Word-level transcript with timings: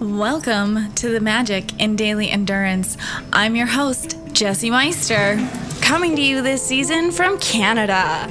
Welcome 0.00 0.94
to 0.94 1.10
the 1.10 1.20
Magic 1.20 1.78
in 1.78 1.94
Daily 1.94 2.30
Endurance. 2.30 2.96
I'm 3.34 3.54
your 3.54 3.66
host, 3.66 4.16
Jesse 4.32 4.70
Meister, 4.70 5.36
coming 5.82 6.16
to 6.16 6.22
you 6.22 6.40
this 6.40 6.66
season 6.66 7.10
from 7.10 7.38
Canada. 7.38 8.26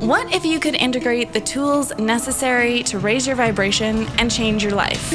What 0.00 0.34
if 0.34 0.44
you 0.44 0.58
could 0.58 0.74
integrate 0.74 1.32
the 1.32 1.40
tools 1.40 1.96
necessary 1.96 2.82
to 2.82 2.98
raise 2.98 3.24
your 3.24 3.36
vibration 3.36 4.08
and 4.18 4.32
change 4.32 4.64
your 4.64 4.72
life? 4.72 5.10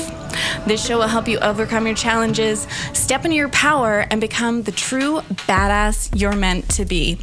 This 0.66 0.86
show 0.86 1.00
will 1.00 1.09
help 1.09 1.28
you 1.28 1.39
overcome 1.39 1.86
your 1.86 1.96
challenges, 1.96 2.70
step 2.94 3.26
into 3.26 3.36
your 3.36 3.50
power, 3.50 4.08
and 4.10 4.21
become 4.21 4.64
the 4.64 4.71
true 4.71 5.20
badass 5.46 6.18
you're 6.18 6.38
meant 6.38 6.70
to 6.70 6.86
be. 6.86 7.20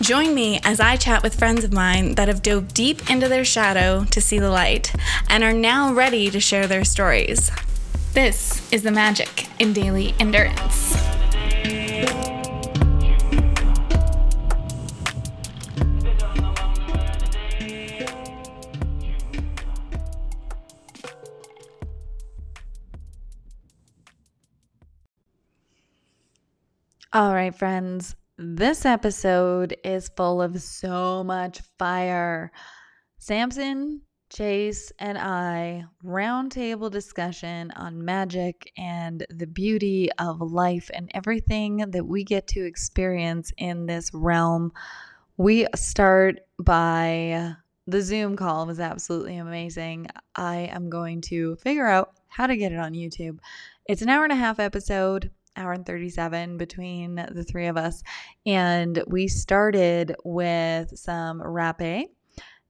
Join 0.00 0.34
me 0.34 0.58
as 0.64 0.80
I 0.80 0.96
chat 0.96 1.22
with 1.22 1.38
friends 1.38 1.64
of 1.64 1.74
mine 1.74 2.14
that 2.14 2.28
have 2.28 2.40
dove 2.40 2.72
deep 2.72 3.10
into 3.10 3.28
their 3.28 3.44
shadow 3.44 4.04
to 4.04 4.22
see 4.22 4.38
the 4.38 4.48
light 4.48 4.90
and 5.28 5.44
are 5.44 5.52
now 5.52 5.92
ready 5.92 6.30
to 6.30 6.40
share 6.40 6.66
their 6.66 6.86
stories. 6.86 7.50
This 8.12 8.70
is 8.70 8.82
the 8.82 8.90
magic 8.90 9.48
in 9.58 9.72
daily 9.72 10.14
endurance. 10.20 10.94
All 27.14 27.32
right, 27.32 27.54
friends, 27.54 28.14
this 28.36 28.84
episode 28.84 29.74
is 29.82 30.10
full 30.14 30.42
of 30.42 30.60
so 30.60 31.24
much 31.24 31.62
fire. 31.78 32.52
Samson 33.16 34.02
Chase 34.32 34.90
and 34.98 35.18
I 35.18 35.84
roundtable 36.02 36.90
discussion 36.90 37.70
on 37.72 38.02
magic 38.02 38.72
and 38.78 39.26
the 39.28 39.46
beauty 39.46 40.08
of 40.18 40.40
life 40.40 40.90
and 40.94 41.10
everything 41.12 41.84
that 41.90 42.06
we 42.06 42.24
get 42.24 42.46
to 42.48 42.64
experience 42.64 43.52
in 43.58 43.84
this 43.84 44.10
realm. 44.14 44.72
We 45.36 45.66
start 45.74 46.40
by 46.58 47.56
the 47.86 48.00
Zoom 48.00 48.36
call 48.36 48.64
was 48.66 48.80
absolutely 48.80 49.36
amazing. 49.36 50.06
I 50.34 50.70
am 50.72 50.88
going 50.88 51.20
to 51.22 51.56
figure 51.56 51.86
out 51.86 52.14
how 52.28 52.46
to 52.46 52.56
get 52.56 52.72
it 52.72 52.78
on 52.78 52.94
YouTube. 52.94 53.38
It's 53.84 54.00
an 54.00 54.08
hour 54.08 54.24
and 54.24 54.32
a 54.32 54.36
half 54.36 54.58
episode, 54.58 55.30
hour 55.56 55.72
and 55.72 55.84
37 55.84 56.56
between 56.56 57.16
the 57.16 57.44
three 57.44 57.66
of 57.66 57.76
us. 57.76 58.02
And 58.46 59.02
we 59.06 59.28
started 59.28 60.16
with 60.24 60.96
some 60.98 61.40
rapé 61.40 62.06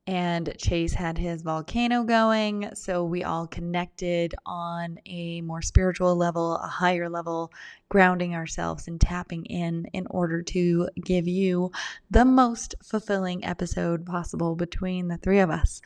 and 0.07 0.53
Chase 0.59 0.95
had 0.95 1.17
his 1.17 1.43
volcano 1.43 2.03
going. 2.03 2.69
So 2.75 3.05
we 3.05 3.23
all 3.23 3.47
connected 3.47 4.35
on 4.45 4.99
a 5.07 5.41
more 5.43 5.63
spiritual 5.63 6.17
level, 6.17 6.57
a 6.57 6.67
higher 6.67 7.09
level, 7.09 7.53
grounding 7.89 8.35
ourselves 8.35 8.89
and 8.89 9.01
tapping 9.01 9.45
in 9.47 9.87
in 9.93 10.07
order 10.11 10.43
to 10.43 10.89
give 11.05 11.29
you 11.29 11.71
the 12.11 12.25
most 12.25 12.75
fulfilling 12.83 13.45
episode 13.45 14.05
possible 14.05 14.57
between 14.57 15.07
the 15.07 15.19
three 15.19 15.39
of 15.39 15.51
us. 15.51 15.81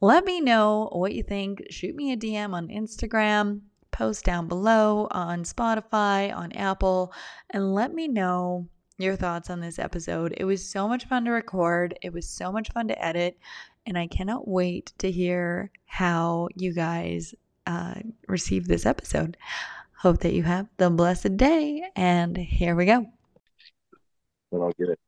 Let 0.00 0.24
me 0.24 0.40
know 0.40 0.90
what 0.92 1.14
you 1.14 1.22
think. 1.22 1.62
Shoot 1.70 1.94
me 1.94 2.12
a 2.12 2.16
DM 2.16 2.52
on 2.52 2.68
Instagram, 2.68 3.60
post 3.90 4.24
down 4.24 4.48
below 4.48 5.08
on 5.10 5.44
Spotify, 5.44 6.34
on 6.34 6.52
Apple, 6.52 7.12
and 7.50 7.74
let 7.74 7.94
me 7.94 8.06
know 8.08 8.68
your 8.98 9.16
thoughts 9.16 9.50
on 9.50 9.60
this 9.60 9.78
episode. 9.78 10.34
It 10.36 10.44
was 10.44 10.64
so 10.64 10.88
much 10.88 11.06
fun 11.06 11.24
to 11.24 11.30
record, 11.30 11.98
it 12.02 12.12
was 12.12 12.28
so 12.28 12.52
much 12.52 12.70
fun 12.70 12.88
to 12.88 13.04
edit, 13.04 13.38
and 13.86 13.98
I 13.98 14.06
cannot 14.06 14.46
wait 14.46 14.92
to 14.98 15.10
hear 15.10 15.70
how 15.86 16.48
you 16.54 16.72
guys 16.72 17.34
uh, 17.66 17.94
receive 18.28 18.66
this 18.66 18.86
episode. 18.86 19.36
Hope 19.98 20.18
that 20.20 20.34
you 20.34 20.42
have 20.42 20.68
the 20.76 20.90
blessed 20.90 21.36
day, 21.36 21.82
and 21.96 22.36
here 22.36 22.74
we 22.74 22.86
go. 22.86 23.06
I'll 24.52 24.72
get 24.78 24.90
it. 24.90 24.98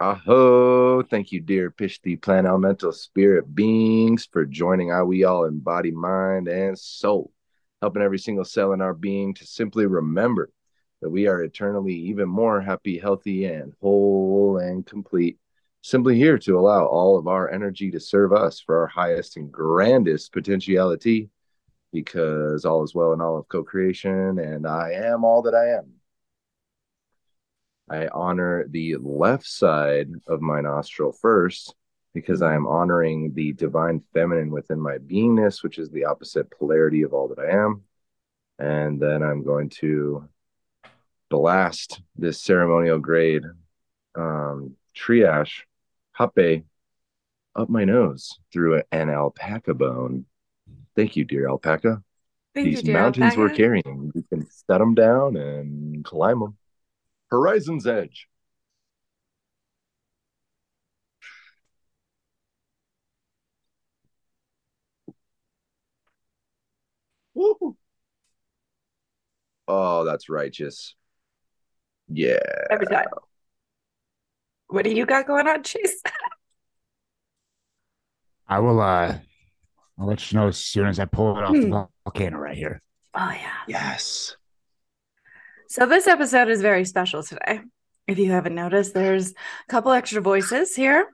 Aho, 0.00 1.02
thank 1.02 1.30
you, 1.30 1.40
dear 1.40 1.70
Pishti 1.70 2.20
plant 2.20 2.46
elemental 2.46 2.92
spirit 2.92 3.54
beings, 3.54 4.26
for 4.32 4.44
joining 4.44 4.90
our 4.90 5.06
we 5.06 5.22
all 5.22 5.44
in 5.44 5.60
body, 5.60 5.92
mind, 5.92 6.48
and 6.48 6.76
soul, 6.76 7.30
helping 7.80 8.02
every 8.02 8.18
single 8.18 8.44
cell 8.44 8.72
in 8.72 8.80
our 8.80 8.94
being 8.94 9.32
to 9.34 9.46
simply 9.46 9.86
remember 9.86 10.50
that 11.02 11.10
we 11.10 11.26
are 11.26 11.42
eternally 11.42 11.94
even 11.94 12.28
more 12.28 12.60
happy, 12.60 12.96
healthy, 12.96 13.44
and 13.44 13.74
whole 13.82 14.58
and 14.58 14.86
complete. 14.86 15.38
Simply 15.82 16.16
here 16.16 16.38
to 16.38 16.58
allow 16.58 16.86
all 16.86 17.18
of 17.18 17.26
our 17.26 17.50
energy 17.50 17.90
to 17.90 18.00
serve 18.00 18.32
us 18.32 18.60
for 18.60 18.78
our 18.78 18.86
highest 18.86 19.36
and 19.36 19.50
grandest 19.50 20.32
potentiality, 20.32 21.28
because 21.92 22.64
all 22.64 22.84
is 22.84 22.94
well 22.94 23.12
in 23.12 23.20
all 23.20 23.36
of 23.36 23.48
co 23.48 23.64
creation, 23.64 24.38
and 24.38 24.64
I 24.64 24.92
am 24.92 25.24
all 25.24 25.42
that 25.42 25.56
I 25.56 25.78
am. 25.78 25.92
I 27.90 28.06
honor 28.06 28.64
the 28.68 28.96
left 28.96 29.46
side 29.46 30.08
of 30.28 30.40
my 30.40 30.60
nostril 30.60 31.10
first 31.12 31.74
because 32.14 32.42
I 32.42 32.54
am 32.54 32.66
honoring 32.66 33.34
the 33.34 33.52
divine 33.52 34.02
feminine 34.14 34.50
within 34.50 34.80
my 34.80 34.98
beingness, 34.98 35.64
which 35.64 35.78
is 35.78 35.90
the 35.90 36.04
opposite 36.04 36.50
polarity 36.50 37.02
of 37.02 37.12
all 37.12 37.26
that 37.28 37.40
I 37.40 37.50
am. 37.50 37.82
And 38.58 39.00
then 39.00 39.22
I'm 39.22 39.42
going 39.42 39.70
to 39.80 40.28
blast 41.32 42.02
this 42.14 42.42
ceremonial 42.42 42.98
grade 42.98 43.42
um, 44.14 44.76
triage 44.94 45.62
hape 46.18 46.66
up 47.56 47.70
my 47.70 47.84
nose 47.86 48.38
through 48.52 48.82
an 48.92 49.08
alpaca 49.08 49.72
bone. 49.72 50.26
Thank 50.94 51.16
you, 51.16 51.24
dear 51.24 51.48
alpaca. 51.48 52.02
Thank 52.54 52.66
These 52.66 52.76
you, 52.76 52.82
dear 52.82 52.92
mountains 52.92 53.34
alpaca. 53.34 53.40
we're 53.40 53.56
carrying, 53.56 54.12
we 54.14 54.22
can 54.24 54.46
set 54.50 54.76
them 54.76 54.94
down 54.94 55.36
and 55.36 56.04
climb 56.04 56.40
them. 56.40 56.58
Horizon's 57.30 57.86
edge. 57.86 58.28
Woo. 67.32 67.78
Oh, 69.66 70.04
that's 70.04 70.28
righteous. 70.28 70.94
Yeah. 72.12 72.38
every 72.70 72.86
time. 72.86 73.06
What 74.68 74.84
do 74.84 74.90
you 74.90 75.06
got 75.06 75.26
going 75.26 75.48
on, 75.48 75.62
Chase? 75.62 76.02
I 78.48 78.58
will 78.58 78.80
uh 78.80 79.18
I'll 79.98 80.06
let 80.06 80.32
you 80.32 80.38
know 80.38 80.48
as 80.48 80.58
soon 80.58 80.86
as 80.86 80.98
I 80.98 81.04
pull 81.04 81.36
it 81.38 81.44
off 81.44 81.54
Hmm. 81.54 81.70
the 81.70 81.88
volcano 82.04 82.38
right 82.38 82.56
here. 82.56 82.80
Oh 83.14 83.30
yeah. 83.30 83.52
Yes. 83.68 84.36
So 85.68 85.86
this 85.86 86.06
episode 86.06 86.48
is 86.48 86.60
very 86.60 86.84
special 86.84 87.22
today. 87.22 87.60
If 88.06 88.18
you 88.18 88.30
haven't 88.32 88.54
noticed, 88.54 88.94
there's 88.94 89.30
a 89.30 89.34
couple 89.68 89.92
extra 89.92 90.20
voices 90.20 90.74
here. 90.74 91.06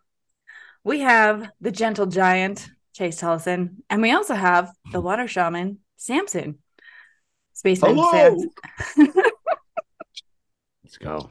We 0.85 1.01
have 1.01 1.49
the 1.61 1.71
gentle 1.71 2.07
giant, 2.07 2.69
Chase 2.95 3.21
Tolleson, 3.21 3.77
and 3.91 4.01
we 4.03 4.13
also 4.13 4.35
have 4.35 4.73
the 4.91 5.01
water 5.01 5.29
shaman, 5.29 5.79
Samson. 5.97 6.59
Spaceman 7.53 7.97
Hello. 7.97 8.39
Samson. 8.97 9.23
Let's 10.89 10.97
go. 10.97 11.29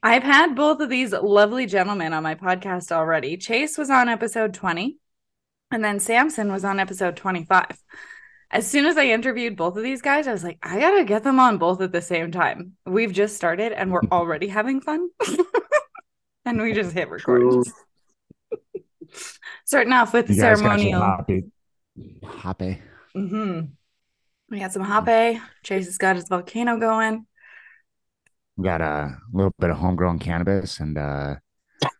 I've 0.00 0.22
had 0.22 0.54
both 0.54 0.78
of 0.78 0.88
these 0.88 1.10
lovely 1.10 1.66
gentlemen 1.66 2.12
on 2.12 2.22
my 2.22 2.36
podcast 2.36 2.92
already. 2.92 3.36
Chase 3.36 3.76
was 3.76 3.90
on 3.90 4.08
episode 4.08 4.54
20, 4.54 4.96
and 5.72 5.84
then 5.84 5.98
Samson 5.98 6.52
was 6.52 6.64
on 6.64 6.78
episode 6.78 7.16
25. 7.16 7.82
As 8.52 8.64
soon 8.70 8.86
as 8.86 8.96
I 8.96 9.06
interviewed 9.06 9.56
both 9.56 9.76
of 9.76 9.82
these 9.82 10.02
guys, 10.02 10.28
I 10.28 10.32
was 10.32 10.44
like, 10.44 10.58
I 10.62 10.78
gotta 10.78 11.02
get 11.02 11.24
them 11.24 11.40
on 11.40 11.58
both 11.58 11.80
at 11.80 11.90
the 11.90 12.00
same 12.00 12.30
time. 12.30 12.74
We've 12.86 13.12
just 13.12 13.34
started 13.34 13.72
and 13.72 13.90
we're 13.90 14.04
already 14.12 14.46
having 14.46 14.80
fun. 14.80 15.08
and 16.44 16.62
we 16.62 16.72
just 16.72 16.92
hit 16.92 17.10
record. 17.10 17.64
Starting 19.64 19.92
off 19.94 20.12
with 20.12 20.28
the 20.28 20.34
You 20.34 20.40
ceremonial. 20.42 21.00
got 21.00 21.26
some 21.26 21.50
happy 22.22 22.38
happy. 22.38 22.82
hmm 23.14 23.60
We 24.48 24.60
got 24.60 24.70
some 24.72 24.84
hape. 24.84 25.42
Chase 25.64 25.86
has 25.86 25.98
got 25.98 26.14
his 26.14 26.28
volcano 26.28 26.78
going. 26.78 27.26
We 28.56 28.64
got 28.64 28.80
a 28.80 29.18
little 29.32 29.54
bit 29.58 29.70
of 29.70 29.78
homegrown 29.78 30.18
cannabis 30.18 30.80
and 30.80 30.96
uh 30.96 31.36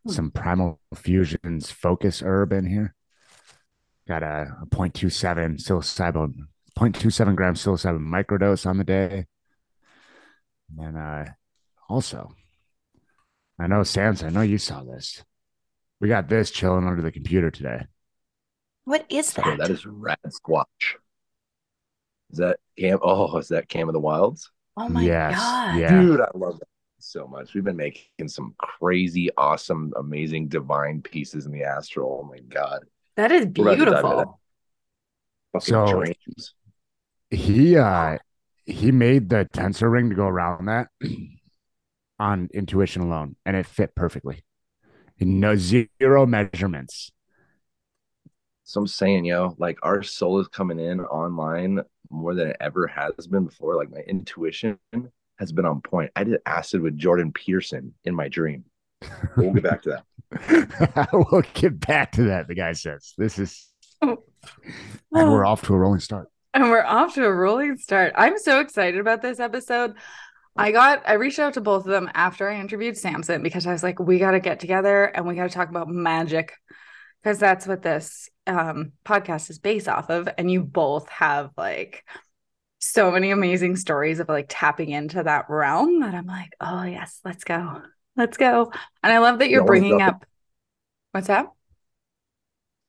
some 0.06 0.30
primal 0.30 0.80
fusions 0.94 1.70
focus 1.70 2.22
herb 2.22 2.52
in 2.52 2.66
here. 2.66 2.94
Got 4.08 4.22
a, 4.22 4.56
a 4.62 4.66
0.27 4.66 5.60
psilocybin 5.60 6.32
0.27 6.78 7.36
gram 7.36 7.54
psilocybin 7.54 8.06
microdose 8.06 8.66
on 8.66 8.78
the 8.78 8.84
day. 8.84 9.26
And 10.78 10.96
uh 10.96 11.24
also 11.88 12.34
I 13.58 13.66
know 13.66 13.82
Sans, 13.82 14.22
I 14.22 14.28
know 14.28 14.42
you 14.42 14.58
saw 14.58 14.82
this. 14.82 15.24
We 16.00 16.08
got 16.08 16.28
this 16.28 16.50
chilling 16.50 16.86
under 16.86 17.02
the 17.02 17.12
computer 17.12 17.50
today. 17.50 17.86
What 18.84 19.06
is 19.08 19.32
that? 19.32 19.46
Oh, 19.46 19.56
that 19.56 19.70
is 19.70 19.86
rad 19.86 20.18
squatch. 20.28 20.96
Is 22.30 22.38
that 22.38 22.58
Cam? 22.78 22.98
Oh, 23.02 23.36
is 23.38 23.48
that 23.48 23.68
Cam 23.68 23.88
of 23.88 23.94
the 23.94 24.00
Wilds? 24.00 24.50
Oh 24.76 24.88
my 24.88 25.02
Yes, 25.02 25.36
god. 25.38 25.78
yeah. 25.78 26.00
Dude, 26.00 26.20
I 26.20 26.28
love 26.34 26.58
that 26.58 26.68
so 26.98 27.26
much. 27.26 27.54
We've 27.54 27.64
been 27.64 27.76
making 27.76 28.28
some 28.28 28.54
crazy, 28.58 29.30
awesome, 29.36 29.92
amazing, 29.96 30.48
divine 30.48 31.02
pieces 31.02 31.46
in 31.46 31.52
the 31.52 31.64
astral. 31.64 32.20
Oh 32.22 32.28
my 32.28 32.38
god. 32.40 32.80
That 33.16 33.32
is 33.32 33.46
We're 33.56 33.72
about 33.72 33.78
to 33.78 33.84
dive 33.84 33.88
into 33.88 33.90
that. 33.94 34.02
beautiful. 34.02 34.40
So- 35.60 35.86
dreams. 36.02 36.54
he 37.30 37.76
uh 37.76 38.18
he 38.66 38.90
made 38.92 39.28
the 39.30 39.48
tensor 39.52 39.90
ring 39.90 40.10
to 40.10 40.16
go 40.16 40.26
around 40.26 40.66
that 40.66 40.88
on 42.18 42.48
intuition 42.52 43.02
alone, 43.02 43.36
and 43.46 43.56
it 43.56 43.64
fit 43.66 43.94
perfectly. 43.94 44.42
No 45.20 45.54
zero 45.56 46.26
measurements. 46.26 47.10
So 48.64 48.80
I'm 48.80 48.86
saying, 48.88 49.24
yo, 49.24 49.54
like 49.58 49.78
our 49.82 50.02
soul 50.02 50.40
is 50.40 50.48
coming 50.48 50.80
in 50.80 51.00
online 51.00 51.80
more 52.10 52.34
than 52.34 52.48
it 52.48 52.56
ever 52.60 52.86
has 52.86 53.26
been 53.26 53.44
before. 53.44 53.76
Like 53.76 53.90
my 53.90 54.00
intuition 54.00 54.78
has 55.38 55.52
been 55.52 55.66
on 55.66 55.80
point. 55.80 56.10
I 56.16 56.24
did 56.24 56.40
acid 56.46 56.80
with 56.80 56.96
Jordan 56.96 57.32
Peterson 57.32 57.94
in 58.04 58.14
my 58.14 58.28
dream. 58.28 58.64
We'll 59.36 59.52
get 59.52 59.62
back 59.62 59.82
to 59.82 60.02
that. 60.30 61.08
we'll 61.30 61.42
get 61.54 61.78
back 61.80 62.12
to 62.12 62.24
that. 62.24 62.48
The 62.48 62.54
guy 62.54 62.72
says, 62.72 63.14
"This 63.16 63.38
is," 63.38 63.70
oh. 64.02 64.22
and 65.12 65.30
we're 65.30 65.46
oh. 65.46 65.50
off 65.50 65.62
to 65.66 65.74
a 65.74 65.78
rolling 65.78 66.00
start. 66.00 66.28
And 66.54 66.70
we're 66.70 66.84
off 66.84 67.14
to 67.14 67.24
a 67.24 67.32
rolling 67.32 67.76
start. 67.76 68.14
I'm 68.16 68.38
so 68.38 68.60
excited 68.60 68.98
about 68.98 69.20
this 69.20 69.38
episode. 69.38 69.94
I 70.56 70.72
got 70.72 71.02
I 71.06 71.14
reached 71.14 71.38
out 71.38 71.54
to 71.54 71.60
both 71.60 71.84
of 71.84 71.90
them 71.90 72.10
after 72.14 72.48
I 72.48 72.58
interviewed 72.58 72.96
Samson 72.96 73.42
because 73.42 73.66
I 73.66 73.72
was 73.72 73.82
like, 73.82 74.00
we 74.00 74.18
got 74.18 74.30
to 74.30 74.40
get 74.40 74.58
together 74.58 75.04
and 75.04 75.26
we 75.26 75.34
got 75.34 75.50
to 75.50 75.54
talk 75.54 75.68
about 75.68 75.88
magic 75.88 76.54
because 77.22 77.38
that's 77.38 77.66
what 77.66 77.82
this 77.82 78.30
um, 78.46 78.92
podcast 79.04 79.50
is 79.50 79.58
based 79.58 79.88
off 79.88 80.10
of. 80.10 80.28
And 80.38 80.50
you 80.50 80.62
both 80.62 81.08
have 81.10 81.50
like 81.56 82.04
so 82.80 83.10
many 83.10 83.30
amazing 83.32 83.76
stories 83.76 84.20
of 84.20 84.28
like 84.28 84.46
tapping 84.48 84.90
into 84.90 85.22
that 85.24 85.46
realm 85.50 86.00
that 86.00 86.14
I'm 86.14 86.26
like, 86.26 86.54
oh 86.60 86.84
yes, 86.84 87.20
let's 87.24 87.44
go, 87.44 87.82
let's 88.16 88.36
go. 88.38 88.72
And 89.02 89.12
I 89.12 89.18
love 89.18 89.40
that 89.40 89.50
you're 89.50 89.62
Yeah, 89.62 89.64
bringing 89.64 90.00
drop 90.00 90.02
up. 90.02 90.26
What's 91.12 91.28
that? 91.28 91.48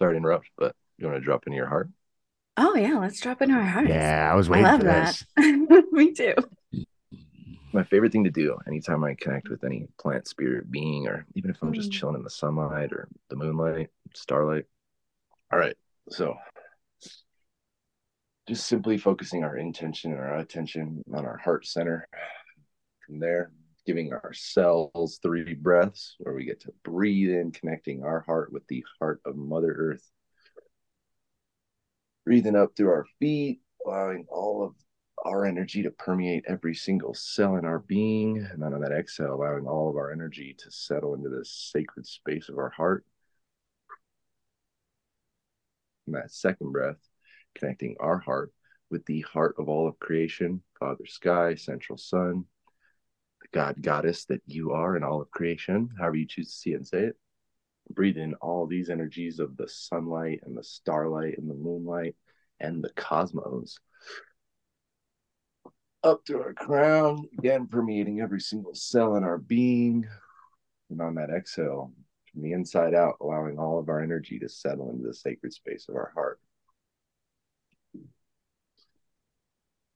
Sorry 0.02 0.14
to 0.14 0.18
interrupt, 0.18 0.50
but 0.58 0.76
you 0.98 1.06
want 1.08 1.18
to 1.18 1.24
drop 1.24 1.46
into 1.46 1.56
your 1.58 1.68
heart? 1.68 1.90
Oh 2.56 2.76
yeah, 2.76 2.98
let's 3.00 3.20
drop 3.20 3.42
into 3.42 3.56
our 3.56 3.62
hearts. 3.64 4.16
Yeah, 4.16 4.30
I 4.32 4.36
was 4.36 4.50
I 4.52 4.58
waiting 4.58 4.72
love 4.72 4.82
for 4.82 4.84
that. 4.84 5.18
this. 5.24 5.26
Me 5.92 6.14
too. 6.14 6.34
My 7.74 7.84
favorite 7.84 8.12
thing 8.12 8.24
to 8.24 8.30
do 8.32 8.58
anytime 8.68 9.04
I 9.04 9.14
connect 9.16 9.50
with 9.50 9.64
any 9.64 9.88
plant 10.00 10.28
spirit 10.28 10.72
being, 10.72 11.08
or 11.08 11.26
even 11.36 11.52
if 11.52 11.62
I'm 11.62 11.74
just 11.74 11.92
Mm. 11.92 11.92
chilling 11.92 12.16
in 12.16 12.24
the 12.24 12.30
sunlight 12.30 12.92
or 12.92 13.08
the 13.30 13.36
moonlight, 13.36 13.90
starlight. 14.14 14.66
All 15.52 15.60
right. 15.60 15.76
So 16.10 16.36
just 18.48 18.68
simply 18.68 18.98
focusing 18.98 19.44
our 19.44 19.58
intention 19.58 20.12
and 20.12 20.22
our 20.22 20.38
attention 20.38 21.04
on 21.14 21.26
our 21.26 21.38
heart 21.38 21.66
center. 21.66 22.08
From 23.06 23.20
there, 23.20 23.52
giving 23.86 24.12
ourselves 24.12 25.20
three 25.22 25.54
breaths 25.54 26.16
where 26.20 26.34
we 26.34 26.46
get 26.46 26.60
to 26.62 26.74
breathe 26.84 27.30
in, 27.30 27.52
connecting 27.52 28.04
our 28.04 28.22
heart 28.22 28.52
with 28.52 28.68
the 28.68 28.84
heart 29.00 29.22
of 29.26 29.38
Mother 29.38 29.74
Earth. 29.78 30.12
Breathing 32.26 32.58
up 32.58 32.76
through 32.76 32.90
our 32.90 33.06
feet, 33.20 33.62
allowing 33.86 34.26
all 34.30 34.64
of 34.64 34.74
our 35.26 35.46
energy 35.46 35.84
to 35.84 35.92
permeate 35.92 36.44
every 36.48 36.76
single 36.76 37.14
cell 37.14 37.56
in 37.56 37.64
our 37.64 37.80
being. 37.80 38.46
And 38.52 38.62
then 38.62 38.74
on 38.74 38.82
that 38.82 38.92
exhale, 38.92 39.36
allowing 39.36 39.66
all 39.66 39.90
of 39.90 39.96
our 39.96 40.12
energy 40.12 40.54
to 40.60 40.72
settle 40.72 41.16
into 41.16 41.30
this 41.30 41.70
sacred 41.72 42.06
space 42.06 42.50
of 42.50 42.58
our 42.58 42.70
heart. 42.70 43.06
That 46.08 46.32
second 46.32 46.72
breath, 46.72 46.98
connecting 47.56 47.96
our 48.00 48.18
heart 48.20 48.54
with 48.90 49.06
the 49.06 49.22
heart 49.22 49.56
of 49.58 49.68
all 49.68 49.88
of 49.88 50.00
creation, 50.00 50.62
Father 50.80 51.06
Sky, 51.06 51.56
Central 51.56 51.98
Sun, 51.98 52.46
the 53.42 53.48
God 53.52 53.82
Goddess 53.82 54.26
that 54.26 54.42
you 54.46 54.72
are 54.72 54.96
in 54.96 55.04
all 55.04 55.22
of 55.22 55.32
creation, 55.32 55.90
however 56.00 56.16
you 56.16 56.28
choose 56.28 56.48
to 56.48 56.58
see 56.58 56.74
and 56.74 56.88
say 56.88 57.00
it. 57.00 57.18
Breathe 57.90 58.18
in 58.18 58.34
all 58.36 58.68
these 58.68 58.90
energies 58.90 59.40
of 59.40 59.58
the 59.58 59.68
sunlight 59.68 60.42
and 60.44 60.58
the 60.58 60.64
starlight 60.64 61.38
and 61.38 61.50
the 61.50 61.56
moonlight 61.56 62.16
and 62.60 62.84
the 62.84 62.92
cosmos 62.96 63.78
up 66.04 66.24
to 66.26 66.40
our 66.42 66.54
crown, 66.54 67.28
again 67.38 67.68
permeating 67.68 68.22
every 68.22 68.40
single 68.40 68.74
cell 68.74 69.16
in 69.16 69.24
our 69.24 69.38
being. 69.38 70.06
And 70.90 71.02
on 71.02 71.16
that 71.16 71.30
exhale, 71.30 71.92
from 72.38 72.44
the 72.44 72.54
inside 72.54 72.94
out, 72.94 73.16
allowing 73.20 73.58
all 73.58 73.80
of 73.80 73.90
our 73.90 74.00
energy 74.00 74.38
to 74.38 74.48
settle 74.48 74.92
into 74.92 75.08
the 75.08 75.14
sacred 75.14 75.52
space 75.52 75.88
of 75.90 75.96
our 75.96 76.12
heart. 76.14 76.40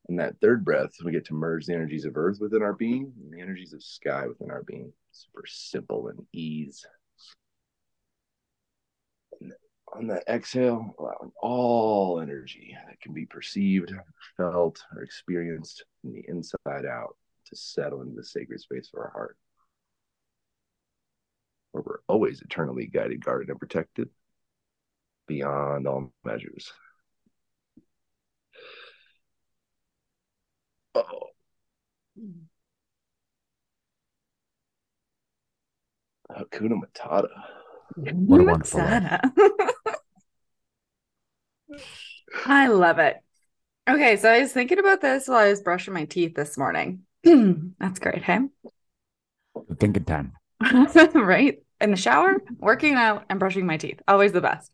And 0.10 0.20
that 0.20 0.40
third 0.42 0.66
breath, 0.66 0.90
we 1.06 1.12
get 1.12 1.26
to 1.26 1.36
merge 1.36 1.68
the 1.68 1.76
energies 1.76 2.04
of 2.04 2.18
earth 2.18 2.40
within 2.42 2.64
our 2.64 2.74
being 2.74 3.14
and 3.22 3.32
the 3.32 3.42
energies 3.42 3.74
of 3.74 3.84
sky 3.84 4.26
within 4.28 4.50
our 4.50 4.64
being. 4.64 4.92
Super 5.12 5.44
simple 5.46 6.08
and 6.08 6.26
ease. 6.34 6.84
And 9.40 9.54
on 9.94 10.08
that 10.08 10.24
exhale, 10.28 10.96
allowing 10.98 11.32
all 11.44 12.20
energy 12.20 12.76
that 12.88 13.00
can 13.02 13.14
be 13.14 13.28
perceived, 13.28 13.94
felt, 14.36 14.84
or 14.96 15.04
experienced 15.04 15.86
from 16.02 16.14
the 16.14 16.26
inside 16.28 16.88
out 16.88 17.16
to 17.46 17.56
settle 17.56 18.02
into 18.02 18.16
the 18.16 18.24
sacred 18.24 18.62
space 18.62 18.90
of 18.92 19.00
our 19.00 19.12
heart, 19.12 19.38
where 21.72 21.84
we're 21.86 22.00
always 22.08 22.42
eternally 22.42 22.88
guided, 22.88 23.24
guarded, 23.24 23.50
and 23.50 23.60
protected 23.60 24.10
beyond 25.28 25.88
all 25.88 26.12
measures. 26.24 26.72
Oh, 30.96 31.30
Hakuna 36.30 36.76
Matata. 36.80 37.30
What 37.96 38.42
a 38.42 38.44
wonderful. 38.44 38.80
Matata. 38.80 39.32
I 42.46 42.68
love 42.68 43.00
it. 43.00 43.18
Okay, 43.90 44.16
so 44.18 44.30
I 44.30 44.40
was 44.40 44.54
thinking 44.54 44.80
about 44.80 45.02
this 45.02 45.28
while 45.28 45.40
I 45.40 45.50
was 45.50 45.62
brushing 45.62 45.94
my 45.94 46.06
teeth 46.06 46.36
this 46.36 46.58
morning. 46.58 47.02
That's 47.24 48.00
great, 48.00 48.24
hey? 48.24 48.40
Thinking 49.80 50.04
time. 50.06 50.34
right? 51.16 51.62
In 51.80 51.92
the 51.92 51.98
shower, 51.98 52.38
working 52.60 52.94
out, 52.96 53.26
and 53.30 53.40
brushing 53.40 53.66
my 53.66 53.78
teeth. 53.78 54.02
Always 54.08 54.32
the 54.32 54.42
best. 54.42 54.72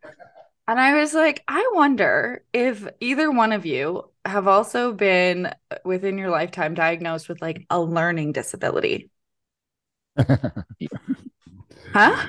And 0.68 0.80
I 0.80 0.95
was 1.00 1.13
like, 1.13 1.44
I 1.48 1.69
wonder 1.74 2.44
if 2.54 2.86
either 3.00 3.31
one 3.31 3.54
of 3.54 3.66
you 3.66 4.10
have 4.25 4.48
also 4.50 4.92
been 4.92 5.54
within 5.86 6.18
your 6.18 6.30
lifetime 6.30 6.74
diagnosed 6.74 7.30
with 7.30 7.42
like 7.42 7.66
a 7.69 7.80
learning 7.80 8.34
disability. 8.34 9.10
Huh? 11.94 12.25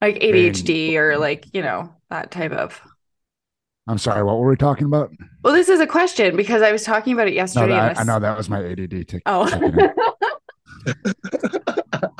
Like 0.00 0.16
ADHD 0.16 0.94
or 0.96 1.16
like, 1.16 1.46
you 1.54 1.62
know, 1.62 1.94
that 2.10 2.30
type 2.32 2.50
of. 2.52 2.80
I'm 3.86 3.98
sorry, 3.98 4.22
what 4.24 4.38
were 4.38 4.48
we 4.50 4.56
talking 4.56 4.86
about? 4.86 5.10
Well, 5.42 5.54
this 5.54 5.68
is 5.68 5.78
a 5.80 5.86
question 5.86 6.36
because 6.36 6.60
I 6.60 6.72
was 6.72 6.82
talking 6.82 7.12
about 7.14 7.28
it 7.28 7.34
yesterday. 7.34 7.64
in 7.66 7.70
that, 7.70 7.88
this- 7.90 8.00
I 8.00 8.02
know 8.04 8.18
that 8.18 8.36
was 8.36 8.50
my 8.50 8.62
ADD. 8.64 9.06
Tick, 9.08 9.22
Oh. 9.26 9.48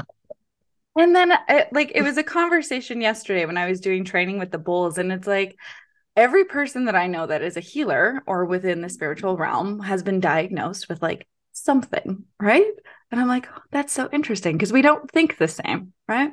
checking 0.99 1.11
in. 1.11 1.17
And 1.17 1.31
then, 1.31 1.39
it, 1.49 1.69
like, 1.73 1.93
it 1.95 2.03
was 2.03 2.17
a 2.17 2.23
conversation 2.23 3.01
yesterday 3.01 3.45
when 3.45 3.57
I 3.57 3.69
was 3.69 3.81
doing 3.81 4.05
training 4.05 4.39
with 4.39 4.51
the 4.51 4.59
bulls, 4.59 4.99
and 4.99 5.13
it's 5.13 5.27
like 5.27 5.57
every 6.17 6.45
person 6.45 6.87
that 6.87 6.97
I 6.97 7.07
know 7.07 7.27
that 7.27 7.43
is 7.43 7.57
a 7.57 7.61
healer 7.61 8.23
or 8.27 8.45
within 8.45 8.81
the 8.81 8.89
spiritual 8.89 9.37
realm 9.37 9.81
has 9.81 10.03
been 10.03 10.19
diagnosed 10.19 10.89
with 10.89 11.01
like 11.01 11.29
something, 11.53 12.25
right? 12.41 12.67
And 13.11 13.21
I'm 13.21 13.29
like, 13.29 13.49
oh, 13.57 13.63
that's 13.71 13.93
so 13.93 14.09
interesting 14.13 14.57
because 14.57 14.73
we 14.73 14.83
don't 14.83 15.09
think 15.11 15.39
the 15.39 15.49
same, 15.49 15.93
right? 16.09 16.33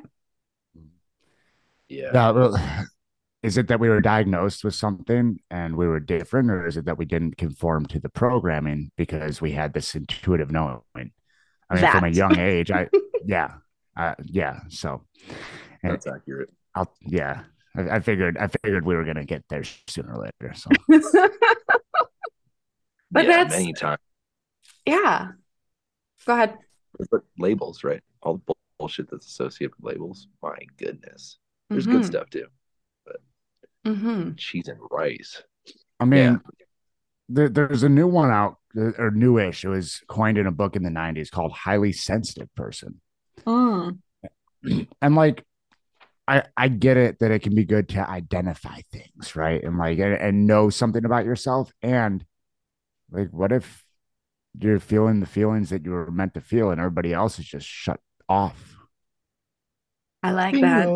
Yeah. 1.88 2.10
Yeah, 2.12 2.84
is 3.42 3.56
it 3.56 3.68
that 3.68 3.78
we 3.78 3.88
were 3.88 4.00
diagnosed 4.00 4.64
with 4.64 4.74
something 4.74 5.38
and 5.50 5.76
we 5.76 5.86
were 5.86 6.00
different, 6.00 6.50
or 6.50 6.66
is 6.66 6.76
it 6.76 6.86
that 6.86 6.98
we 6.98 7.04
didn't 7.04 7.36
conform 7.36 7.86
to 7.86 8.00
the 8.00 8.08
programming 8.08 8.90
because 8.96 9.40
we 9.40 9.52
had 9.52 9.72
this 9.72 9.94
intuitive 9.94 10.50
knowing? 10.50 10.82
I 11.70 11.74
mean, 11.80 11.90
from 11.90 12.04
a 12.04 12.08
young 12.08 12.38
age, 12.38 12.72
I 12.72 12.88
yeah, 13.24 13.54
uh, 13.96 14.14
yeah. 14.24 14.60
So, 14.68 15.02
and 15.82 15.92
That's 15.92 16.06
accurate. 16.06 16.50
I'll 16.74 16.92
yeah, 17.00 17.44
I, 17.76 17.96
I 17.96 18.00
figured 18.00 18.36
I 18.38 18.48
figured 18.48 18.84
we 18.84 18.94
were 18.96 19.04
gonna 19.04 19.24
get 19.24 19.44
there 19.48 19.64
sooner 19.88 20.14
or 20.14 20.24
later. 20.40 20.54
So 20.54 20.70
But 23.10 23.24
yeah, 23.24 23.30
that's- 23.44 23.52
many 23.52 23.72
times. 23.72 24.00
yeah. 24.84 25.28
Go 26.26 26.32
ahead. 26.34 26.58
But 27.10 27.22
labels, 27.38 27.84
right? 27.84 28.02
All 28.22 28.42
the 28.46 28.54
bullshit 28.78 29.10
that's 29.10 29.26
associated 29.26 29.74
with 29.80 29.92
labels. 29.92 30.28
My 30.42 30.56
goodness. 30.76 31.38
There's 31.70 31.86
Mhm. 31.86 31.92
good 31.92 32.04
stuff 32.04 32.30
too. 32.30 32.46
hmm 33.84 34.32
Cheese 34.36 34.66
and 34.68 34.80
rice. 34.90 35.42
I 36.00 36.04
mean, 36.06 36.18
Yeah. 36.18 36.38
there, 37.28 37.48
there's 37.48 37.84
a 37.84 37.88
new 37.88 38.08
one 38.08 38.30
out 38.30 38.56
uh, 38.76 38.90
or 38.98 39.10
newish. 39.12 39.64
It 39.64 39.68
was 39.68 40.02
coined 40.08 40.38
in 40.38 40.46
a 40.46 40.50
book 40.50 40.74
in 40.74 40.82
the 40.82 40.90
'90s 40.90 41.30
called 41.30 41.52
"Highly 41.52 41.92
Sensitive 41.92 42.52
Person." 42.56 43.00
Mm. 43.44 43.98
and 45.02 45.14
like 45.14 45.44
I 46.28 46.44
I 46.56 46.68
get 46.68 46.96
it 46.96 47.18
that 47.20 47.30
it 47.30 47.42
can 47.42 47.54
be 47.54 47.64
good 47.64 47.88
to 47.90 48.08
identify 48.08 48.80
things, 48.92 49.36
right? 49.36 49.62
And 49.62 49.78
like 49.78 49.98
and, 49.98 50.14
and 50.14 50.46
know 50.46 50.70
something 50.70 51.04
about 51.04 51.24
yourself. 51.24 51.72
And 51.82 52.24
like 53.10 53.30
what 53.30 53.52
if 53.52 53.84
you're 54.58 54.80
feeling 54.80 55.20
the 55.20 55.26
feelings 55.26 55.70
that 55.70 55.84
you 55.84 55.92
were 55.92 56.10
meant 56.10 56.34
to 56.34 56.40
feel 56.40 56.70
and 56.70 56.80
everybody 56.80 57.12
else 57.12 57.38
is 57.38 57.46
just 57.46 57.66
shut 57.66 58.00
off? 58.28 58.76
I 60.22 60.32
like 60.32 60.60
that. 60.60 60.88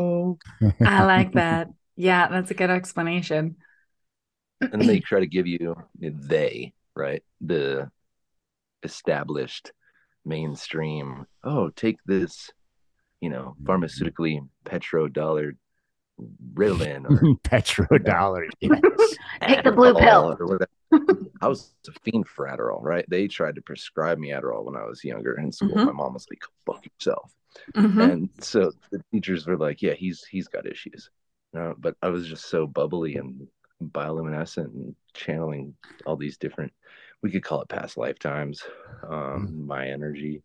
I 0.81 1.05
like 1.05 1.33
that. 1.33 1.69
Yeah, 1.95 2.29
that's 2.29 2.51
a 2.51 2.55
good 2.55 2.71
explanation. 2.71 3.57
And 4.61 4.73
then 4.73 4.87
they 4.87 5.01
try 5.01 5.21
to 5.21 5.27
give 5.27 5.47
you 5.47 5.77
they 5.99 6.73
right? 6.97 7.23
The 7.41 7.91
established 8.83 9.73
mainstream, 10.25 11.27
oh, 11.45 11.71
take 11.71 11.99
this, 12.07 12.51
you 13.21 13.31
know, 13.31 13.55
Mm-hmm. 13.61 13.71
pharmaceutically 13.71 14.49
petrodollar 14.65 15.53
Ritalin 16.55 17.05
or 17.09 17.37
Petrodollar. 17.45 18.49
Yes. 18.61 19.17
Take 19.49 19.65
the 19.65 19.73
blue 19.73 19.95
pill. 19.95 20.37
Adderall. 20.37 20.67
I 21.41 21.49
was 21.49 21.73
a 21.89 21.93
fiend 22.05 22.29
for 22.29 22.47
Adderall, 22.47 22.83
right? 22.83 23.05
They 23.09 23.27
tried 23.27 23.55
to 23.55 23.63
prescribe 23.63 24.19
me 24.19 24.29
Adderall 24.31 24.65
when 24.65 24.77
I 24.77 24.85
was 24.85 25.03
younger 25.03 25.39
in 25.39 25.51
school. 25.51 25.71
Mhm. 25.71 25.87
My 25.87 25.93
mom 25.93 26.13
was 26.15 26.27
like, 26.31 26.41
"Go 26.41 26.75
"Fuck 26.75 26.85
yourself," 26.85 27.33
Mhm. 27.75 28.13
and 28.13 28.29
so 28.41 28.73
the 28.91 29.03
teachers 29.13 29.47
were 29.47 29.57
like, 29.57 29.81
"Yeah, 29.81 29.95
he's 29.95 30.23
he's 30.25 30.49
got 30.49 30.67
issues." 30.67 31.09
No, 31.55 31.75
but 31.79 31.97
I 32.03 32.09
was 32.11 32.27
just 32.29 32.47
so 32.51 32.67
bubbly 32.67 33.17
and 33.17 33.47
bioluminescent 33.83 34.67
and 34.75 34.95
channeling 35.15 35.75
all 36.05 36.17
these 36.17 36.37
different. 36.37 36.73
We 37.23 37.31
could 37.31 37.45
call 37.45 37.63
it 37.63 37.69
past 37.69 37.97
lifetimes. 37.97 38.63
Um, 39.09 39.67
My 39.67 39.87
energy 39.89 40.43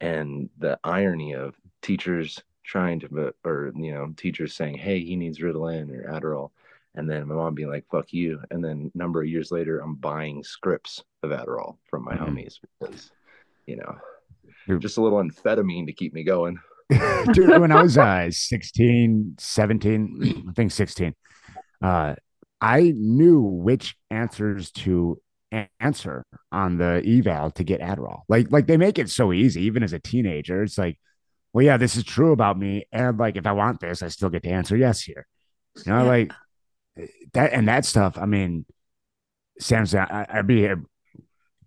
and 0.00 0.48
the 0.58 0.78
irony 0.84 1.34
of 1.34 1.54
teachers 1.82 2.40
trying 2.64 3.00
to, 3.00 3.34
or 3.44 3.72
you 3.76 3.92
know, 3.92 4.12
teachers 4.16 4.54
saying, 4.54 4.76
"Hey, 4.78 5.00
he 5.00 5.16
needs 5.16 5.38
Ritalin 5.40 5.90
or 5.90 6.10
Adderall." 6.10 6.50
And 6.94 7.08
then 7.08 7.28
my 7.28 7.34
mom 7.34 7.54
being 7.54 7.68
like, 7.68 7.84
fuck 7.90 8.12
you. 8.12 8.40
And 8.50 8.64
then 8.64 8.90
a 8.94 8.98
number 8.98 9.22
of 9.22 9.28
years 9.28 9.52
later, 9.52 9.78
I'm 9.80 9.94
buying 9.94 10.42
scripts 10.42 11.04
of 11.22 11.30
Adderall 11.30 11.76
from 11.88 12.02
my 12.04 12.16
Mhm. 12.16 12.28
homies 12.28 12.58
because, 12.80 13.12
you 13.66 13.76
know, 13.76 13.96
You're- 14.66 14.80
just 14.80 14.96
a 14.96 15.02
little 15.02 15.18
amphetamine 15.22 15.86
to 15.86 15.92
keep 15.92 16.12
me 16.12 16.24
going. 16.24 16.58
Dude, 17.32 17.58
when 17.60 17.70
I 17.70 17.82
was 17.82 17.98
uh 17.98 18.30
16, 18.30 19.36
17, 19.38 20.46
I 20.48 20.52
think 20.52 20.72
16, 20.72 21.14
uh, 21.82 22.16
I 22.60 22.92
knew 22.96 23.40
which 23.42 23.94
answers 24.10 24.72
to 24.72 25.20
answer 25.80 26.24
on 26.52 26.78
the 26.78 27.02
eval 27.06 27.50
to 27.52 27.64
get 27.64 27.80
Adderall. 27.80 28.22
Like, 28.28 28.50
like 28.50 28.66
they 28.66 28.76
make 28.76 28.98
it 28.98 29.10
so 29.10 29.32
easy, 29.32 29.62
even 29.62 29.82
as 29.82 29.92
a 29.92 29.98
teenager. 29.98 30.62
It's 30.62 30.78
like, 30.78 30.98
well, 31.52 31.64
yeah, 31.64 31.76
this 31.76 31.96
is 31.96 32.04
true 32.04 32.32
about 32.32 32.58
me. 32.58 32.86
And 32.92 33.18
like, 33.18 33.36
if 33.36 33.46
I 33.46 33.52
want 33.52 33.80
this, 33.80 34.02
I 34.02 34.08
still 34.08 34.28
get 34.28 34.42
to 34.42 34.50
answer 34.50 34.76
yes 34.76 35.00
here. 35.02 35.26
You 35.86 35.92
know, 35.92 36.02
Yeah. 36.02 36.08
like 36.08 36.32
that 37.32 37.52
and 37.52 37.68
that 37.68 37.84
stuff. 37.84 38.18
I 38.18 38.26
mean, 38.26 38.66
Samson, 39.60 40.00
I, 40.00 40.26
I'd 40.28 40.46
be 40.46 40.68
uh, 40.68 40.76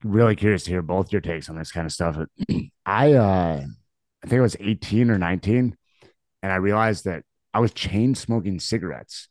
really 0.04 0.36
curious 0.36 0.64
to 0.64 0.72
hear 0.72 0.82
both 0.82 1.12
your 1.12 1.22
takes 1.22 1.50
on 1.50 1.58
this 1.58 1.72
kind 1.72 1.86
of 1.86 1.92
stuff. 1.92 2.18
I, 2.86 3.14
uh, 3.14 3.64
I 4.24 4.28
think 4.28 4.40
I 4.40 4.42
was 4.44 4.58
18 4.60 5.10
or 5.10 5.18
19, 5.18 5.76
and 6.44 6.52
I 6.52 6.56
realized 6.58 7.06
that 7.06 7.24
I 7.54 7.60
was 7.60 7.74
chain 7.74 8.16
smoking 8.16 8.60
cigarettes 8.60 9.28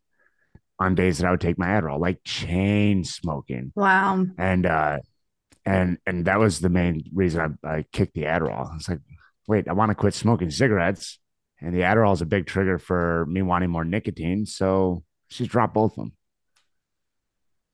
on 0.80 0.94
days 0.96 1.18
that 1.18 1.26
I 1.28 1.30
would 1.30 1.40
take 1.40 1.58
my 1.58 1.66
Adderall, 1.68 2.00
like 2.00 2.20
chain 2.25 3.04
smoking. 3.04 3.72
Wow. 3.76 4.25
And 4.38 4.66
uh 4.66 4.99
and 5.66 5.99
and 6.06 6.25
that 6.25 6.38
was 6.40 6.58
the 6.60 6.70
main 6.70 7.04
reason 7.12 7.58
I, 7.64 7.68
I 7.68 7.84
kicked 7.92 8.14
the 8.14 8.22
Adderall. 8.25 8.75
It's 8.76 8.88
like, 8.88 9.00
wait, 9.46 9.68
I 9.68 9.75
want 9.75 9.90
to 9.90 9.94
quit 9.94 10.14
smoking 10.14 10.50
cigarettes. 10.50 11.18
And 11.60 11.75
the 11.75 11.80
Adderall 11.80 12.14
is 12.14 12.22
a 12.22 12.26
big 12.26 12.46
trigger 12.46 12.78
for 12.78 13.26
me 13.26 13.42
wanting 13.42 13.68
more 13.70 13.84
nicotine. 13.84 14.46
So 14.46 15.04
she's 15.28 15.49
dropped 15.49 15.75
both 15.75 15.92
of 15.92 15.96
them. 15.96 16.12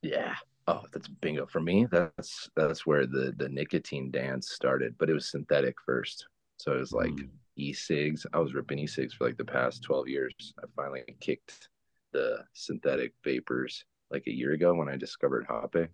Yeah. 0.03 0.35
Oh, 0.69 0.83
that's 0.93 1.07
bingo 1.07 1.47
for 1.47 1.61
me. 1.61 1.87
That's 1.91 2.51
that's 2.57 2.85
where 2.85 3.07
the 3.07 3.33
the 3.37 3.49
nicotine 3.49 4.11
dance 4.11 4.51
started, 4.51 4.97
but 4.99 5.09
it 5.09 5.13
was 5.15 5.31
synthetic 5.31 5.77
first. 5.85 6.27
So 6.57 6.73
it 6.73 6.79
was 6.81 6.93
like 6.93 7.11
Mm. 7.13 7.29
e-cigs. 7.57 8.27
I 8.33 8.39
was 8.41 8.55
ripping 8.55 8.81
e-cigs 8.81 9.15
for 9.15 9.27
like 9.27 9.37
the 9.37 9.45
past 9.45 9.83
12 9.85 10.09
years. 10.09 10.35
I 10.59 10.65
finally 10.75 11.03
kicked 11.21 11.69
the 12.17 12.39
synthetic 12.55 13.13
vapors 13.23 13.85
like 14.11 14.27
a 14.27 14.33
year 14.33 14.53
ago 14.53 14.75
when 14.75 14.89
I 14.89 14.97
discovered 14.97 15.47
hape. 15.47 15.89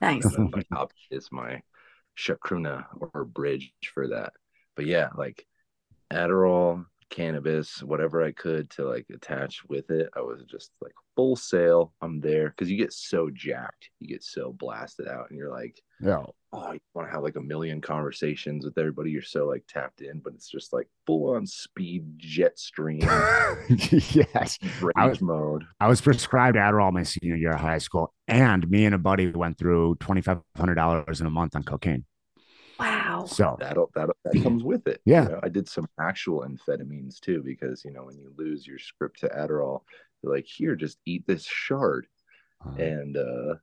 Nice. 0.00 0.36
My 0.36 0.64
hape 0.74 0.90
is 1.12 1.30
my 1.30 1.62
chacruna 2.18 2.86
or 2.98 3.24
bridge 3.24 3.72
for 3.94 4.08
that. 4.08 4.32
But 4.74 4.86
yeah, 4.86 5.10
like 5.16 5.46
Adderall, 6.12 6.84
cannabis, 7.10 7.82
whatever 7.82 8.22
I 8.22 8.32
could 8.32 8.70
to 8.70 8.84
like 8.88 9.06
attach 9.12 9.62
with 9.68 9.90
it. 9.90 10.08
I 10.16 10.20
was 10.20 10.42
just 10.44 10.72
like 10.80 10.92
full 11.14 11.36
sail. 11.36 11.92
I'm 12.02 12.20
there 12.20 12.50
because 12.50 12.70
you 12.70 12.76
get 12.76 12.92
so 12.92 13.30
jacked, 13.32 13.90
you 14.00 14.08
get 14.08 14.22
so 14.22 14.52
blasted 14.52 15.08
out, 15.08 15.30
and 15.30 15.38
you're 15.38 15.50
like, 15.50 15.80
Yeah. 16.00 16.24
oh, 16.52 16.72
you 16.72 16.80
want 16.94 17.08
to 17.08 17.12
have 17.14 17.22
like 17.22 17.36
a 17.36 17.40
million 17.40 17.80
conversations 17.80 18.64
with 18.64 18.76
everybody. 18.78 19.10
You're 19.10 19.22
so 19.22 19.46
like 19.46 19.64
tapped 19.68 20.00
in, 20.02 20.20
but 20.20 20.34
it's 20.34 20.48
just 20.50 20.72
like 20.72 20.88
full 21.06 21.34
on 21.36 21.46
speed, 21.46 22.04
jet 22.18 22.58
stream, 22.58 23.00
yes. 23.68 24.58
rage 24.80 24.92
I 24.96 25.06
was- 25.06 25.20
mode. 25.20 25.64
I 25.80 25.88
was 25.88 26.00
prescribed 26.00 26.56
Adderall 26.56 26.92
my 26.92 27.02
senior 27.02 27.36
year 27.36 27.52
of 27.52 27.60
high 27.60 27.78
school, 27.78 28.12
and 28.28 28.68
me 28.68 28.84
and 28.84 28.94
a 28.94 28.98
buddy 28.98 29.30
went 29.30 29.58
through 29.58 29.96
twenty 30.00 30.20
five 30.22 30.40
hundred 30.56 30.74
dollars 30.74 31.20
in 31.20 31.26
a 31.26 31.30
month 31.30 31.56
on 31.56 31.62
cocaine. 31.62 32.04
Wow. 33.26 33.32
So 33.32 33.56
That'll 33.60 33.90
that 33.94 34.10
that 34.24 34.42
comes 34.42 34.62
with 34.62 34.86
it. 34.86 35.00
Yeah. 35.04 35.24
You 35.24 35.28
know, 35.30 35.40
I 35.42 35.48
did 35.48 35.68
some 35.68 35.88
actual 36.00 36.46
amphetamines 36.46 37.20
too 37.20 37.42
because 37.44 37.84
you 37.84 37.92
know 37.92 38.04
when 38.04 38.18
you 38.18 38.32
lose 38.36 38.66
your 38.66 38.78
script 38.78 39.20
to 39.20 39.28
Adderall, 39.28 39.82
they're 40.22 40.32
like, 40.32 40.46
here, 40.46 40.76
just 40.76 40.98
eat 41.06 41.26
this 41.26 41.44
shard, 41.44 42.06
uh, 42.64 42.82
and 42.82 43.16
uh 43.16 43.54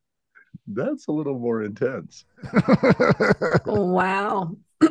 that's 0.68 1.08
a 1.08 1.12
little 1.12 1.40
more 1.40 1.64
intense. 1.64 2.26
Wow. 3.66 4.56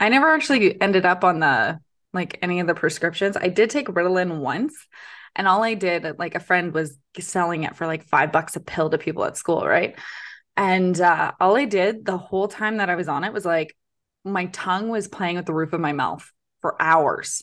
I 0.00 0.08
never 0.08 0.28
actually 0.28 0.80
ended 0.80 1.04
up 1.04 1.24
on 1.24 1.40
the 1.40 1.80
like 2.12 2.38
any 2.42 2.60
of 2.60 2.66
the 2.66 2.74
prescriptions. 2.74 3.36
I 3.36 3.48
did 3.48 3.70
take 3.70 3.88
Ritalin 3.88 4.38
once, 4.38 4.74
and 5.36 5.46
all 5.46 5.62
I 5.62 5.74
did, 5.74 6.18
like 6.18 6.34
a 6.34 6.40
friend 6.40 6.72
was 6.72 6.96
selling 7.18 7.64
it 7.64 7.76
for 7.76 7.86
like 7.86 8.04
five 8.04 8.32
bucks 8.32 8.56
a 8.56 8.60
pill 8.60 8.90
to 8.90 8.98
people 8.98 9.24
at 9.24 9.36
school, 9.36 9.66
right? 9.66 9.96
And 10.60 11.00
uh, 11.00 11.32
all 11.40 11.56
I 11.56 11.64
did 11.64 12.04
the 12.04 12.18
whole 12.18 12.48
time 12.48 12.78
that 12.78 12.90
I 12.90 12.96
was 12.96 13.08
on 13.08 13.24
it 13.24 13.32
was 13.32 13.46
like 13.46 13.76
my 14.24 14.46
tongue 14.46 14.90
was 14.90 15.08
playing 15.08 15.36
with 15.36 15.46
the 15.46 15.54
roof 15.54 15.72
of 15.72 15.80
my 15.80 15.92
mouth 15.92 16.30
for 16.60 16.80
hours. 16.80 17.42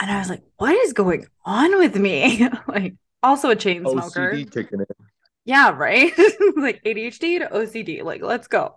And 0.00 0.10
I 0.10 0.18
was 0.18 0.30
like, 0.30 0.42
what 0.58 0.74
is 0.76 0.92
going 0.94 1.26
on 1.44 1.78
with 1.78 1.96
me? 1.96 2.48
like, 2.68 2.96
also 3.22 3.50
a 3.50 3.56
chain 3.56 3.88
smoker. 3.88 4.44
OCD 4.44 4.50
kicking 4.50 4.80
in. 4.80 5.08
Yeah, 5.44 5.70
right. 5.70 6.12
like 6.56 6.82
ADHD 6.84 7.38
to 7.38 7.48
OCD. 7.48 8.02
Like, 8.02 8.22
let's 8.22 8.48
go. 8.48 8.74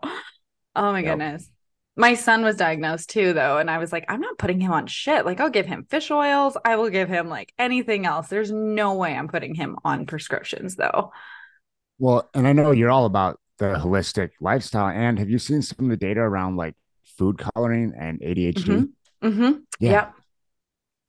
Oh 0.76 0.92
my 0.92 1.02
Yep. 1.02 1.04
goodness. 1.04 1.50
My 1.98 2.16
son 2.16 2.44
was 2.44 2.58
diagnosed 2.58 3.10
too, 3.12 3.34
though. 3.34 3.58
And 3.60 3.70
I 3.70 3.80
was 3.80 3.92
like, 3.92 4.06
I'm 4.10 4.22
not 4.22 4.38
putting 4.38 4.62
him 4.62 4.72
on 4.72 4.88
shit. 4.88 5.26
Like, 5.26 5.40
I'll 5.42 5.50
give 5.50 5.68
him 5.68 5.86
fish 5.90 6.12
oils. 6.12 6.58
I 6.66 6.78
will 6.78 6.90
give 6.90 7.10
him 7.10 7.30
like 7.30 7.54
anything 7.60 8.06
else. 8.06 8.30
There's 8.30 8.52
no 8.52 8.96
way 8.96 9.16
I'm 9.16 9.28
putting 9.30 9.56
him 9.56 9.78
on 9.86 10.06
prescriptions, 10.06 10.78
though. 10.78 11.12
well, 12.00 12.30
and 12.34 12.48
I 12.48 12.54
know 12.54 12.72
you're 12.72 12.90
all 12.92 13.06
about 13.06 13.40
the 13.62 13.76
holistic 13.76 14.32
lifestyle. 14.42 14.88
And 14.88 15.20
have 15.20 15.30
you 15.30 15.38
seen 15.38 15.62
some 15.62 15.86
of 15.86 15.90
the 15.92 15.98
data 15.98 16.20
around 16.20 16.56
like 16.56 16.74
food 17.04 17.38
coloring 17.38 17.94
and 17.98 18.20
ADHD? 18.20 18.90
Mm-hmm. 19.24 19.52
Yeah. 19.80 19.92
Yep. 19.92 20.14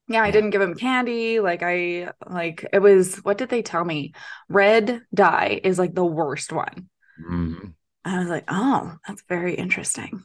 Yeah, 0.09 0.23
I 0.23 0.31
didn't 0.31 0.51
give 0.51 0.61
him 0.61 0.75
candy. 0.75 1.41
Like, 1.41 1.63
I, 1.63 2.11
like, 2.29 2.67
it 2.71 2.81
was, 2.81 3.17
what 3.25 3.39
did 3.39 3.49
they 3.49 3.63
tell 3.63 3.85
me? 3.85 4.13
Red 4.51 5.01
dye 5.15 5.61
is 5.65 5.79
like 5.79 5.95
the 5.95 6.05
worst 6.05 6.53
one. 6.53 6.91
Mhm. 7.27 7.73
I 8.05 8.19
was 8.19 8.29
like, 8.29 8.45
oh, 8.49 8.97
that's 9.07 9.23
very 9.29 9.55
interesting. 9.55 10.25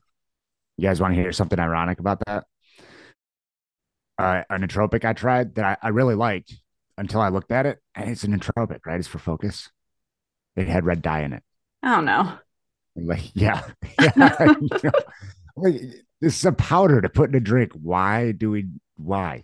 You 0.76 0.90
guys 0.90 1.00
want 1.00 1.16
to 1.16 1.22
hear 1.22 1.32
something 1.32 1.60
ironic 1.60 2.00
about 2.00 2.22
that? 2.26 2.44
Uh, 4.18 4.42
a 4.50 4.56
nootropic 4.56 5.06
I 5.06 5.14
tried 5.14 5.56
that 5.56 5.80
I, 5.82 5.88
I 5.88 5.90
really 5.90 6.16
liked 6.16 6.54
until 6.98 7.22
I 7.22 7.30
looked 7.30 7.52
at 7.52 7.68
it, 7.68 7.80
and 7.96 8.10
it's 8.10 8.24
a 8.24 8.28
nootropic, 8.28 8.80
right? 8.86 9.00
It's 9.00 9.08
for 9.08 9.20
focus. 9.20 9.70
It 10.56 10.68
had 10.68 10.86
red 10.86 11.02
dye 11.02 11.22
in 11.22 11.34
it. 11.34 11.44
I 11.84 11.96
don't 11.96 12.06
know. 12.06 12.34
I'm 12.98 13.08
like, 13.08 13.32
yeah, 13.34 13.64
yeah. 14.02 14.54
you 14.60 14.70
know, 14.84 14.92
like, 15.56 15.82
this 16.20 16.38
is 16.38 16.46
a 16.46 16.52
powder 16.52 17.02
to 17.02 17.10
put 17.10 17.30
in 17.30 17.36
a 17.36 17.40
drink. 17.40 17.72
Why 17.74 18.32
do 18.32 18.52
we? 18.52 18.68
Why? 18.96 19.44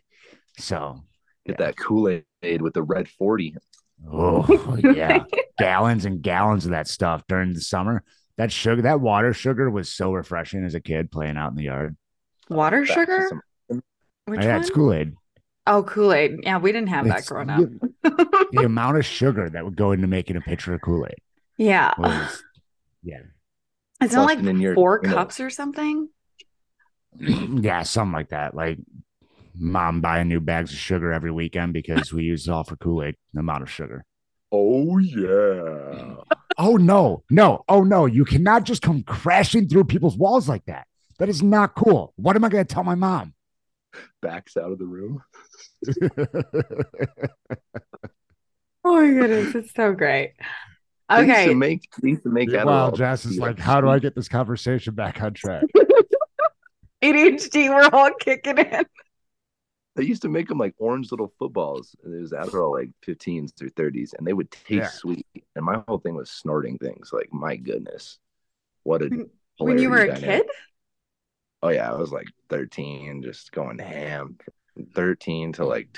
So, 0.58 1.04
Get 1.46 1.58
that 1.60 1.78
Kool 1.78 2.22
Aid 2.42 2.62
with 2.62 2.74
the 2.74 2.84
red 2.84 3.08
40. 3.08 3.56
oh 4.12 4.78
yeah, 4.84 5.24
gallons 5.60 6.06
and 6.06 6.22
gallons 6.22 6.66
of 6.66 6.72
that 6.72 6.88
stuff 6.88 7.24
during 7.28 7.54
the 7.54 7.62
summer. 7.62 8.04
That 8.38 8.52
sugar, 8.52 8.82
that 8.84 9.00
water 9.00 9.34
sugar, 9.34 9.70
was 9.70 9.92
so 9.92 10.12
refreshing 10.12 10.66
as 10.66 10.74
a 10.74 10.80
kid 10.80 11.12
playing 11.12 11.38
out 11.38 11.52
in 11.52 11.56
the 11.56 11.64
yard. 11.64 11.96
Water 12.50 12.84
Back 12.86 12.96
sugar? 12.96 13.28
some- 13.30 13.84
Which 14.26 14.40
oh, 14.40 14.44
I 14.44 14.46
had 14.46 14.62
one? 14.64 14.70
Kool 14.70 14.94
Aid. 14.94 15.14
Oh, 15.68 15.84
Kool 15.84 16.12
Aid. 16.12 16.40
Yeah, 16.42 16.58
we 16.58 16.72
didn't 16.72 16.90
have 16.90 17.08
that 17.08 17.26
growing 17.28 17.50
up. 17.52 17.60
the 18.02 18.64
amount 18.66 18.98
of 18.98 19.06
sugar 19.06 19.50
that 19.52 19.64
would 19.64 19.76
go 19.76 19.92
into 19.92 20.08
making 20.08 20.36
a 20.36 20.42
pitcher 20.42 20.74
of 20.74 20.82
Kool 20.82 21.06
Aid 21.06 21.16
yeah. 21.58 21.94
was, 21.98 22.44
yeah, 23.04 23.20
It's 24.02 24.14
not 24.14 24.26
like 24.28 24.40
in 24.40 24.60
your- 24.60 24.76
four 24.76 25.00
you 25.04 25.10
know. 25.10 25.16
cups 25.16 25.40
or 25.40 25.50
something. 25.50 26.10
yeah, 27.20 27.84
something 27.84 28.14
like 28.14 28.30
that. 28.30 28.56
Like 28.56 28.80
mom 29.56 30.02
buying 30.02 30.28
new 30.30 30.40
bags 30.40 30.72
of 30.74 30.80
sugar 30.80 31.14
every 31.14 31.32
weekend 31.32 31.74
because 31.74 32.12
we 32.12 32.24
use 32.24 32.48
it 32.48 32.52
all 32.52 32.64
for 32.64 32.76
Kool 32.76 33.04
Aid. 33.04 33.16
The 33.34 33.42
amount 33.42 33.64
of 33.64 33.70
sugar. 33.70 34.04
Oh, 34.52 34.98
yeah. 35.00 36.16
Oh 36.58 36.76
no, 36.78 37.24
no, 37.32 37.64
oh 37.68 37.84
no! 37.84 38.06
You 38.06 38.24
cannot 38.26 38.64
just 38.66 38.84
come 38.84 39.02
crashing 39.02 39.68
through 39.68 39.86
people's 39.86 40.16
walls 40.16 40.48
like 40.48 40.64
that. 40.66 40.86
That 41.18 41.28
is 41.28 41.42
not 41.42 41.74
cool. 41.74 42.14
What 42.16 42.36
am 42.36 42.44
I 42.44 42.50
going 42.50 42.64
to 42.64 42.72
tell 42.72 42.84
my 42.84 42.94
mom? 42.94 43.34
Backs 44.22 44.56
out 44.56 44.72
of 44.72 44.78
the 44.78 44.86
room. 44.86 45.24
Oh 48.86 48.96
my 49.02 49.10
goodness, 49.12 49.56
it's 49.56 49.74
so 49.74 49.94
great. 49.94 50.34
They 51.16 51.24
used 51.24 51.32
Okay. 51.32 51.46
to 51.46 51.54
make 51.54 51.84
they 52.02 52.10
used 52.10 52.24
to 52.24 52.30
make 52.30 52.50
Meanwhile, 52.50 52.92
Adderall 52.92 52.98
Jess 52.98 53.26
is 53.26 53.40
like, 53.40 53.60
how 53.60 53.82
do 53.82 53.90
I 53.90 54.00
get 54.00 54.16
this 54.16 54.28
conversation 54.28 54.96
back 54.96 55.22
on 55.22 55.34
track? 55.34 55.66
ADHD, 57.04 57.70
we're 57.70 57.90
all 57.90 58.12
kicking 58.20 58.58
in. 58.58 58.86
They 59.96 60.04
used 60.06 60.24
to 60.24 60.30
make 60.30 60.48
them 60.48 60.58
like 60.58 60.74
orange 60.80 61.12
little 61.12 61.32
footballs, 61.38 61.96
and 62.04 62.14
it 62.14 62.20
was 62.22 62.32
Adderall 62.32 62.72
like 62.72 62.90
15s 63.04 63.52
through 63.54 63.70
30s, 63.72 64.14
and 64.18 64.26
they 64.26 64.34
would 64.34 64.50
taste 64.50 64.70
Yeah. 64.70 64.90
sweet. 64.90 65.28
And 65.56 65.64
my 65.66 65.84
whole 65.88 66.00
thing 66.00 66.16
was 66.16 66.32
snorting 66.32 66.78
things. 66.80 67.12
Like, 67.14 67.32
my 67.32 67.56
goodness, 67.58 68.18
what 68.84 69.04
a 69.04 69.12
When 69.60 69.78
you 69.78 69.90
were 69.90 70.00
a 70.00 70.08
dynamic. 70.08 70.42
kid? 70.42 70.48
Oh 71.62 71.70
yeah, 71.70 71.92
I 71.92 71.96
was 71.96 72.12
like 72.12 72.28
13, 72.50 73.22
just 73.24 73.52
going 73.52 73.78
ham. 73.80 74.38
13 74.96 75.54
to 75.54 75.66
like 75.66 75.94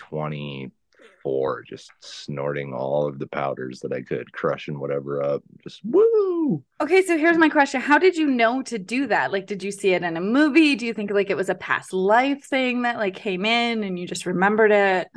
24, 1.23 1.63
just 1.63 1.91
snorting 2.01 2.73
all 2.73 3.07
of 3.07 3.19
the 3.19 3.27
powders 3.27 3.79
that 3.81 3.93
I 3.93 4.01
could, 4.01 4.31
crushing 4.31 4.79
whatever 4.79 5.23
up. 5.23 5.43
Just 5.63 5.81
woo. 5.83 6.63
Okay, 6.81 7.01
so 7.03 7.17
here's 7.17 7.37
my 7.37 7.49
question. 7.49 7.81
How 7.81 7.97
did 7.97 8.15
you 8.15 8.27
know 8.27 8.61
to 8.63 8.77
do 8.77 9.07
that? 9.07 9.31
Like, 9.31 9.47
did 9.47 9.63
you 9.63 9.71
see 9.71 9.93
it 9.93 10.03
in 10.03 10.17
a 10.17 10.21
movie? 10.21 10.75
Do 10.75 10.85
you 10.85 10.93
think 10.93 11.11
like 11.11 11.29
it 11.29 11.37
was 11.37 11.49
a 11.49 11.55
past 11.55 11.93
life 11.93 12.43
thing 12.45 12.83
that 12.83 12.97
like 12.97 13.15
came 13.15 13.45
in 13.45 13.83
and 13.83 13.97
you 13.97 14.07
just 14.07 14.25
remembered 14.25 14.71
it? 14.71 15.07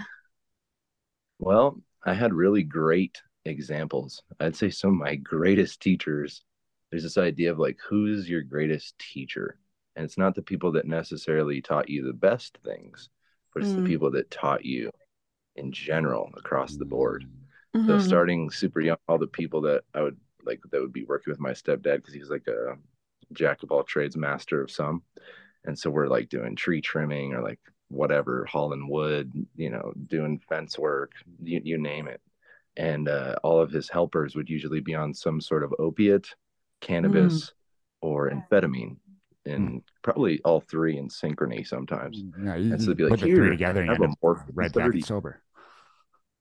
Well, 1.38 1.80
I 2.04 2.14
had 2.14 2.32
really 2.32 2.62
great 2.62 3.20
examples. 3.44 4.22
I'd 4.40 4.56
say 4.56 4.70
some 4.70 4.90
of 4.90 4.96
my 4.96 5.16
greatest 5.16 5.80
teachers. 5.80 6.42
There's 6.90 7.02
this 7.02 7.18
idea 7.18 7.52
of 7.52 7.58
like, 7.58 7.78
who's 7.88 8.28
your 8.28 8.42
greatest 8.42 8.98
teacher? 8.98 9.58
And 9.94 10.04
it's 10.04 10.18
not 10.18 10.34
the 10.34 10.42
people 10.42 10.72
that 10.72 10.86
necessarily 10.86 11.60
taught 11.60 11.88
you 11.88 12.04
the 12.04 12.12
best 12.12 12.58
things, 12.64 13.10
but 13.52 13.62
it's 13.62 13.72
Mm. 13.72 13.76
the 13.76 13.82
people 13.82 14.10
that 14.12 14.30
taught 14.30 14.64
you 14.64 14.90
in 15.58 15.72
general 15.72 16.30
across 16.36 16.76
the 16.76 16.84
board. 16.84 17.24
So 17.86 17.94
Mhm. 17.94 18.00
starting 18.00 18.50
super 18.50 18.80
young, 18.80 18.96
all 19.08 19.18
the 19.18 19.26
people 19.26 19.60
that 19.62 19.84
I 19.94 20.02
would 20.02 20.18
like 20.44 20.60
that 20.70 20.80
would 20.80 20.92
be 20.92 21.04
working 21.04 21.30
with 21.30 21.40
my 21.40 21.52
stepdad 21.52 21.96
because 21.96 22.14
he's 22.14 22.30
like 22.30 22.46
a 22.48 22.76
jack 23.32 23.62
of 23.62 23.70
all 23.72 23.84
trades, 23.84 24.16
master 24.16 24.62
of 24.62 24.70
some. 24.70 25.02
And 25.64 25.78
so 25.78 25.90
we're 25.90 26.08
like 26.08 26.28
doing 26.28 26.56
tree 26.56 26.80
trimming 26.80 27.34
or 27.34 27.42
like 27.42 27.60
whatever, 27.88 28.44
hauling 28.46 28.88
wood, 28.88 29.32
you 29.56 29.70
know, 29.70 29.92
doing 30.06 30.38
fence 30.48 30.78
work, 30.78 31.12
you, 31.42 31.60
you 31.64 31.78
name 31.78 32.08
it. 32.08 32.20
And 32.76 33.08
uh, 33.08 33.36
all 33.42 33.60
of 33.60 33.70
his 33.72 33.88
helpers 33.90 34.36
would 34.36 34.48
usually 34.48 34.80
be 34.80 34.94
on 34.94 35.12
some 35.12 35.40
sort 35.40 35.64
of 35.64 35.74
opiate, 35.78 36.34
cannabis, 36.80 37.52
or 38.00 38.30
amphetamine, 38.30 38.96
and 39.46 39.82
probably 40.02 40.40
all 40.44 40.60
three 40.60 40.96
in 40.96 41.08
synchrony 41.08 41.66
sometimes. 41.66 42.24
Yeah, 42.44 42.54
you, 42.56 42.70
And 42.72 42.80
so 42.80 42.90
you 42.90 42.94
they'd 42.94 42.96
be 42.98 43.04
like, 43.04 43.20
put 43.20 43.20
the 43.28 43.34
three 43.34 43.50
together 43.50 43.80
and 43.80 43.88
you 43.88 43.94
have 43.94 44.02
end 44.02 44.10
a 44.10 44.12
up 44.12 44.18
morphine 44.22 44.54
right 44.54 44.72
back 44.72 44.84
30." 44.84 45.00
sober. 45.02 45.42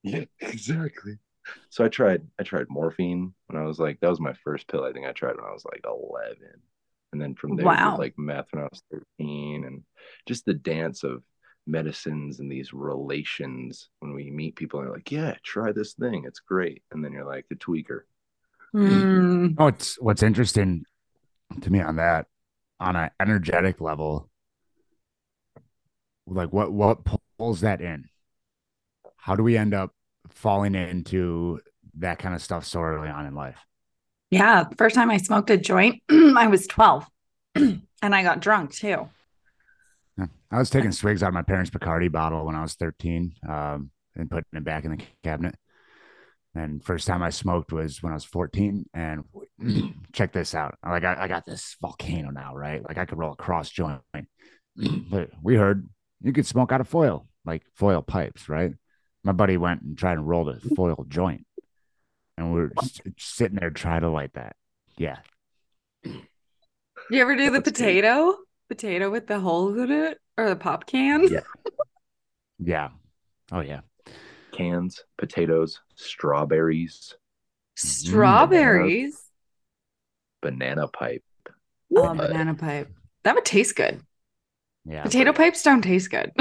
Yeah, 0.07 0.25
exactly. 0.41 1.17
So 1.69 1.85
I 1.85 1.89
tried 1.89 2.27
I 2.39 2.43
tried 2.43 2.67
morphine 2.69 3.33
when 3.47 3.61
I 3.61 3.65
was 3.65 3.79
like 3.79 3.99
that 4.01 4.09
was 4.09 4.19
my 4.19 4.33
first 4.43 4.67
pill 4.67 4.83
I 4.83 4.91
think 4.91 5.05
I 5.05 5.11
tried 5.13 5.35
when 5.37 5.45
I 5.45 5.53
was 5.53 5.65
like 5.65 5.81
11. 5.85 6.61
And 7.13 7.21
then 7.21 7.35
from 7.35 7.55
there 7.55 7.65
Wow. 7.65 7.97
like 7.97 8.17
meth 8.17 8.47
when 8.51 8.63
I 8.63 8.67
was 8.69 8.83
13 8.91 9.63
and 9.65 9.83
just 10.27 10.45
the 10.45 10.53
dance 10.53 11.03
of 11.03 11.23
medicines 11.65 12.39
and 12.39 12.51
these 12.51 12.73
relations 12.73 13.89
when 13.99 14.13
we 14.13 14.29
meet 14.29 14.55
people 14.55 14.79
and 14.79 14.87
they're 14.87 14.95
like, 14.95 15.11
"Yeah, 15.11 15.35
try 15.43 15.71
this 15.71 15.93
thing. 15.93 16.25
It's 16.25 16.39
great." 16.39 16.83
And 16.91 17.03
then 17.03 17.13
you're 17.13 17.25
like 17.25 17.45
the 17.49 17.55
tweaker. 17.55 18.01
Mm. 18.73 19.55
Oh, 19.57 19.67
it's 19.67 19.99
what's 20.01 20.23
interesting 20.23 20.85
to 21.61 21.69
me 21.71 21.81
on 21.81 21.97
that, 21.97 22.27
on 22.79 22.95
an 22.95 23.11
energetic 23.19 23.81
level, 23.81 24.29
like 26.27 26.51
what 26.51 26.71
what 26.71 26.99
pulls 27.37 27.61
that 27.61 27.81
in? 27.81 28.09
How 29.17 29.35
do 29.35 29.43
we 29.43 29.57
end 29.57 29.73
up 29.73 29.93
falling 30.38 30.75
into 30.75 31.60
that 32.00 32.20
kind 32.20 32.36
of 32.36 32.41
stuff 32.41 32.65
so 32.65 32.82
early 32.82 33.10
on 33.10 33.25
in 33.25 33.36
life? 33.36 33.60
Yeah, 34.29 34.65
first 34.77 34.96
time 34.96 35.10
I 35.10 35.17
smoked 35.17 35.50
a 35.50 35.58
joint, 35.58 36.01
I 36.10 36.48
was 36.48 36.67
12 36.67 37.06
and 37.56 37.82
I 38.01 38.23
got 38.23 38.41
drunk 38.41 38.73
too. 38.73 39.10
I 40.50 40.60
was 40.60 40.69
taking 40.69 40.91
swigs 40.91 41.23
out 41.23 41.28
of 41.28 41.34
my 41.34 41.41
parents' 41.41 41.69
Bacardi 41.69 42.12
bottle 42.12 42.45
when 42.45 42.56
I 42.56 42.62
was 42.62 42.76
13 42.76 43.34
um, 43.47 43.91
and 44.15 44.30
putting 44.30 44.45
it 44.54 44.63
back 44.63 44.86
in 44.86 44.91
the 44.91 45.04
cabinet. 45.23 45.56
And 46.56 46.84
first 46.84 47.06
time 47.06 47.21
I 47.21 47.30
smoked 47.30 47.71
was 47.73 48.02
when 48.02 48.13
I 48.13 48.15
was 48.15 48.23
14. 48.23 48.86
And 48.93 49.26
check 50.13 50.32
this 50.32 50.56
out. 50.56 50.76
Like 50.86 51.04
I, 51.04 51.23
I 51.23 51.28
got 51.28 51.45
this 51.45 51.76
volcano 51.82 52.30
now, 52.30 52.56
right? 52.56 52.82
Like 52.88 52.97
I 52.97 53.06
could 53.06 53.17
roll 53.17 53.34
a 53.34 53.36
cross 53.36 53.69
joint. 53.69 54.02
but 54.76 55.30
we 55.41 55.56
heard 55.56 55.88
you 56.21 56.32
could 56.32 56.47
smoke 56.47 56.71
out 56.71 56.82
of 56.82 56.88
foil, 56.88 57.28
like 57.45 57.63
foil 57.76 58.02
pipes, 58.02 58.47
right? 58.47 58.71
My 59.27 59.33
buddy 59.33 59.57
went 59.57 59.81
and 59.81 59.97
tried 59.97 60.13
and 60.13 60.25
rolled 60.25 60.47
a 60.47 60.57
foil 60.75 61.05
joint. 61.09 61.45
And 62.37 62.53
we 62.53 62.61
are 62.61 62.71
just 62.81 63.01
sitting 63.17 63.57
there 63.59 63.69
trying 63.71 63.99
to 64.01 64.09
light 64.09 64.33
that. 64.35 64.55
Yeah. 64.95 65.17
You 66.05 66.21
ever 67.21 67.35
do 67.35 67.49
the 67.51 67.61
potato? 67.61 68.37
Potato 68.69 69.09
with 69.09 69.27
the 69.27 69.37
holes 69.41 69.77
in 69.77 69.91
it 69.91 70.21
or 70.37 70.47
the 70.47 70.55
pop 70.55 70.85
can? 70.87 71.27
Yeah. 71.27 71.41
Yeah. 72.57 72.89
Oh, 73.51 73.59
yeah. 73.59 73.81
Cans, 74.53 75.03
potatoes, 75.17 75.81
strawberries, 75.95 77.13
Strawberries. 77.75 79.19
banana 80.41 80.87
pipe. 80.87 81.23
Oh, 81.49 81.51
What? 81.89 82.17
banana 82.17 82.55
pipe. 82.55 82.89
That 83.23 83.35
would 83.35 83.43
taste 83.45 83.75
good. 83.75 83.99
Yeah. 84.85 85.03
Potato 85.03 85.33
pipes 85.33 85.63
don't 85.63 85.81
taste 85.81 86.11
good. 86.11 86.31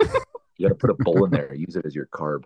You 0.58 0.68
got 0.68 0.74
to 0.74 0.74
put 0.80 0.90
a 0.90 0.94
bowl 0.94 1.24
in 1.24 1.30
there. 1.30 1.54
Use 1.54 1.76
it 1.76 1.86
as 1.86 1.94
your 1.94 2.06
carb. 2.06 2.44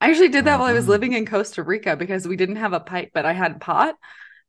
I 0.00 0.10
actually 0.10 0.28
did 0.30 0.46
that 0.46 0.58
while 0.58 0.68
I 0.68 0.72
was 0.72 0.84
Uh-huh. 0.84 0.90
living 0.90 1.12
in 1.12 1.26
Costa 1.26 1.62
Rica 1.62 1.96
because 1.96 2.26
we 2.26 2.36
didn't 2.36 2.56
have 2.56 2.72
a 2.72 2.80
pipe, 2.80 3.10
but 3.14 3.24
I 3.24 3.32
had 3.32 3.60
pot. 3.60 3.94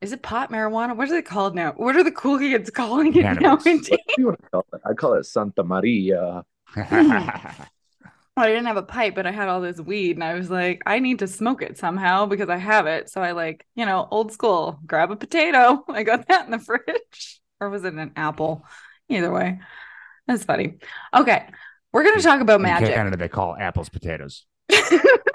Is 0.02 0.12
it 0.12 0.24
pot 0.24 0.52
marijuana? 0.52 0.96
What 0.98 1.08
is 1.08 1.14
it 1.14 1.26
called 1.26 1.56
now? 1.56 1.74
What 1.74 1.96
are 1.96 2.04
the 2.04 2.12
cool 2.12 2.40
kids 2.40 2.70
calling 2.72 3.16
it 3.16 3.32
Cannabis. 3.32 3.42
nowadays? 3.42 4.00
You 4.16 4.28
want 4.28 4.42
to 4.44 4.50
call 4.50 4.66
it? 4.74 4.82
I 4.86 4.94
call 4.94 5.14
it 5.16 5.26
Santa 5.26 5.64
Maria. 5.64 6.44
Well, 8.36 8.46
I 8.48 8.50
didn't 8.50 8.66
have 8.66 8.78
a 8.78 8.84
pipe, 8.84 9.14
but 9.14 9.28
I 9.28 9.32
had 9.32 9.48
all 9.48 9.62
this 9.62 9.80
weed, 9.80 10.16
and 10.18 10.24
I 10.24 10.34
was 10.34 10.50
like, 10.50 10.82
I 10.88 10.98
need 11.00 11.20
to 11.20 11.28
smoke 11.28 11.62
it 11.62 11.78
somehow 11.78 12.26
because 12.26 12.50
I 12.50 12.58
have 12.58 12.88
it. 12.88 13.10
So 13.10 13.22
I 13.22 13.32
like, 13.34 13.66
you 13.76 13.86
know, 13.86 14.08
old 14.10 14.32
school, 14.32 14.80
grab 14.88 15.12
a 15.12 15.16
potato. 15.16 15.84
I 15.90 16.02
got 16.04 16.28
that 16.28 16.46
in 16.46 16.52
the 16.52 16.58
fridge, 16.60 17.42
or 17.60 17.70
was 17.70 17.84
it 17.84 17.94
an 17.94 18.12
apple? 18.16 18.66
Either 19.08 19.32
way, 19.32 19.60
that's 20.28 20.46
funny. 20.46 20.80
Okay, 21.14 21.48
we're 21.94 22.04
gonna 22.04 22.22
talk 22.22 22.42
about 22.42 22.60
In 22.60 22.64
magic. 22.64 22.96
Canada, 22.96 23.18
they 23.18 23.30
call 23.30 23.56
apples 23.58 23.90
potatoes. 23.90 24.46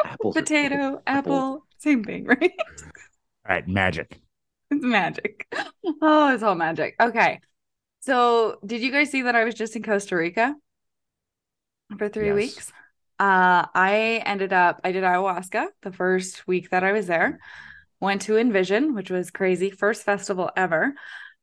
Apples 0.05 0.35
Potato, 0.35 1.01
apple, 1.07 1.64
same 1.79 2.05
thing, 2.05 2.25
right? 2.25 2.53
All 2.59 3.55
right, 3.55 3.66
magic. 3.68 4.21
It's 4.71 4.85
magic. 4.85 5.47
Oh, 6.03 6.35
it's 6.35 6.42
all 6.42 6.55
magic. 6.55 6.94
Okay. 7.01 7.40
So, 8.01 8.59
did 8.64 8.83
you 8.83 8.92
guys 8.92 9.11
see 9.11 9.23
that 9.23 9.35
I 9.35 9.44
was 9.44 9.55
just 9.55 9.77
in 9.77 9.83
Costa 9.83 10.16
Rica 10.16 10.55
for 11.97 12.09
three 12.09 12.27
Yes. 12.27 12.35
weeks? 12.37 12.73
Uh, 13.18 13.66
I 13.75 14.23
ended 14.25 14.53
up, 14.53 14.81
I 14.85 14.92
did 14.92 15.03
ayahuasca 15.03 15.68
the 15.83 15.92
first 15.92 16.47
week 16.47 16.71
that 16.71 16.85
I 16.85 16.92
was 16.92 17.07
there, 17.07 17.40
went 18.01 18.23
to 18.23 18.37
Envision, 18.37 18.94
which 18.94 19.11
was 19.11 19.31
crazy, 19.31 19.71
first 19.71 20.05
festival 20.05 20.51
ever. 20.57 20.94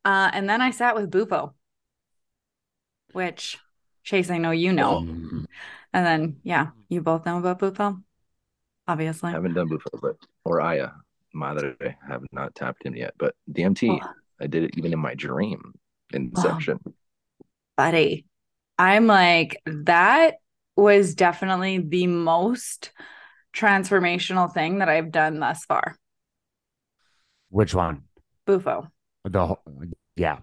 Uh, 0.05 0.29
and 0.33 0.47
then 0.47 0.61
I 0.61 0.71
sat 0.71 0.95
with 0.95 1.11
Bufo, 1.11 1.53
which 3.11 3.57
Chase, 4.05 4.29
I 4.29 4.37
know 4.37 4.51
you 4.51 4.71
know. 4.71 4.99
And 4.99 5.47
then, 6.05 6.37
yeah, 6.43 6.67
you 6.87 7.01
both 7.01 7.25
know 7.25 7.37
about 7.39 7.59
Bufo, 7.59 8.01
obviously. 8.87 9.29
I 9.29 9.33
haven't 9.33 9.53
done 9.53 9.67
before, 9.67 9.99
but 10.01 10.15
or 10.45 10.61
Aya 10.61 10.89
Madre. 11.33 11.75
I 11.81 11.95
have 12.07 12.23
not 12.31 12.55
tapped 12.55 12.85
him 12.85 12.95
yet. 12.95 13.13
But 13.17 13.35
DMT, 13.51 13.99
Oh. 14.01 14.09
I 14.39 14.47
did 14.47 14.63
it 14.63 14.77
even 14.77 14.93
in 14.93 14.99
my 14.99 15.15
dream. 15.15 15.73
Oh. 15.73 15.79
Inception. 16.17 16.79
buddy. 17.75 18.25
I'm 18.77 19.07
like, 19.07 19.61
that 19.65 20.35
was 20.75 21.15
definitely 21.15 21.79
the 21.79 22.07
most 22.07 22.91
transformational 23.55 24.53
thing 24.53 24.79
that 24.79 24.89
I've 24.89 25.11
done 25.11 25.39
thus 25.39 25.63
far. 25.65 25.97
Which 27.49 27.73
one? 27.73 28.03
Bufo. 28.45 28.91
The 29.23 29.47
whole, 29.47 29.63
yeah. 30.17 30.39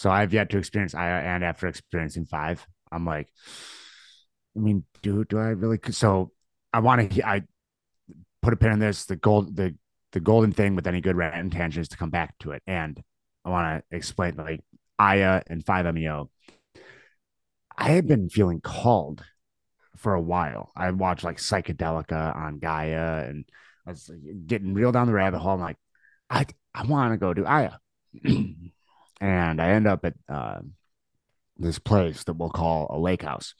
So 0.00 0.08
I've 0.08 0.32
yet 0.32 0.48
to 0.48 0.56
experience 0.56 0.94
I 0.94 1.10
and 1.10 1.44
after 1.44 1.66
experiencing 1.66 2.24
five, 2.24 2.66
I'm 2.90 3.04
like, 3.04 3.28
I 4.56 4.60
mean, 4.60 4.84
do 5.02 5.26
do 5.26 5.38
I 5.38 5.48
really? 5.48 5.78
So 5.90 6.32
I 6.72 6.80
want 6.80 7.10
to. 7.10 7.28
I 7.28 7.42
put 8.40 8.54
a 8.54 8.56
pin 8.56 8.72
in 8.72 8.78
this. 8.78 9.04
The 9.04 9.16
gold, 9.16 9.54
the 9.54 9.74
the 10.12 10.20
golden 10.20 10.52
thing 10.52 10.74
with 10.74 10.86
any 10.86 11.02
good 11.02 11.16
rant 11.16 11.36
intention 11.36 11.82
is 11.82 11.88
to 11.88 11.98
come 11.98 12.08
back 12.08 12.38
to 12.38 12.52
it, 12.52 12.62
and 12.66 12.98
I 13.44 13.50
want 13.50 13.84
to 13.90 13.94
explain 13.94 14.36
like 14.36 14.62
Aya 14.98 15.42
and 15.48 15.66
five 15.66 15.92
meo. 15.94 16.30
I 17.76 17.90
had 17.90 18.08
been 18.08 18.30
feeling 18.30 18.62
called 18.62 19.22
for 19.98 20.14
a 20.14 20.22
while. 20.22 20.72
I 20.74 20.92
watched 20.92 21.24
like 21.24 21.36
psychedelica 21.36 22.34
on 22.34 22.58
Gaia, 22.58 23.26
and 23.28 23.44
I 23.86 23.90
was 23.90 24.10
getting 24.46 24.72
real 24.72 24.92
down 24.92 25.08
the 25.08 25.12
rabbit 25.12 25.40
hole. 25.40 25.52
I'm 25.52 25.60
like, 25.60 25.76
I 26.30 26.46
I 26.74 26.86
want 26.86 27.12
to 27.12 27.18
go 27.18 27.34
do 27.34 27.44
Aya. 27.44 27.72
and 29.20 29.60
I 29.60 29.70
end 29.70 29.86
up 29.86 30.04
at 30.04 30.14
uh, 30.28 30.60
this 31.56 31.78
place 31.78 32.24
that 32.24 32.34
we'll 32.34 32.50
call 32.50 32.86
a 32.90 32.98
lake 32.98 33.22
house, 33.22 33.54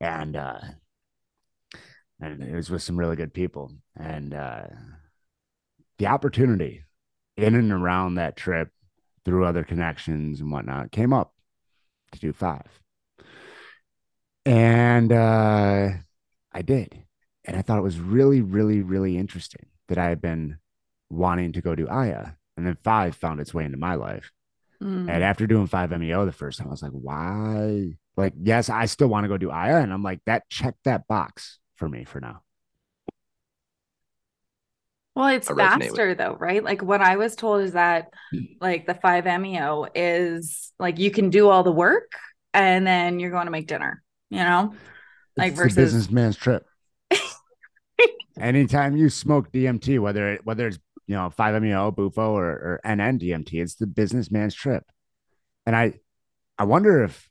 and 0.00 0.36
uh, 0.36 0.60
and 2.20 2.42
it 2.42 2.54
was 2.54 2.70
with 2.70 2.82
some 2.82 2.98
really 2.98 3.16
good 3.16 3.34
people, 3.34 3.72
and 3.96 4.34
uh, 4.34 4.62
the 5.98 6.06
opportunity 6.06 6.84
in 7.36 7.54
and 7.54 7.72
around 7.72 8.14
that 8.14 8.36
trip 8.36 8.70
through 9.24 9.44
other 9.44 9.64
connections 9.64 10.40
and 10.40 10.50
whatnot 10.50 10.90
came 10.90 11.12
up 11.12 11.34
to 12.12 12.18
do 12.18 12.32
five. 12.32 12.80
And 14.46 15.12
uh, 15.12 15.90
I 16.52 16.62
did. 16.62 17.04
And 17.44 17.56
I 17.56 17.62
thought 17.62 17.78
it 17.78 17.82
was 17.82 17.98
really, 17.98 18.40
really, 18.40 18.82
really 18.82 19.16
interesting 19.16 19.66
that 19.88 19.98
I 19.98 20.08
had 20.08 20.20
been 20.20 20.58
wanting 21.08 21.52
to 21.52 21.60
go 21.60 21.74
do 21.74 21.88
Aya. 21.88 22.32
And 22.56 22.66
then 22.66 22.76
five 22.82 23.16
found 23.16 23.40
its 23.40 23.54
way 23.54 23.64
into 23.64 23.78
my 23.78 23.94
life. 23.94 24.30
Mm. 24.82 25.10
And 25.10 25.24
after 25.24 25.46
doing 25.46 25.66
five 25.66 25.90
MEO 25.90 26.24
the 26.24 26.32
first 26.32 26.58
time, 26.58 26.68
I 26.68 26.70
was 26.70 26.82
like, 26.82 26.92
why? 26.92 27.96
Like, 28.16 28.32
yes, 28.40 28.68
I 28.68 28.86
still 28.86 29.08
want 29.08 29.24
to 29.24 29.28
go 29.28 29.36
do 29.36 29.50
Aya. 29.50 29.76
And 29.76 29.92
I'm 29.92 30.02
like, 30.02 30.20
that 30.26 30.48
checked 30.48 30.84
that 30.84 31.06
box 31.06 31.58
for 31.76 31.88
me 31.88 32.04
for 32.04 32.20
now. 32.20 32.42
Well, 35.14 35.28
it's 35.28 35.50
I 35.50 35.52
with- 35.52 35.64
faster 35.64 36.14
though, 36.14 36.36
right? 36.38 36.62
Like 36.62 36.82
what 36.82 37.00
I 37.00 37.16
was 37.16 37.36
told 37.36 37.62
is 37.62 37.72
that 37.72 38.10
like 38.60 38.86
the 38.86 38.94
5 38.94 39.24
MEO 39.40 39.86
is 39.94 40.72
like 40.78 40.98
you 40.98 41.10
can 41.10 41.30
do 41.30 41.48
all 41.48 41.62
the 41.62 41.72
work 41.72 42.12
and 42.54 42.86
then 42.86 43.20
you're 43.20 43.30
going 43.30 43.46
to 43.46 43.50
make 43.50 43.66
dinner, 43.66 44.02
you 44.30 44.38
know? 44.38 44.74
Like 45.36 45.52
It's 45.52 45.58
the 45.58 45.64
versus 45.64 45.76
businessman's 45.76 46.36
trip. 46.36 46.66
Anytime 48.40 48.96
you 48.96 49.10
smoke 49.10 49.52
DMT, 49.52 49.98
whether 49.98 50.34
it, 50.34 50.46
whether 50.46 50.66
it's 50.68 50.78
you 51.10 51.16
know 51.16 51.28
5-MeO, 51.30 51.90
Bufo, 51.90 52.32
or, 52.36 52.46
or 52.48 52.80
NN 52.84 53.18
DMT, 53.18 53.60
it's 53.62 53.74
the 53.74 53.86
businessman's 53.88 54.54
trip. 54.54 54.84
And 55.66 55.74
I 55.76 55.94
I 56.58 56.64
wonder 56.64 57.02
if 57.04 57.28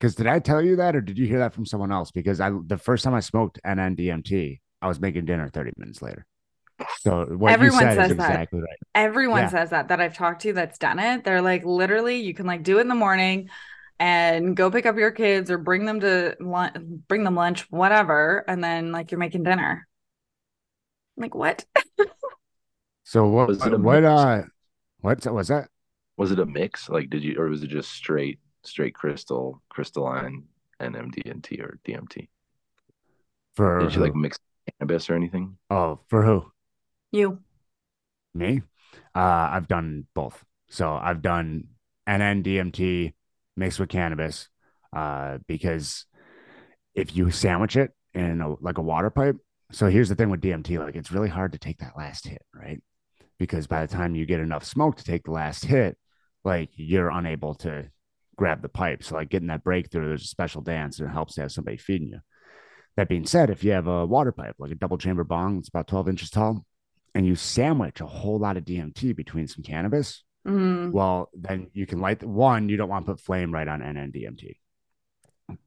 because 0.00 0.14
did 0.14 0.26
I 0.26 0.38
tell 0.40 0.62
you 0.62 0.76
that 0.76 0.96
or 0.96 1.02
did 1.02 1.18
you 1.18 1.26
hear 1.26 1.40
that 1.40 1.54
from 1.54 1.66
someone 1.66 1.92
else? 1.92 2.10
Because 2.10 2.40
I 2.40 2.50
the 2.66 2.78
first 2.78 3.04
time 3.04 3.14
I 3.14 3.20
smoked 3.20 3.60
NN 3.66 3.96
DMT, 3.96 4.60
I 4.82 4.88
was 4.88 5.00
making 5.00 5.26
dinner 5.26 5.48
30 5.48 5.72
minutes 5.76 6.00
later. 6.02 6.26
So 7.00 7.26
what 7.26 7.52
Everyone 7.52 7.80
you 7.84 7.90
said 7.90 7.96
says 7.96 8.10
is 8.12 8.16
that. 8.18 8.30
exactly 8.32 8.60
right. 8.60 8.78
everyone 8.94 9.42
Yeah. 9.42 9.48
says 9.48 9.70
that 9.70 9.88
that 9.88 10.00
I've 10.00 10.14
talked 10.16 10.42
to 10.42 10.52
that's 10.54 10.78
done 10.78 10.98
it. 10.98 11.24
They're 11.24 11.42
like 11.42 11.64
literally 11.64 12.16
you 12.20 12.34
can 12.34 12.46
like 12.46 12.62
do 12.62 12.78
it 12.78 12.82
in 12.82 12.88
the 12.88 12.94
morning 12.94 13.48
and 13.98 14.56
go 14.56 14.70
pick 14.70 14.86
up 14.86 14.96
your 14.96 15.10
kids 15.10 15.50
or 15.50 15.58
bring 15.58 15.84
them 15.86 16.00
to 16.00 16.36
lunch, 16.40 16.76
bring 17.08 17.24
them 17.24 17.34
lunch, 17.34 17.70
whatever, 17.70 18.44
and 18.48 18.62
then 18.64 18.92
like 18.92 19.10
you're 19.10 19.20
making 19.20 19.42
dinner. 19.42 19.86
I'm 21.16 21.22
like 21.22 21.34
what? 21.34 21.64
So 23.06 23.28
what 23.28 23.48
Was 23.48 23.64
it 23.64 23.72
a 23.72 23.78
what 23.78 24.02
mix? 24.02 24.04
uh 24.04 24.42
what 25.00 25.24
was 25.26 25.46
that? 25.46 25.68
Was 26.16 26.32
it 26.32 26.40
a 26.40 26.46
mix? 26.46 26.88
Like, 26.88 27.08
did 27.08 27.22
you, 27.22 27.36
or 27.38 27.46
was 27.48 27.62
it 27.62 27.68
just 27.68 27.92
straight, 27.92 28.40
straight 28.64 28.94
crystal, 28.94 29.62
crystalline, 29.68 30.48
NMDNT 30.80 31.60
or 31.60 31.78
DMT? 31.84 32.28
For 33.54 33.80
Did 33.80 33.94
you 33.94 34.02
like 34.02 34.14
mix 34.16 34.38
cannabis 34.78 35.08
or 35.08 35.14
anything? 35.14 35.56
oh 35.70 36.00
for 36.08 36.24
who? 36.24 36.50
You. 37.12 37.38
Me? 38.34 38.62
Uh, 39.14 39.48
I've 39.52 39.68
done 39.68 40.06
both. 40.14 40.44
So 40.68 40.92
I've 40.92 41.22
done 41.22 41.68
NN 42.06 42.42
DMT 42.42 43.14
mixed 43.56 43.80
with 43.80 43.88
cannabis 43.88 44.48
uh, 44.92 45.38
because 45.46 46.06
if 46.94 47.16
you 47.16 47.30
sandwich 47.30 47.76
it 47.76 47.92
in 48.14 48.40
a, 48.40 48.54
like 48.60 48.78
a 48.78 48.82
water 48.82 49.10
pipe. 49.10 49.36
So 49.72 49.88
here's 49.88 50.08
the 50.08 50.14
thing 50.14 50.30
with 50.30 50.40
DMT, 50.40 50.78
like 50.78 50.96
it's 50.96 51.12
really 51.12 51.28
hard 51.28 51.52
to 51.52 51.58
take 51.58 51.78
that 51.78 51.96
last 51.96 52.26
hit, 52.26 52.42
right? 52.54 52.80
Because 53.38 53.66
by 53.66 53.84
the 53.84 53.92
time 53.92 54.14
you 54.14 54.24
get 54.26 54.40
enough 54.40 54.64
smoke 54.64 54.96
to 54.96 55.04
take 55.04 55.24
the 55.24 55.30
last 55.30 55.64
hit, 55.64 55.98
like 56.44 56.70
you're 56.74 57.10
unable 57.10 57.54
to 57.56 57.90
grab 58.36 58.62
the 58.62 58.68
pipe. 58.68 59.02
So 59.02 59.16
like 59.16 59.28
getting 59.28 59.48
that 59.48 59.64
breakthrough, 59.64 60.08
there's 60.08 60.24
a 60.24 60.28
special 60.28 60.62
dance 60.62 60.98
and 60.98 61.08
it 61.08 61.12
helps 61.12 61.34
to 61.34 61.42
have 61.42 61.52
somebody 61.52 61.76
feeding 61.76 62.08
you. 62.08 62.20
That 62.96 63.08
being 63.08 63.26
said, 63.26 63.50
if 63.50 63.62
you 63.62 63.72
have 63.72 63.86
a 63.86 64.06
water 64.06 64.32
pipe, 64.32 64.54
like 64.58 64.70
a 64.70 64.76
double 64.76 64.96
chamber 64.96 65.24
bong, 65.24 65.58
it's 65.58 65.68
about 65.68 65.86
12 65.86 66.08
inches 66.08 66.30
tall, 66.30 66.64
and 67.14 67.26
you 67.26 67.34
sandwich 67.34 68.00
a 68.00 68.06
whole 68.06 68.38
lot 68.38 68.56
of 68.56 68.64
DMT 68.64 69.14
between 69.14 69.48
some 69.48 69.62
cannabis, 69.62 70.22
Mm. 70.46 70.92
well, 70.92 71.28
then 71.34 71.66
you 71.72 71.86
can 71.86 71.98
light 71.98 72.20
the 72.20 72.28
one, 72.28 72.68
you 72.68 72.76
don't 72.76 72.88
want 72.88 73.04
to 73.04 73.12
put 73.12 73.20
flame 73.20 73.52
right 73.52 73.66
on 73.66 73.80
NN-DMT. 73.80 74.56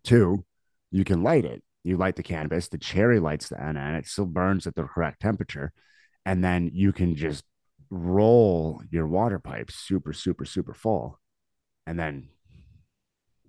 Two, 0.04 0.46
you 0.90 1.04
can 1.04 1.22
light 1.22 1.44
it. 1.44 1.62
You 1.84 1.98
light 1.98 2.16
the 2.16 2.24
cannabis, 2.24 2.70
the 2.70 2.78
cherry 2.78 3.20
lights 3.20 3.50
the 3.50 3.56
NN, 3.56 4.00
it 4.00 4.08
still 4.08 4.26
burns 4.26 4.68
at 4.68 4.76
the 4.76 4.84
correct 4.84 5.22
temperature. 5.22 5.74
And 6.26 6.44
then 6.44 6.72
you 6.74 6.94
can 6.94 7.16
just 7.16 7.44
roll 7.90 8.82
your 8.92 9.08
water 9.08 9.40
pipe 9.40 9.72
super, 9.72 10.14
super, 10.14 10.46
super 10.46 10.74
full 10.74 11.20
and 11.88 12.00
then 12.00 12.30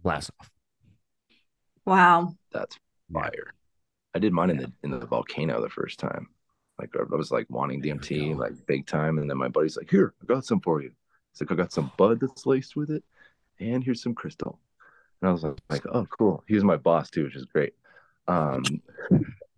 blast 0.02 0.30
off. 0.40 0.50
Wow. 1.84 2.34
That's 2.52 2.78
Yeah. 3.08 3.22
fire. 3.22 3.54
I 4.14 4.18
did 4.18 4.32
mine 4.32 4.50
in 4.50 4.56
the 4.58 4.72
in 4.82 4.90
the 4.90 5.06
volcano 5.06 5.60
the 5.60 5.70
first 5.70 5.98
time. 5.98 6.28
Like 6.78 6.90
I 6.96 7.02
was 7.14 7.30
like 7.30 7.48
wanting 7.50 7.80
DMT 7.82 8.34
like 8.34 8.66
big 8.66 8.86
time, 8.86 9.18
and 9.18 9.28
then 9.30 9.36
my 9.36 9.48
buddy's 9.48 9.76
like, 9.76 9.90
"Here, 9.90 10.14
I 10.22 10.26
got 10.26 10.44
some 10.44 10.60
for 10.60 10.82
you." 10.82 10.92
It's 11.32 11.40
like 11.40 11.52
I 11.52 11.54
got 11.54 11.72
some 11.72 11.92
bud 11.96 12.20
that's 12.20 12.46
laced 12.46 12.76
with 12.76 12.90
it, 12.90 13.04
and 13.60 13.84
here's 13.84 14.02
some 14.02 14.14
crystal. 14.14 14.58
And 15.22 15.28
I 15.28 15.32
was 15.32 15.44
like, 15.44 15.58
like, 15.70 15.86
"Oh, 15.92 16.06
cool." 16.18 16.44
He 16.48 16.54
was 16.54 16.64
my 16.64 16.76
boss 16.76 17.10
too, 17.10 17.24
which 17.24 17.36
is 17.36 17.46
great. 17.46 17.74
Um, 18.28 18.82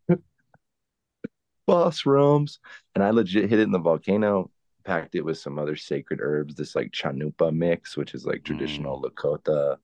boss 1.67 2.05
rooms, 2.07 2.59
and 2.95 3.03
I 3.05 3.11
legit 3.11 3.49
hit 3.49 3.59
it 3.59 3.63
in 3.63 3.73
the 3.73 3.79
volcano. 3.79 4.51
Packed 4.85 5.15
it 5.15 5.23
with 5.25 5.39
some 5.39 5.59
other 5.59 5.77
sacred 5.77 6.21
herbs. 6.23 6.55
This 6.55 6.75
like 6.75 6.91
chanupa 6.91 7.55
mix, 7.55 7.97
which 7.97 8.15
is 8.15 8.27
like 8.27 8.43
traditional 8.45 9.01
Lakota. 9.01 9.77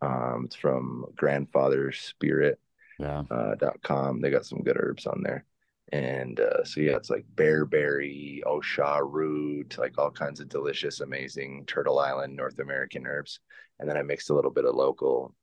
Um, 0.00 0.42
it's 0.46 0.56
from 0.56 1.06
Grandfather's 1.14 1.98
Spirit 2.00 2.58
Yeah. 2.98 3.22
uh, 3.30 3.54
dot 3.54 3.80
com. 3.82 4.20
They 4.20 4.30
got 4.30 4.46
some 4.46 4.62
good 4.62 4.76
herbs 4.78 5.06
on 5.06 5.22
there. 5.22 5.44
And 5.92 6.40
uh, 6.40 6.64
so 6.64 6.80
yeah, 6.80 6.96
it's 6.96 7.10
like 7.10 7.24
bearberry, 7.34 8.42
osha 8.44 9.00
root, 9.04 9.76
like 9.78 9.98
all 9.98 10.10
kinds 10.10 10.40
of 10.40 10.48
delicious, 10.48 11.00
amazing 11.00 11.64
Turtle 11.66 11.98
Island 11.98 12.34
North 12.34 12.58
American 12.58 13.06
herbs. 13.06 13.40
And 13.78 13.88
then 13.88 13.96
I 13.96 14.02
mixed 14.02 14.30
a 14.30 14.34
little 14.34 14.50
bit 14.50 14.64
of 14.64 14.74
local 14.74 15.34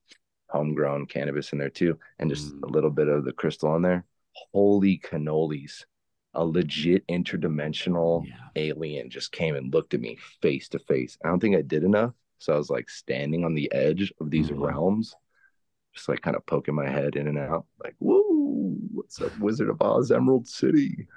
homegrown 0.49 1.05
cannabis 1.05 1.53
in 1.53 1.59
there 1.59 1.69
too, 1.69 1.97
and 2.17 2.29
just 2.29 2.53
Mm. 2.55 2.63
a 2.63 2.67
little 2.67 2.89
bit 2.89 3.07
of 3.07 3.23
the 3.23 3.33
crystal 3.33 3.69
on 3.69 3.83
there. 3.83 4.03
Holy 4.53 4.97
cannolis. 4.97 5.85
A 6.39 6.45
legit 6.45 7.05
interdimensional 7.07 8.25
Yeah. 8.25 8.35
alien 8.55 9.09
just 9.09 9.33
came 9.33 9.55
and 9.55 9.73
looked 9.73 9.93
at 9.93 9.99
me 9.99 10.17
face 10.41 10.69
to 10.69 10.79
face. 10.79 11.17
I 11.23 11.27
don't 11.27 11.41
think 11.41 11.57
I 11.57 11.61
did 11.61 11.83
enough. 11.83 12.13
So 12.37 12.53
I 12.53 12.57
was 12.57 12.69
like 12.69 12.89
standing 12.89 13.43
on 13.43 13.53
the 13.55 13.69
edge 13.73 14.13
of 14.21 14.31
these 14.31 14.49
Mhm. 14.49 14.61
realms, 14.61 15.13
just 15.93 16.07
like 16.07 16.21
kind 16.21 16.37
of 16.37 16.45
poking 16.45 16.75
my 16.75 16.87
head 16.89 17.17
in 17.17 17.27
and 17.27 17.37
out, 17.37 17.65
like, 17.83 17.95
whoa, 17.99 18.23
what's 18.93 19.19
up, 19.21 19.37
Wizard 19.37 19.69
of 19.69 19.81
Oz, 19.81 20.11
Emerald 20.11 20.47
City? 20.47 21.07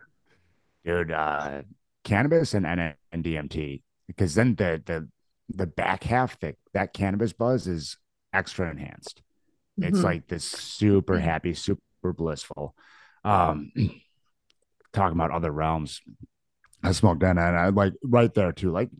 dude 0.85 1.13
uh 1.13 1.63
cannabis 2.03 2.55
and 2.55 2.67
NN 2.67 2.95
and 3.13 3.23
DMT 3.23 3.83
because 4.09 4.35
then 4.35 4.57
the 4.57 4.83
the 4.85 5.09
the 5.49 5.67
back 5.69 6.03
half 6.03 6.37
that 6.41 6.57
that 6.75 6.93
cannabis 6.93 7.33
buzz 7.33 7.69
is 7.69 7.99
extra 8.33 8.69
enhanced 8.69 9.23
it's 9.79 10.01
Mhm. 10.01 10.05
like 10.05 10.27
this 10.27 10.43
super 10.45 11.21
happy 11.21 11.55
super 11.55 12.13
blissful 12.13 12.75
um 13.25 13.71
talking 14.93 15.17
about 15.17 15.31
other 15.31 15.51
realms 15.51 16.01
I 16.83 16.93
smoked 16.93 17.23
NN 17.23 17.31
and 17.31 17.57
I 17.57 17.69
like 17.69 17.95
right 18.05 18.33
there 18.33 18.53
too 18.53 18.71
like 18.71 18.91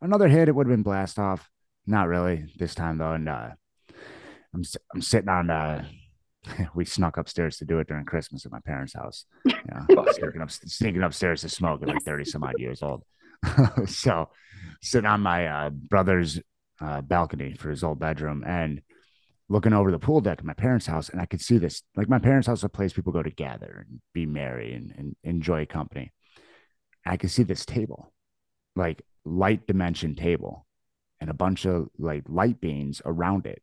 another 0.00 0.28
hit 0.28 0.48
it 0.48 0.54
would 0.54 0.66
have 0.66 0.72
been 0.72 0.82
blast 0.82 1.18
off 1.18 1.48
not 1.86 2.08
really 2.08 2.46
this 2.58 2.74
time 2.74 2.98
though 2.98 3.12
and 3.12 3.28
uh 3.28 3.50
I'm 4.54 4.64
I'm 4.94 5.02
sitting 5.02 5.28
on 5.28 5.50
uh 5.50 5.84
we 6.74 6.84
snuck 6.84 7.16
upstairs 7.16 7.58
to 7.58 7.64
do 7.64 7.78
it 7.78 7.88
during 7.88 8.04
Christmas 8.04 8.46
at 8.46 8.52
my 8.52 8.60
parents' 8.60 8.94
house. 8.94 9.24
Yeah, 9.44 9.84
sneaking, 10.12 10.40
up, 10.40 10.50
sneaking 10.50 11.02
upstairs 11.02 11.42
to 11.42 11.48
smoke 11.48 11.82
at 11.82 11.88
like 11.88 12.02
30 12.02 12.24
some 12.24 12.44
odd 12.44 12.58
years 12.58 12.82
old. 12.82 13.04
so 13.86 14.28
sitting 14.82 15.06
on 15.06 15.20
my 15.20 15.46
uh, 15.46 15.70
brother's 15.70 16.40
uh, 16.80 17.00
balcony 17.00 17.54
for 17.54 17.70
his 17.70 17.84
old 17.84 17.98
bedroom 17.98 18.44
and 18.46 18.82
looking 19.48 19.72
over 19.72 19.90
the 19.90 19.98
pool 19.98 20.20
deck 20.20 20.38
at 20.38 20.44
my 20.44 20.52
parents' 20.52 20.86
house. 20.86 21.08
And 21.08 21.20
I 21.20 21.26
could 21.26 21.40
see 21.40 21.58
this 21.58 21.82
like 21.96 22.08
my 22.08 22.18
parents' 22.18 22.46
house 22.46 22.58
is 22.58 22.64
a 22.64 22.68
place 22.68 22.92
people 22.92 23.12
go 23.12 23.22
to 23.22 23.30
gather 23.30 23.86
and 23.88 24.00
be 24.12 24.26
merry 24.26 24.74
and, 24.74 24.94
and 24.96 25.16
enjoy 25.24 25.66
company. 25.66 26.12
I 27.06 27.16
could 27.16 27.30
see 27.30 27.42
this 27.42 27.64
table, 27.64 28.12
like 28.76 29.02
light 29.24 29.66
dimension 29.66 30.14
table, 30.14 30.66
and 31.20 31.30
a 31.30 31.34
bunch 31.34 31.64
of 31.64 31.88
like 31.98 32.24
light 32.28 32.60
beings 32.60 33.00
around 33.04 33.46
it 33.46 33.62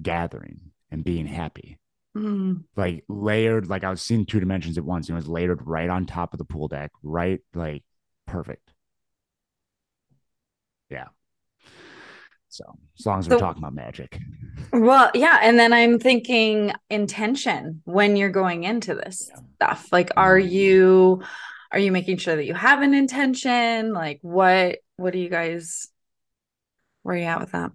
gathering 0.00 0.70
and 0.90 1.04
being 1.04 1.26
happy 1.26 1.78
Mm. 2.16 2.64
like 2.74 3.04
layered 3.08 3.68
like 3.68 3.84
i 3.84 3.90
was 3.90 4.00
seeing 4.02 4.24
two 4.24 4.40
dimensions 4.40 4.78
at 4.78 4.84
once 4.84 5.08
and 5.08 5.14
it 5.14 5.20
was 5.20 5.28
layered 5.28 5.60
right 5.66 5.90
on 5.90 6.06
top 6.06 6.32
of 6.32 6.38
the 6.38 6.44
pool 6.44 6.66
deck 6.66 6.90
right 7.02 7.40
like 7.54 7.84
perfect 8.26 8.72
yeah 10.90 11.08
so 12.48 12.64
as 12.98 13.06
long 13.06 13.18
as 13.18 13.28
we're 13.28 13.36
So- 13.36 13.40
talking 13.40 13.62
about 13.62 13.74
magic 13.74 14.18
Well, 14.72 15.10
yeah. 15.14 15.38
And 15.42 15.58
then 15.58 15.72
I'm 15.72 15.98
thinking 15.98 16.72
intention 16.90 17.80
when 17.84 18.16
you're 18.16 18.28
going 18.30 18.64
into 18.64 18.94
this 18.94 19.30
Yeah. 19.32 19.40
stuff. 19.54 19.88
Like, 19.92 20.10
are 20.16 20.38
you 20.38 21.22
are 21.72 21.78
you 21.78 21.92
making 21.92 22.16
sure 22.18 22.34
that 22.36 22.44
you 22.44 22.54
have 22.54 22.82
an 22.82 22.92
intention? 22.94 23.92
Like 23.92 24.18
what 24.22 24.78
what 24.96 25.12
do 25.12 25.18
you 25.18 25.28
guys 25.30 25.88
where 27.02 27.14
are 27.14 27.18
you 27.18 27.24
at 27.24 27.40
with 27.40 27.52
that? 27.52 27.70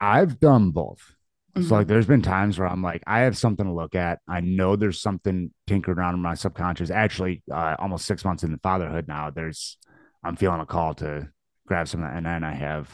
i've 0.00 0.38
done 0.38 0.70
both 0.70 1.14
So 1.60 1.74
like 1.74 1.88
there's 1.88 2.06
been 2.06 2.22
times 2.22 2.56
where 2.58 2.68
I'm 2.68 2.82
like, 2.82 3.02
I 3.06 3.20
have 3.20 3.36
something 3.36 3.66
to 3.66 3.72
look 3.72 3.96
at. 3.96 4.20
I 4.28 4.40
know 4.40 4.76
there's 4.76 5.00
something 5.02 5.52
tinkering 5.66 5.98
around 5.98 6.14
in 6.14 6.20
my 6.22 6.34
subconscious. 6.34 6.88
Actually, 6.90 7.42
uh, 7.52 7.74
almost 7.80 8.06
six 8.06 8.24
months 8.24 8.44
into 8.44 8.58
fatherhood 8.58 9.08
now, 9.08 9.30
there's 9.30 9.76
I'm 10.22 10.36
feeling 10.36 10.60
a 10.60 10.66
call 10.66 10.94
to 10.96 11.28
grab 11.66 11.88
some 11.88 12.02
of 12.02 12.08
that. 12.08 12.16
And 12.16 12.24
then 12.26 12.44
I 12.44 12.52
have 12.54 12.88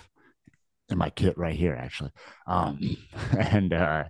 in 0.88 0.98
my 0.98 1.10
kit 1.10 1.38
right 1.38 1.54
here, 1.54 1.74
actually. 1.74 2.10
Um 2.46 2.96
and 3.38 3.72
uh 3.72 4.04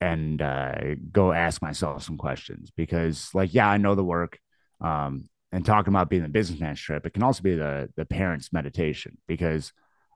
and 0.00 0.42
uh 0.42 0.94
go 1.10 1.32
ask 1.32 1.62
myself 1.62 2.02
some 2.02 2.16
questions 2.16 2.70
because 2.76 3.30
like, 3.34 3.54
yeah, 3.54 3.68
I 3.68 3.78
know 3.78 3.94
the 3.94 4.04
work. 4.04 4.38
Um 4.80 5.28
and 5.52 5.66
talking 5.66 5.92
about 5.92 6.08
being 6.08 6.22
the 6.22 6.28
businessman 6.28 6.76
trip, 6.76 7.04
it 7.04 7.12
can 7.12 7.22
also 7.22 7.42
be 7.42 7.54
the 7.54 7.90
the 7.96 8.04
parents' 8.04 8.52
meditation 8.52 9.18
because 9.26 9.72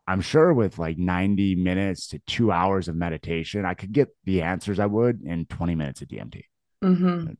I'm 0.08 0.20
sure 0.20 0.52
with 0.52 0.78
like 0.78 0.98
90 0.98 1.56
minutes 1.56 2.08
to 2.08 2.20
two 2.20 2.52
hours 2.52 2.86
of 2.88 2.94
meditation, 2.94 3.64
I 3.64 3.74
could 3.74 3.92
get 3.92 4.08
the 4.24 4.42
answers 4.42 4.78
I 4.78 4.86
would 4.86 5.22
in 5.22 5.46
20 5.46 5.74
minutes 5.74 6.00
of 6.00 6.08
DMT. 6.08 6.44
Mm-hmm. 6.84 7.32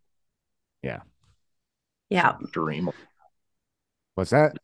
Yeah. 0.83 1.01
Yeah. 2.09 2.37
Dream. 2.51 2.91
What's 4.17 4.31
that? 4.31 4.57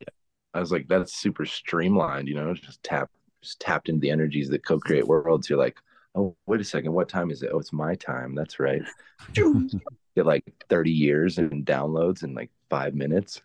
I 0.53 0.61
was 0.61 0.73
like, 0.73 0.89
that's 0.89 1.15
super 1.15 1.47
streamlined, 1.47 2.29
you 2.29 2.35
know, 2.35 2.53
just 2.55 2.83
tap, 2.83 3.11
just 3.43 3.61
tapped 3.61 3.89
into 3.89 4.01
the 4.01 4.11
energies 4.11 4.49
that 4.49 4.65
co-create 4.65 5.07
worlds. 5.07 5.51
You're 5.51 5.59
like, 5.59 5.79
oh, 6.15 6.37
wait 6.47 6.61
a 6.61 6.65
second, 6.65 6.93
what 6.93 7.09
time 7.09 7.31
is 7.31 7.43
it? 7.43 7.51
Oh, 7.53 7.59
it's 7.59 7.73
my 7.73 7.95
time. 7.95 8.35
That's 8.35 8.59
right. 8.61 8.83
Get 9.35 10.27
like 10.27 10.45
30 10.69 10.91
years 10.91 11.39
and 11.39 11.65
downloads 11.65 12.23
in 12.23 12.35
like 12.35 12.51
five 12.69 12.95
minutes. 12.95 13.41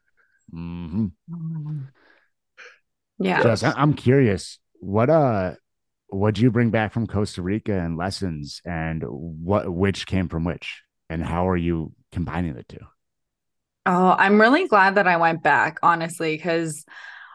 Mm-hmm. 0.54 1.08
Yeah. 3.20 3.42
Jess, 3.42 3.64
I- 3.64 3.74
I'm 3.76 3.94
curious, 3.94 4.60
what 4.80 5.10
uh 5.10 5.56
what'd 6.10 6.40
you 6.40 6.52
bring 6.52 6.70
back 6.70 6.94
from 6.94 7.08
Costa 7.08 7.42
Rica 7.42 7.74
and 7.74 7.98
lessons 7.98 8.62
and 8.66 9.04
what 9.08 9.70
which 9.74 10.06
came 10.06 10.30
from 10.30 10.44
which 10.44 10.84
and 11.10 11.24
how 11.24 11.48
are 11.50 11.58
you 11.58 11.94
combining 12.12 12.54
the 12.54 12.64
two? 12.64 12.86
Oh, 13.86 14.16
I'm 14.18 14.40
really 14.40 14.68
glad 14.68 14.96
that 14.96 15.08
I 15.08 15.16
went 15.18 15.42
back, 15.42 15.80
honestly, 15.82 16.36
because 16.36 16.86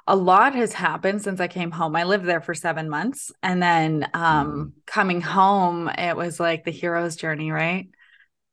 a 0.06 0.16
lot 0.16 0.54
has 0.54 0.72
happened 0.72 1.22
since 1.22 1.40
I 1.40 1.48
came 1.48 1.70
home. 1.70 1.94
I 1.96 2.04
lived 2.04 2.24
there 2.24 2.40
for 2.40 2.54
seven 2.54 2.88
months. 2.88 3.32
And 3.42 3.62
then 3.62 4.08
um, 4.14 4.74
coming 4.86 5.20
home, 5.20 5.88
it 5.88 6.16
was 6.16 6.40
like 6.40 6.64
the 6.64 6.70
hero's 6.70 7.16
journey, 7.16 7.50
right? 7.50 7.88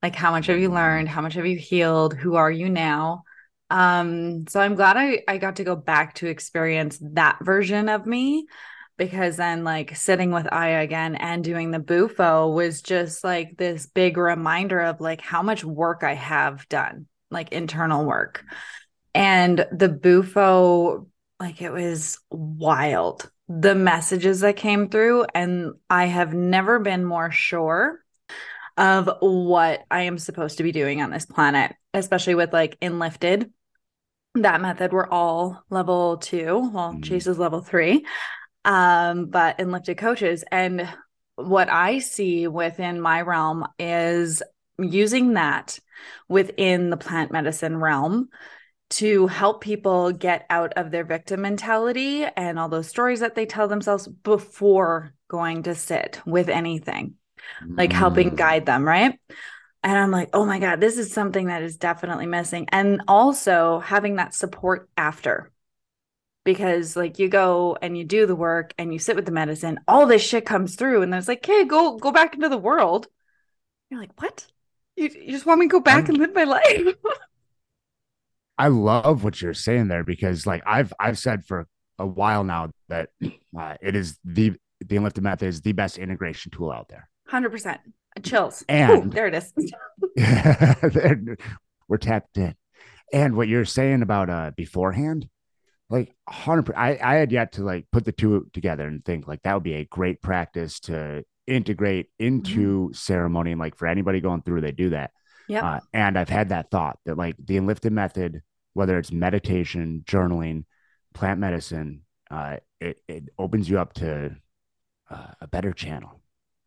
Like, 0.01 0.15
how 0.15 0.31
much 0.31 0.47
have 0.47 0.59
you 0.59 0.69
learned? 0.69 1.09
How 1.09 1.21
much 1.21 1.33
have 1.33 1.45
you 1.45 1.57
healed? 1.57 2.13
Who 2.13 2.35
are 2.35 2.51
you 2.51 2.69
now? 2.69 3.23
Um, 3.69 4.47
so 4.47 4.59
I'm 4.59 4.75
glad 4.75 4.97
I, 4.97 5.23
I 5.27 5.37
got 5.37 5.57
to 5.57 5.63
go 5.63 5.75
back 5.75 6.15
to 6.15 6.27
experience 6.27 6.97
that 7.01 7.37
version 7.41 7.89
of 7.89 8.05
me 8.05 8.47
because 8.97 9.37
then, 9.37 9.63
like, 9.63 9.95
sitting 9.95 10.31
with 10.31 10.51
Aya 10.51 10.81
again 10.81 11.15
and 11.15 11.43
doing 11.43 11.71
the 11.71 11.79
Bufo 11.79 12.49
was 12.49 12.81
just 12.81 13.23
like 13.23 13.57
this 13.57 13.87
big 13.87 14.17
reminder 14.17 14.79
of 14.81 15.01
like 15.01 15.21
how 15.21 15.41
much 15.41 15.63
work 15.63 16.03
I 16.03 16.13
have 16.13 16.67
done 16.69 17.07
like 17.31 17.51
internal 17.51 18.05
work. 18.05 18.43
And 19.13 19.65
the 19.71 19.89
Bufo, 19.89 21.07
like 21.39 21.61
it 21.61 21.71
was 21.71 22.19
wild. 22.29 23.29
The 23.47 23.75
messages 23.75 24.41
that 24.41 24.57
came 24.57 24.89
through, 24.89 25.25
and 25.33 25.73
I 25.89 26.05
have 26.05 26.33
never 26.33 26.79
been 26.79 27.03
more 27.05 27.31
sure 27.31 28.03
of 28.77 29.09
what 29.19 29.81
I 29.89 30.03
am 30.03 30.17
supposed 30.17 30.57
to 30.57 30.63
be 30.63 30.71
doing 30.71 31.01
on 31.01 31.09
this 31.09 31.25
planet, 31.25 31.75
especially 31.93 32.35
with 32.35 32.53
like 32.53 32.77
Enlifted 32.81 33.51
That 34.35 34.61
method, 34.61 34.93
we're 34.93 35.07
all 35.09 35.63
level 35.71 36.17
two. 36.17 36.69
Well, 36.71 36.93
Mhm. 36.93 37.03
Chase 37.03 37.25
is 37.25 37.39
level 37.39 37.61
three, 37.61 38.05
um, 38.63 39.25
but 39.25 39.59
Enlifted 39.59 39.97
coaches. 39.97 40.43
And 40.51 40.87
what 41.35 41.67
I 41.67 41.97
see 41.99 42.47
within 42.47 43.01
my 43.01 43.21
realm 43.21 43.65
is 43.79 44.43
using 44.77 45.33
that 45.33 45.79
within 46.27 46.91
the 46.91 46.97
plant 46.97 47.31
medicine 47.31 47.77
realm 47.77 48.29
to 48.91 49.27
help 49.27 49.61
people 49.61 50.11
get 50.11 50.45
out 50.49 50.73
of 50.73 50.91
their 50.91 51.03
victim 51.03 51.41
mentality 51.41 52.25
and 52.25 52.57
all 52.57 52.69
those 52.69 52.87
stories 52.87 53.19
that 53.19 53.35
they 53.35 53.45
tell 53.45 53.67
themselves 53.67 54.07
before 54.07 55.13
going 55.27 55.63
to 55.63 55.75
sit 55.75 56.19
with 56.25 56.49
anything, 56.49 57.15
like 57.77 57.93
helping 57.93 58.31
Mm. 58.31 58.35
guide 58.37 58.65
them, 58.65 58.83
right? 58.87 59.19
And 59.83 59.97
I'm 59.97 60.11
like, 60.11 60.29
oh 60.33 60.45
my 60.45 60.59
God, 60.59 60.81
this 60.81 60.97
is 60.97 61.13
something 61.13 61.47
that 61.47 61.63
is 61.63 61.77
definitely 61.77 62.25
missing. 62.25 62.67
And 62.71 63.01
also 63.07 63.79
having 63.79 64.15
that 64.17 64.33
support 64.33 64.89
after. 64.97 65.51
Because 66.45 66.95
like 66.95 67.19
you 67.19 67.27
go 67.29 67.77
and 67.81 67.97
you 67.97 68.03
do 68.05 68.25
the 68.25 68.35
work 68.35 68.73
and 68.77 68.91
you 68.91 68.97
sit 68.99 69.15
with 69.15 69.25
the 69.25 69.31
medicine, 69.31 69.79
all 69.87 70.05
this 70.07 70.23
shit 70.23 70.45
comes 70.45 70.75
through, 70.75 71.01
and 71.01 71.13
then 71.13 71.19
it's 71.19 71.27
like, 71.27 71.39
okay, 71.47 71.65
go 71.65 71.97
go 71.97 72.11
back 72.11 72.33
into 72.33 72.49
the 72.49 72.57
world. 72.57 73.07
You're 73.89 73.99
like, 73.99 74.19
what? 74.19 74.47
You, 74.95 75.09
you 75.09 75.31
just 75.31 75.45
want 75.45 75.59
me 75.59 75.67
to 75.67 75.71
go 75.71 75.79
back 75.79 76.05
I'm- 76.05 76.09
and 76.09 76.17
live 76.17 76.33
my 76.33 76.45
life? 76.45 76.95
I 78.59 78.67
love 78.67 79.23
what 79.23 79.41
you're 79.41 79.53
saying 79.53 79.87
there 79.87 80.03
because 80.03 80.45
like 80.45 80.61
I've 80.67 80.93
I've 80.99 81.17
said 81.17 81.45
for 81.45 81.65
a 81.97 82.05
while 82.05 82.43
now 82.43 82.71
that 82.89 83.09
uh, 83.57 83.75
it 83.81 83.95
is 83.95 84.19
the 84.23 84.53
the 84.85 84.95
Enlifted 84.97 85.23
method 85.23 85.47
is 85.47 85.61
the 85.61 85.71
best 85.71 85.97
integration 85.97 86.51
tool 86.51 86.71
out 86.71 86.89
there. 86.89 87.09
Hundred 87.27 87.49
percent 87.51 87.79
chills. 88.21 88.63
And- 88.69 89.07
Ooh, 89.07 89.09
there 89.09 89.27
it 89.27 89.33
is. 89.33 89.53
There- 90.15 91.37
We're 91.87 91.97
tapped 91.97 92.37
in. 92.37 92.55
And 93.11 93.35
what 93.35 93.47
you're 93.47 93.65
saying 93.65 94.01
about 94.03 94.29
uh 94.29 94.51
beforehand, 94.55 95.27
like 95.89 96.13
100 96.25 96.75
I 96.75 96.99
I 97.01 97.15
had 97.15 97.31
yet 97.31 97.53
to 97.53 97.63
like 97.63 97.87
put 97.91 98.05
the 98.05 98.11
two 98.11 98.47
together 98.53 98.85
and 98.87 99.03
think 99.03 99.27
like 99.27 99.41
that 99.43 99.53
would 99.53 99.63
be 99.63 99.73
a 99.75 99.85
great 99.85 100.21
practice 100.21 100.79
to 100.81 101.23
integrate 101.47 102.07
into 102.19 102.91
ceremony 102.93 103.51
and 103.51 103.59
like 103.59 103.75
for 103.75 103.87
anybody 103.87 104.19
going 104.19 104.41
through 104.43 104.61
they 104.61 104.71
do 104.71 104.89
that. 104.91 105.11
Yeah. 105.47 105.65
Uh, 105.67 105.79
and 105.93 106.17
I've 106.19 106.29
had 106.29 106.49
that 106.49 106.69
thought 106.69 106.99
that 107.05 107.17
like 107.17 107.35
the 107.43 107.57
enlifted 107.57 107.91
method, 107.91 108.43
whether 108.73 108.97
it's 108.97 109.11
meditation, 109.11 110.03
journaling, 110.05 110.65
plant 111.13 111.39
medicine, 111.39 112.01
uh, 112.31 112.57
it, 112.79 113.01
it 113.07 113.23
opens 113.37 113.69
you 113.69 113.79
up 113.79 113.93
to 113.93 114.35
uh, 115.09 115.27
a 115.41 115.47
better 115.47 115.73
channel. 115.73 116.21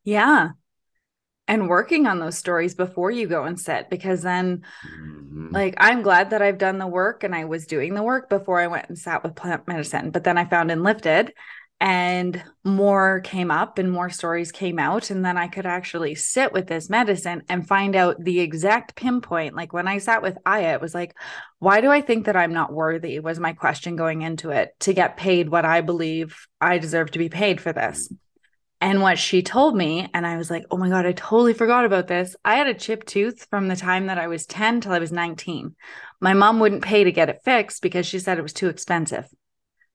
yeah. 0.05 0.51
And 1.49 1.69
working 1.69 2.07
on 2.07 2.19
those 2.19 2.39
stories 2.39 2.75
before 2.75 3.11
you 3.11 3.27
go 3.27 3.45
and 3.45 3.59
sit, 3.61 3.91
because 3.91 4.23
then 4.23 4.63
Mhm. 4.85 5.53
like 5.53 5.75
I'm 5.79 6.03
glad 6.03 6.31
that 6.31 6.43
I've 6.43 6.59
done 6.59 6.79
the 6.79 6.87
work 6.87 7.25
and 7.25 7.35
I 7.35 7.45
was 7.47 7.67
doing 7.67 7.95
the 7.95 8.03
work 8.03 8.29
before 8.31 8.61
I 8.61 8.69
went 8.69 8.89
and 8.89 8.99
sat 8.99 9.23
with 9.23 9.37
plant 9.37 9.69
medicine. 9.69 10.11
But 10.11 10.25
then 10.25 10.39
I 10.39 10.47
found 10.47 10.71
Enlifted 10.71 11.35
and 11.83 12.41
more 12.63 13.19
came 13.23 13.51
up 13.51 13.77
and 13.77 13.91
more 13.91 14.09
stories 14.09 14.53
came 14.53 14.79
out. 14.79 15.11
And 15.11 15.25
then 15.25 15.37
I 15.37 15.49
could 15.49 15.67
actually 15.67 16.15
sit 16.15 16.53
with 16.53 16.69
this 16.69 16.89
medicine 16.89 17.43
and 17.49 17.67
find 17.67 17.97
out 17.97 18.23
the 18.23 18.39
exact 18.39 18.95
pinpoint. 18.95 19.57
Like 19.57 19.73
when 19.73 19.89
I 19.89 19.99
sat 19.99 20.23
with 20.23 20.39
Aya, 20.47 20.75
it 20.75 20.81
was 20.81 20.95
like, 20.95 21.17
why 21.59 21.81
do 21.81 21.91
I 21.91 22.01
think 22.01 22.27
that 22.27 22.37
I'm 22.37 22.53
not 22.53 22.73
worthy? 22.73 23.19
Was 23.19 23.41
my 23.41 23.53
question 23.53 23.97
going 23.97 24.23
into 24.23 24.51
it 24.51 24.71
to 24.81 24.93
get 24.93 25.17
paid 25.17 25.49
what 25.49 25.65
I 25.65 25.81
believe 25.81 26.47
I 26.61 26.79
deserve 26.79 27.11
to 27.11 27.19
be 27.19 27.29
paid 27.29 27.61
for 27.61 27.73
this. 27.73 28.13
And 28.81 29.03
what 29.03 29.19
she 29.19 29.43
told 29.43 29.77
me, 29.77 30.09
and 30.15 30.25
I 30.25 30.37
was 30.37 30.53
like, 30.53 30.65
oh 30.71 30.77
my 30.77 30.89
God, 30.89 31.05
I 31.05 31.13
totally 31.13 31.53
forgot 31.53 31.85
about 31.85 32.07
this. 32.07 32.37
I 32.45 32.55
had 32.55 32.69
a 32.69 32.75
chipped 32.75 33.09
tooth 33.09 33.49
from 33.51 33.67
the 33.67 33.77
time 33.77 34.07
that 34.07 34.19
I 34.19 34.29
was 34.29 34.47
10 34.47 34.83
till 34.83 34.93
I 34.93 35.01
was 35.01 35.11
19. 35.11 35.75
My 36.21 36.33
mom 36.33 36.61
wouldn't 36.61 36.85
pay 36.85 37.03
to 37.03 37.11
get 37.11 37.29
it 37.29 37.43
fixed 37.45 37.83
because 37.83 38.07
she 38.07 38.21
said 38.21 38.39
it 38.39 38.43
was 38.43 38.53
too 38.53 38.69
expensive. 38.69 39.29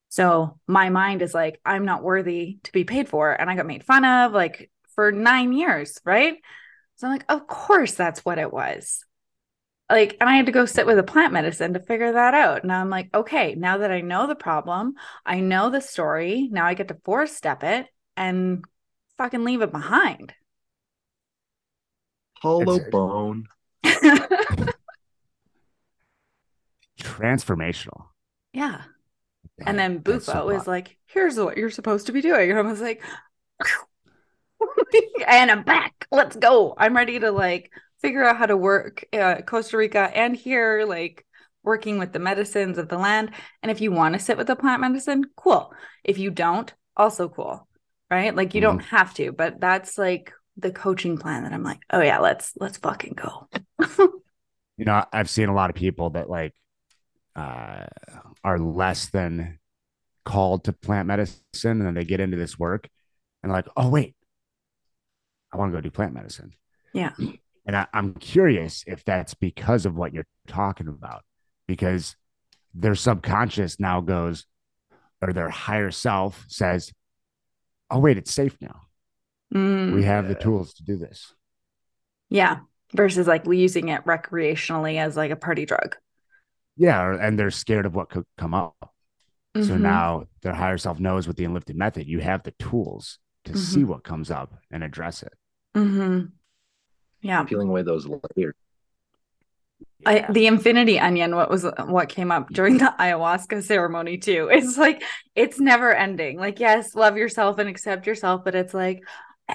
So 0.10 0.60
my 0.68 0.90
mind 0.90 1.22
is 1.22 1.34
like, 1.34 1.60
I'm 1.66 1.86
not 1.86 2.04
worthy 2.04 2.60
to 2.64 2.72
be 2.72 2.84
paid 2.84 3.10
for. 3.10 3.32
And 3.32 3.50
I 3.50 3.56
got 3.56 3.66
made 3.66 3.84
fun 3.84 4.06
of 4.06 4.32
like 4.32 4.72
for 4.96 5.12
nine 5.12 5.54
years, 5.54 6.00
right? 6.06 6.36
So 6.96 7.08
I'm 7.08 7.14
like, 7.14 7.26
of 7.30 7.48
course 7.48 7.94
that's 7.94 8.26
what 8.26 8.40
it 8.40 8.52
was. 8.52 9.04
Like, 9.90 10.18
and 10.20 10.30
I 10.30 10.36
had 10.36 10.48
to 10.48 10.52
go 10.52 10.66
sit 10.66 10.86
with 10.86 11.00
a 11.00 11.04
plant 11.04 11.32
medicine 11.32 11.74
to 11.74 11.80
figure 11.80 12.12
that 12.12 12.34
out. 12.34 12.64
And 12.64 12.72
I'm 12.74 12.90
like, 12.90 13.10
okay, 13.14 13.56
now 13.56 13.78
that 13.78 13.92
I 13.92 14.02
know 14.02 14.28
the 14.28 14.36
problem, 14.36 14.96
I 15.26 15.40
know 15.40 15.70
the 15.70 15.80
story. 15.80 16.50
Now 16.52 16.66
I 16.66 16.74
get 16.74 16.90
to 16.90 16.98
four 17.06 17.26
step 17.26 17.64
it 17.64 17.88
and 18.18 18.66
fucking 19.18 19.46
leave 19.46 19.62
it 19.62 19.72
behind. 19.72 20.34
Hollow 22.42 22.80
bone. 22.92 23.48
Transformational. 27.00 28.08
yeah. 28.54 28.82
And 29.66 29.78
then 29.78 29.98
Bufo 29.98 30.50
is 30.50 30.68
like, 30.68 30.98
here's 31.08 31.38
what 31.38 31.58
you're 31.58 31.70
supposed 31.70 32.08
to 32.08 32.12
be 32.12 32.22
doing. 32.22 32.50
And 32.50 32.60
I 32.60 32.62
was 32.62 32.82
like, 32.82 33.04
and 35.28 35.52
I'm 35.52 35.64
back. 35.64 36.08
Let's 36.12 36.36
go. 36.36 36.76
I'm 36.78 36.96
ready 36.96 37.20
to 37.20 37.32
like 37.32 37.72
figure 38.02 38.24
out 38.24 38.38
how 38.38 38.46
to 38.46 38.58
work 38.58 39.06
uh, 39.14 39.42
Costa 39.42 39.78
Rica 39.78 40.12
and 40.16 40.36
here, 40.36 40.86
like 40.88 41.26
working 41.64 41.98
with 41.98 42.14
the 42.14 42.20
medicines 42.20 42.78
of 42.78 42.88
the 42.88 42.98
land. 42.98 43.32
And 43.64 43.72
if 43.72 43.82
you 43.82 43.92
want 43.92 44.14
to 44.14 44.20
sit 44.20 44.38
with 44.38 44.48
the 44.48 44.56
plant 44.56 44.82
medicine, 44.82 45.24
cool. 45.36 45.74
If 46.04 46.18
you 46.20 46.30
don't, 46.30 46.72
also 46.96 47.28
cool. 47.28 47.68
Right. 48.10 48.34
Like 48.34 48.56
you 48.56 48.62
don't 48.62 48.80
have 48.80 49.14
to, 49.16 49.34
but 49.34 49.60
that's 49.60 49.98
like 49.98 50.32
the 50.56 50.72
coaching 50.72 51.18
plan 51.18 51.44
that 51.44 51.52
I'm 51.52 51.64
like, 51.64 51.82
oh 51.92 52.02
yeah, 52.02 52.20
let's 52.20 52.54
let's 52.58 52.78
fucking 52.78 53.16
go. 53.16 53.50
you 54.78 54.86
know, 54.86 55.04
I've 55.12 55.30
seen 55.30 55.50
a 55.50 55.54
lot 55.54 55.70
of 55.70 55.76
people 55.76 56.12
that 56.12 56.30
like 56.30 56.54
uh, 57.36 57.86
are 58.44 58.60
less 58.60 59.08
than 59.08 59.60
called 60.26 60.66
to 60.66 60.74
plant 60.74 61.08
medicine 61.08 61.42
and 61.64 61.82
then 61.82 61.94
they 61.94 62.04
get 62.04 62.20
into 62.20 62.38
this 62.38 62.60
work 62.60 62.90
and 63.44 63.52
like, 63.52 63.68
oh 63.78 63.90
wait, 63.90 64.16
I 65.54 65.58
want 65.58 65.72
to 65.72 65.78
go 65.78 65.82
do 65.82 65.92
plant 65.92 66.14
medicine. 66.14 66.54
Yeah. 66.94 67.12
And 67.66 67.76
I, 67.76 67.88
I'm 67.94 68.14
curious 68.14 68.84
if 68.88 69.04
that's 69.04 69.34
because 69.34 69.86
of 69.86 69.96
what 69.96 70.14
you're 70.14 70.28
talking 70.48 70.88
about, 70.88 71.24
because 71.68 72.16
their 72.74 72.96
subconscious 72.96 73.80
now 73.80 74.02
goes, 74.02 74.46
or 75.22 75.34
their 75.34 75.50
higher 75.50 75.92
self 75.92 76.46
says, 76.48 76.94
"Oh 77.90 78.00
wait, 78.00 78.18
it's 78.18 78.34
safe 78.34 78.56
now. 78.62 78.82
Mm, 79.54 79.94
We 79.96 80.04
have 80.04 80.28
the 80.28 80.36
tools 80.36 80.74
to 80.76 80.84
do 80.84 80.98
this." 80.98 81.34
yeah. 82.30 82.60
Versus 82.94 83.28
like 83.28 83.46
using 83.46 83.90
it 83.90 84.06
recreationally 84.06 84.98
as 84.98 85.18
like 85.18 85.32
a 85.32 85.36
party 85.36 85.66
drug. 85.66 85.98
Yeah, 86.78 87.18
and 87.20 87.38
they're 87.38 87.52
scared 87.52 87.86
of 87.86 87.96
what 87.96 88.10
could 88.10 88.26
come 88.38 88.54
up. 88.54 88.76
So 89.56 89.74
Mhm. 89.74 89.82
now 89.82 90.28
their 90.42 90.54
higher 90.54 90.78
self 90.78 91.00
knows 91.00 91.28
with 91.28 91.38
the 91.38 91.44
enlifted 91.46 91.76
method, 91.76 92.06
you 92.08 92.20
have 92.20 92.44
the 92.44 92.52
tools 92.60 93.18
to 93.46 93.54
Mhm. 93.54 93.58
see 93.58 93.84
what 93.84 94.04
comes 94.04 94.30
up 94.30 94.54
and 94.70 94.84
address 94.84 95.24
it. 95.24 95.34
Mm-hmm. 95.76 96.28
Yeah. 97.22 97.44
Peeling 97.44 97.70
away 97.70 97.82
those 97.82 98.06
layers. 98.06 98.54
I, 100.06 100.26
the 100.32 100.48
infinity 100.48 101.00
onion 101.00 101.36
what 101.36 101.50
was 101.50 101.64
what 101.86 102.08
came 102.10 102.32
up 102.32 102.50
during 102.50 102.78
the 102.78 102.94
ayahuasca 103.00 103.64
ceremony 103.64 104.18
too 104.18 104.48
it's 104.52 104.78
like 104.78 105.04
it's 105.36 105.60
never 105.60 105.94
ending 105.94 106.38
like 106.40 106.60
yes 106.60 106.96
love 106.96 107.18
yourself 107.18 107.58
and 107.58 107.68
accept 107.68 108.08
yourself 108.08 108.44
but 108.46 108.56
it's 108.56 108.74
like 108.74 109.02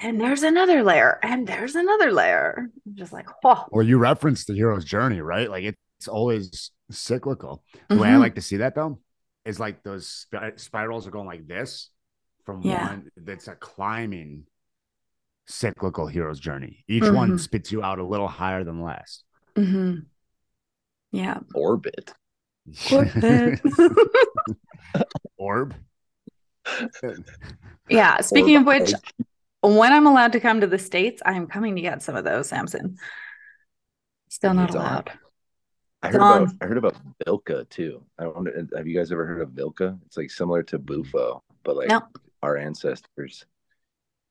and 0.01 0.19
there's 0.21 0.43
another 0.43 0.83
layer 0.83 1.17
and 1.23 1.47
there's 1.47 1.75
another 1.75 2.11
layer 2.11 2.67
I'm 2.85 2.95
just 2.95 3.13
like 3.13 3.27
oh 3.43 3.65
Well, 3.71 3.85
you 3.85 3.97
referenced 3.97 4.47
the 4.47 4.53
hero's 4.53 4.85
journey, 4.85 5.21
right? 5.21 5.49
Like 5.49 5.63
it's 5.63 6.07
always 6.07 6.71
cyclical. 6.93 7.63
The 7.89 7.97
way 7.97 8.09
I 8.09 8.13
Mhm. 8.13 8.19
like 8.19 8.35
to 8.35 8.41
see 8.41 8.57
that 8.57 8.75
though 8.75 8.99
is 9.45 9.59
like 9.59 9.83
those 9.83 10.07
sp- 10.07 10.55
spirals 10.57 11.05
are 11.07 11.11
going 11.11 11.27
like 11.27 11.47
this 11.47 11.89
from 12.45 12.61
Yeah. 12.61 12.87
one 12.87 13.09
that's 13.17 13.47
a 13.47 13.55
climbing 13.55 14.45
cyclical 15.45 16.07
hero's 16.07 16.39
journey. 16.39 16.83
Each 16.87 17.03
one 17.03 17.31
Mhm. 17.31 17.39
spits 17.39 17.71
you 17.71 17.83
out 17.83 17.99
a 17.99 18.03
little 18.05 18.27
higher 18.29 18.63
than 18.63 18.77
the 18.77 18.83
last. 18.85 19.23
Mhm. 19.55 20.05
yeah 21.11 21.39
Orbit. 21.53 22.13
Orb. 25.37 25.75
yeah 27.89 28.21
speaking 28.21 28.55
of 28.55 28.65
which 28.65 28.93
when 29.61 29.91
i'm 29.91 30.07
allowed 30.07 30.31
to 30.31 30.39
come 30.39 30.61
to 30.61 30.67
the 30.67 30.79
states 30.79 31.21
i'm 31.25 31.45
coming 31.45 31.75
to 31.75 31.81
get 31.81 32.01
some 32.01 32.15
of 32.15 32.23
those 32.23 32.47
samson 32.47 32.95
still 34.29 34.53
not 34.53 34.69
It's 34.69 34.75
on. 34.77 34.81
allowed 34.81 35.11
I 36.03 36.07
It's 36.07 36.15
heard 36.17 36.21
about 36.21 36.41
on. 36.41 36.57
I 36.61 36.65
heard 36.65 36.77
about 36.77 36.95
Vilca 37.25 37.67
too. 37.69 38.03
I 38.19 38.27
wonder 38.27 38.67
have 38.75 38.87
you 38.87 38.97
guys 38.97 39.11
ever 39.11 39.25
heard 39.25 39.41
of 39.41 39.49
Vilca? 39.49 39.97
It's 40.05 40.17
like 40.17 40.29
similar 40.29 40.61
to 40.63 40.77
Bufo, 40.77 41.41
but 41.63 41.77
like 41.77 41.87
no 41.87 42.01
our 42.43 42.57
ancestors, 42.57 43.45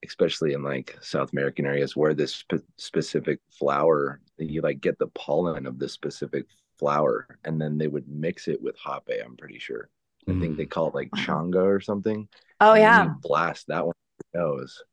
especially 0.06 0.52
in 0.52 0.62
like 0.62 0.96
South 1.00 1.32
American 1.32 1.64
areas 1.66 1.96
where 1.96 2.12
this 2.14 2.34
spe- 2.34 2.66
specific 2.76 3.40
flower, 3.50 4.20
you 4.36 4.60
like 4.60 4.80
get 4.82 4.98
the 4.98 5.06
pollen 5.08 5.66
of 5.66 5.78
this 5.78 5.94
specific 5.94 6.46
flower, 6.78 7.38
and 7.44 7.60
then 7.60 7.78
they 7.78 7.88
would 7.88 8.06
mix 8.06 8.48
it 8.48 8.62
with 8.62 8.76
hape. 8.76 9.24
I'm 9.24 9.36
pretty 9.36 9.58
sure. 9.58 9.88
I 10.28 10.38
think 10.38 10.56
they 10.56 10.64
hmm. 10.64 10.68
call 10.68 10.88
it 10.88 10.94
like 10.94 11.10
Wow. 11.16 11.22
changa 11.22 11.64
or 11.64 11.80
something. 11.80 12.28
oh 12.60 12.72
and 12.74 12.80
yeah 12.80 13.04
you 13.04 13.14
blast 13.22 13.66
that 13.68 13.84
one 13.86 13.94
with 14.18 14.40
nose, 14.40 14.84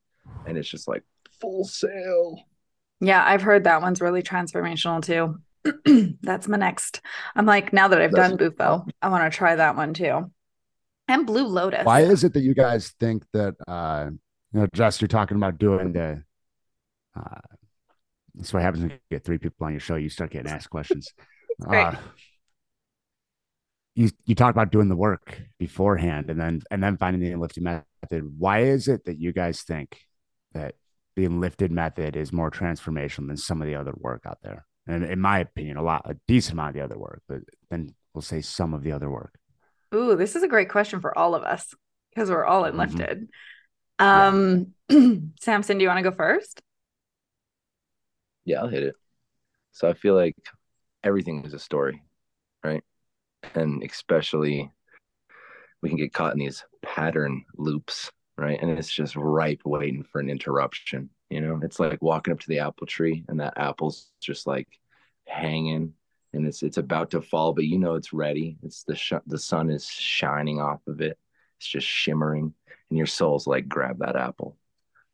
and 0.47 0.57
it's 0.57 0.69
just 0.69 0.87
like 0.87 1.03
full 1.41 1.65
sail. 1.65 2.41
Yeah, 3.01 3.23
I've 3.25 3.41
heard 3.41 3.65
that 3.65 3.81
one's 3.81 4.01
really 4.01 4.23
transformational 4.23 5.03
too. 5.03 5.39
That's 6.21 6.47
my 6.47 6.57
next. 6.57 7.01
I'm 7.35 7.45
like, 7.45 7.73
now 7.73 7.87
that 7.89 8.01
I've 8.01 8.11
That's- 8.11 8.29
done 8.29 8.37
Bufo, 8.37 8.85
I 9.01 9.09
want 9.09 9.31
to 9.31 9.37
try 9.37 9.55
that 9.55 9.75
one 9.75 9.93
too. 9.93 10.31
And 11.07 11.25
Blue 11.25 11.47
Lotus. 11.47 11.85
Why 11.85 12.01
is 12.01 12.23
it 12.23 12.33
that 12.33 12.41
you 12.41 12.53
guys 12.53 12.93
think 12.99 13.23
that 13.33 13.55
uh 13.67 14.09
you 14.53 14.59
know, 14.61 14.67
Jess, 14.73 15.01
you're 15.01 15.07
talking 15.07 15.37
about 15.37 15.57
doing 15.57 15.93
the 15.93 16.23
uh 17.15 17.39
that's 18.35 18.53
what 18.53 18.61
happens 18.61 18.83
when 18.83 18.91
you 18.91 18.97
get 19.11 19.23
three 19.23 19.37
people 19.37 19.65
on 19.65 19.73
your 19.73 19.79
show, 19.79 19.95
you 19.95 20.09
start 20.09 20.31
getting 20.31 20.51
asked 20.51 20.69
questions. 20.69 21.11
Great. 21.61 21.83
Uh, 21.83 21.95
you 23.95 24.09
you 24.25 24.35
talk 24.35 24.51
about 24.51 24.71
doing 24.71 24.87
the 24.87 24.95
work 24.95 25.41
beforehand 25.57 26.29
and 26.29 26.39
then 26.39 26.61
and 26.71 26.81
then 26.81 26.95
finding 26.95 27.21
the 27.21 27.31
enlifted 27.31 27.63
method. 27.63 28.33
Why 28.37 28.61
is 28.61 28.87
it 28.87 29.05
that 29.05 29.19
you 29.19 29.33
guys 29.33 29.63
think 29.63 29.97
that 30.53 30.75
the 31.15 31.25
enlifted 31.25 31.71
method 31.71 32.15
is 32.15 32.31
more 32.31 32.49
transformational 32.49 33.27
than 33.27 33.37
some 33.37 33.61
of 33.61 33.67
the 33.67 33.75
other 33.75 33.93
work 33.97 34.21
out 34.25 34.37
there? 34.41 34.65
And 34.89 35.03
in 35.03 35.19
my 35.19 35.37
opinion, 35.39 35.77
a 35.77 35.83
lot, 35.83 36.01
a 36.05 36.15
decent 36.27 36.53
amount 36.53 36.69
of 36.69 36.73
the 36.75 36.83
other 36.83 36.97
work, 36.97 37.21
but 37.29 37.41
then 37.69 37.93
we'll 38.13 38.23
say 38.23 38.41
some 38.41 38.73
of 38.73 38.81
the 38.81 38.91
other 38.91 39.07
work. 39.07 39.35
Ooh, 39.93 40.15
this 40.15 40.35
is 40.35 40.41
a 40.41 40.47
great 40.47 40.69
question 40.69 40.99
for 40.99 41.15
all 41.15 41.35
of 41.35 41.43
us 41.43 41.75
because 42.09 42.31
we're 42.31 42.43
all 42.43 42.63
Mhm. 42.63 42.69
enlifted. 42.69 43.29
Um, 43.99 44.73
Samson, 45.39 45.77
do 45.77 45.83
you 45.83 45.89
want 45.89 46.03
to 46.03 46.09
go 46.09 46.15
first? 46.15 46.59
Yeah, 48.45 48.61
I'll 48.61 48.67
hit 48.67 48.81
it. 48.81 48.95
So 49.73 49.87
I 49.87 49.93
feel 49.93 50.15
like 50.15 50.35
everything 51.03 51.45
is 51.45 51.53
a 51.53 51.59
story, 51.59 52.01
right? 52.63 52.83
And 53.53 53.83
especially 53.83 54.71
we 55.83 55.89
can 55.89 55.99
get 55.99 56.13
caught 56.13 56.33
in 56.33 56.39
these 56.39 56.65
pattern 56.81 57.45
loops, 57.55 58.11
right? 58.39 58.59
And 58.59 58.71
it's 58.71 58.91
just 58.91 59.15
ripe 59.15 59.61
waiting 59.65 60.03
for 60.03 60.19
an 60.19 60.31
interruption. 60.31 61.11
You 61.29 61.41
know, 61.41 61.59
it's 61.61 61.79
like 61.79 62.01
walking 62.01 62.33
up 62.33 62.39
to 62.39 62.47
the 62.47 62.59
apple 62.59 62.87
tree 62.87 63.23
and 63.27 63.39
that 63.39 63.53
apple's 63.55 64.09
just 64.19 64.47
like 64.47 64.67
hanging 65.29 65.93
and 66.33 66.45
it's 66.45 66.63
it's 66.63 66.77
about 66.77 67.11
to 67.11 67.21
fall, 67.21 67.53
but 67.53 67.65
you 67.65 67.79
know 67.79 67.95
it's 67.95 68.13
ready. 68.13 68.57
It's 68.63 68.83
the 68.83 68.95
sh- 68.95 69.13
the 69.25 69.37
sun 69.37 69.69
is 69.69 69.87
shining 69.87 70.59
off 70.59 70.81
of 70.87 71.01
it. 71.01 71.17
It's 71.57 71.67
just 71.67 71.87
shimmering, 71.87 72.53
and 72.89 72.97
your 72.97 73.07
soul's 73.07 73.47
like 73.47 73.67
grab 73.67 73.99
that 73.99 74.15
apple. 74.15 74.57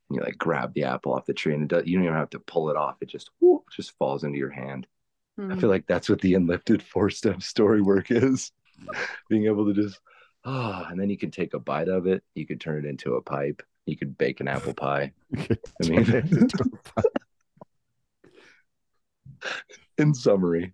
And 0.08 0.16
you 0.16 0.22
like 0.22 0.38
grab 0.38 0.74
the 0.74 0.84
apple 0.84 1.14
off 1.14 1.26
the 1.26 1.34
tree, 1.34 1.54
and 1.54 1.62
it 1.62 1.68
does, 1.68 1.86
you 1.86 1.96
don't 1.96 2.04
even 2.04 2.16
have 2.16 2.30
to 2.30 2.40
pull 2.40 2.70
it 2.70 2.76
off. 2.76 2.96
It 3.00 3.08
just 3.08 3.30
whoop, 3.40 3.64
just 3.74 3.96
falls 3.98 4.24
into 4.24 4.38
your 4.38 4.50
hand. 4.50 4.86
I 5.38 5.54
feel 5.56 5.68
like 5.68 5.86
that's 5.86 6.08
what 6.08 6.22
the 6.22 6.32
enlifted 6.32 6.82
four 6.82 7.10
step 7.10 7.42
story 7.42 7.82
work 7.82 8.10
is. 8.10 8.52
Being 9.28 9.44
able 9.46 9.66
to 9.66 9.74
just 9.74 9.98
ah, 10.44 10.86
and 10.88 10.98
then 10.98 11.10
you 11.10 11.18
can 11.18 11.30
take 11.30 11.52
a 11.52 11.58
bite 11.58 11.88
of 11.88 12.06
it. 12.06 12.22
You 12.34 12.46
could 12.46 12.60
turn 12.60 12.84
it 12.84 12.88
into 12.88 13.14
a 13.14 13.22
pipe. 13.22 13.62
You 13.84 13.96
could 13.96 14.16
bake 14.16 14.40
an 14.40 14.48
apple 14.48 14.74
pie. 14.74 15.12
I 15.36 15.88
mean, 15.88 16.24
in 19.98 20.14
summary, 20.14 20.72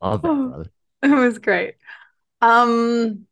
Love 0.00 0.22
that, 0.22 0.28
Oh. 0.28 0.48
brother. 0.48 0.70
It 1.02 1.14
was 1.14 1.38
great. 1.38 1.74
Um, 2.40 3.26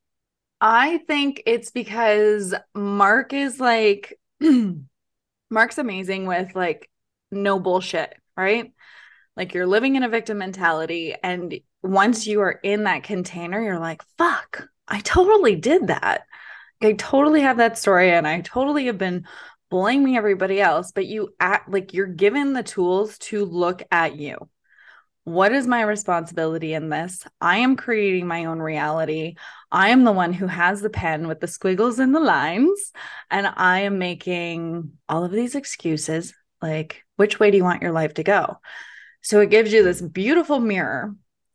I 0.60 0.98
think 0.98 1.42
it's 1.46 1.70
because 1.72 2.54
Mark 2.74 3.32
is 3.32 3.58
like 3.58 4.18
Mark's 5.50 5.78
amazing 5.78 6.26
with 6.26 6.54
like 6.54 6.88
no 7.32 7.58
bullshit, 7.58 8.14
right? 8.36 8.72
Like 9.36 9.52
you're 9.52 9.66
living 9.66 9.96
in 9.96 10.04
a 10.04 10.08
victim 10.08 10.38
mentality 10.38 11.14
and 11.22 11.58
once 11.82 12.26
you 12.26 12.40
are 12.40 12.52
in 12.62 12.84
that 12.84 13.02
container, 13.02 13.60
you're 13.60 13.78
like, 13.80 14.02
fuck, 14.16 14.68
I 14.88 15.00
totally 15.00 15.56
did 15.56 15.88
that. 15.88 16.22
I 16.82 16.92
totally 16.92 17.40
have 17.42 17.56
that 17.58 17.78
story 17.78 18.10
and 18.12 18.26
I 18.28 18.40
totally 18.42 18.86
have 18.86 18.98
been 18.98 19.26
blaming 19.70 20.16
everybody 20.16 20.61
else, 20.61 20.92
but 20.92 21.07
you 21.07 21.35
act 21.40 21.70
like 21.70 21.92
you're 21.92 22.07
given 22.07 22.52
the 22.52 22.62
tools 22.62 23.18
to 23.18 23.44
look 23.44 23.83
at 23.90 24.16
you. 24.16 24.37
What 25.24 25.52
is 25.52 25.66
my 25.66 25.83
responsibility 25.83 26.72
in 26.72 26.88
this? 26.88 27.24
I 27.40 27.59
am 27.59 27.74
creating 27.74 28.29
my 28.29 28.44
own 28.44 28.61
reality. 28.61 29.35
I 29.72 29.88
am 29.88 30.05
the 30.05 30.12
one 30.12 30.33
who 30.33 30.46
has 30.46 30.81
the 30.81 30.90
pen 30.90 31.26
with 31.26 31.40
the 31.40 31.48
squiggles 31.48 31.98
and 31.98 32.14
the 32.14 32.20
lines, 32.20 32.92
and 33.29 33.46
I 33.57 33.81
am 33.81 33.98
making 33.98 34.92
all 35.09 35.24
of 35.24 35.33
these 35.33 35.57
excuses 35.57 36.33
like, 36.62 37.02
which 37.16 37.40
way 37.40 37.50
do 37.50 37.57
you 37.57 37.64
want 37.64 37.83
your 37.83 37.92
life 37.92 38.14
to 38.14 38.22
go? 38.22 38.59
So 39.20 39.40
it 39.40 39.50
gives 39.50 39.72
you 39.72 39.83
this 39.83 40.00
beautiful 40.00 40.61
mirror 40.61 41.14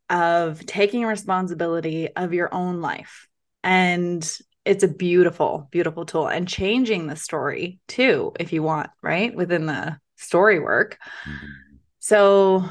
of 0.10 0.66
taking 0.66 1.06
responsibility 1.06 2.10
of 2.14 2.34
your 2.34 2.54
own 2.54 2.82
life. 2.82 3.28
And 3.64 4.30
it's 4.66 4.84
a 4.84 4.88
beautiful, 4.88 5.68
beautiful 5.72 6.06
tool 6.06 6.28
and 6.28 6.48
changing 6.48 7.08
the 7.08 7.16
story 7.16 7.80
too, 7.88 8.32
if 8.40 8.54
you 8.54 8.62
want, 8.62 8.90
right? 9.02 9.36
Within 9.36 9.66
the 9.66 9.98
story 10.18 10.60
work. 10.60 10.98
Mhm. 11.26 11.80
So, 12.00 12.66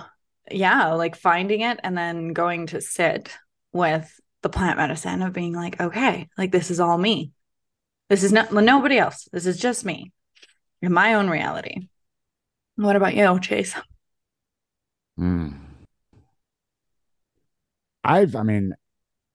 yeah, 0.51 0.93
like 0.93 1.17
finding 1.17 1.61
it 1.61 1.81
and 1.83 1.97
then 1.97 2.33
going 2.33 2.69
to 2.69 2.81
sit 2.81 3.37
with 3.73 4.21
the 4.43 4.49
plant 4.49 4.79
medicine 4.79 5.23
of 5.23 5.33
being 5.33 5.53
like, 5.53 5.81
okay, 5.81 6.29
like 6.39 6.53
this 6.53 6.71
is 6.71 6.81
all 6.81 6.97
me. 6.97 7.33
This 8.09 8.23
is 8.23 8.33
not 8.33 8.53
nobody 8.53 8.99
else. 8.99 9.29
This 9.33 9.47
is 9.47 9.59
just 9.59 9.85
me 9.85 10.13
in 10.83 10.93
my 10.93 11.15
own 11.15 11.29
reality. 11.29 11.89
What 12.77 12.97
about 12.97 13.15
you, 13.15 13.39
Chase? 13.41 13.75
Mm. 15.19 15.59
I've, 18.03 18.35
I 18.35 18.43
mean, 18.43 18.75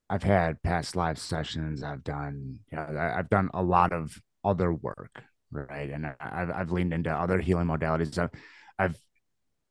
I've 0.10 0.24
had 0.24 0.62
past 0.62 0.96
live 0.96 1.18
sessions. 1.18 1.84
I've 1.84 2.04
done, 2.04 2.60
you 2.72 2.78
know, 2.78 3.14
I've 3.18 3.30
done 3.30 3.50
a 3.54 3.64
lot 3.64 3.92
of 3.92 4.18
other 4.44 4.74
work, 4.74 5.24
right? 5.52 5.90
And 5.90 6.08
I've 6.20 6.52
I've 6.52 6.72
leaned 6.72 6.94
into 6.94 7.12
other 7.12 7.40
healing 7.40 7.68
modalities. 7.68 8.18
I've, 8.18 8.32
I've 8.78 8.98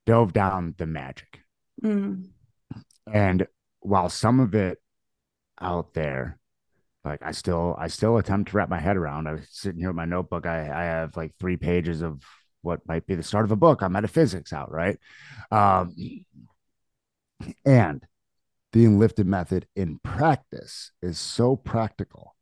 dove 0.07 0.33
down 0.33 0.75
the 0.79 0.87
magic, 0.87 1.41
Mm, 1.83 2.33
and 3.13 3.47
while 3.81 4.09
some 4.09 4.41
of 4.41 4.55
it 4.55 4.79
out 5.61 5.95
there 5.95 6.39
like 7.05 7.23
I 7.23 7.33
still 7.33 7.77
I 7.79 7.89
still 7.89 8.19
attempt 8.19 8.51
to 8.51 8.57
wrap 8.59 8.69
my 8.69 8.81
head 8.81 8.97
around. 8.97 9.29
I 9.29 9.35
was 9.35 9.47
sitting 9.51 9.81
here 9.81 9.91
with 9.91 9.97
my 9.97 10.07
notebook. 10.07 10.47
I 10.47 10.63
I 10.71 10.85
have 10.85 11.17
like 11.17 11.33
three 11.41 11.57
pages 11.57 12.03
of 12.03 12.23
what 12.63 12.87
might 12.89 13.07
be 13.07 13.15
the 13.15 13.23
start 13.25 13.45
of 13.45 13.53
a 13.53 13.57
book 13.57 13.83
on 13.83 13.93
metaphysics 13.93 14.53
out, 14.53 14.73
right? 14.73 14.99
Um, 15.53 15.95
and 17.65 18.05
the 18.75 18.85
enlifted 18.85 19.25
method 19.25 19.69
in 19.77 20.01
practice 20.03 20.91
is 21.01 21.17
so 21.17 21.55
practical 21.55 22.35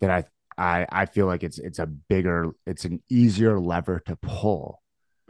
that 0.00 0.08
I 0.08 0.24
I 0.56 0.86
I 1.02 1.06
feel 1.06 1.26
like 1.26 1.42
it's 1.42 1.58
it's 1.58 1.80
a 1.80 1.86
bigger, 1.86 2.52
it's 2.64 2.84
an 2.84 3.02
easier 3.10 3.58
lever 3.58 4.00
to 4.06 4.14
pull 4.14 4.80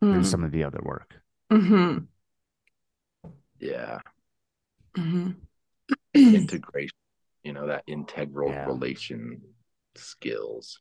than 0.03 0.21
Mm. 0.21 0.27
some 0.27 0.45
of 0.45 0.53
the 0.53 0.65
other 0.65 0.81
work. 0.83 1.23
Mhm. 1.51 2.09
Yeah. 3.59 4.01
Mhm. 4.99 5.37
Integration, 6.15 6.97
you 7.43 7.55
know, 7.55 7.67
that 7.69 7.85
integral 7.87 8.51
Yeah. 8.51 8.67
relation 8.67 9.41
skills. 9.95 10.79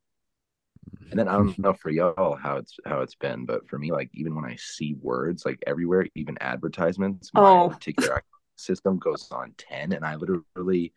And 1.10 1.18
then 1.18 1.30
I 1.30 1.38
don't 1.38 1.58
know 1.58 1.74
for 1.74 1.90
y'all 1.90 2.36
how 2.36 2.58
it's 2.58 2.78
how 2.86 3.00
it's 3.02 3.16
been, 3.16 3.46
but 3.46 3.70
for 3.70 3.80
me, 3.80 3.94
like 3.94 4.10
even 4.14 4.36
when 4.36 4.44
I 4.44 4.58
see 4.58 4.96
words 4.96 5.46
like 5.46 5.64
everywhere, 5.66 6.06
even 6.16 6.38
advertisements, 6.42 7.32
my 7.34 7.42
Oh. 7.42 7.70
particular 7.70 8.22
system 8.62 8.98
goes 8.98 9.30
on 9.32 9.54
10 9.58 9.94
and 9.94 10.06
I 10.06 10.16
literally 10.16 10.94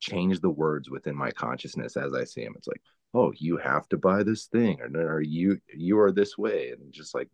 change 0.00 0.40
the 0.40 0.50
words 0.50 0.90
within 0.90 1.16
my 1.16 1.30
consciousness 1.30 1.96
as 1.96 2.14
I 2.14 2.24
see 2.24 2.44
them. 2.44 2.54
It's 2.56 2.68
like, 2.68 2.82
oh, 3.14 3.32
you 3.36 3.56
have 3.56 3.88
to 3.88 3.98
buy 3.98 4.22
this 4.22 4.46
thing, 4.46 4.80
or, 4.80 5.16
or 5.16 5.20
you 5.22 5.58
you 5.74 5.98
are 5.98 6.12
this 6.12 6.36
way, 6.36 6.70
and 6.70 6.92
just 6.92 7.14
like, 7.14 7.28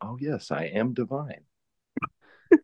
oh 0.00 0.16
yes, 0.20 0.50
I 0.50 0.64
am 0.64 0.94
divine. 0.94 1.42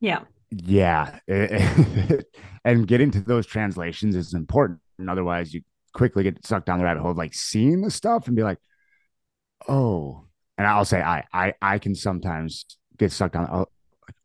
Yeah. 0.00 0.24
Yeah. 0.50 1.20
and 2.64 2.88
getting 2.88 3.12
to 3.12 3.20
those 3.20 3.46
translations 3.46 4.16
is 4.16 4.34
important. 4.34 4.80
Otherwise, 5.08 5.54
you 5.54 5.62
quickly 5.94 6.24
get 6.24 6.44
sucked 6.44 6.66
down 6.66 6.78
the 6.78 6.84
rabbit 6.84 7.00
hole 7.00 7.12
of 7.12 7.16
like 7.16 7.34
seeing 7.34 7.80
the 7.82 7.90
stuff 7.90 8.26
and 8.26 8.34
be 8.34 8.42
like, 8.42 8.58
oh. 9.68 10.24
And 10.58 10.66
I'll 10.66 10.84
say 10.84 11.00
I 11.00 11.24
I 11.32 11.54
I 11.62 11.78
can 11.78 11.94
sometimes 11.94 12.66
get 12.98 13.12
sucked 13.12 13.34
down. 13.34 13.48
Oh, 13.50 13.66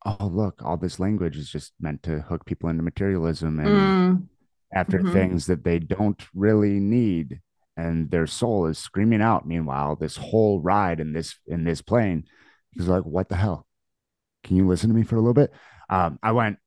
oh 0.05 0.27
look, 0.27 0.61
all 0.63 0.77
this 0.77 0.99
language 0.99 1.37
is 1.37 1.49
just 1.49 1.73
meant 1.79 2.03
to 2.03 2.21
hook 2.21 2.45
people 2.45 2.69
into 2.69 2.83
materialism 2.83 3.59
and 3.59 3.71
Mm. 3.71 4.27
after 4.73 4.99
Mhm. 4.99 5.11
things 5.13 5.45
that 5.47 5.63
they 5.63 5.79
don't 5.79 6.27
really 6.35 6.79
need 6.79 7.41
and 7.77 8.09
their 8.11 8.27
soul 8.27 8.65
is 8.65 8.77
screaming 8.77 9.21
out 9.21 9.47
meanwhile 9.47 9.95
this 9.95 10.17
whole 10.17 10.59
ride 10.61 10.99
in 10.99 11.13
this 11.13 11.39
in 11.45 11.63
this 11.63 11.81
plane 11.81 12.25
is 12.75 12.87
like 12.87 13.03
what 13.05 13.29
the 13.29 13.35
hell 13.35 13.65
can 14.43 14.57
you 14.57 14.67
listen 14.67 14.89
to 14.89 14.95
me 14.95 15.03
for 15.03 15.15
a 15.15 15.19
little 15.19 15.33
bit 15.33 15.51
um 15.89 16.19
i 16.21 16.31
went 16.31 16.57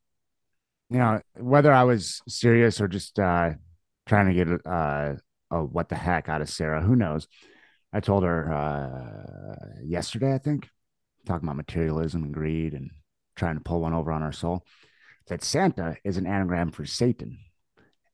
you 0.89 0.99
know 0.99 1.21
whether 1.37 1.73
i 1.73 1.85
was 1.85 2.23
serious 2.29 2.81
or 2.81 2.89
just 2.89 3.19
uh 3.19 3.51
trying 4.07 4.27
to 4.27 4.35
get 4.35 4.67
uh 4.67 5.15
a 5.51 5.65
what 5.65 5.89
the 5.89 5.95
heck 5.97 6.29
out 6.29 6.41
of 6.41 6.49
sarah 6.49 6.83
who 6.83 6.97
knows 6.97 7.29
i 7.93 8.01
told 8.01 8.23
her 8.23 8.53
uh 8.53 9.81
yesterday 9.85 10.35
i 10.35 10.39
think 10.39 10.69
talking 11.27 11.47
about 11.47 11.57
materialism 11.57 12.23
and 12.25 12.35
greed 12.35 12.73
and 12.73 12.91
trying 13.37 13.57
to 13.57 13.63
pull 13.63 13.81
one 13.81 13.95
over 13.95 14.13
on 14.13 14.23
our 14.23 14.33
soul 14.33 14.65
that 15.29 15.43
santa 15.45 15.97
is 16.05 16.17
an 16.17 16.27
anagram 16.27 16.71
for 16.71 16.85
satan 16.85 17.39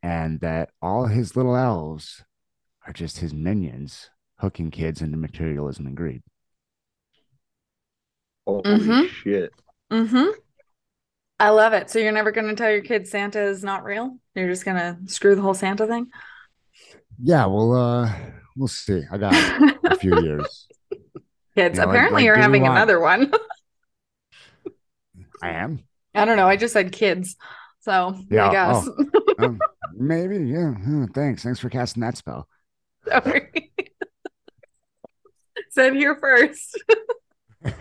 and 0.03 0.41
that 0.41 0.71
all 0.83 1.07
his 1.07 1.35
little 1.37 1.57
elves 1.57 2.23
are 2.87 2.93
just 2.93 3.19
his 3.19 3.35
minions 3.35 4.11
hooking 4.41 4.71
kids 4.71 5.01
into 5.03 5.17
materialism 5.17 5.87
and 5.87 5.97
greed. 5.97 6.23
Holy 8.47 8.63
Mhm. 8.63 9.09
shit! 9.09 9.53
Mhm. 9.91 10.33
I 11.41 11.51
love 11.51 11.73
it. 11.73 11.91
So 11.91 11.99
you're 11.99 12.13
never 12.13 12.31
going 12.31 12.47
to 12.49 12.55
tell 12.55 12.71
your 12.71 12.83
kids 12.83 13.11
Santa 13.11 13.41
is 13.43 13.65
not 13.65 13.83
real? 13.83 14.19
You're 14.35 14.49
just 14.49 14.65
going 14.65 14.77
to 14.77 14.99
screw 15.13 15.35
the 15.35 15.43
whole 15.43 15.55
Santa 15.55 15.87
thing? 15.87 16.11
Yeah, 17.21 17.47
well, 17.47 17.73
uh, 17.75 18.13
we'll 18.57 18.69
see. 18.69 19.03
I 19.11 19.19
got 19.19 19.35
a 19.85 19.97
few 19.97 20.21
years. 20.23 20.69
Kids, 21.57 21.79
Yeah, 21.79 21.85
like- 21.85 21.89
apparently 21.89 22.15
like, 22.23 22.25
you're 22.27 22.35
do 22.37 22.41
we 22.41 22.43
having 22.43 22.63
want- 22.63 22.75
another 22.77 23.01
one. 23.01 23.33
I 25.43 25.51
am. 25.51 25.85
I 26.15 26.25
don't 26.25 26.37
know. 26.37 26.49
I 26.49 26.57
just 26.57 26.73
said 26.73 26.93
kids. 26.93 27.37
So 27.81 28.17
Yeah, 28.31 28.49
I 28.49 28.53
guess. 28.53 28.89
Um, 29.39 29.59
maybe. 29.95 30.39
Yeah. 30.39 30.73
huh, 30.75 31.07
thanks. 31.15 31.43
Thanks 31.43 31.61
for 31.61 31.69
casting 31.69 32.01
that 32.01 32.17
spell. 32.17 32.49
Sorry. 33.09 33.73
said 35.71 35.95
here 35.95 36.17
first. 36.17 36.83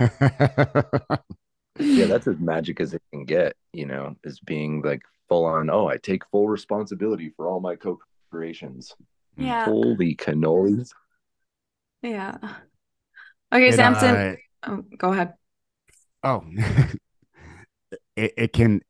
Yeah, 1.78 2.06
that's 2.06 2.26
as 2.26 2.39
magic 2.39 2.80
as 2.80 2.93
it 2.93 3.01
can 3.12 3.26
get. 3.26 3.58
You 3.74 3.86
know, 3.86 4.16
is 4.24 4.39
being 4.39 4.82
like 4.82 5.01
full 5.28 5.43
on. 5.43 5.70
Oh, 5.70 5.88
I 5.88 5.97
take 5.97 6.24
full 6.32 6.47
responsibility 6.47 7.32
for 7.36 7.49
all 7.49 7.60
my 7.60 7.76
co-creations. 7.76 8.95
Yeah. 9.38 9.66
Holy 9.66 10.16
cannolis! 10.16 10.91
Yeah. 12.01 12.38
Okay, 13.53 13.68
It, 13.68 13.74
Samson. 13.76 14.16
uh, 14.16 14.36
oh, 14.72 14.84
go 14.97 15.12
ahead. 15.12 15.34
oh 16.24 16.45
it, 18.16 18.34
it 18.38 18.53
can 18.53 18.82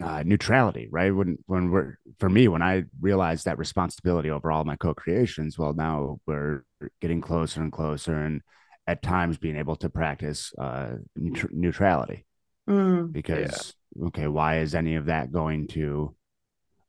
uh, 0.00 0.22
neutrality 0.26 0.88
right? 0.90 1.14
When 1.14 1.38
when 1.46 1.70
we're 1.70 1.98
for 2.18 2.28
me 2.30 2.48
when 2.48 2.62
i 2.62 2.84
realized 3.00 3.44
that 3.44 3.58
responsibility 3.58 4.30
over 4.30 4.50
all 4.50 4.64
my 4.64 4.76
co-creations 4.76 5.58
well 5.58 5.74
now 5.74 6.20
we're 6.26 6.64
getting 7.00 7.20
closer 7.20 7.62
and 7.62 7.72
closer 7.72 8.14
and 8.16 8.42
at 8.86 9.02
times 9.02 9.38
being 9.38 9.56
able 9.56 9.76
to 9.76 9.90
practice 9.90 10.52
uh 10.58 10.92
neut- 11.18 11.52
neutrality. 11.52 12.24
Mm, 12.68 13.12
because 13.12 13.74
okay 14.06 14.26
why 14.26 14.58
is 14.60 14.74
any 14.74 14.96
of 14.96 15.06
that 15.06 15.32
going 15.32 15.66
to 15.68 16.14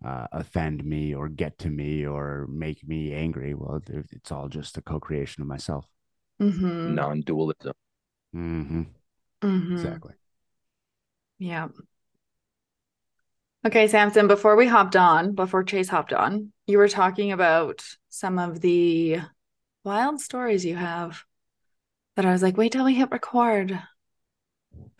uh, 0.05 0.27
offend 0.31 0.83
me 0.85 1.13
or 1.13 1.29
get 1.29 1.57
to 1.59 1.69
me 1.69 2.05
or 2.05 2.47
make 2.49 2.87
me 2.87 3.13
angry? 3.13 3.53
Well 3.53 3.81
it's 4.11 4.31
all 4.31 4.49
just 4.49 4.77
a 4.77 4.81
co-creation 4.81 5.41
of 5.41 5.47
myself. 5.47 5.85
Mhm, 6.39 6.95
Non-dualism. 6.95 7.73
hmm 8.33 8.61
mhm. 9.41 9.71
exactly 9.73 10.13
Yeah. 11.41 11.69
Okay, 13.65 13.87
Samson, 13.87 14.27
before 14.27 14.55
we 14.55 14.67
hopped 14.67 14.95
on, 14.95 15.33
before 15.33 15.63
Chase 15.63 15.89
hopped 15.89 16.13
on, 16.13 16.51
you 16.67 16.77
were 16.77 16.87
talking 16.87 17.31
about 17.31 17.83
some 18.09 18.37
of 18.37 18.61
the 18.61 19.17
wild 19.83 20.21
stories 20.21 20.63
you 20.65 20.75
have 20.75 21.23
that 22.15 22.25
I 22.25 22.31
was 22.31 22.43
like, 22.43 22.57
wait 22.57 22.71
till 22.71 22.85
we 22.85 22.93
hit 22.93 23.09
record. 23.11 23.79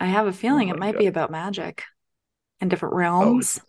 I 0.00 0.06
have 0.06 0.26
a 0.26 0.32
feeling 0.32 0.68
Oh 0.68 0.74
it 0.74 0.78
might 0.80 0.94
God. 0.94 1.00
be 1.00 1.06
about 1.06 1.30
magic 1.30 1.84
and 2.60 2.68
different 2.68 2.94
Oh, 2.94 3.38
realms. 3.38 3.38
it's, 3.38 3.60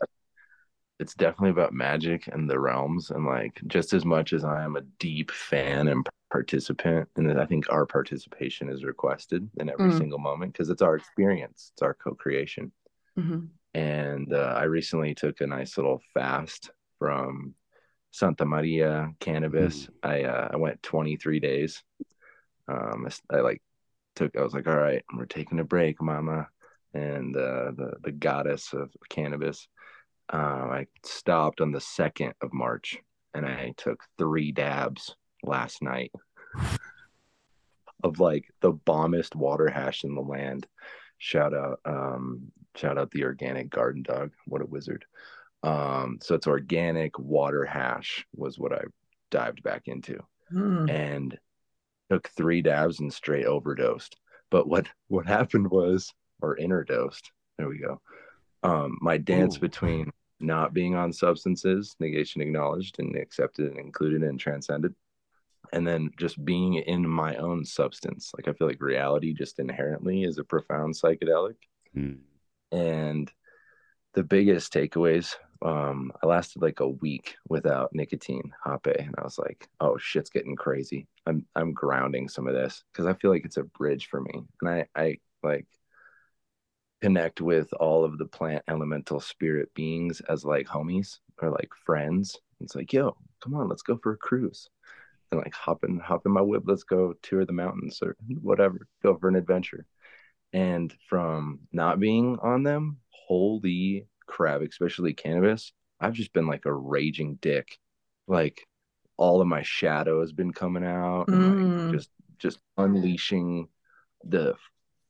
it's 0.99 1.13
definitely 1.15 1.49
about 1.51 1.74
magic 1.74 2.28
and 2.28 2.49
the 2.49 2.59
realms, 2.59 3.11
and 3.11 3.26
like 3.26 3.61
just 3.67 3.93
as 3.93 4.05
much 4.05 4.34
as 4.34 4.43
I 4.43 4.63
am 4.63 4.76
a 4.76 4.82
deep 4.99 5.32
fan 5.32 5.88
and 5.88 6.07
participant, 6.34 7.08
and 7.16 7.40
I 7.40 7.46
think 7.46 7.72
our 7.72 7.86
participation 7.86 8.68
is 8.68 8.84
requested 8.84 9.48
in 9.60 9.70
every 9.70 9.92
Mm. 9.92 9.98
single 10.00 10.18
moment 10.18 10.52
because 10.54 10.72
it's 10.72 10.82
our 10.82 10.96
experience, 10.96 11.72
it's 11.74 11.84
our 11.84 11.94
co-creation. 11.94 12.72
Mhm. 13.16 13.50
and 13.76 14.34
uh, 14.34 14.54
I 14.58 14.64
recently 14.64 15.14
took 15.16 15.42
a 15.42 15.48
nice 15.48 15.78
little 15.78 16.02
fast 16.16 16.72
from 17.00 17.54
Santa 18.12 18.46
Maria 18.46 19.14
cannabis. 19.20 19.88
I 20.02 20.24
uh, 20.24 20.50
I 20.54 20.58
went 20.58 20.82
23 20.84 21.40
days. 21.40 21.84
Um, 22.68 23.04
I, 23.06 23.08
s- 23.08 23.22
I, 23.30 23.40
like 23.42 23.62
took. 24.16 24.36
I 24.36 24.42
was 24.42 24.54
like, 24.54 24.68
all 24.68 24.78
right, 24.90 25.04
we're 25.16 25.26
taking 25.40 25.60
a 25.60 25.64
break, 25.64 26.02
Mama, 26.02 26.48
and 26.96 27.36
uh, 27.36 27.72
the 27.80 27.90
the 28.04 28.12
goddess 28.12 28.74
of 28.74 28.90
cannabis. 29.10 29.68
Uh, 30.32 30.66
I 30.80 30.88
stopped 31.04 31.62
on 31.62 31.72
the 31.72 31.82
second 31.82 32.34
of 32.42 32.54
March, 32.54 32.98
and 33.36 33.46
I 33.46 33.74
took 33.78 34.00
three 34.18 34.52
dabs 34.52 35.16
last 35.44 35.82
night 35.82 36.12
of 38.04 38.20
like 38.20 38.46
the 38.62 38.72
bombest 38.72 39.36
water 39.36 39.70
hash 39.70 40.04
in 40.04 40.16
the 40.16 40.22
land. 40.22 40.68
Shout 41.18 41.54
out, 41.54 41.80
um, 41.86 42.52
shout 42.76 42.98
out 42.98 43.12
the 43.12 43.24
organic 43.24 43.70
garden 43.70 44.04
dog. 44.04 44.32
What 44.46 44.62
a 44.62 44.66
wizard. 44.66 45.06
Um, 45.64 46.20
so 46.22 46.36
it's 46.36 46.48
organic 46.48 47.18
water 47.18 47.64
hash 47.64 48.26
was 48.36 48.60
what 48.60 48.74
I 48.74 48.82
dived 49.32 49.64
back 49.64 49.84
into 49.88 50.20
Mm. 50.52 50.89
and 50.89 51.39
took 52.12 52.28
three 52.28 52.62
dabs 52.62 53.00
and 53.00 53.12
straight 53.12 53.46
overdosed. 53.46 54.18
But 54.52 54.68
what 54.68 54.88
what 55.08 55.26
happened 55.26 55.72
was, 55.72 56.14
or 56.41 56.58
interdosed. 56.58 57.32
There 57.58 57.70
we 57.70 57.80
go. 57.80 58.02
Um, 58.62 58.98
my 59.02 59.18
dance 59.18 59.56
Ooh. 59.58 59.62
between 59.62 60.12
not 60.39 60.74
being 60.74 60.96
on 60.96 61.14
substances, 61.14 61.96
negation 62.00 62.41
acknowledged 62.41 63.00
and 63.00 63.16
accepted 63.16 63.72
and 63.72 63.80
included 63.80 64.22
and 64.24 64.39
transcended, 64.39 64.94
and 65.74 65.86
then 65.86 66.11
just 66.17 66.43
being 66.45 66.76
in 66.76 67.07
my 67.07 67.36
own 67.36 67.65
substance. 67.65 68.32
Like 68.38 68.47
I 68.47 68.53
feel 68.53 68.67
like 68.67 68.80
reality 68.80 69.34
just 69.34 69.59
inherently 69.59 70.24
is 70.24 70.38
a 70.38 70.43
profound 70.43 70.93
psychedelic. 70.93 71.55
Mm. 71.97 72.19
And 72.71 73.32
the 74.13 74.24
biggest 74.24 74.71
takeaways, 74.71 75.36
um, 75.63 76.11
I 76.21 76.28
lasted 76.28 76.61
like 76.61 76.80
a 76.80 76.88
week 76.88 77.36
without 77.49 77.89
nicotine, 77.93 78.53
hape, 78.63 78.95
and 78.99 79.15
I 79.17 79.24
was 79.24 79.39
like, 79.39 79.67
oh 79.80 79.97
shit's 79.97 80.30
getting 80.30 80.55
crazy. 80.55 81.07
I'm 81.26 81.45
I'm 81.55 81.74
grounding 81.74 82.30
some 82.30 82.47
of 82.47 82.53
this 82.53 82.84
because 82.91 83.07
I 83.07 83.13
feel 83.13 83.32
like 83.32 83.45
it's 83.45 83.57
a 83.57 83.63
bridge 83.63 84.07
for 84.07 84.21
me. 84.21 84.43
And 84.61 84.69
I 84.69 84.86
I 84.95 85.17
like 85.41 85.67
connect 87.01 87.41
with 87.41 87.74
all 87.80 88.05
of 88.05 88.17
the 88.17 88.28
plant 88.28 88.63
elemental 88.67 89.19
spirit 89.19 89.74
beings 89.74 90.21
as 90.30 90.45
like 90.45 90.67
homies 90.67 91.17
or 91.41 91.49
like 91.49 91.71
friends. 91.84 92.38
It's 92.61 92.76
like, 92.76 92.93
yo, 92.93 93.17
come 93.43 93.55
on, 93.55 93.67
let's 93.67 93.82
go 93.82 93.97
for 93.97 94.13
a 94.13 94.17
cruise. 94.17 94.69
And 95.34 95.42
like 95.42 95.54
hop 95.56 95.84
in, 95.84 96.00
hop 96.00 96.26
in 96.28 96.32
my 96.32 96.42
whip, 96.42 96.64
let's 96.66 96.84
go 96.84 97.14
tour 97.24 97.44
the 97.44 97.54
mountains 97.54 98.00
or 98.04 98.16
whatever, 98.42 98.88
go 99.02 99.18
for 99.18 99.28
an 99.30 99.36
adventure. 99.36 99.86
And 100.54 100.94
from 101.10 101.62
not 101.72 102.00
being 102.00 102.38
on 102.40 102.62
them, 102.62 102.98
holy 103.10 104.08
crap, 104.28 104.62
especially 104.62 105.14
cannabis, 105.16 105.74
I've 106.00 106.14
just 106.14 106.34
been 106.34 106.46
like 106.46 106.66
a 106.66 106.74
raging 106.74 107.40
dick. 107.42 107.80
Like 108.28 108.62
all 109.18 109.42
of 109.42 109.48
my 109.48 109.64
shadow 109.64 110.22
has 110.22 110.32
been 110.32 110.54
coming 110.54 110.84
out 110.86 111.30
Mm. 111.30 111.50
like 111.50 111.68
just 111.92 112.10
just 112.38 112.60
unleashing 112.78 113.70
the 114.24 114.56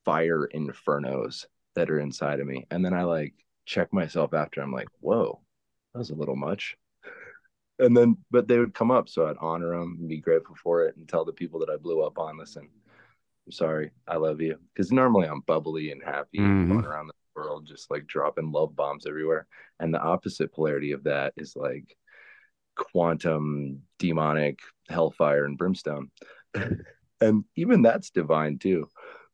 fire 0.06 0.48
infernos 0.54 1.46
that 1.76 1.90
are 1.90 2.00
inside 2.00 2.40
of 2.40 2.48
me. 2.48 2.66
And 2.72 2.86
then 2.86 2.94
I 2.94 3.04
like 3.04 3.34
check 3.66 3.92
myself 3.92 4.34
after 4.34 4.62
I'm 4.62 4.72
like, 4.72 4.88
whoa, 5.02 5.42
that 5.94 6.00
was 6.00 6.12
a 6.12 6.16
little 6.16 6.36
much. 6.36 6.78
And 7.80 7.96
then, 7.96 8.18
but 8.32 8.48
they 8.48 8.60
would 8.60 8.74
come 8.74 8.92
up. 8.92 9.10
So 9.10 9.28
I'd 9.28 9.38
honor 9.40 9.72
them 9.72 9.98
and 10.00 10.08
be 10.08 10.20
grateful 10.20 10.56
for 10.56 10.86
it 10.86 10.96
and 10.96 11.08
tell 11.08 11.26
the 11.26 11.34
people 11.34 11.60
that 11.60 11.70
I 11.70 11.78
blew 11.78 12.02
up 12.02 12.20
on, 12.20 12.38
listen, 12.38 12.70
I'm 13.46 13.52
sorry, 13.52 13.92
I 14.08 14.18
love 14.18 14.42
you. 14.42 14.58
Because 14.74 14.92
normally 14.92 15.28
I'm 15.28 15.42
bubbly 15.42 15.92
and 15.92 16.02
happy 16.04 16.40
Mhm. 16.40 16.70
going 16.70 16.86
around 16.86 17.08
the 17.08 17.14
world, 17.36 17.66
just 17.66 17.90
like 17.90 18.06
dropping 18.06 18.52
love 18.52 18.76
bombs 18.76 19.06
everywhere. 19.06 19.48
And 19.80 19.94
the 19.94 20.02
opposite 20.02 20.54
polarity 20.54 20.92
of 20.92 21.04
that 21.04 21.34
is 21.36 21.56
like 21.56 21.98
quantum 22.76 23.84
demonic 24.00 24.60
hellfire 24.90 25.46
and 25.46 25.58
brimstone. 25.58 26.12
and 27.22 27.44
even 27.56 27.82
that's 27.82 28.10
divine 28.12 28.58
too 28.60 28.88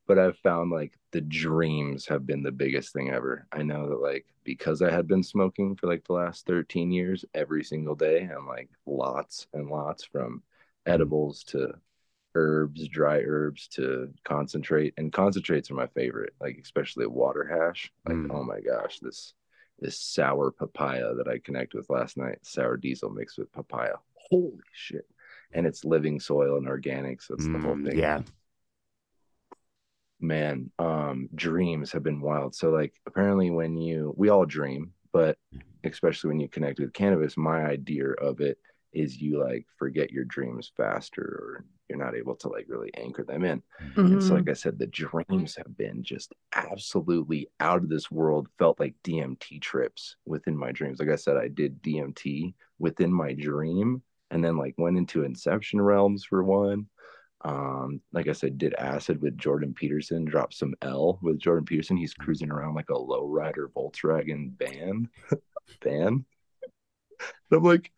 but 0.10 0.18
I've 0.18 0.38
found 0.40 0.72
like 0.72 0.98
the 1.12 1.22
dreams 1.22 2.06
have 2.08 2.26
been 2.26 2.44
the 2.44 2.52
biggest 2.52 2.94
thing 2.94 3.10
ever. 3.10 3.48
I 3.52 3.64
know 3.64 3.90
that 3.90 4.02
like 4.02 4.26
because 4.44 4.82
I 4.82 4.92
had 4.92 5.08
been 5.08 5.24
smoking 5.24 5.76
for 5.76 5.88
like 5.88 6.06
the 6.06 6.14
last 6.14 6.46
13 6.46 6.92
years 6.92 7.26
every 7.34 7.64
single 7.64 7.96
day 7.96 8.22
and 8.22 8.46
like 8.48 8.70
lots 8.86 9.48
and 9.54 9.70
lots 9.70 10.04
from 10.04 10.44
edibles 10.86 11.44
to 11.46 11.74
herbs, 12.36 12.88
dry 12.88 13.20
herbs 13.26 13.68
to 13.70 14.14
concentrate. 14.24 14.94
And 14.98 15.12
concentrates 15.12 15.72
are 15.72 15.76
my 15.76 15.88
favorite, 15.88 16.34
like 16.40 16.60
especially 16.62 17.08
water 17.08 17.44
hash. 17.46 17.92
Like, 18.08 18.18
Mm. 18.18 18.32
oh 18.32 18.44
my 18.44 18.60
gosh, 18.62 19.00
this 19.00 19.34
this 19.80 19.98
sour 19.98 20.52
papaya 20.52 21.14
that 21.16 21.28
I 21.30 21.40
connect 21.40 21.74
with 21.74 21.90
last 21.90 22.18
night, 22.18 22.40
sour 22.46 22.76
diesel 22.78 23.10
mixed 23.10 23.38
with 23.38 23.52
papaya. 23.54 23.94
Holy 24.16 24.60
shit. 24.74 25.08
And 25.54 25.66
it's 25.66 25.86
living 25.86 26.20
soil 26.20 26.58
and 26.58 26.68
organic. 26.68 27.22
So 27.22 27.34
it's 27.36 27.48
the 27.48 27.58
whole 27.60 27.76
Mm, 27.76 27.88
thing 27.90 27.98
yeah. 27.98 28.22
Man 30.30 30.72
um 30.80 31.30
dreams 31.36 31.92
have 31.94 32.04
been 32.04 32.22
wild. 32.22 32.56
So 32.56 32.72
like 32.72 32.94
apparently 33.08 33.52
when 33.52 33.78
you 33.78 34.14
we 34.18 34.30
all 34.30 34.46
dream 34.46 34.94
but 35.14 35.38
especially 35.84 36.30
when 36.30 36.40
you 36.42 36.50
connect 36.50 36.80
with 36.80 36.94
cannabis 36.94 37.38
my 37.38 37.66
idea 37.66 38.10
of 38.22 38.42
it 38.42 38.58
is 38.94 39.22
you 39.22 39.44
like 39.44 39.66
forget 39.78 40.12
your 40.12 40.26
dreams 40.26 40.72
faster 40.78 41.22
or 41.24 41.66
you're 41.90 42.00
not 42.00 42.16
able 42.16 42.36
to 42.36 42.50
like 42.50 42.66
really 42.70 42.92
anchor 42.98 43.24
them 43.24 43.44
in. 43.46 43.64
And 44.12 44.22
so 44.24 44.34
Mhm. 44.34 44.36
like 44.36 44.50
i 44.50 44.54
said 44.54 44.80
the 44.80 44.88
dreams 44.88 45.56
have 45.58 45.78
been 45.78 46.04
just 46.04 46.34
absolutely 46.56 47.50
out 47.60 47.84
of 47.84 47.90
this 47.90 48.10
world 48.12 48.48
felt 48.58 48.80
like 48.80 48.96
dmt 49.04 49.62
trips 49.62 50.16
within 50.26 50.58
my 50.58 50.72
dreams. 50.72 51.00
Like 51.00 51.10
i 51.10 51.16
said 51.16 51.38
i 51.38 51.48
did 51.48 51.82
dmt 51.84 52.54
within 52.80 53.14
my 53.14 53.34
dream 53.34 54.02
and 54.32 54.44
then 54.44 54.58
like 54.58 54.76
went 54.78 54.98
into 54.98 55.24
inception 55.24 55.82
realms 55.82 56.24
for 56.26 56.44
one 56.44 56.88
um 57.42 58.02
like 58.12 58.28
i 58.28 58.34
said 58.34 58.58
did 58.58 58.74
acid 58.74 59.22
with 59.22 59.38
jordan 59.38 59.74
peterson 59.74 60.26
dropped 60.26 60.54
some 60.54 60.74
l 60.82 61.18
with 61.22 61.40
jordan 61.40 61.64
peterson. 61.64 61.96
He's 61.96 62.14
cruising 62.14 62.52
around 62.52 62.76
like 62.76 62.90
a 62.90 62.94
lowrider 62.94 63.68
volkswagen 63.76 64.52
van 64.58 65.08
van. 65.82 66.26
And 66.26 66.26
i'm 67.52 67.64
like 67.64 67.92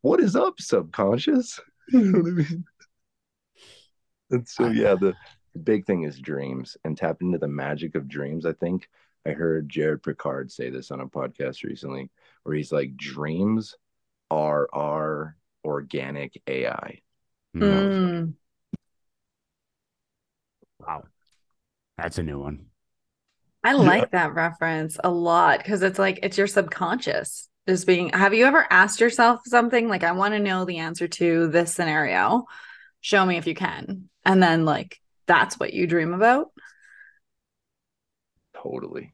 what 0.00 0.20
is 0.20 0.34
up 0.36 0.60
subconscious? 0.60 1.60
You 1.88 2.00
know 2.00 2.18
what 2.20 2.28
i 2.28 2.30
mean? 2.34 2.64
And 4.30 4.48
so 4.48 4.68
yeah 4.68 4.94
the, 4.94 5.14
the 5.52 5.58
big 5.58 5.86
thing 5.86 6.02
is 6.04 6.18
dreams 6.18 6.76
and 6.84 6.96
tap 6.96 7.18
into 7.22 7.38
the 7.38 7.48
magic 7.48 7.94
of 7.94 8.08
dreams 8.08 8.46
i 8.46 8.52
think. 8.52 8.88
I 9.24 9.30
heard 9.30 9.68
jared 9.68 10.02
picard 10.02 10.50
say 10.50 10.70
this 10.70 10.90
on 10.90 11.00
a 11.00 11.06
podcast 11.06 11.62
recently 11.62 12.10
where 12.42 12.56
he's 12.56 12.72
like 12.72 12.96
dreams 12.96 13.76
are 14.30 14.68
our 14.72 15.36
organic 15.64 16.42
ai 16.48 17.00
Mm. 17.54 18.34
Wow. 20.86 21.04
That's 21.98 22.18
a 22.18 22.22
new 22.22 22.38
one. 22.38 22.66
I 23.64 23.74
like 23.74 24.10
that 24.10 24.34
reference 24.34 24.98
a 25.02 25.10
lot 25.10 25.58
because 25.58 25.82
it's 25.82 25.98
like 25.98 26.18
it's 26.22 26.36
your 26.36 26.48
subconscious 26.48 27.48
just 27.68 27.86
being. 27.86 28.08
Have 28.08 28.34
you 28.34 28.44
ever 28.46 28.66
asked 28.70 29.00
yourself 29.00 29.40
something 29.44 29.88
like, 29.88 30.02
I 30.02 30.12
want 30.12 30.34
to 30.34 30.40
know 30.40 30.64
the 30.64 30.78
answer 30.78 31.06
to 31.06 31.46
this 31.48 31.72
scenario? 31.72 32.44
Show 33.00 33.24
me 33.24 33.36
if 33.36 33.46
you 33.46 33.54
can. 33.54 34.08
And 34.24 34.42
then, 34.42 34.64
like, 34.64 34.98
that's 35.26 35.60
what 35.60 35.72
you 35.72 35.86
dream 35.86 36.12
about. 36.14 36.48
totally 38.54 39.12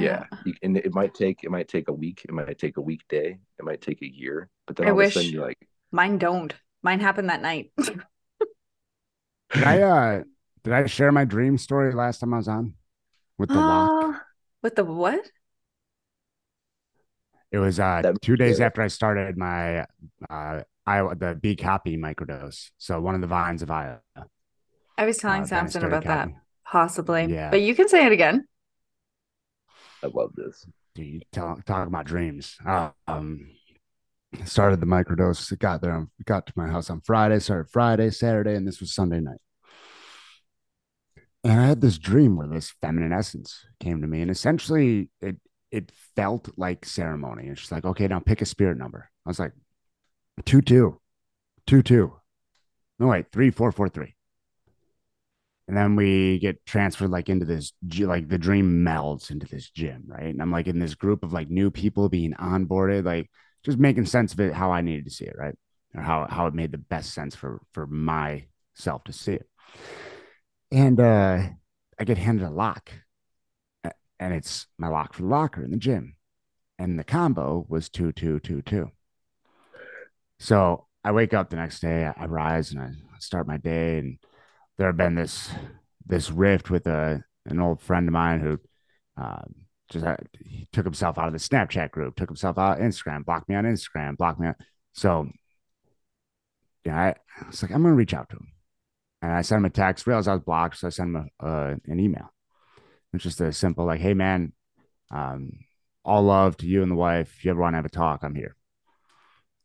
yeah 0.00 0.24
you, 0.44 0.52
and 0.62 0.76
it 0.76 0.92
might 0.92 1.14
take 1.14 1.44
it 1.44 1.50
might 1.52 1.68
take 1.68 1.86
a 1.86 1.92
week 1.92 2.22
it 2.28 2.32
might 2.32 2.58
take 2.58 2.76
a 2.76 2.80
weekday 2.80 3.38
it 3.58 3.64
might 3.64 3.80
take 3.80 4.02
a 4.02 4.12
year 4.12 4.48
but 4.66 4.74
then 4.74 4.88
I 4.88 4.90
all 4.90 4.96
wish- 4.96 5.14
of 5.14 5.20
a 5.20 5.24
sudden 5.24 5.32
you're 5.32 5.46
like 5.46 5.68
Mine 5.92 6.18
don't. 6.18 6.52
Mine 6.82 6.98
happened 6.98 7.30
that 7.30 7.40
night. 7.40 7.70
I 9.54 9.82
uh 9.82 10.22
did 10.64 10.72
I 10.72 10.86
share 10.86 11.12
my 11.12 11.24
dream 11.24 11.58
story 11.58 11.94
last 11.94 12.18
time 12.18 12.34
I 12.34 12.38
was 12.38 12.48
on 12.48 12.74
with 13.38 13.50
the 13.50 13.56
lock? 13.56 14.14
Uh, 14.14 14.18
With 14.62 14.74
the 14.76 14.84
what? 14.84 15.30
It 17.52 17.58
was 17.58 17.78
uh 17.78 18.02
That- 18.02 18.22
two 18.22 18.36
days 18.36 18.58
yeah. 18.58 18.66
after 18.66 18.82
I 18.82 18.88
started 18.88 19.36
my 19.36 19.86
uh 20.28 20.62
Iowa 20.86 21.14
the 21.14 21.34
B 21.40 21.54
Caapi 21.54 21.98
microdose. 21.98 22.70
So 22.78 23.00
one 23.00 23.14
of 23.14 23.20
the 23.20 23.26
vines 23.26 23.62
of 23.62 23.70
Iowa. 23.70 24.00
I 24.98 25.04
was 25.06 25.18
telling 25.18 25.42
uh, 25.42 25.46
Samson 25.46 25.82
Banister 25.82 25.86
about 25.86 26.04
that. 26.04 26.28
Possibly. 26.64 27.26
Yeah. 27.26 27.50
But 27.50 27.62
you 27.62 27.74
can 27.74 27.88
say 27.88 28.06
it 28.06 28.12
again. 28.12 28.46
i 30.02 30.06
love 30.06 30.32
this 30.34 30.66
Dude, 30.94 31.06
you 31.06 31.20
tell, 31.32 31.58
talk 31.66 31.88
about 31.88 32.06
dreams. 32.06 32.56
Uh, 32.64 32.90
um, 33.08 33.48
started 34.44 34.80
the 34.80 34.86
microdose. 34.86 35.50
It 35.50 35.58
got 35.58 35.82
there. 35.82 36.06
Got 36.24 36.46
to 36.46 36.52
my 36.54 36.68
house 36.68 36.88
on 36.88 37.00
Friday. 37.00 37.40
Started 37.40 37.68
Friday, 37.72 38.10
Saturday, 38.10 38.54
and 38.54 38.66
this 38.66 38.78
was 38.80 38.94
Sunday 38.94 39.18
night. 39.20 39.40
And 41.44 41.60
I 41.60 41.66
had 41.66 41.80
this 41.82 41.98
dream 41.98 42.36
where 42.36 42.48
this 42.48 42.70
feminine 42.80 43.12
essence 43.12 43.66
came 43.78 44.00
to 44.00 44.06
me, 44.06 44.22
and 44.22 44.30
essentially 44.30 45.10
it 45.20 45.36
it 45.70 45.92
felt 46.16 46.48
like 46.56 46.86
ceremony. 46.86 47.48
And 47.48 47.58
she's 47.58 47.72
like, 47.72 47.84
"Okay, 47.84 48.08
now 48.08 48.20
pick 48.20 48.40
a 48.42 48.46
spirit 48.46 48.78
number." 48.78 49.10
I 49.26 49.30
was 49.30 49.38
like, 49.38 49.52
two 50.44 50.62
two, 50.62 51.00
two 51.66 51.82
two. 51.82 52.16
No 52.98 53.08
wait, 53.08 53.30
three 53.32 53.50
four 53.50 53.72
four 53.72 53.88
three. 53.88 54.14
And 55.66 55.76
then 55.76 55.96
we 55.96 56.38
get 56.40 56.64
transferred 56.66 57.10
like 57.10 57.28
into 57.30 57.46
this, 57.46 57.72
like 58.00 58.28
the 58.28 58.38
dream 58.38 58.84
melds 58.84 59.30
into 59.30 59.46
this 59.46 59.70
gym, 59.70 60.04
right? 60.06 60.26
And 60.26 60.42
I'm 60.42 60.50
like 60.50 60.66
in 60.66 60.78
this 60.78 60.94
group 60.94 61.22
of 61.22 61.32
like 61.32 61.48
new 61.48 61.70
people 61.70 62.08
being 62.10 62.34
onboarded, 62.34 63.04
like 63.04 63.30
just 63.64 63.78
making 63.78 64.04
sense 64.06 64.34
of 64.34 64.40
it 64.40 64.52
how 64.52 64.72
I 64.72 64.82
needed 64.82 65.06
to 65.06 65.10
see 65.10 65.24
it, 65.24 65.36
right? 65.38 65.54
Or 65.94 66.02
how 66.02 66.26
how 66.28 66.46
it 66.46 66.54
made 66.54 66.72
the 66.72 66.78
best 66.78 67.14
sense 67.14 67.34
for 67.34 67.62
for 67.72 67.86
myself 67.86 69.04
to 69.04 69.12
see 69.12 69.34
it. 69.34 69.48
And 70.74 70.98
uh 70.98 71.50
I 72.00 72.04
get 72.04 72.18
handed 72.18 72.44
a 72.44 72.50
lock, 72.50 72.90
and 74.18 74.34
it's 74.34 74.66
my 74.76 74.88
lock 74.88 75.14
for 75.14 75.22
the 75.22 75.28
locker 75.28 75.64
in 75.64 75.70
the 75.70 75.76
gym, 75.76 76.16
and 76.80 76.98
the 76.98 77.04
combo 77.04 77.64
was 77.68 77.88
two 77.88 78.10
two 78.10 78.40
two 78.40 78.60
two. 78.60 78.90
So 80.40 80.88
I 81.04 81.12
wake 81.12 81.32
up 81.32 81.48
the 81.48 81.56
next 81.56 81.78
day, 81.78 82.10
I 82.16 82.26
rise 82.26 82.72
and 82.72 82.80
I 82.80 82.90
start 83.20 83.46
my 83.46 83.56
day, 83.56 83.98
and 83.98 84.18
there 84.76 84.88
had 84.88 84.96
been 84.96 85.14
this 85.14 85.48
this 86.04 86.28
rift 86.32 86.70
with 86.70 86.88
a 86.88 87.22
an 87.46 87.60
old 87.60 87.80
friend 87.80 88.08
of 88.08 88.12
mine 88.12 88.40
who 88.40 88.58
um, 89.16 89.54
just 89.90 90.04
had, 90.04 90.28
took 90.72 90.84
himself 90.84 91.18
out 91.18 91.28
of 91.28 91.32
the 91.34 91.38
Snapchat 91.38 91.92
group, 91.92 92.16
took 92.16 92.28
himself 92.28 92.58
out 92.58 92.80
of 92.80 92.84
Instagram, 92.84 93.24
blocked 93.24 93.48
me 93.48 93.54
on 93.54 93.64
Instagram, 93.64 94.16
blocked 94.16 94.40
me 94.40 94.48
on. 94.48 94.56
So 94.92 95.28
yeah, 96.84 96.98
I, 96.98 97.08
I 97.40 97.46
was 97.46 97.62
like, 97.62 97.70
I'm 97.70 97.82
gonna 97.82 97.94
reach 97.94 98.12
out 98.12 98.28
to 98.30 98.36
him, 98.36 98.48
and 99.24 99.32
I 99.32 99.40
sent 99.40 99.60
him 99.60 99.64
a 99.64 99.70
text. 99.70 100.06
Realized 100.06 100.28
I 100.28 100.34
was 100.34 100.42
blocked, 100.42 100.76
so 100.76 100.86
I 100.86 100.90
sent 100.90 101.16
him 101.16 101.30
a, 101.40 101.46
uh, 101.46 101.74
an 101.86 101.98
email. 101.98 102.30
It's 103.14 103.22
just 103.22 103.40
a 103.40 103.52
simple 103.52 103.86
like, 103.86 104.00
hey 104.00 104.12
man, 104.12 104.52
um, 105.10 105.60
all 106.04 106.22
love 106.22 106.58
to 106.58 106.66
you 106.66 106.82
and 106.82 106.90
the 106.90 106.96
wife. 106.96 107.32
If 107.38 107.44
you 107.44 107.50
ever 107.50 107.60
want 107.60 107.72
to 107.72 107.78
have 107.78 107.86
a 107.86 107.88
talk, 107.88 108.22
I'm 108.22 108.34
here. 108.34 108.54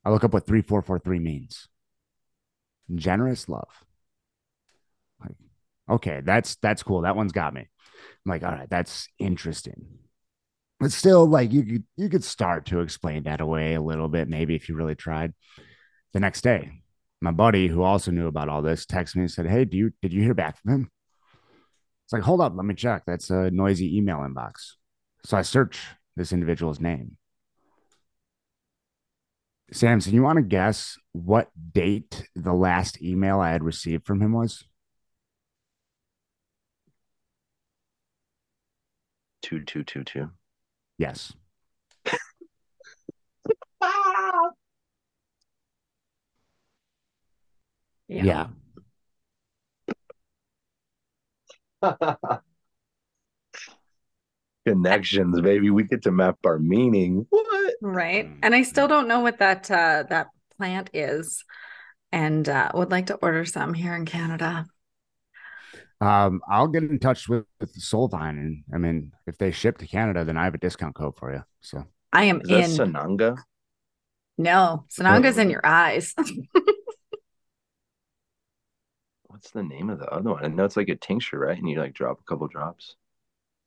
I 0.06 0.12
look 0.12 0.24
up 0.24 0.32
what 0.32 0.48
three 0.48 0.62
four 0.62 0.82
four 0.82 0.98
three 0.98 1.20
means. 1.20 1.68
Generous 2.96 3.50
love. 3.50 3.84
Like, 5.20 5.36
okay, 5.90 6.22
that's 6.24 6.56
that's 6.56 6.82
cool. 6.82 7.02
That 7.02 7.18
one's 7.18 7.34
got 7.34 7.54
me. 7.54 7.62
I'm 7.62 8.30
like, 8.30 8.44
all 8.44 8.52
right, 8.52 8.70
that's 8.70 9.10
interesting. 9.20 9.88
But 10.80 10.94
still, 10.94 11.26
like 11.26 11.52
you 11.52 11.64
could 11.64 11.84
you 11.98 12.08
could 12.08 12.24
start 12.24 12.68
to 12.68 12.80
explain 12.80 13.24
that 13.24 13.42
away 13.42 13.74
a 13.74 13.82
little 13.82 14.08
bit, 14.08 14.30
maybe 14.30 14.56
if 14.56 14.70
you 14.70 14.76
really 14.76 14.96
tried. 14.96 15.34
The 16.14 16.22
next 16.22 16.42
day, 16.42 16.72
my 17.22 17.32
buddy 17.32 17.68
who 17.68 17.84
also 17.84 18.12
knew 18.12 18.28
about 18.28 18.50
all 18.50 18.62
this 18.62 18.86
texted 18.86 19.18
me 19.18 19.24
and 19.24 19.32
said, 19.32 19.48
Hey, 19.48 19.66
do 19.66 19.78
you 19.78 19.92
did 20.02 20.14
you 20.14 20.24
hear 20.24 20.34
back 20.34 20.58
from 20.58 20.74
him? 20.74 20.92
It's 22.06 22.14
like, 22.14 22.24
hold 22.24 22.42
up, 22.42 22.54
let 22.56 22.66
me 22.66 22.74
check. 22.74 23.04
That's 23.06 23.30
a 23.30 23.52
noisy 23.52 23.96
email 23.98 24.18
inbox. 24.18 24.74
So 25.26 25.38
I 25.38 25.44
search 25.44 25.80
this 26.16 26.34
individual's 26.34 26.80
name. 26.80 27.18
Samson, 29.72 30.16
you 30.16 30.24
want 30.24 30.38
to 30.38 30.42
guess 30.44 30.98
what 31.12 31.52
date 31.72 32.28
the 32.36 32.54
last 32.54 33.02
email 33.02 33.40
I 33.40 33.52
had 33.52 33.64
received 33.64 34.08
from 34.08 34.22
him 34.22 34.34
was? 34.34 34.64
Two 39.42 39.62
two 39.64 39.84
two 39.84 40.04
two. 40.04 40.32
Yes. 40.98 41.34
Yeah. 48.10 48.48
Connections, 54.66 55.40
baby. 55.42 55.70
We 55.70 55.84
get 55.84 56.04
to 56.04 56.12
map 56.12 56.38
our 56.46 56.60
meaning. 56.60 57.26
What? 57.30 57.74
Right. 57.82 58.28
Mm. 58.28 58.40
And 58.44 58.56
I 58.56 58.64
still 58.64 58.88
don't 58.88 59.08
know 59.08 59.22
what 59.22 59.40
that 59.40 59.72
uh 59.72 60.04
that 60.10 60.28
plant 60.58 60.90
is 60.94 61.46
and 62.12 62.48
uh 62.50 62.72
would 62.74 62.92
like 62.92 63.06
to 63.08 63.16
order 63.16 63.46
some 63.46 63.74
here 63.74 63.96
in 63.96 64.06
Canada. 64.06 64.66
Um, 66.02 66.42
I'll 66.50 66.68
get 66.68 66.84
in 66.84 66.98
touch 67.00 67.28
with, 67.28 67.44
with 67.60 67.74
Soulvine, 67.76 68.40
and 68.40 68.64
I 68.74 68.78
mean, 68.78 69.12
if 69.28 69.38
they 69.38 69.52
ship 69.52 69.78
to 69.80 69.88
Canada, 69.88 70.24
then 70.24 70.38
I 70.38 70.46
have 70.46 70.54
a 70.54 70.58
discount 70.58 70.96
code 70.96 71.18
for 71.18 71.34
you. 71.34 71.44
So 71.60 71.86
I 72.14 72.26
am 72.26 72.42
Is 72.42 72.80
in. 72.80 72.94
Sananga? 72.94 73.38
no, 74.38 74.86
Sananga's 74.90 75.38
in 75.38 75.50
your 75.50 75.66
eyes. 75.66 76.16
What's 79.30 79.52
the 79.52 79.64
name 79.64 79.90
of 79.90 80.00
the 80.00 80.08
other 80.10 80.32
one? 80.32 80.44
I 80.44 80.48
know 80.48 80.66
it's 80.66 80.76
like 80.76 80.90
a 80.90 80.96
tincture, 80.96 81.40
right? 81.40 81.58
And 81.58 81.70
you 81.70 81.80
like 81.80 81.94
drop 81.94 82.20
a 82.20 82.24
couple 82.24 82.48
drops. 82.48 82.96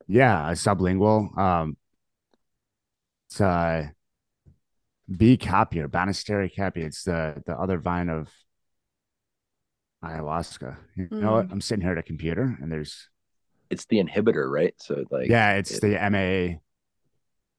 yeah, 0.07 0.49
a 0.49 0.53
sublingual. 0.53 1.35
Um, 1.37 1.77
it's 3.29 3.39
uh, 3.39 3.87
B 5.15 5.37
caapi 5.37 5.77
or 5.77 5.87
Banisteri 5.89 6.53
caapi. 6.53 6.77
It's 6.77 7.03
the 7.03 7.41
the 7.45 7.53
other 7.57 7.77
vine 7.77 8.09
of 8.09 8.29
ayahuasca. 10.03 10.75
You 10.97 11.07
know 11.11 11.31
what? 11.33 11.47
I'm 11.49 11.61
sitting 11.61 11.81
here 11.81 11.93
at 11.93 11.97
a 11.97 12.03
computer, 12.03 12.57
and 12.61 12.69
there's 12.71 13.07
It's 13.69 13.85
the 13.85 14.03
inhibitor, 14.03 14.49
right? 14.51 14.73
So 14.79 15.05
like 15.09 15.29
yeah, 15.29 15.53
it's 15.53 15.71
it- 15.71 15.81
the 15.81 15.97
MA 16.09 16.59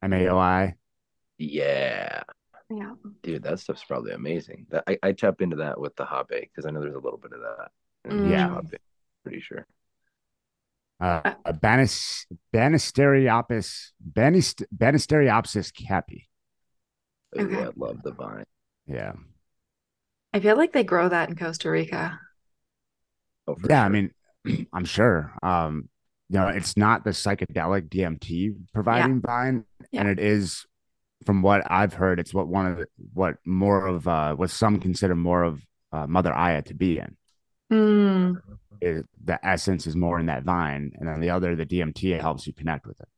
MAOI. 0.06 0.74
yeah. 1.38 2.22
yeah. 2.70 2.92
Dude, 3.22 3.42
that 3.44 3.58
stuff's 3.60 3.84
probably 3.84 4.12
amazing. 4.12 4.66
That 4.70 4.84
I, 4.86 4.98
I 5.02 5.12
tap 5.12 5.40
into 5.40 5.56
that 5.56 5.80
with 5.80 5.96
the 5.96 6.04
hape 6.04 6.28
because 6.50 6.66
I 6.66 6.70
know 6.70 6.80
there's 6.82 6.94
a 6.94 6.98
little 6.98 7.18
bit 7.18 7.32
of 7.32 7.40
that. 7.40 7.70
In 8.04 8.18
Mm. 8.20 8.70
hape, 8.70 8.80
pretty 9.22 9.40
sure. 9.40 9.66
Uh, 11.00 11.34
a 11.44 11.52
Banis 11.52 12.24
Banisteriopsis 12.52 13.90
Banist 14.12 14.64
Banisteriopsis 14.76 15.72
caapi. 15.72 16.24
Ooh, 17.38 17.44
Okay. 17.46 17.64
I 17.64 17.70
love 17.76 18.02
the 18.02 18.12
vine. 18.12 18.44
Yeah. 18.86 19.12
I 20.32 20.40
feel 20.40 20.56
like 20.56 20.72
they 20.72 20.84
grow 20.84 21.08
that 21.08 21.28
in 21.28 21.36
Costa 21.36 21.70
Rica. 21.70 22.18
Oh, 23.46 23.54
for 23.56 23.68
yeah, 23.68 23.84
I 23.84 23.88
mean, 23.88 24.12
I'm 24.72 24.84
sure. 24.84 25.34
Um, 25.42 25.88
you 26.28 26.38
know, 26.38 26.48
it's 26.48 26.76
not 26.76 27.04
the 27.04 27.10
psychedelic 27.10 27.88
DMT 27.88 28.54
providing 28.72 29.20
vine, 29.20 29.64
Yeah. 29.90 30.00
and 30.00 30.08
it 30.08 30.18
is, 30.18 30.64
from 31.26 31.42
what 31.42 31.62
I've 31.70 31.94
heard, 31.94 32.18
it's 32.18 32.32
what 32.32 32.48
one 32.48 32.66
of 32.66 32.78
the, 32.78 32.86
what 33.12 33.36
more 33.44 33.86
of 33.86 34.06
uh, 34.08 34.34
what 34.34 34.50
some 34.50 34.80
consider 34.80 35.14
more 35.14 35.42
of 35.42 35.60
uh, 35.92 36.06
Mother 36.06 36.32
Aya 36.32 36.62
to 36.62 36.74
be 36.74 36.98
in. 36.98 37.16
Mm. 37.72 38.36
It, 38.80 39.06
the 39.24 39.44
essence 39.46 39.86
is 39.86 39.96
more 39.96 40.18
in 40.20 40.26
that 40.26 40.44
vine, 40.44 40.92
and 40.98 41.08
then 41.08 41.20
the 41.20 41.30
other, 41.30 41.56
the 41.56 41.64
DMT, 41.64 42.18
helps 42.20 42.46
you 42.46 42.52
connect 42.52 42.86
with 42.86 43.00
it. 43.00 43.08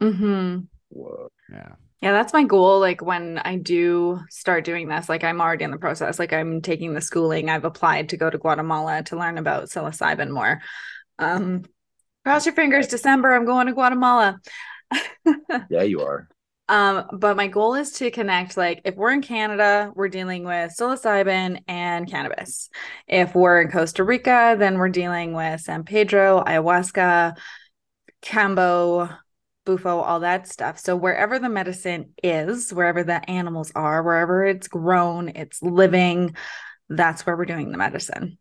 hmm 0.00 0.58
Whoa. 0.88 1.28
Yeah, 1.50 1.74
Yeah, 2.02 2.12
that's 2.12 2.32
my 2.32 2.44
goal. 2.44 2.78
Like 2.80 3.02
when 3.02 3.38
I 3.38 3.56
do 3.56 4.20
start 4.30 4.64
doing 4.64 4.88
this, 4.88 5.08
like 5.08 5.24
I'm 5.24 5.40
already 5.40 5.64
in 5.64 5.70
the 5.70 5.78
process. 5.78 6.18
Like 6.18 6.32
I'm 6.32 6.60
taking 6.60 6.94
the 6.94 7.00
schooling. 7.00 7.48
I've 7.48 7.64
applied 7.64 8.10
to 8.10 8.16
go 8.16 8.30
to 8.30 8.38
Guatemala 8.38 9.02
to 9.04 9.18
learn 9.18 9.38
about 9.38 9.64
psilocybin 9.64 10.30
more. 10.30 10.60
Um, 11.18 11.64
cross 12.24 12.46
your 12.46 12.54
fingers, 12.54 12.88
December. 12.88 13.32
I'm 13.32 13.46
going 13.46 13.66
to 13.66 13.72
Guatemala. 13.72 14.40
Yeah, 15.70 15.82
you 15.82 16.02
are. 16.02 16.28
Um, 16.68 17.04
but 17.12 17.36
my 17.36 17.46
goal 17.46 17.74
is 17.74 17.92
to 17.92 18.10
connect. 18.10 18.56
Like, 18.56 18.80
if 18.84 18.96
we're 18.96 19.12
in 19.12 19.20
Canada, 19.20 19.92
we're 19.94 20.08
dealing 20.08 20.44
with 20.44 20.74
psilocybin 20.74 21.60
and 21.68 22.10
cannabis. 22.10 22.70
If 23.06 23.34
we're 23.34 23.60
in 23.60 23.70
Costa 23.70 24.02
Rica, 24.02 24.56
then 24.58 24.78
we're 24.78 24.88
dealing 24.88 25.34
with 25.34 25.60
San 25.60 25.84
Pedro, 25.84 26.42
ayahuasca, 26.42 27.36
kambo, 28.22 29.14
bufo, 29.66 29.98
all 30.00 30.20
that 30.20 30.48
stuff. 30.48 30.78
So 30.78 30.96
wherever 30.96 31.38
the 31.38 31.48
medicine 31.48 32.14
is, 32.22 32.72
wherever 32.72 33.02
the 33.02 33.28
animals 33.28 33.72
are, 33.74 34.02
wherever 34.02 34.44
it's 34.44 34.68
grown, 34.68 35.30
it's 35.30 35.62
living, 35.62 36.34
that's 36.88 37.26
where 37.26 37.36
we're 37.36 37.44
doing 37.44 37.72
the 37.72 37.78
medicine. 37.78 38.38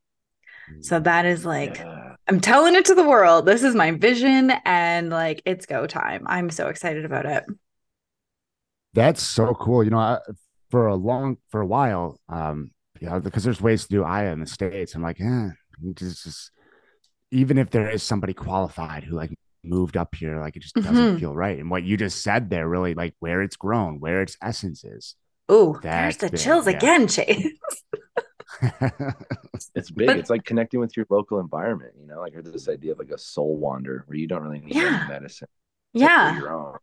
So 0.81 0.99
that 1.01 1.25
is 1.25 1.45
like 1.45 1.77
Yeah. 1.77 2.15
I'm 2.27 2.39
telling 2.39 2.75
it 2.75 2.85
to 2.85 2.95
the 2.95 3.07
world. 3.07 3.45
This 3.45 3.63
is 3.63 3.75
my 3.75 3.91
vision 3.91 4.51
and 4.63 5.09
like 5.09 5.41
it's 5.45 5.65
go 5.65 5.85
time. 5.87 6.23
I'm 6.25 6.49
so 6.49 6.67
excited 6.67 7.03
about 7.03 7.25
it. 7.25 7.43
That's 8.93 9.21
so 9.23 9.53
cool. 9.53 9.83
You 9.83 9.89
know, 9.91 9.99
I, 9.99 10.19
for 10.69 10.87
a 10.87 10.95
long, 10.95 11.37
for 11.49 11.61
a 11.61 11.65
while, 11.65 12.19
um, 12.29 12.71
you 12.99 13.09
know, 13.09 13.19
because 13.19 13.43
there's 13.43 13.61
ways 13.61 13.83
to 13.83 13.89
do 13.89 14.03
Aya 14.03 14.31
in 14.31 14.39
the 14.39 14.47
states. 14.47 14.95
I'm 14.95 15.01
like, 15.03 15.19
eh, 15.21 15.49
just, 15.95 16.23
just 16.23 16.51
even 17.31 17.57
if 17.57 17.69
there 17.69 17.89
is 17.89 18.03
somebody 18.03 18.33
qualified 18.33 19.03
who 19.03 19.15
like 19.15 19.33
moved 19.63 19.97
up 19.97 20.13
here, 20.15 20.39
like 20.39 20.55
it 20.55 20.61
just 20.61 20.75
doesn't 20.75 20.93
Mhm. 20.95 21.19
feel 21.19 21.33
right. 21.35 21.57
And 21.59 21.69
what 21.69 21.83
you 21.83 21.97
just 21.97 22.21
said 22.21 22.49
there, 22.49 22.67
really, 22.67 22.93
like 22.93 23.15
where 23.19 23.41
it's 23.41 23.55
grown, 23.55 23.99
where 23.99 24.21
its 24.21 24.37
essence 24.41 24.83
is. 24.83 25.15
Ooh, 25.51 25.77
there's 25.81 26.17
the 26.17 26.29
big, 26.29 26.39
chills 26.39 26.67
yeah. 26.67 26.77
again, 26.77 27.07
Chase. 27.07 27.47
It's 29.75 29.89
big. 29.91 30.07
But- 30.07 30.17
it's 30.17 30.29
like 30.29 30.43
connecting 30.45 30.79
with 30.79 30.95
your 30.95 31.05
local 31.09 31.39
environment, 31.39 31.93
you 31.99 32.07
know, 32.07 32.19
like 32.19 32.33
there's 32.33 32.51
this 32.51 32.69
idea 32.69 32.91
of 32.93 32.99
like 32.99 33.09
a 33.09 33.17
soul 33.17 33.55
wander 33.57 34.03
where 34.07 34.17
you 34.17 34.27
don't 34.27 34.43
really 34.43 34.59
need 34.59 34.75
Yeah. 34.75 35.05
medicine. 35.07 35.47
except 35.95 36.11
for 36.11 36.15
yeah. 36.33 36.37
your 36.37 36.51
own. 36.53 36.77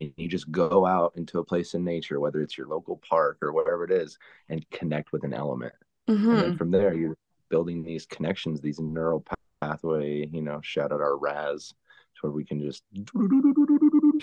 And 0.00 0.12
you 0.16 0.28
just 0.28 0.50
go 0.50 0.84
out 0.86 1.12
into 1.16 1.38
a 1.38 1.44
place 1.44 1.74
in 1.74 1.84
nature, 1.84 2.20
whether 2.20 2.42
it's 2.42 2.58
your 2.58 2.66
local 2.68 2.98
park 2.98 3.38
or 3.42 3.52
whatever 3.52 3.84
it 3.84 3.90
is, 3.90 4.18
and 4.48 4.68
connect 4.70 5.12
with 5.12 5.24
an 5.24 5.32
element. 5.34 5.72
And 6.30 6.40
Mhm. 6.40 6.42
then 6.42 6.56
from 6.56 6.70
there, 6.70 6.94
you're 6.94 7.16
building 7.48 7.82
these 7.82 8.06
connections, 8.06 8.60
these 8.60 8.80
neural 8.80 9.24
pathway, 9.62 10.26
you 10.26 10.42
know, 10.42 10.60
shout 10.62 10.92
out 10.92 11.00
our 11.00 11.16
RAS 11.16 11.70
to 12.16 12.20
where 12.22 12.32
we 12.32 12.44
can 12.44 12.60
just. 12.60 12.82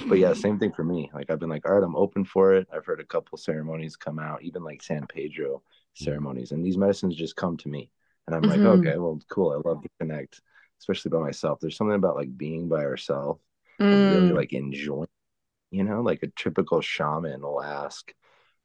But 0.08 0.20
yeah, 0.20 0.34
same 0.34 0.60
thing 0.60 0.74
for 0.74 0.84
me. 0.84 1.10
Like 1.14 1.30
I've 1.30 1.40
been 1.40 1.50
like, 1.50 1.66
all 1.68 1.74
right, 1.76 1.84
I'm 1.84 1.96
open 1.96 2.26
for 2.26 2.54
it. 2.54 2.68
I've 2.74 2.86
heard 2.86 3.00
a 3.00 3.06
couple 3.06 3.38
ceremonies 3.38 3.96
come 3.96 4.20
out, 4.20 4.44
even 4.44 4.64
like 4.64 4.82
San 4.84 5.08
Pedro 5.08 5.62
ceremonies, 5.94 6.52
and 6.52 6.66
these 6.66 6.78
medicines 6.78 7.16
just 7.16 7.36
come 7.36 7.58
to 7.58 7.70
me. 7.70 7.90
And 8.28 8.36
I'm 8.36 8.48
like, 8.48 8.64
Mhm. 8.64 8.66
okay, 8.66 8.98
well, 8.98 9.20
cool. 9.30 9.52
I 9.52 9.68
love 9.70 9.82
to 9.84 9.90
connect, 10.00 10.42
especially 10.80 11.10
by 11.10 11.20
myself. 11.20 11.60
There's 11.60 11.78
something 11.78 11.96
about 11.96 12.16
like 12.16 12.36
being 12.38 12.68
by 12.70 12.84
ourselves 12.84 13.42
and 13.92 14.10
really 14.10 14.32
Mm. 14.32 14.36
like 14.36 14.54
enjoying, 14.54 15.08
you 15.74 15.84
know, 15.84 16.02
like 16.02 16.24
a 16.24 16.28
typical 16.28 16.82
shaman 16.82 17.42
will 17.42 17.62
ask, 17.62 18.14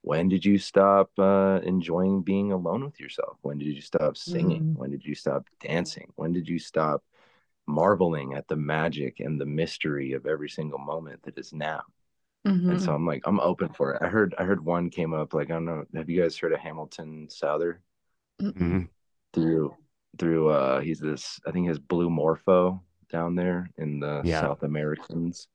when 0.03 0.29
did 0.29 0.45
you 0.45 0.59
stop 0.59 1.11
uh, 1.19 1.61
enjoying 1.65 2.23
being 2.23 2.53
alone 2.53 2.85
with 2.85 3.01
yourself? 3.01 3.39
When 3.43 3.59
did 3.59 3.69
you 3.69 3.81
stop 3.83 4.17
singing? 4.17 4.65
Mm. 4.65 4.77
When 4.77 4.91
did 4.91 5.05
you 5.05 5.15
stop 5.15 5.47
dancing? 5.61 6.13
When 6.17 6.33
did 6.33 6.49
you 6.49 6.59
stop 6.59 7.03
marveling 7.67 8.35
at 8.35 8.49
the 8.49 8.57
magic 8.57 9.21
and 9.21 9.41
the 9.41 9.47
mystery 9.47 10.13
of 10.13 10.27
every 10.27 10.49
single 10.51 10.79
moment 10.79 11.23
that 11.25 11.39
is 11.39 11.53
now? 11.53 11.83
Mhm. 12.47 12.71
And 12.71 12.83
so 12.83 12.95
I'm 12.95 13.07
like, 13.07 13.23
I'm 13.27 13.41
open 13.41 13.71
for 13.71 13.95
it. 13.95 14.03
I 14.03 14.09
heard, 14.09 14.35
I 14.39 14.45
heard 14.45 14.65
one 14.65 14.91
came 14.91 15.15
up 15.15 15.35
like, 15.35 15.51
I 15.51 15.55
don't 15.55 15.65
know. 15.65 15.85
Have 15.95 16.11
you 16.11 16.23
guys 16.23 16.37
heard 16.39 16.53
of 16.53 16.61
Hamilton 16.61 17.29
Souther? 17.31 17.83
Mhm. 18.41 18.89
through 19.33 19.75
through 20.19 20.49
uh 20.49 20.81
he's 20.81 20.99
this 21.01 21.39
I 21.47 21.53
think 21.53 21.69
his 21.69 21.79
blue 21.79 22.11
morpho 22.11 22.83
down 23.11 23.35
there 23.35 23.71
in 23.79 24.01
the 24.01 24.23
Yeah. 24.25 24.41
South 24.41 24.63
Americans. 24.63 25.49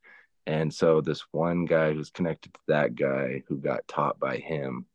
And 0.46 0.74
so 0.74 1.02
this 1.02 1.22
one 1.32 1.66
guy 1.66 1.94
who's 1.94 2.10
connected 2.10 2.54
to 2.54 2.60
that 2.68 2.96
guy 2.96 3.44
who 3.48 3.58
got 3.58 3.88
taught 3.88 4.20
by 4.20 4.38
him, 4.38 4.86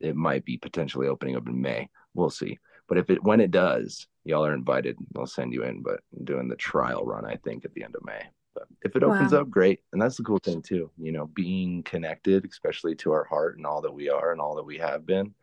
it 0.00 0.14
might 0.16 0.44
be 0.44 0.58
potentially 0.58 1.08
opening 1.08 1.36
up 1.36 1.46
in 1.48 1.60
May. 1.60 1.88
We'll 2.14 2.30
see. 2.30 2.58
But 2.88 2.98
if 2.98 3.08
it 3.08 3.22
when 3.24 3.40
it 3.40 3.50
does, 3.50 4.06
y'all 4.24 4.44
are 4.44 4.52
invited. 4.52 4.96
I'll 5.16 5.26
send 5.26 5.54
you 5.54 5.64
in, 5.64 5.82
but 5.82 6.00
I'm 6.16 6.24
doing 6.24 6.48
the 6.48 6.56
trial 6.56 7.04
run, 7.04 7.24
I 7.24 7.36
think, 7.36 7.64
at 7.64 7.72
the 7.72 7.82
end 7.82 7.94
of 7.96 8.04
May. 8.04 8.22
But 8.54 8.64
if 8.82 8.94
it 8.94 9.02
opens 9.02 9.32
Wow. 9.32 9.40
up, 9.40 9.50
great. 9.50 9.80
And 9.92 10.00
that's 10.00 10.16
the 10.18 10.22
cool 10.22 10.38
thing 10.38 10.60
too, 10.60 10.90
you 10.98 11.12
know, 11.12 11.26
being 11.26 11.82
connected, 11.82 12.44
especially 12.44 12.94
to 12.96 13.12
our 13.12 13.24
heart 13.24 13.56
and 13.56 13.66
all 13.66 13.80
that 13.80 13.94
we 13.94 14.10
are 14.10 14.32
and 14.32 14.40
all 14.40 14.56
that 14.56 14.66
we 14.66 14.78
have 14.78 15.06
been, 15.06 15.34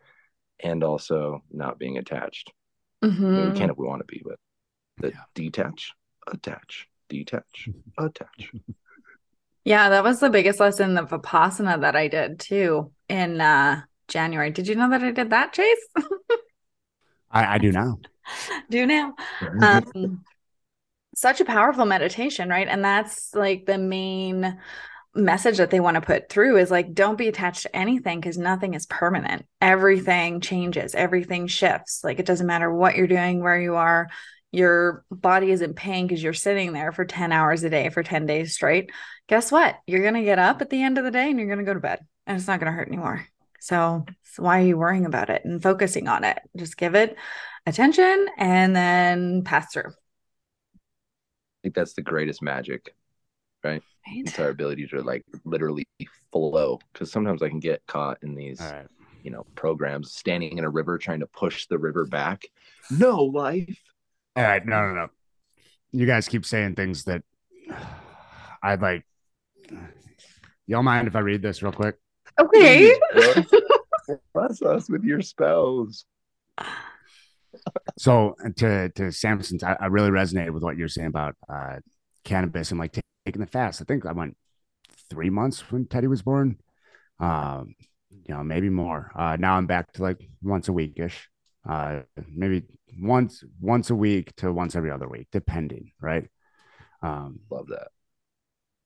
and 0.59 0.83
also 0.83 1.43
not 1.51 1.79
being 1.79 1.97
attached. 1.97 2.53
I 3.01 3.07
mean, 3.07 3.17
Mhm. 3.17 3.45
we 3.47 3.53
can 3.53 3.69
if 3.71 3.77
we 3.77 3.87
want 3.87 4.01
to 4.01 4.05
be, 4.05 4.21
but 4.23 4.37
the 4.97 5.09
Yeah. 5.09 5.23
detach, 5.33 5.93
attach, 6.27 6.87
detach, 7.09 7.69
attach. 7.97 8.53
Yeah, 9.63 9.89
that 9.89 10.03
was 10.03 10.19
the 10.19 10.29
biggest 10.29 10.59
lesson 10.59 10.97
of 10.97 11.09
Vipassana 11.09 11.81
that 11.81 11.95
I 11.95 12.07
did 12.07 12.39
too 12.39 12.91
in 13.07 13.39
uh 13.41 13.81
January. 14.07 14.51
Did 14.51 14.67
you 14.67 14.75
know 14.75 14.89
that 14.89 15.03
I 15.03 15.11
did 15.11 15.29
that, 15.29 15.53
Chase? 15.53 15.87
I, 17.31 17.55
I 17.55 17.57
do 17.59 17.71
now. 17.71 17.99
Do 18.69 18.85
now? 18.85 19.15
Mm-hmm. 19.39 19.63
Um, 19.63 20.23
such 21.15 21.41
a 21.41 21.45
powerful 21.45 21.85
meditation, 21.85 22.49
right? 22.49 22.67
And 22.67 22.83
that's 22.83 23.33
like 23.33 23.65
the 23.65 23.77
main 23.77 24.59
message 25.13 25.57
that 25.57 25.69
they 25.71 25.79
want 25.79 25.95
to 25.95 26.01
put 26.01 26.29
through 26.29 26.57
is 26.57 26.71
like 26.71 26.93
don't 26.93 27.17
be 27.17 27.27
attached 27.27 27.63
to 27.63 27.75
anything 27.75 28.19
because 28.19 28.37
nothing 28.37 28.73
is 28.73 28.85
permanent 28.85 29.45
everything 29.59 30.39
changes 30.39 30.95
everything 30.95 31.47
shifts 31.47 32.01
like 32.01 32.17
it 32.17 32.25
doesn't 32.25 32.47
matter 32.47 32.73
what 32.73 32.95
you're 32.95 33.07
doing 33.07 33.41
where 33.41 33.59
you 33.59 33.75
are 33.75 34.07
your 34.51 35.05
body 35.09 35.51
is 35.51 35.61
in 35.61 35.73
pain 35.73 36.07
because 36.07 36.21
you're 36.21 36.33
sitting 36.33 36.73
there 36.73 36.91
for 36.91 37.05
10 37.05 37.31
hours 37.31 37.63
a 37.63 37.69
day 37.69 37.89
for 37.89 38.03
10 38.03 38.25
days 38.25 38.53
straight 38.53 38.91
guess 39.27 39.51
what 39.51 39.77
you're 39.87 40.01
going 40.01 40.13
to 40.13 40.23
get 40.23 40.39
up 40.39 40.61
at 40.61 40.69
the 40.69 40.81
end 40.81 40.97
of 40.97 41.03
the 41.03 41.11
day 41.11 41.29
and 41.29 41.39
you're 41.39 41.47
going 41.47 41.59
to 41.59 41.65
go 41.65 41.73
to 41.73 41.79
bed 41.79 41.99
and 42.27 42.37
it's 42.37 42.47
not 42.47 42.59
going 42.59 42.71
to 42.71 42.75
hurt 42.75 42.87
anymore 42.87 43.25
so, 43.59 44.05
so 44.23 44.43
why 44.43 44.59
are 44.59 44.65
you 44.65 44.77
worrying 44.77 45.05
about 45.05 45.29
it 45.29 45.43
and 45.45 45.61
focusing 45.61 46.07
on 46.07 46.23
it 46.23 46.39
just 46.57 46.77
give 46.77 46.95
it 46.95 47.15
attention 47.65 48.27
and 48.37 48.75
then 48.75 49.43
pass 49.43 49.71
through 49.71 49.91
I 51.61 51.63
think 51.63 51.75
that's 51.75 51.93
the 51.93 52.01
greatest 52.01 52.41
magic, 52.41 52.95
right? 53.63 53.83
right 54.07 54.23
It's 54.25 54.39
our 54.39 54.49
ability 54.49 54.87
to 54.87 55.03
like 55.03 55.23
literally 55.45 55.87
flow. 56.31 56.79
Because 56.91 57.11
sometimes 57.11 57.43
I 57.43 57.49
can 57.49 57.59
get 57.59 57.85
caught 57.85 58.17
in 58.23 58.33
these, 58.33 58.59
you 59.21 59.29
know, 59.29 59.45
programs 59.53 60.11
standing 60.11 60.57
in 60.57 60.63
a 60.63 60.69
river 60.69 60.97
trying 60.97 61.19
to 61.19 61.27
push 61.27 61.67
the 61.67 61.77
river 61.77 62.05
back. 62.07 62.45
No 62.89 63.25
life. 63.25 63.79
All 64.35 64.43
right. 64.43 64.65
No, 64.65 64.87
no, 64.87 64.93
no. 64.93 65.07
You 65.91 66.05
guys 66.05 66.27
keep 66.27 66.45
saying 66.45 66.75
things 66.75 67.03
that 67.05 67.23
I'd 68.63 68.81
like. 68.81 69.05
Y'all 70.67 70.83
mind 70.83 71.07
if 71.07 71.15
I 71.15 71.19
read 71.19 71.41
this 71.41 71.61
real 71.61 71.71
quick? 71.73 71.97
okay 72.39 72.97
Please. 73.13 73.45
Bless 74.33 74.61
us 74.61 74.89
with 74.89 75.03
your 75.03 75.21
spells. 75.21 76.05
So 77.97 78.35
to 78.57 78.89
to 78.89 79.11
Samson's, 79.11 79.63
I, 79.63 79.77
I 79.79 79.85
really 79.87 80.09
resonated 80.09 80.51
with 80.51 80.63
what 80.63 80.77
you're 80.77 80.87
saying 80.87 81.07
about 81.07 81.35
uh, 81.49 81.77
cannabis 82.23 82.71
and 82.71 82.79
like 82.79 82.93
ta- 82.93 83.01
taking 83.25 83.41
the 83.41 83.47
fast. 83.47 83.81
I 83.81 83.85
think 83.85 84.05
I 84.05 84.13
went 84.13 84.37
three 85.09 85.29
months 85.29 85.71
when 85.71 85.85
Teddy 85.85 86.07
was 86.07 86.21
born. 86.21 86.57
Um, 87.19 87.75
you 88.09 88.33
know, 88.33 88.43
maybe 88.43 88.69
more. 88.69 89.11
Uh, 89.15 89.37
now 89.39 89.55
I'm 89.55 89.67
back 89.67 89.91
to 89.93 90.01
like 90.01 90.27
once 90.41 90.67
a 90.67 90.73
week 90.73 90.93
ish. 90.97 91.29
Uh, 91.67 92.01
maybe 92.33 92.63
once 92.99 93.43
once 93.59 93.89
a 93.89 93.95
week 93.95 94.35
to 94.37 94.51
once 94.51 94.75
every 94.75 94.91
other 94.91 95.07
week, 95.07 95.27
depending, 95.31 95.91
right? 96.01 96.27
Um, 97.03 97.39
Love 97.49 97.67
that. 97.67 97.89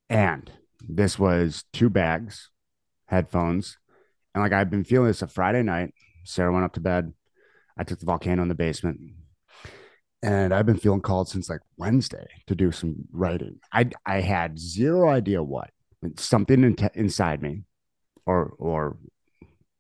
and 0.10 0.52
this 0.88 1.18
was 1.18 1.64
two 1.74 1.90
bags, 1.90 2.50
headphones, 3.08 3.78
and 4.34 4.44
like 4.44 4.54
I've 4.54 4.70
been 4.70 4.84
feeling 4.84 5.08
this 5.08 5.22
a 5.22 5.28
Friday 5.28 5.64
night. 5.64 5.94
Sarah 6.26 6.52
went 6.52 6.66
up 6.66 6.74
to 6.74 6.80
bed. 6.82 7.14
I 7.78 7.84
took 7.84 8.00
the 8.00 8.06
volcano 8.06 8.42
in 8.42 8.48
the 8.50 8.56
basement, 8.56 9.00
and 10.22 10.54
I've 10.54 10.66
been 10.66 10.78
feeling 10.78 11.02
called 11.02 11.30
since 11.30 11.50
like 11.50 11.62
Wednesday 11.78 12.28
to 12.48 12.56
do 12.56 12.72
some 12.72 13.06
writing. 13.12 13.60
I 13.72 13.90
I 14.06 14.22
had 14.22 14.60
zero 14.60 15.10
idea 15.10 15.42
what 15.44 15.70
something 16.18 16.64
in 16.64 16.76
inside 16.94 17.42
me, 17.42 17.64
or 18.26 18.54
or 18.58 18.98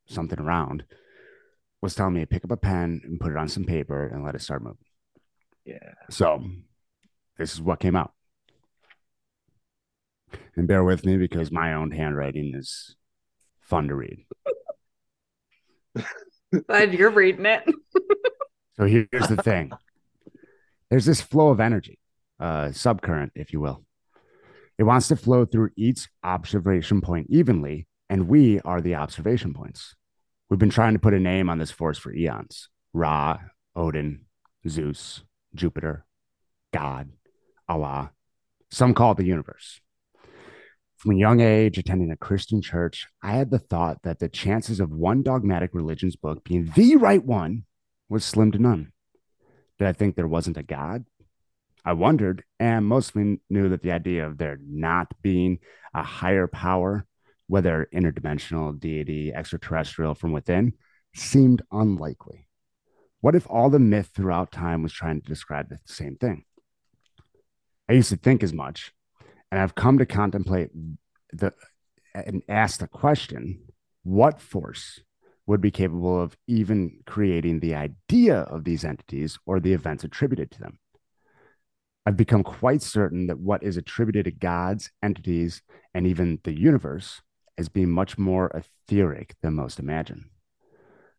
something 0.07 0.39
around, 0.39 0.85
was 1.81 1.95
telling 1.95 2.13
me 2.13 2.21
to 2.21 2.27
pick 2.27 2.43
up 2.43 2.51
a 2.51 2.57
pen 2.57 3.01
and 3.03 3.19
put 3.19 3.31
it 3.31 3.37
on 3.37 3.47
some 3.47 3.65
paper 3.65 4.07
and 4.07 4.23
let 4.23 4.35
it 4.35 4.41
start 4.41 4.63
moving. 4.63 4.77
Yeah. 5.65 5.93
So 6.09 6.43
this 7.37 7.53
is 7.53 7.61
what 7.61 7.79
came 7.79 7.95
out. 7.95 8.11
And 10.55 10.67
bear 10.67 10.83
with 10.83 11.05
me 11.05 11.17
because 11.17 11.51
my 11.51 11.73
own 11.73 11.91
handwriting 11.91 12.53
is 12.55 12.95
fun 13.61 13.87
to 13.89 13.95
read. 13.95 14.25
glad 16.67 16.93
you're 16.93 17.09
reading 17.09 17.45
it 17.45 17.63
So 18.77 18.85
here's 18.85 19.27
the 19.27 19.41
thing 19.41 19.71
there's 20.89 21.05
this 21.05 21.21
flow 21.21 21.49
of 21.49 21.59
energy, 21.59 21.99
uh, 22.39 22.67
subcurrent, 22.67 23.31
if 23.35 23.53
you 23.53 23.59
will. 23.59 23.83
It 24.77 24.83
wants 24.83 25.07
to 25.07 25.15
flow 25.15 25.45
through 25.45 25.69
each 25.75 26.09
observation 26.23 27.01
point 27.01 27.27
evenly, 27.29 27.87
and 28.09 28.27
we 28.27 28.59
are 28.61 28.81
the 28.81 28.95
observation 28.95 29.53
points. 29.53 29.95
We've 30.55 30.59
been 30.61 30.69
trying 30.69 30.93
to 30.93 30.99
put 30.99 31.13
a 31.13 31.19
name 31.19 31.49
on 31.49 31.57
this 31.57 31.71
force 31.71 31.97
for 31.97 32.13
eons 32.13 32.69
Ra, 32.93 33.39
Odin, 33.75 34.21
Zeus, 34.65 35.21
Jupiter, 35.53 36.05
God, 36.71 37.09
Allah. 37.67 38.11
Some 38.71 38.93
call 38.93 39.11
it 39.11 39.17
the 39.17 39.25
universe. 39.25 39.81
From 40.95 41.11
a 41.11 41.17
young 41.17 41.41
age, 41.41 41.77
attending 41.77 42.09
a 42.09 42.15
Christian 42.15 42.61
church, 42.61 43.05
I 43.21 43.33
had 43.33 43.51
the 43.51 43.59
thought 43.59 44.03
that 44.03 44.19
the 44.19 44.29
chances 44.29 44.79
of 44.79 44.91
one 44.91 45.23
dogmatic 45.23 45.71
religion's 45.73 46.15
book 46.15 46.45
being 46.45 46.71
the 46.73 46.95
right 46.95 47.21
one 47.21 47.65
was 48.07 48.23
slim 48.23 48.53
to 48.53 48.57
none. 48.57 48.93
Did 49.77 49.89
I 49.89 49.91
think 49.91 50.15
there 50.15 50.25
wasn't 50.25 50.55
a 50.55 50.63
God? 50.63 51.03
I 51.83 51.91
wondered, 51.91 52.45
and 52.61 52.85
mostly 52.85 53.41
knew 53.49 53.67
that 53.67 53.81
the 53.81 53.91
idea 53.91 54.25
of 54.25 54.37
there 54.37 54.57
not 54.65 55.11
being 55.21 55.59
a 55.93 56.01
higher 56.01 56.47
power, 56.47 57.05
whether 57.47 57.87
interdimensional, 57.93 58.79
deity, 58.79 59.33
extraterrestrial 59.33 60.15
from 60.15 60.31
within, 60.31 60.73
seemed 61.13 61.61
unlikely. 61.71 62.47
What 63.21 63.35
if 63.35 63.47
all 63.49 63.69
the 63.69 63.79
myth 63.79 64.11
throughout 64.15 64.51
time 64.51 64.83
was 64.83 64.93
trying 64.93 65.21
to 65.21 65.27
describe 65.27 65.69
the 65.69 65.79
same 65.85 66.15
thing? 66.15 66.43
I 67.89 67.93
used 67.93 68.09
to 68.09 68.17
think 68.17 68.43
as 68.43 68.53
much, 68.53 68.93
and 69.51 69.59
I've 69.59 69.75
come 69.75 69.97
to 69.99 70.05
contemplate 70.05 70.69
the 71.31 71.53
and 72.13 72.41
ask 72.47 72.79
the 72.79 72.87
question 72.87 73.59
what 74.03 74.39
force 74.39 75.01
would 75.47 75.61
be 75.61 75.71
capable 75.71 76.19
of 76.19 76.35
even 76.47 76.99
creating 77.05 77.59
the 77.59 77.75
idea 77.75 78.37
of 78.37 78.63
these 78.63 78.85
entities 78.85 79.37
or 79.45 79.59
the 79.59 79.73
events 79.73 80.03
attributed 80.03 80.49
to 80.51 80.59
them. 80.59 80.79
I've 82.05 82.17
become 82.17 82.43
quite 82.43 82.81
certain 82.81 83.27
that 83.27 83.39
what 83.39 83.63
is 83.63 83.77
attributed 83.77 84.25
to 84.25 84.31
gods, 84.31 84.91
entities, 85.03 85.61
and 85.93 86.07
even 86.07 86.39
the 86.43 86.57
universe 86.57 87.21
is 87.57 87.69
being 87.69 87.89
much 87.89 88.17
more 88.17 88.51
etheric 88.53 89.35
than 89.41 89.55
most 89.55 89.79
imagine. 89.79 90.29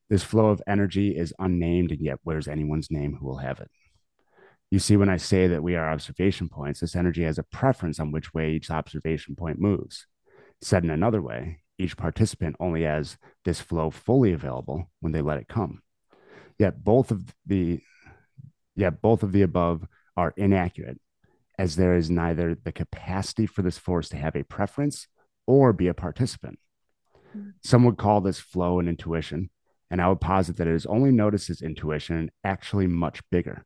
This 0.08 0.22
flow 0.22 0.48
of 0.48 0.62
energy 0.66 1.16
is 1.16 1.34
unnamed, 1.38 1.90
and 1.90 2.00
yet 2.00 2.18
where's 2.22 2.46
anyone's 2.46 2.90
name 2.90 3.16
who 3.16 3.26
will 3.26 3.38
have 3.38 3.60
it? 3.60 3.70
You 4.70 4.78
see, 4.78 4.96
when 4.96 5.08
I 5.08 5.16
say 5.16 5.46
that 5.46 5.62
we 5.62 5.76
are 5.76 5.90
observation 5.90 6.48
points, 6.48 6.80
this 6.80 6.96
energy 6.96 7.22
has 7.24 7.38
a 7.38 7.44
preference 7.44 7.98
on 7.98 8.12
which 8.12 8.34
way 8.34 8.52
each 8.52 8.70
observation 8.70 9.36
point 9.36 9.60
moves. 9.60 10.06
Said 10.60 10.84
in 10.84 10.90
another 10.90 11.22
way, 11.22 11.60
each 11.78 11.96
participant 11.96 12.56
only 12.58 12.82
has 12.82 13.16
this 13.44 13.60
flow 13.60 13.90
fully 13.90 14.32
available 14.32 14.90
when 15.00 15.12
they 15.12 15.22
let 15.22 15.38
it 15.38 15.48
come. 15.48 15.82
Yet 16.58 16.82
both 16.82 17.10
of 17.10 17.34
the 17.44 17.80
yet 18.74 19.00
both 19.00 19.22
of 19.22 19.32
the 19.32 19.42
above 19.42 19.86
are 20.16 20.34
inaccurate, 20.36 21.00
as 21.58 21.76
there 21.76 21.94
is 21.94 22.10
neither 22.10 22.54
the 22.54 22.72
capacity 22.72 23.46
for 23.46 23.62
this 23.62 23.78
force 23.78 24.08
to 24.10 24.16
have 24.16 24.36
a 24.36 24.44
preference 24.44 25.06
or 25.46 25.72
be 25.72 25.88
a 25.88 25.94
participant. 25.94 26.58
Mm-hmm. 27.36 27.50
Some 27.62 27.84
would 27.84 27.98
call 27.98 28.20
this 28.20 28.40
flow 28.40 28.78
and 28.78 28.88
intuition, 28.88 29.50
and 29.90 30.00
I 30.00 30.08
would 30.08 30.20
posit 30.20 30.56
that 30.56 30.66
it 30.66 30.74
is 30.74 30.86
only 30.86 31.10
noticed 31.10 31.50
as 31.50 31.62
intuition 31.62 32.16
and 32.16 32.30
actually 32.44 32.86
much 32.86 33.20
bigger. 33.30 33.64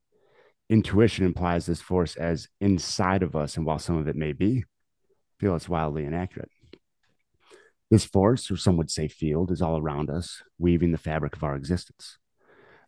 Intuition 0.68 1.24
implies 1.24 1.66
this 1.66 1.80
force 1.80 2.16
as 2.16 2.48
inside 2.60 3.22
of 3.22 3.34
us, 3.34 3.56
and 3.56 3.66
while 3.66 3.78
some 3.78 3.96
of 3.96 4.06
it 4.06 4.16
may 4.16 4.32
be, 4.32 4.58
I 4.58 5.40
feel 5.40 5.56
it's 5.56 5.68
wildly 5.68 6.04
inaccurate. 6.04 6.50
This 7.90 8.04
force, 8.04 8.50
or 8.50 8.56
some 8.56 8.76
would 8.76 8.90
say 8.90 9.08
field, 9.08 9.50
is 9.50 9.60
all 9.60 9.76
around 9.76 10.10
us, 10.10 10.42
weaving 10.58 10.92
the 10.92 10.98
fabric 10.98 11.34
of 11.34 11.42
our 11.42 11.56
existence. 11.56 12.18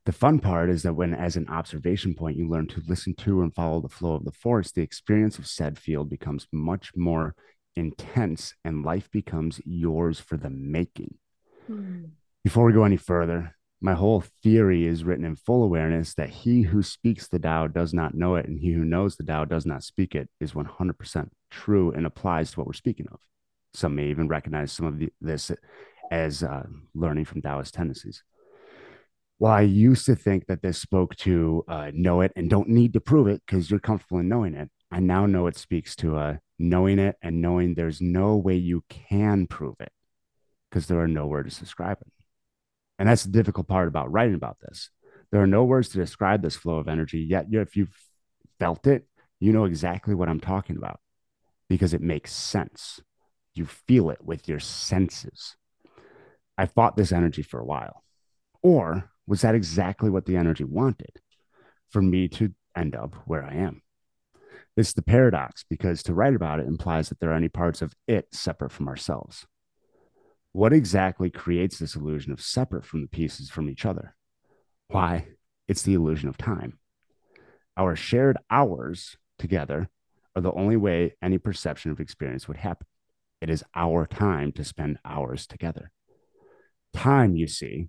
The 0.05 0.13
fun 0.13 0.39
part 0.39 0.71
is 0.71 0.83
that 0.83 0.95
when, 0.95 1.15
as 1.15 1.37
an 1.37 1.49
observation 1.49 2.15
point, 2.15 2.37
you 2.37 2.49
learn 2.49 2.69
to 2.69 2.83
listen 2.87 3.15
to 3.17 3.43
and 3.43 3.55
follow 3.55 3.81
the 3.81 3.89
flow 3.89 4.15
of 4.15 4.25
the 4.25 4.33
force, 4.33 4.71
the 4.71 4.83
experience 4.83 5.39
of 5.39 5.47
said 5.47 5.79
field 5.79 6.09
becomes 6.09 6.47
much 6.53 6.93
more 6.95 7.35
intense 7.77 8.55
and 8.65 8.85
life 8.85 9.11
becomes 9.11 9.61
yours 9.65 10.21
for 10.21 10.37
the 10.37 10.51
making. 10.51 11.17
Before 12.45 12.65
we 12.65 12.73
go 12.73 12.85
any 12.85 12.97
further, 12.97 13.57
my 13.81 13.95
whole 13.95 14.23
theory 14.43 14.87
is 14.87 15.05
written 15.05 15.25
in 15.25 15.35
full 15.37 15.65
awareness 15.65 16.15
that 16.15 16.31
he 16.31 16.63
who 16.63 16.83
speaks 16.83 17.27
the 17.27 17.39
Tao 17.39 17.67
does 17.67 17.93
not 17.93 18.15
know 18.15 18.37
it, 18.37 18.47
and 18.47 18.61
he 18.61 18.73
who 18.73 18.85
knows 18.85 19.17
the 19.17 19.25
Tao 19.25 19.45
does 19.45 19.67
not 19.67 19.83
speak 19.83 20.15
it 20.15 20.29
is 20.41 20.53
100% 20.53 21.29
true 21.51 21.91
and 21.93 22.07
applies 22.07 22.53
to 22.53 22.61
what 22.61 22.67
we're 22.67 22.75
speaking 22.75 23.07
of. 23.13 23.21
Some 23.75 23.97
may 23.97 24.07
even 24.07 24.29
recognize 24.29 24.71
some 24.71 24.87
of 24.87 24.99
the, 24.99 25.13
this 25.21 25.51
as 26.11 26.43
uh, 26.43 26.67
learning 26.95 27.25
from 27.25 27.43
Taoist 27.43 27.75
tendencies. 27.75 28.23
Well, 29.39 29.53
I 29.53 29.63
used 29.63 30.07
to 30.07 30.15
think 30.15 30.47
that 30.47 30.63
this 30.63 30.79
spoke 30.79 31.17
to 31.17 31.65
uh, 31.67 31.91
know 31.93 32.21
it 32.21 32.33
and 32.37 32.49
don't 32.49 32.69
need 32.69 32.93
to 32.93 33.01
prove 33.01 33.27
it 33.27 33.43
because 33.45 33.71
you're 33.71 33.81
comfortable 33.81 34.21
in 34.21 34.29
knowing 34.29 34.55
it, 34.55 34.71
I 34.93 35.01
now 35.01 35.27
know 35.27 35.49
it 35.49 35.57
speaks 35.57 35.97
to 35.97 36.17
uh, 36.17 36.37
knowing 36.63 36.99
it 36.99 37.17
and 37.23 37.43
knowing 37.43 37.75
there's 37.75 38.01
no 38.01 38.37
way 38.37 38.55
you 38.55 38.85
can 38.89 39.47
prove 39.47 39.77
it 39.81 39.93
because 40.71 40.87
there 40.87 41.01
are 41.01 41.09
no 41.09 41.27
words 41.27 41.57
to 41.57 41.65
describe 41.65 41.99
it. 42.01 42.13
And 42.99 43.09
that's 43.09 43.25
the 43.25 43.33
difficult 43.33 43.69
part 43.69 43.89
about 43.89 44.13
writing 44.13 44.35
about 44.35 44.59
this. 44.61 44.91
There 45.31 45.43
are 45.43 45.47
no 45.47 45.65
words 45.65 45.89
to 45.91 45.99
describe 45.99 46.43
this 46.43 46.57
flow 46.57 46.77
of 46.77 46.89
energy, 46.89 47.21
yet 47.21 47.47
if 47.51 47.77
you've 47.77 47.97
felt 48.59 48.87
it, 48.87 49.07
you 49.41 49.53
know 49.53 49.65
exactly 49.65 50.15
what 50.15 50.29
I'm 50.29 50.41
talking 50.41 50.77
about 50.77 51.01
because 51.69 51.95
it 51.95 52.01
makes 52.01 52.33
sense. 52.33 53.01
You 53.55 53.67
feel 53.67 54.11
it 54.11 54.25
with 54.25 54.49
your 54.49 54.61
senses. 54.61 55.57
I 56.57 56.67
fought 56.67 56.97
this 56.97 57.13
energy 57.13 57.43
for 57.43 57.59
a 57.59 57.65
while. 57.65 58.05
Or 58.63 59.11
was 59.27 59.41
that 59.41 59.55
exactly 59.55 60.11
what 60.11 60.27
the 60.27 60.37
energy 60.37 60.65
wanted 60.65 61.21
for 61.91 62.01
me 62.01 62.29
to 62.29 62.55
end 62.77 62.95
up 62.95 63.15
where 63.27 63.43
I 63.43 63.55
am? 63.55 63.83
It's 64.77 64.95
the 64.95 65.03
paradox 65.03 65.65
because 65.69 66.03
to 66.05 66.15
write 66.15 66.35
about 66.35 66.61
it 66.61 66.67
implies 66.67 67.09
that 67.09 67.21
there 67.21 67.31
are 67.31 67.37
any 67.37 67.49
parts 67.49 67.83
of 67.83 67.95
it 68.09 68.29
separate 68.33 68.73
from 68.73 68.89
ourselves. 68.89 69.47
What 70.53 70.73
exactly 70.73 71.31
creates 71.31 71.79
this 71.79 71.95
illusion 71.95 72.33
of 72.33 72.41
separate 72.41 72.85
from 72.85 73.03
the 73.03 73.09
pieces 73.09 73.51
from 73.51 73.69
each 73.69 73.85
other? 73.85 74.15
Why, 74.89 75.29
it's 75.69 75.83
the 75.83 75.95
illusion 75.95 76.29
of 76.29 76.37
time. 76.37 76.79
Our 77.77 77.97
shared 77.97 78.39
hours 78.51 79.17
together 79.39 79.89
are 80.37 80.43
the 80.43 80.53
only 80.53 80.77
way 80.77 81.17
any 81.23 81.39
perception 81.39 81.91
of 81.91 82.01
experience 82.01 82.49
would 82.49 82.59
happen. 82.59 82.87
It 83.41 83.51
is 83.51 83.65
our 83.75 84.07
time 84.07 84.53
to 84.53 84.65
spend 84.65 84.99
hours 85.05 85.47
together. 85.47 85.91
Time, 86.95 87.35
you 87.35 87.47
see, 87.47 87.89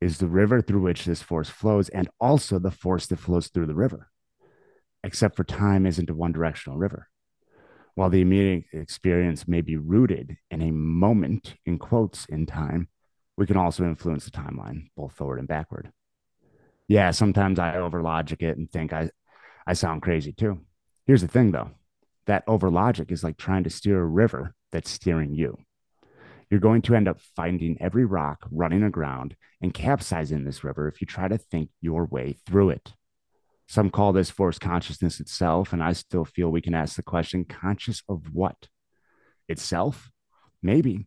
is 0.00 0.18
the 0.18 0.26
river 0.26 0.60
through 0.60 0.82
which 0.82 1.04
this 1.04 1.22
force 1.22 1.48
flows 1.48 1.88
and 1.90 2.08
also 2.20 2.58
the 2.58 2.70
force 2.70 3.06
that 3.06 3.18
flows 3.18 3.48
through 3.48 3.66
the 3.66 3.74
river, 3.74 4.10
except 5.04 5.36
for 5.36 5.44
time 5.44 5.86
isn't 5.86 6.10
a 6.10 6.14
one 6.14 6.32
directional 6.32 6.78
river. 6.78 7.08
While 7.94 8.10
the 8.10 8.22
immediate 8.22 8.64
experience 8.72 9.46
may 9.46 9.60
be 9.60 9.76
rooted 9.76 10.38
in 10.50 10.62
a 10.62 10.70
moment, 10.70 11.54
in 11.66 11.78
quotes, 11.78 12.24
in 12.26 12.46
time, 12.46 12.88
we 13.36 13.46
can 13.46 13.56
also 13.56 13.84
influence 13.84 14.24
the 14.24 14.30
timeline, 14.30 14.88
both 14.96 15.12
forward 15.12 15.38
and 15.38 15.48
backward. 15.48 15.92
Yeah, 16.88 17.10
sometimes 17.10 17.58
I 17.58 17.74
overlogic 17.74 18.42
it 18.42 18.56
and 18.56 18.70
think 18.70 18.92
I, 18.92 19.10
I 19.66 19.74
sound 19.74 20.02
crazy 20.02 20.32
too. 20.32 20.60
Here's 21.06 21.22
the 21.22 21.28
thing 21.28 21.52
though 21.52 21.70
that 22.26 22.46
overlogic 22.46 23.10
is 23.10 23.24
like 23.24 23.36
trying 23.36 23.64
to 23.64 23.70
steer 23.70 24.00
a 24.00 24.06
river 24.06 24.54
that's 24.70 24.90
steering 24.90 25.34
you. 25.34 25.58
You're 26.50 26.60
going 26.60 26.82
to 26.82 26.94
end 26.94 27.08
up 27.08 27.20
finding 27.34 27.78
every 27.80 28.04
rock 28.04 28.46
running 28.50 28.82
aground 28.82 29.34
and 29.60 29.74
capsizing 29.74 30.44
this 30.44 30.62
river 30.62 30.86
if 30.86 31.00
you 31.00 31.06
try 31.06 31.26
to 31.26 31.38
think 31.38 31.70
your 31.80 32.04
way 32.04 32.36
through 32.46 32.70
it. 32.70 32.92
Some 33.72 33.88
call 33.88 34.12
this 34.12 34.28
force 34.28 34.58
consciousness 34.58 35.18
itself, 35.18 35.72
and 35.72 35.82
I 35.82 35.94
still 35.94 36.26
feel 36.26 36.50
we 36.50 36.60
can 36.60 36.74
ask 36.74 36.96
the 36.96 37.02
question 37.02 37.46
conscious 37.46 38.02
of 38.06 38.34
what? 38.34 38.68
Itself? 39.48 40.10
Maybe. 40.62 41.06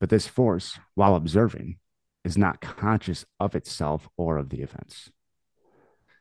But 0.00 0.10
this 0.10 0.26
force, 0.26 0.78
while 0.94 1.14
observing, 1.16 1.78
is 2.22 2.36
not 2.36 2.60
conscious 2.60 3.24
of 3.40 3.54
itself 3.54 4.06
or 4.18 4.36
of 4.36 4.50
the 4.50 4.60
events. 4.60 5.10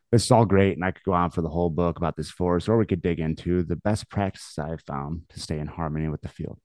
This 0.09 0.23
is 0.23 0.31
all 0.31 0.45
great, 0.45 0.77
and 0.77 0.85
I 0.85 0.91
could 0.91 1.03
go 1.03 1.11
on 1.11 1.31
for 1.31 1.41
the 1.41 1.49
whole 1.49 1.69
book 1.69 1.97
about 1.97 2.15
this 2.15 2.31
force, 2.31 2.69
or 2.69 2.77
we 2.77 2.85
could 2.85 3.01
dig 3.01 3.19
into 3.19 3.61
the 3.61 3.75
best 3.75 4.09
practices 4.09 4.57
I 4.57 4.69
have 4.69 4.83
found 4.83 5.23
to 5.31 5.39
stay 5.41 5.59
in 5.59 5.67
harmony 5.67 6.07
with 6.07 6.21
the 6.21 6.29
field. 6.29 6.59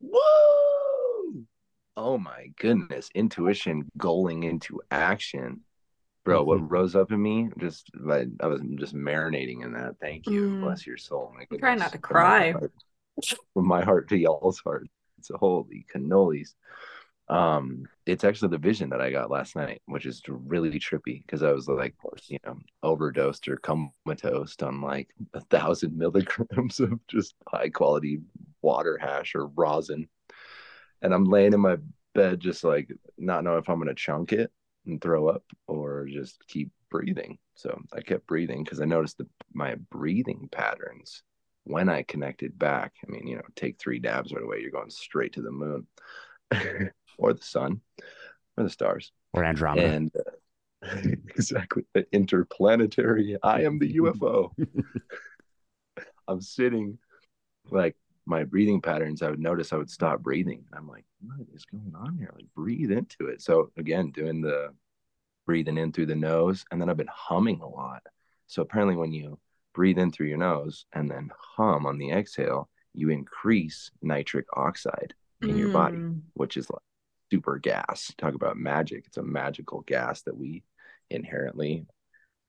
Whoa! 0.00 1.44
Oh 1.96 2.18
my 2.18 2.48
goodness. 2.58 3.08
Intuition 3.14 3.88
going 3.96 4.42
into 4.42 4.82
action. 4.90 5.60
Bro, 6.24 6.40
Mm-hmm. 6.40 6.48
what 6.48 6.70
rose 6.70 6.96
up 6.96 7.12
in 7.12 7.22
me, 7.22 7.50
just 7.58 7.90
like 8.00 8.28
I 8.40 8.46
was 8.46 8.60
just 8.76 8.94
marinating 8.94 9.62
in 9.62 9.72
that. 9.74 9.96
Thank 10.00 10.26
you. 10.26 10.48
Mm. 10.48 10.60
Bless 10.62 10.86
your 10.86 10.96
soul. 10.96 11.32
My 11.36 11.46
I'm 11.50 11.58
trying 11.58 11.78
not 11.78 11.92
goodness. 11.92 12.02
to 12.02 12.08
From 12.08 12.16
my 12.16 12.20
cry. 12.22 12.52
heart- 12.52 12.72
From 13.52 13.66
my 13.68 13.84
heart 13.84 14.08
to 14.08 14.16
y'all's 14.16 14.58
heart. 14.60 14.88
It's 15.18 15.30
a 15.30 15.36
holy 15.36 15.86
cannolis. 15.94 16.54
Um, 17.28 17.86
it's 18.04 18.22
actually 18.24 18.50
the 18.50 18.58
vision 18.58 18.90
that 18.90 19.00
I 19.00 19.10
got 19.10 19.30
last 19.30 19.56
night, 19.56 19.80
which 19.86 20.04
is 20.04 20.20
really 20.28 20.78
trippy 20.78 21.22
because 21.24 21.42
I 21.42 21.52
was 21.52 21.68
like, 21.68 21.94
you 22.28 22.38
know, 22.44 22.58
overdosed 22.82 23.48
or 23.48 23.56
comatose 23.56 24.56
on 24.62 24.82
like 24.82 25.08
a 25.32 25.40
thousand 25.40 25.96
milligrams 25.98 26.80
of 26.80 26.98
just 27.06 27.34
high 27.48 27.70
quality 27.70 28.20
water 28.60 28.98
hash 28.98 29.34
or 29.34 29.46
rosin. 29.48 30.06
And 31.00 31.14
I'm 31.14 31.24
laying 31.24 31.54
in 31.54 31.60
my 31.60 31.76
bed, 32.14 32.40
just 32.40 32.62
like 32.64 32.90
not 33.16 33.42
knowing 33.44 33.58
if 33.58 33.68
I'm 33.70 33.78
gonna 33.78 33.94
chunk 33.94 34.32
it 34.32 34.50
and 34.86 35.00
throw 35.00 35.28
up 35.28 35.44
or 35.66 36.06
just 36.06 36.46
keep 36.46 36.70
breathing. 36.90 37.38
So 37.56 37.80
I 37.92 38.00
kept 38.00 38.26
breathing 38.26 38.64
because 38.64 38.80
I 38.80 38.84
noticed 38.84 39.18
that 39.18 39.28
my 39.52 39.76
breathing 39.90 40.48
patterns 40.50 41.22
when 41.64 41.88
I 41.88 42.02
connected 42.02 42.58
back. 42.58 42.92
I 43.06 43.10
mean, 43.10 43.26
you 43.26 43.36
know, 43.36 43.42
take 43.56 43.78
three 43.78 43.98
dabs 43.98 44.32
right 44.32 44.44
away, 44.44 44.60
you're 44.60 44.70
going 44.70 44.90
straight 44.90 45.32
to 45.34 45.42
the 45.42 45.50
moon 45.50 45.86
or 47.18 47.32
the 47.32 47.42
sun 47.42 47.80
or 48.56 48.64
the 48.64 48.70
stars. 48.70 49.12
Or 49.32 49.44
Andromeda. 49.44 49.88
And 49.88 50.12
uh, 50.16 50.30
exactly 51.28 51.84
the 51.94 52.06
interplanetary. 52.12 53.36
I 53.42 53.62
am 53.62 53.78
the 53.78 53.94
UFO. 53.94 54.50
I'm 56.28 56.40
sitting 56.40 56.98
like 57.70 57.96
my 58.26 58.44
breathing 58.44 58.80
patterns. 58.80 59.22
I 59.22 59.30
would 59.30 59.40
notice 59.40 59.72
I 59.72 59.76
would 59.76 59.90
stop 59.90 60.20
breathing. 60.20 60.64
I'm 60.72 60.88
like, 60.88 61.04
what 61.20 61.46
is 61.54 61.64
going 61.64 61.92
on 61.94 62.16
here? 62.16 62.30
Like, 62.34 62.46
breathe 62.54 62.90
into 62.90 63.26
it. 63.26 63.42
So, 63.42 63.70
again, 63.76 64.10
doing 64.10 64.40
the 64.40 64.74
breathing 65.46 65.76
in 65.78 65.92
through 65.92 66.06
the 66.06 66.14
nose. 66.14 66.64
And 66.70 66.80
then 66.80 66.88
I've 66.88 66.96
been 66.96 67.06
humming 67.12 67.60
a 67.60 67.68
lot. 67.68 68.02
So, 68.46 68.62
apparently, 68.62 68.96
when 68.96 69.12
you 69.12 69.38
breathe 69.74 69.98
in 69.98 70.10
through 70.10 70.28
your 70.28 70.38
nose 70.38 70.86
and 70.92 71.10
then 71.10 71.30
hum 71.38 71.84
on 71.84 71.98
the 71.98 72.12
exhale, 72.12 72.68
you 72.94 73.10
increase 73.10 73.90
nitric 74.02 74.46
oxide 74.56 75.14
in 75.42 75.58
your 75.58 75.68
body 75.70 75.98
Mm. 75.98 76.20
which 76.34 76.56
is 76.56 76.70
like 76.70 76.80
super 77.30 77.58
gas. 77.58 78.14
Talk 78.16 78.34
about 78.34 78.56
magic. 78.56 79.04
It's 79.06 79.16
a 79.16 79.22
magical 79.22 79.80
gas 79.82 80.22
that 80.22 80.36
we 80.36 80.62
inherently 81.10 81.86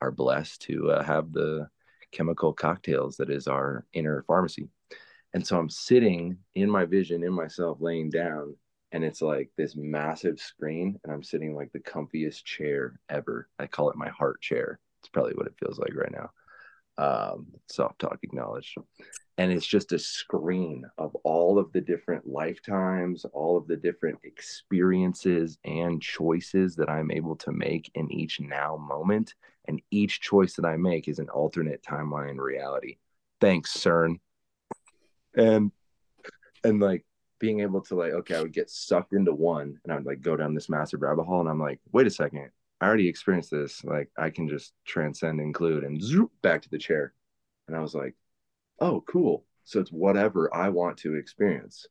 are 0.01 0.11
blessed 0.11 0.61
to 0.63 0.91
uh, 0.91 1.03
have 1.03 1.33
the 1.33 1.67
chemical 2.11 2.53
cocktails 2.53 3.17
that 3.17 3.29
is 3.29 3.47
our 3.47 3.85
inner 3.93 4.23
pharmacy. 4.27 4.69
And 5.35 5.45
so 5.45 5.59
I'm 5.59 5.69
sitting 5.69 6.37
in 6.55 6.69
my 6.69 6.85
vision, 6.85 7.21
in 7.21 7.33
myself, 7.33 7.79
laying 7.81 8.09
down, 8.09 8.55
and 8.93 9.03
it's 9.03 9.21
like 9.21 9.51
this 9.57 9.75
massive 9.75 10.39
screen, 10.39 10.97
and 11.03 11.11
I'm 11.11 11.23
sitting 11.23 11.53
like 11.53 11.73
the 11.73 11.79
comfiest 11.79 12.45
chair 12.45 13.01
ever. 13.09 13.49
I 13.59 13.67
call 13.67 13.89
it 13.89 13.97
my 13.97 14.07
heart 14.07 14.41
chair. 14.41 14.79
It's 15.01 15.09
probably 15.09 15.33
what 15.33 15.47
it 15.47 15.57
feels 15.59 15.77
like 15.77 15.93
right 15.93 16.13
now. 16.13 16.29
Um, 16.97 17.47
soft 17.67 17.99
talk 17.99 18.19
acknowledged 18.23 18.77
and 19.37 19.51
it's 19.51 19.65
just 19.65 19.91
a 19.91 19.99
screen 19.99 20.85
of 20.97 21.13
all 21.25 21.59
of 21.59 21.69
the 21.73 21.81
different 21.81 22.25
lifetimes, 22.25 23.25
all 23.25 23.57
of 23.57 23.67
the 23.67 23.75
different 23.75 24.19
experiences 24.23 25.57
and 25.65 26.01
choices 26.01 26.77
that 26.77 26.89
I'm 26.89 27.11
able 27.11 27.35
to 27.37 27.51
make 27.51 27.91
in 27.95 28.09
each 28.09 28.39
now 28.39 28.77
moment. 28.77 29.33
And 29.67 29.81
each 29.91 30.21
choice 30.21 30.53
that 30.53 30.65
I 30.65 30.77
make 30.77 31.09
is 31.09 31.19
an 31.19 31.27
alternate 31.27 31.83
timeline 31.83 32.37
reality. 32.37 32.95
Thanks, 33.41 33.73
CERN. 33.75 34.19
And 35.35 35.71
and 36.63 36.79
like 36.79 37.05
being 37.39 37.59
able 37.59 37.81
to 37.81 37.95
like, 37.95 38.11
okay, 38.11 38.35
I 38.35 38.41
would 38.41 38.53
get 38.53 38.69
sucked 38.69 39.13
into 39.13 39.33
one 39.33 39.79
and 39.83 39.93
I 39.93 39.95
would 39.97 40.05
like 40.05 40.21
go 40.21 40.35
down 40.35 40.55
this 40.55 40.69
massive 40.69 41.01
rabbit 41.01 41.25
hole. 41.25 41.41
And 41.41 41.49
I'm 41.49 41.59
like, 41.59 41.79
wait 41.91 42.07
a 42.07 42.11
second, 42.11 42.49
I 42.81 42.87
already 42.87 43.07
experienced 43.07 43.51
this. 43.51 43.83
Like 43.83 44.09
I 44.17 44.29
can 44.29 44.47
just 44.47 44.73
transcend, 44.85 45.39
include, 45.39 45.83
and 45.83 46.01
zoop 46.01 46.31
back 46.41 46.61
to 46.63 46.69
the 46.69 46.77
chair. 46.77 47.13
And 47.67 47.75
I 47.75 47.81
was 47.81 47.93
like, 47.93 48.15
oh, 48.79 49.03
cool. 49.07 49.45
So 49.63 49.79
it's 49.79 49.91
whatever 49.91 50.53
I 50.53 50.69
want 50.69 50.97
to 50.99 51.15
experience. 51.15 51.85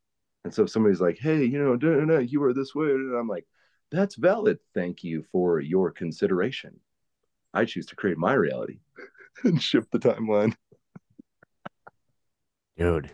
And 0.44 0.52
so 0.52 0.64
if 0.64 0.70
somebody's 0.70 1.00
like, 1.00 1.18
hey, 1.18 1.44
you 1.44 1.58
know, 1.58 2.18
you 2.18 2.40
were 2.40 2.52
this 2.52 2.74
way, 2.74 2.88
and 2.88 3.16
I'm 3.16 3.28
like, 3.28 3.46
that's 3.90 4.14
valid. 4.16 4.58
Thank 4.74 5.02
you 5.02 5.24
for 5.32 5.60
your 5.60 5.90
consideration. 5.90 6.78
I 7.52 7.64
choose 7.64 7.86
to 7.86 7.96
create 7.96 8.18
my 8.18 8.34
reality 8.34 8.78
and 9.44 9.62
shift 9.62 9.90
the 9.90 9.98
timeline. 9.98 10.54
Dude. 12.76 13.10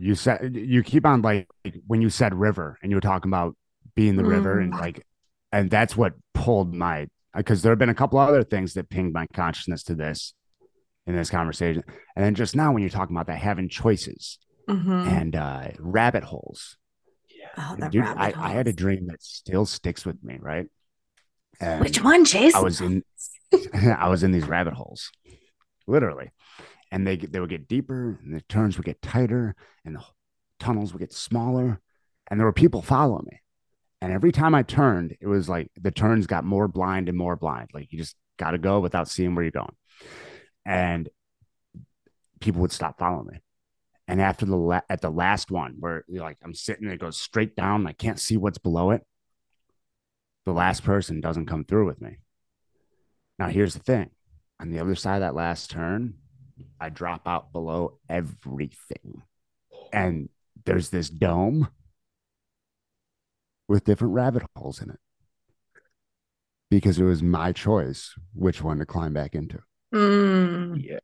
You 0.00 0.14
said 0.14 0.54
you 0.54 0.82
keep 0.82 1.06
on 1.06 1.22
like 1.22 1.46
when 1.86 2.02
you 2.02 2.10
said 2.10 2.34
river 2.34 2.78
and 2.82 2.90
you 2.92 2.96
were 2.96 3.00
talking 3.00 3.30
about 3.30 3.56
being 3.94 4.16
the 4.16 4.24
river 4.24 4.58
and 4.60 4.72
Mm. 4.72 4.80
like 4.80 5.06
and 5.52 5.70
that's 5.70 5.96
what 5.96 6.12
pulled 6.34 6.74
my 6.74 7.08
because 7.34 7.62
there 7.62 7.70
have 7.72 7.78
been 7.78 7.88
a 7.88 7.94
couple 7.94 8.18
other 8.18 8.42
things 8.44 8.74
that 8.74 8.88
pinged 8.90 9.12
my 9.14 9.26
consciousness 9.32 9.82
to 9.84 9.94
this 9.94 10.34
in 11.06 11.14
this 11.16 11.30
conversation. 11.30 11.82
And 12.14 12.24
then 12.24 12.34
just 12.34 12.54
now 12.56 12.72
when 12.72 12.82
you're 12.82 12.90
talking 12.90 13.16
about 13.16 13.26
that 13.28 13.38
having 13.38 13.68
choices 13.68 14.38
Mhm. 14.68 15.06
and 15.06 15.36
uh 15.36 15.68
rabbit 15.78 16.24
holes. 16.24 16.76
Oh, 17.56 17.76
dude, 17.88 18.02
rabbit 18.02 18.36
I, 18.36 18.48
I 18.48 18.50
had 18.50 18.68
a 18.68 18.72
dream 18.72 19.06
that 19.06 19.22
still 19.22 19.64
sticks 19.64 20.04
with 20.04 20.22
me, 20.22 20.36
right? 20.40 20.66
And 21.60 21.80
Which 21.80 22.02
one, 22.02 22.24
Chase? 22.26 22.54
I 22.54 22.60
was 22.60 22.80
in 22.82 23.02
I 23.74 24.08
was 24.08 24.22
in 24.24 24.32
these 24.32 24.46
rabbit 24.46 24.74
holes, 24.74 25.10
literally, 25.86 26.30
and 26.96 27.06
they 27.06 27.16
they 27.16 27.38
would 27.40 27.50
get 27.50 27.68
deeper, 27.68 28.18
and 28.24 28.34
the 28.34 28.40
turns 28.40 28.78
would 28.78 28.86
get 28.86 29.02
tighter, 29.02 29.54
and 29.84 29.96
the 29.96 30.04
tunnels 30.58 30.94
would 30.94 31.00
get 31.00 31.12
smaller, 31.12 31.78
and 32.30 32.40
there 32.40 32.46
were 32.46 32.54
people 32.54 32.80
following 32.80 33.26
me, 33.30 33.42
and 34.00 34.14
every 34.14 34.32
time 34.32 34.54
I 34.54 34.62
turned, 34.62 35.14
it 35.20 35.26
was 35.26 35.46
like 35.46 35.70
the 35.78 35.90
turns 35.90 36.26
got 36.26 36.46
more 36.46 36.68
blind 36.68 37.10
and 37.10 37.18
more 37.18 37.36
blind. 37.36 37.68
Like 37.74 37.92
you 37.92 37.98
just 37.98 38.16
got 38.38 38.52
to 38.52 38.58
go 38.58 38.80
without 38.80 39.10
seeing 39.10 39.34
where 39.34 39.44
you're 39.44 39.50
going, 39.50 39.76
and 40.64 41.10
people 42.40 42.62
would 42.62 42.72
stop 42.72 42.98
following 42.98 43.26
me. 43.26 43.40
And 44.08 44.18
after 44.18 44.46
the 44.46 44.56
la- 44.56 44.80
at 44.88 45.02
the 45.02 45.10
last 45.10 45.50
one, 45.50 45.76
where 45.78 46.02
you're 46.08 46.24
like 46.24 46.38
I'm 46.42 46.54
sitting, 46.54 46.88
it 46.88 46.98
goes 46.98 47.20
straight 47.20 47.54
down. 47.54 47.86
I 47.86 47.92
can't 47.92 48.18
see 48.18 48.38
what's 48.38 48.56
below 48.56 48.92
it. 48.92 49.02
The 50.46 50.52
last 50.54 50.82
person 50.82 51.20
doesn't 51.20 51.44
come 51.44 51.64
through 51.64 51.88
with 51.88 52.00
me. 52.00 52.20
Now, 53.38 53.48
here's 53.48 53.74
the 53.74 53.80
thing 53.80 54.12
on 54.58 54.70
the 54.70 54.78
other 54.78 54.94
side 54.94 55.16
of 55.16 55.20
that 55.20 55.34
last 55.34 55.70
turn, 55.70 56.14
I 56.80 56.88
drop 56.88 57.26
out 57.26 57.52
below 57.52 57.98
everything. 58.08 59.22
And 59.92 60.28
there's 60.64 60.90
this 60.90 61.08
dome 61.08 61.68
with 63.68 63.84
different 63.84 64.14
rabbit 64.14 64.42
holes 64.56 64.80
in 64.80 64.90
it 64.90 64.98
because 66.70 66.98
it 66.98 67.04
was 67.04 67.22
my 67.22 67.52
choice 67.52 68.14
which 68.34 68.62
one 68.62 68.78
to 68.78 68.86
climb 68.86 69.12
back 69.12 69.34
into. 69.34 69.58
Mm, 69.94 70.82
Yeah. 70.82 70.98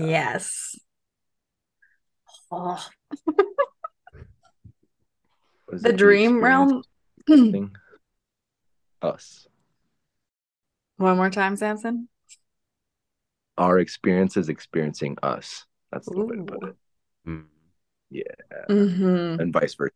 yes. 0.00 0.76
Oh, 2.50 2.84
the 5.70 5.92
dream 5.92 6.42
realm. 6.44 6.82
Us. 9.00 9.46
One 10.98 11.16
more 11.16 11.30
time, 11.30 11.56
Samson. 11.56 12.08
Our 13.58 13.78
experience 13.78 14.36
is 14.36 14.48
experiencing 14.48 15.16
us. 15.22 15.66
That's 15.90 16.08
the 16.08 16.18
way 16.24 16.36
to 16.36 16.42
put 16.42 16.62
Ooh. 16.64 16.66
it. 16.68 16.76
Mm. 17.28 17.44
Mm-hmm. 18.70 19.40
And 19.40 19.52
vice 19.52 19.74
versa. 19.74 19.92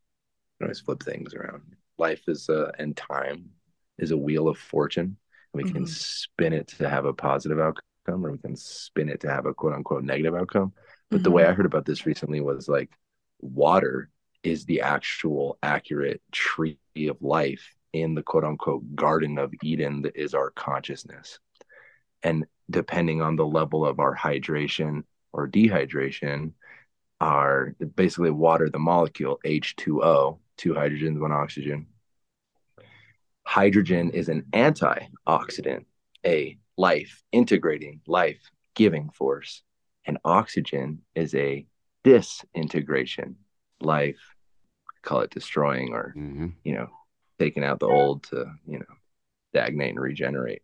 You 0.61 0.67
always 0.67 0.81
flip 0.81 1.03
things 1.03 1.35
around. 1.35 1.63
Life 1.99 2.23
is 2.29 2.49
uh 2.49 2.73
and 2.79 2.97
time 2.97 3.51
is 3.99 4.11
a 4.11 4.17
wheel 4.17 4.49
of 4.49 4.59
fortune. 4.59 5.17
We 5.55 5.65
can 5.65 5.85
Mhm. 5.85 5.89
spin 5.89 6.53
it 6.53 6.69
to 6.79 6.89
have 6.89 7.05
a 7.07 7.13
positive 7.15 7.59
outcome 7.61 8.25
or 8.27 8.33
we 8.33 8.39
can 8.39 8.57
spin 8.57 9.09
it 9.09 9.21
to 9.21 9.31
have 9.31 9.47
a 9.47 9.55
quote 9.55 9.75
unquote 9.75 10.05
negative 10.05 10.35
outcome. 10.35 10.73
But 11.11 11.23
the 11.23 11.31
way 11.31 11.45
Mm-hmm. 11.45 11.51
I 11.51 11.53
heard 11.53 11.67
about 11.67 11.87
this 11.87 12.07
recently 12.07 12.41
was 12.41 12.69
like 12.69 12.91
water 13.41 14.11
is 14.43 14.65
the 14.65 14.83
actual 14.83 15.59
accurate 15.63 16.23
tree 16.33 16.79
of 17.09 17.23
life 17.23 17.75
in 17.93 18.15
the 18.15 18.23
quote 18.23 18.45
unquote 18.45 18.97
garden 18.97 19.39
of 19.39 19.53
Eden 19.63 20.03
that 20.03 20.17
is 20.17 20.35
our 20.35 20.51
consciousness. 20.51 21.39
And 22.27 22.45
depending 22.69 23.23
on 23.23 23.37
the 23.37 23.47
level 23.47 23.87
of 23.87 24.01
our 24.01 24.15
hydration 24.17 25.05
or 25.33 25.47
dehydration, 25.49 26.53
are 27.21 27.75
basically 27.95 28.31
water, 28.31 28.69
the 28.69 28.79
molecule 28.81 29.39
H2O, 29.45 30.39
two 30.57 30.75
hydrogens, 30.75 31.21
one 31.21 31.33
oxygen. 31.33 31.87
Hydrogen 33.45 34.11
is 34.11 34.29
an 34.29 34.43
antioxidant, 34.53 35.85
a 36.27 36.59
life 36.77 37.23
integrating, 37.33 38.01
life 38.07 38.51
giving 38.75 39.09
force 39.11 39.63
and 40.05 40.19
oxygen 40.25 41.01
is 41.15 41.35
a 41.35 41.65
disintegration 42.05 43.37
life 43.81 44.21
call 45.03 45.21
it 45.21 45.31
destroying 45.31 45.93
or 45.95 46.13
Mhm. 46.17 46.53
you 46.65 46.75
know 46.75 46.91
taking 47.39 47.65
out 47.65 47.81
the 47.81 47.87
old 47.87 48.23
to 48.25 48.53
you 48.67 48.79
know 48.79 48.95
stagnate 49.51 49.91
and 49.91 50.01
regenerate 50.01 50.63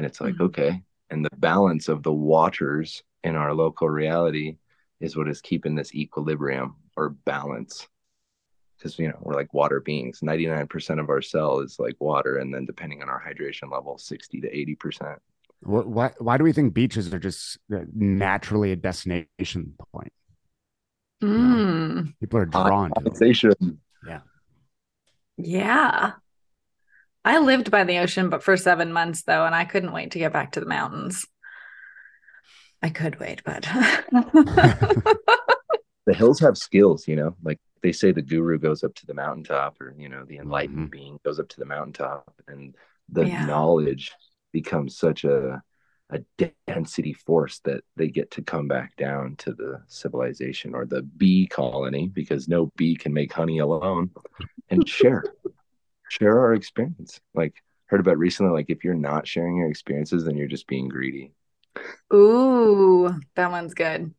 and 0.00 0.06
it's 0.06 0.18
like 0.22 0.34
Mhm. 0.36 0.46
okay 0.46 0.82
and 1.10 1.22
the 1.22 1.36
balance 1.36 1.88
of 1.88 2.02
the 2.02 2.12
waters 2.12 3.02
in 3.22 3.36
our 3.36 3.52
local 3.52 3.90
reality 3.90 4.56
is 4.98 5.14
what 5.14 5.28
is 5.28 5.42
keeping 5.42 5.74
this 5.74 5.94
equilibrium 5.94 6.76
or 6.96 7.10
balance 7.10 7.86
because 8.78 8.98
you 8.98 9.08
know 9.08 9.18
we're 9.20 9.34
like 9.34 9.52
water 9.52 9.78
beings 9.80 10.20
99% 10.22 11.00
of 11.00 11.10
our 11.10 11.20
cell 11.20 11.60
is 11.60 11.78
like 11.78 11.96
water 12.00 12.38
and 12.38 12.48
then 12.54 12.64
depending 12.64 13.02
on 13.02 13.10
our 13.10 13.22
hydration 13.22 13.70
level 13.70 13.98
60 13.98 14.40
to 14.40 14.48
80% 14.48 15.18
Why, 15.60 16.12
why 16.18 16.38
do 16.38 16.44
we 16.44 16.54
think 16.54 16.72
beaches 16.72 17.12
are 17.12 17.18
just 17.18 17.58
uh, 17.70 17.84
naturally 17.94 18.72
a 18.72 18.76
destination 18.76 19.74
point? 19.92 20.12
Mm, 21.22 22.14
People 22.20 22.38
are 22.40 22.46
drawn 22.46 22.88
to 22.94 23.04
them. 23.04 23.80
yeah 24.06 24.20
yeah. 25.36 26.12
I 27.24 27.38
lived 27.38 27.70
by 27.70 27.84
the 27.84 27.98
ocean, 27.98 28.30
but 28.30 28.42
for 28.42 28.56
seven 28.56 28.92
months 28.92 29.22
though, 29.22 29.44
and 29.44 29.54
I 29.54 29.64
couldn't 29.64 29.92
wait 29.92 30.12
to 30.12 30.18
get 30.18 30.32
back 30.32 30.52
to 30.52 30.60
the 30.60 30.66
mountains. 30.66 31.26
I 32.82 32.88
could 32.88 33.20
wait, 33.20 33.42
but 33.44 33.62
the 36.06 36.14
hills 36.14 36.40
have 36.40 36.56
skills, 36.56 37.06
you 37.06 37.16
know, 37.16 37.36
like 37.42 37.58
they 37.82 37.92
say 37.92 38.12
the 38.12 38.22
guru 38.22 38.58
goes 38.58 38.82
up 38.84 38.94
to 38.94 39.06
the 39.06 39.14
mountaintop 39.14 39.80
or, 39.80 39.94
you 39.98 40.08
know, 40.08 40.24
the 40.24 40.38
enlightened 40.38 40.88
Mhm. 40.88 40.90
being 40.90 41.20
goes 41.24 41.38
up 41.38 41.48
to 41.48 41.58
the 41.60 41.66
mountaintop 41.66 42.32
and 42.48 42.74
the 43.10 43.26
Yeah. 43.26 43.46
knowledge 43.46 44.12
becomes 44.52 44.96
such 44.96 45.24
a, 45.24 45.62
a 46.10 46.20
density 46.66 47.12
force 47.12 47.60
that 47.60 47.84
they 47.96 48.08
get 48.08 48.30
to 48.32 48.42
come 48.42 48.66
back 48.66 48.96
down 48.96 49.36
to 49.36 49.52
the 49.52 49.82
civilization 49.86 50.74
or 50.74 50.86
the 50.86 51.02
bee 51.02 51.46
colony 51.46 52.08
because 52.08 52.48
no 52.48 52.66
bee 52.76 52.96
can 52.96 53.12
make 53.12 53.32
honey 53.32 53.58
alone 53.58 54.10
and 54.70 54.88
share, 54.88 55.24
share 56.10 56.40
our 56.40 56.54
experience. 56.54 57.20
Like 57.34 57.54
heard 57.86 58.00
about 58.00 58.18
recently, 58.18 58.52
like 58.52 58.66
if 58.68 58.84
you're 58.84 58.94
not 58.94 59.26
sharing 59.26 59.56
your 59.56 59.68
experiences, 59.68 60.24
then 60.24 60.36
you're 60.36 60.48
just 60.48 60.66
being 60.66 60.88
greedy. 60.88 61.32
Ooh, 62.12 63.14
that 63.36 63.50
one's 63.50 63.74
good. 63.74 64.12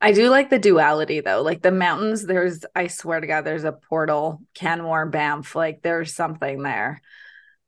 I 0.00 0.12
do 0.12 0.30
like 0.30 0.48
the 0.48 0.58
duality 0.58 1.20
though. 1.20 1.42
Like 1.42 1.62
the 1.62 1.70
mountains, 1.70 2.24
there's, 2.24 2.64
I 2.74 2.86
swear 2.86 3.20
to 3.20 3.26
God, 3.26 3.42
there's 3.42 3.64
a 3.64 3.72
portal, 3.72 4.40
Canmore, 4.54 5.06
Banff, 5.06 5.54
like 5.54 5.82
there's 5.82 6.14
something 6.14 6.62
there. 6.62 7.02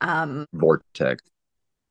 Um, 0.01 0.47
Vortex. 0.53 1.23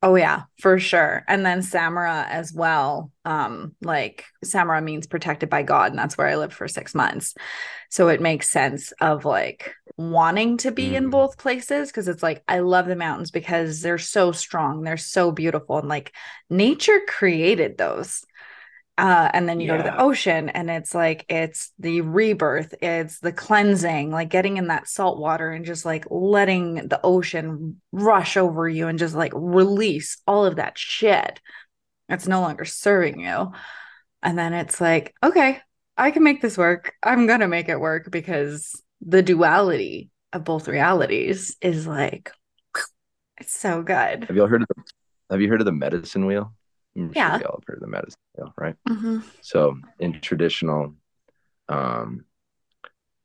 oh 0.01 0.15
yeah, 0.15 0.43
for 0.59 0.79
sure. 0.79 1.23
And 1.27 1.45
then 1.45 1.61
Samara 1.61 2.25
as 2.27 2.51
well. 2.51 3.11
Um, 3.23 3.75
like 3.81 4.25
Samara 4.43 4.81
means 4.81 5.05
protected 5.05 5.49
by 5.49 5.61
God, 5.61 5.91
and 5.91 5.99
that's 5.99 6.17
where 6.17 6.27
I 6.27 6.35
lived 6.35 6.53
for 6.53 6.67
six 6.67 6.95
months. 6.95 7.35
So 7.89 8.07
it 8.07 8.21
makes 8.21 8.49
sense 8.49 8.93
of 8.99 9.25
like 9.25 9.75
wanting 10.09 10.57
to 10.57 10.71
be 10.71 10.95
in 10.95 11.05
Mhm. 11.07 11.11
both 11.11 11.37
places 11.37 11.89
because 11.89 12.07
it's 12.07 12.23
like 12.23 12.43
I 12.47 12.59
love 12.59 12.87
the 12.87 12.95
mountains 12.95 13.31
because 13.31 13.81
they're 13.81 13.97
so 13.97 14.31
strong, 14.31 14.83
they're 14.83 14.97
so 14.97 15.31
beautiful, 15.31 15.77
and 15.79 15.89
like 15.89 16.13
nature 16.49 17.01
created 17.07 17.77
those. 17.77 18.25
Uh, 18.97 19.29
and 19.33 19.47
then 19.49 19.59
you 19.59 19.67
go 19.67 19.77
to 19.77 19.83
the 19.83 19.99
ocean 19.99 20.49
and 20.49 20.69
it's 20.69 20.93
like 20.93 21.25
it's 21.29 21.71
the 21.79 22.01
rebirth, 22.01 22.75
it's 22.81 23.19
the 23.19 23.31
cleansing, 23.31 24.11
like 24.11 24.29
getting 24.29 24.57
in 24.57 24.67
that 24.67 24.87
salt 24.87 25.17
water 25.17 25.49
and 25.51 25.65
just 25.65 25.85
like 25.85 26.05
letting 26.11 26.75
the 26.87 26.99
ocean 27.03 27.81
rush 27.91 28.37
over 28.37 28.67
you 28.67 28.87
and 28.87 28.99
just 28.99 29.15
like 29.15 29.31
release 29.35 30.17
all 30.27 30.45
of 30.45 30.57
that 30.57 30.77
shit 30.77 31.39
that's 32.09 32.27
no 32.27 32.41
longer 32.41 32.65
serving 32.65 33.21
you. 33.21 33.51
And 34.21 34.37
then 34.37 34.53
it's 34.53 34.79
like, 34.79 35.15
okay, 35.23 35.59
I 35.97 36.11
can 36.11 36.23
make 36.23 36.41
this 36.41 36.57
work. 36.57 36.93
I'm 37.01 37.25
gonna 37.27 37.47
make 37.47 37.69
it 37.69 37.79
work 37.79 38.11
because 38.11 38.81
the 39.01 39.21
duality 39.23 40.09
of 40.33 40.43
both 40.43 40.67
realities 40.67 41.57
is 41.61 41.87
like 41.87 42.31
it's 43.39 43.53
so 43.59 43.81
good. 43.81 44.25
Have 44.25 44.35
y'all 44.35 44.47
heard 44.47 44.61
of 44.61 44.67
the, 44.75 44.83
have 45.31 45.41
you 45.41 45.49
heard 45.49 45.61
of 45.61 45.65
the 45.65 45.71
medicine 45.71 46.25
wheel? 46.25 46.53
I'm 46.95 47.11
Yeah. 47.15 47.37
sure 47.37 47.41
y'all 47.41 47.59
have 47.59 47.63
heard 47.67 47.77
of 47.77 47.81
the 47.81 47.87
medicine 47.87 48.19
wheel, 48.37 48.53
right? 48.57 48.75
Mhm. 48.87 49.23
So 49.41 49.77
in 49.99 50.19
traditional, 50.21 50.95
um, 51.69 52.25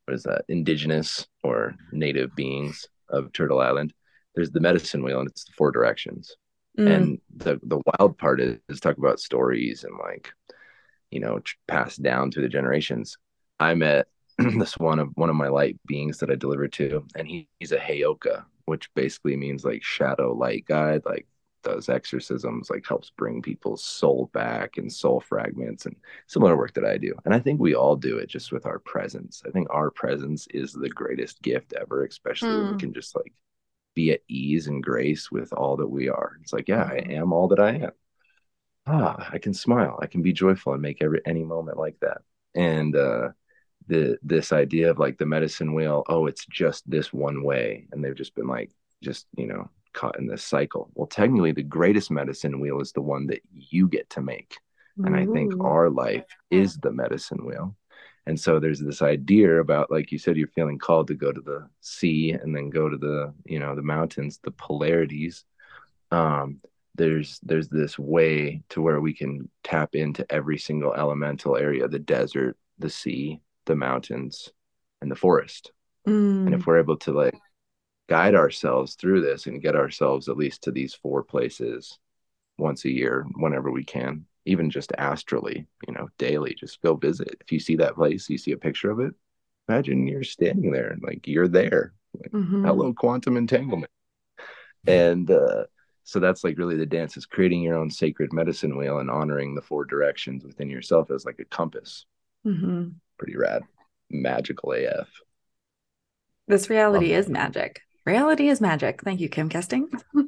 what 0.07 0.15
is 0.15 0.23
that? 0.23 0.45
Indigenous 0.49 1.27
or 1.43 1.75
native 1.93 2.35
beings 2.35 2.87
of 3.09 3.33
Turtle 3.33 3.61
Island, 3.61 3.93
there's 4.35 4.51
the 4.51 4.61
medicine 4.61 5.03
wheel, 5.03 5.21
and 5.21 5.29
it's 5.29 5.45
the 5.45 5.53
four 5.53 5.71
directions. 5.73 6.37
Mm. 6.79 6.97
And 6.97 7.21
the 7.35 7.61
the 7.63 7.81
wild 7.99 8.17
part 8.19 8.41
is, 8.41 8.59
is 8.69 8.81
talk 8.81 8.99
about 8.99 9.19
stories 9.21 9.85
and 9.85 9.99
like, 9.99 10.33
you 11.11 11.21
know, 11.21 11.41
passed 11.67 12.03
down 12.03 12.31
through 12.31 12.43
the 12.45 12.49
generations. 12.49 13.19
I 13.59 13.75
met 13.75 14.07
this 14.59 14.77
one 14.79 14.99
of 14.99 15.09
one 15.17 15.31
of 15.31 15.37
my 15.37 15.49
light 15.49 15.79
beings 15.87 16.19
that 16.19 16.31
I 16.31 16.35
delivered 16.35 16.73
to, 16.75 17.07
and 17.15 17.27
he, 17.27 17.49
he's 17.59 17.73
a 17.73 17.79
Heyoka, 17.79 18.45
which 18.67 18.93
basically 18.95 19.37
means 19.37 19.65
like 19.65 19.83
shadow 19.83 20.33
light 20.35 20.67
guide, 20.67 21.03
like 21.07 21.27
does 21.63 21.89
exorcisms, 21.89 22.71
like 22.71 22.87
helps 22.87 23.11
bring 23.11 23.43
people's 23.43 23.83
soul 23.83 24.31
back 24.35 24.77
and 24.77 24.93
soul 24.93 25.21
fragments 25.21 25.87
and 25.87 25.97
similar 26.27 26.57
work 26.57 26.75
that 26.75 26.85
I 26.85 26.97
do. 26.99 27.15
And 27.25 27.35
I 27.35 27.41
think 27.41 27.61
we 27.61 27.75
all 27.75 27.97
do 27.97 28.19
it 28.19 28.29
just 28.29 28.53
with 28.53 28.67
our 28.67 28.79
presence. 28.81 29.43
I 29.47 29.51
think 29.51 29.69
our 29.71 29.91
presence 29.91 30.47
is 30.51 30.73
the 30.73 30.91
greatest 30.91 31.43
gift 31.43 31.73
ever, 31.73 32.05
especially 32.05 32.57
when 32.57 32.69
we 32.69 32.75
Mm. 32.75 32.79
can 32.79 32.93
just 32.93 33.17
like 33.17 33.33
be 33.95 34.13
at 34.13 34.23
ease 34.29 34.69
and 34.69 34.83
grace 34.83 35.31
with 35.33 35.53
all 35.55 35.77
that 35.79 35.89
we 35.89 36.09
are. 36.09 36.39
It's 36.43 36.53
like, 36.53 36.69
yeah, 36.69 36.85
I 36.85 36.97
Mhm. 36.97 37.13
am 37.13 37.33
all 37.33 37.49
that 37.49 37.61
I 37.61 37.73
am. 37.77 37.93
Ah, 38.87 39.29
I 39.33 39.39
can 39.39 39.53
smile. 39.55 39.99
I 40.01 40.07
can 40.07 40.23
be 40.23 40.33
joyful 40.33 40.73
and 40.73 40.83
make 40.83 41.03
every 41.03 41.21
any 41.27 41.45
moment 41.45 41.79
like 41.79 41.99
that. 42.01 42.19
And 42.55 42.95
uh 42.97 43.31
the 43.89 44.19
this 44.23 44.53
idea 44.53 44.91
of 44.91 44.99
like 44.99 45.19
the 45.19 45.27
medicine 45.27 45.75
wheel, 45.75 46.05
oh, 46.09 46.27
it's 46.27 46.47
just 46.47 46.89
this 46.91 47.13
one 47.13 47.43
way. 47.43 47.87
And 47.93 48.05
they've 48.05 48.15
just 48.15 48.35
been 48.35 48.49
like, 48.49 48.71
just, 49.03 49.27
you 49.37 49.47
know, 49.47 49.71
caught 49.93 50.19
in 50.19 50.27
this 50.27 50.45
cycle. 50.45 50.91
Well, 50.95 51.07
technically 51.07 51.53
the 51.53 51.63
greatest 51.63 52.11
medicine 52.11 52.61
wheel 52.61 52.81
is 52.81 52.93
the 52.93 53.01
one 53.01 53.27
that 53.29 53.43
you 53.53 53.89
get 53.89 54.11
to 54.11 54.21
make. 54.21 54.59
And 55.05 55.15
I 55.15 55.27
think 55.27 55.53
our 55.63 55.91
life 55.91 56.25
is 56.51 56.79
the 56.79 56.91
medicine 56.91 57.45
wheel. 57.45 57.77
And 58.25 58.41
so 58.41 58.59
there's 58.59 58.81
this 58.81 59.03
idea 59.03 59.61
about, 59.61 59.91
like 59.91 60.11
you 60.11 60.19
said, 60.19 60.37
you're 60.37 60.49
feeling 60.49 60.79
called 60.79 61.09
to 61.09 61.15
go 61.15 61.33
to 61.33 61.41
the 61.41 61.69
sea 61.83 62.31
and 62.33 62.57
then 62.57 62.71
go 62.71 62.89
to 62.89 62.97
the, 62.97 63.35
you 63.45 63.59
know, 63.59 63.75
the 63.75 63.83
mountains, 63.83 64.41
the 64.43 64.53
polarities. 64.53 65.45
Um, 66.11 66.61
there's 66.95 67.39
there's 67.43 67.69
this 67.69 67.99
way 67.99 68.63
to 68.71 68.81
where 68.81 69.01
we 69.01 69.13
can 69.13 69.51
tap 69.63 69.95
into 69.95 70.27
every 70.33 70.59
single 70.59 70.95
elemental 70.95 71.57
area, 71.57 71.87
the 71.89 71.99
desert, 71.99 72.57
the 72.79 72.91
sea, 72.91 73.41
the 73.67 73.77
mountains, 73.77 74.51
and 75.03 75.11
the 75.11 75.17
forest. 75.17 75.73
And 76.47 76.55
Mm. 76.55 76.61
if 76.61 76.67
we're 76.67 76.79
able 76.81 76.97
to 76.99 77.13
like 77.13 77.39
guide 78.09 78.35
ourselves 78.35 78.95
through 78.95 79.21
this 79.23 79.47
and 79.47 79.63
get 79.63 79.77
ourselves 79.77 80.29
at 80.29 80.37
least 80.37 80.63
to 80.63 80.71
these 80.73 80.95
four 80.95 81.23
places 81.25 81.99
once 82.59 82.85
a 82.85 82.91
year, 82.91 83.27
whenever 83.37 83.71
we 83.71 83.85
can, 83.85 84.27
even 84.47 84.71
just 84.71 84.93
astrally, 84.99 85.67
you 85.87 85.95
know, 85.95 86.09
daily, 86.19 86.55
just 86.55 86.81
go 86.83 86.95
visit. 86.95 87.37
If 87.41 87.53
you 87.53 87.61
see 87.61 87.77
that 87.77 87.97
place, 87.97 88.31
you 88.31 88.39
see 88.39 88.53
a 88.53 88.57
picture 88.59 88.91
of 88.91 89.01
it, 89.01 89.15
imagine 89.69 90.07
you're 90.07 90.25
standing 90.25 90.71
there 90.73 90.91
and 90.91 91.03
like 91.03 91.27
you're 91.27 91.49
there. 91.49 91.95
Like, 92.15 92.33
Mhm. 92.33 92.65
hello, 92.65 92.93
quantum 92.95 93.37
entanglement. 93.37 93.91
And 94.87 95.31
uh, 95.31 95.65
so 96.05 96.21
that's 96.21 96.45
like 96.45 96.59
really 96.59 96.77
the 96.77 96.87
dance 96.87 97.17
is 97.17 97.27
creating 97.27 97.63
your 97.63 97.77
own 97.77 97.91
sacred 97.91 98.33
medicine 98.33 98.77
wheel 98.77 98.99
and 98.99 99.11
honoring 99.11 99.55
the 99.55 99.63
four 99.63 99.85
directions 99.85 100.45
within 100.45 100.71
yourself 100.71 101.11
as 101.11 101.25
like 101.25 101.41
a 101.41 101.45
compass. 101.45 102.07
Mhm. 102.45 103.01
Pretty 103.19 103.37
rad, 103.37 103.63
magical 104.11 104.73
AF. 104.73 105.09
This 106.49 106.71
reality 106.71 107.13
Love 107.13 107.21
is 107.25 107.29
magic. 107.29 107.81
Reality 108.05 108.49
is 108.49 108.61
magic. 108.61 109.03
Thank 109.03 109.21
you, 109.21 109.29
Kim 109.29 109.49
Kesting. 109.49 109.87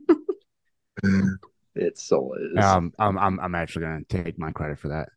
It 1.75 1.97
so 1.97 2.35
is. 2.35 2.65
Um, 2.65 2.93
I'm 2.99 3.17
I'm 3.17 3.39
I'm 3.39 3.55
actually 3.55 3.83
gonna 3.83 4.03
take 4.09 4.37
my 4.39 4.51
credit 4.51 4.81
for 4.81 4.89
that. 4.89 5.11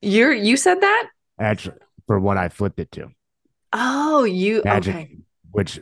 You're 0.00 0.32
you 0.32 0.56
said 0.56 0.80
that? 0.80 1.08
Actually, 1.40 1.78
for 2.06 2.20
what 2.20 2.36
I 2.36 2.48
flipped 2.48 2.78
it 2.78 2.92
to, 2.92 3.08
Oh, 3.72 4.22
you 4.22 4.62
magic, 4.64 4.94
okay. 4.94 5.16
which 5.50 5.80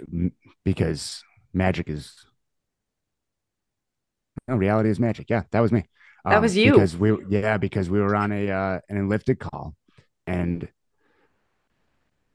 because 0.64 1.22
magic 1.53 1.90
is 1.90 2.24
no 4.49 4.57
reality 4.57 4.88
is 4.88 4.99
magic. 4.99 5.28
Yeah, 5.28 5.43
that 5.51 5.61
was 5.61 5.70
me. 5.70 5.84
That 6.24 6.40
was 6.40 6.57
you. 6.57 6.72
because 6.72 6.97
we 6.97 7.14
yeah 7.28 7.59
because 7.59 7.90
we 7.90 8.01
were 8.01 8.16
on 8.16 8.32
a 8.32 8.49
uh, 8.51 8.80
an 8.88 8.97
enlifted 8.97 9.38
call 9.38 9.74
and 10.26 10.66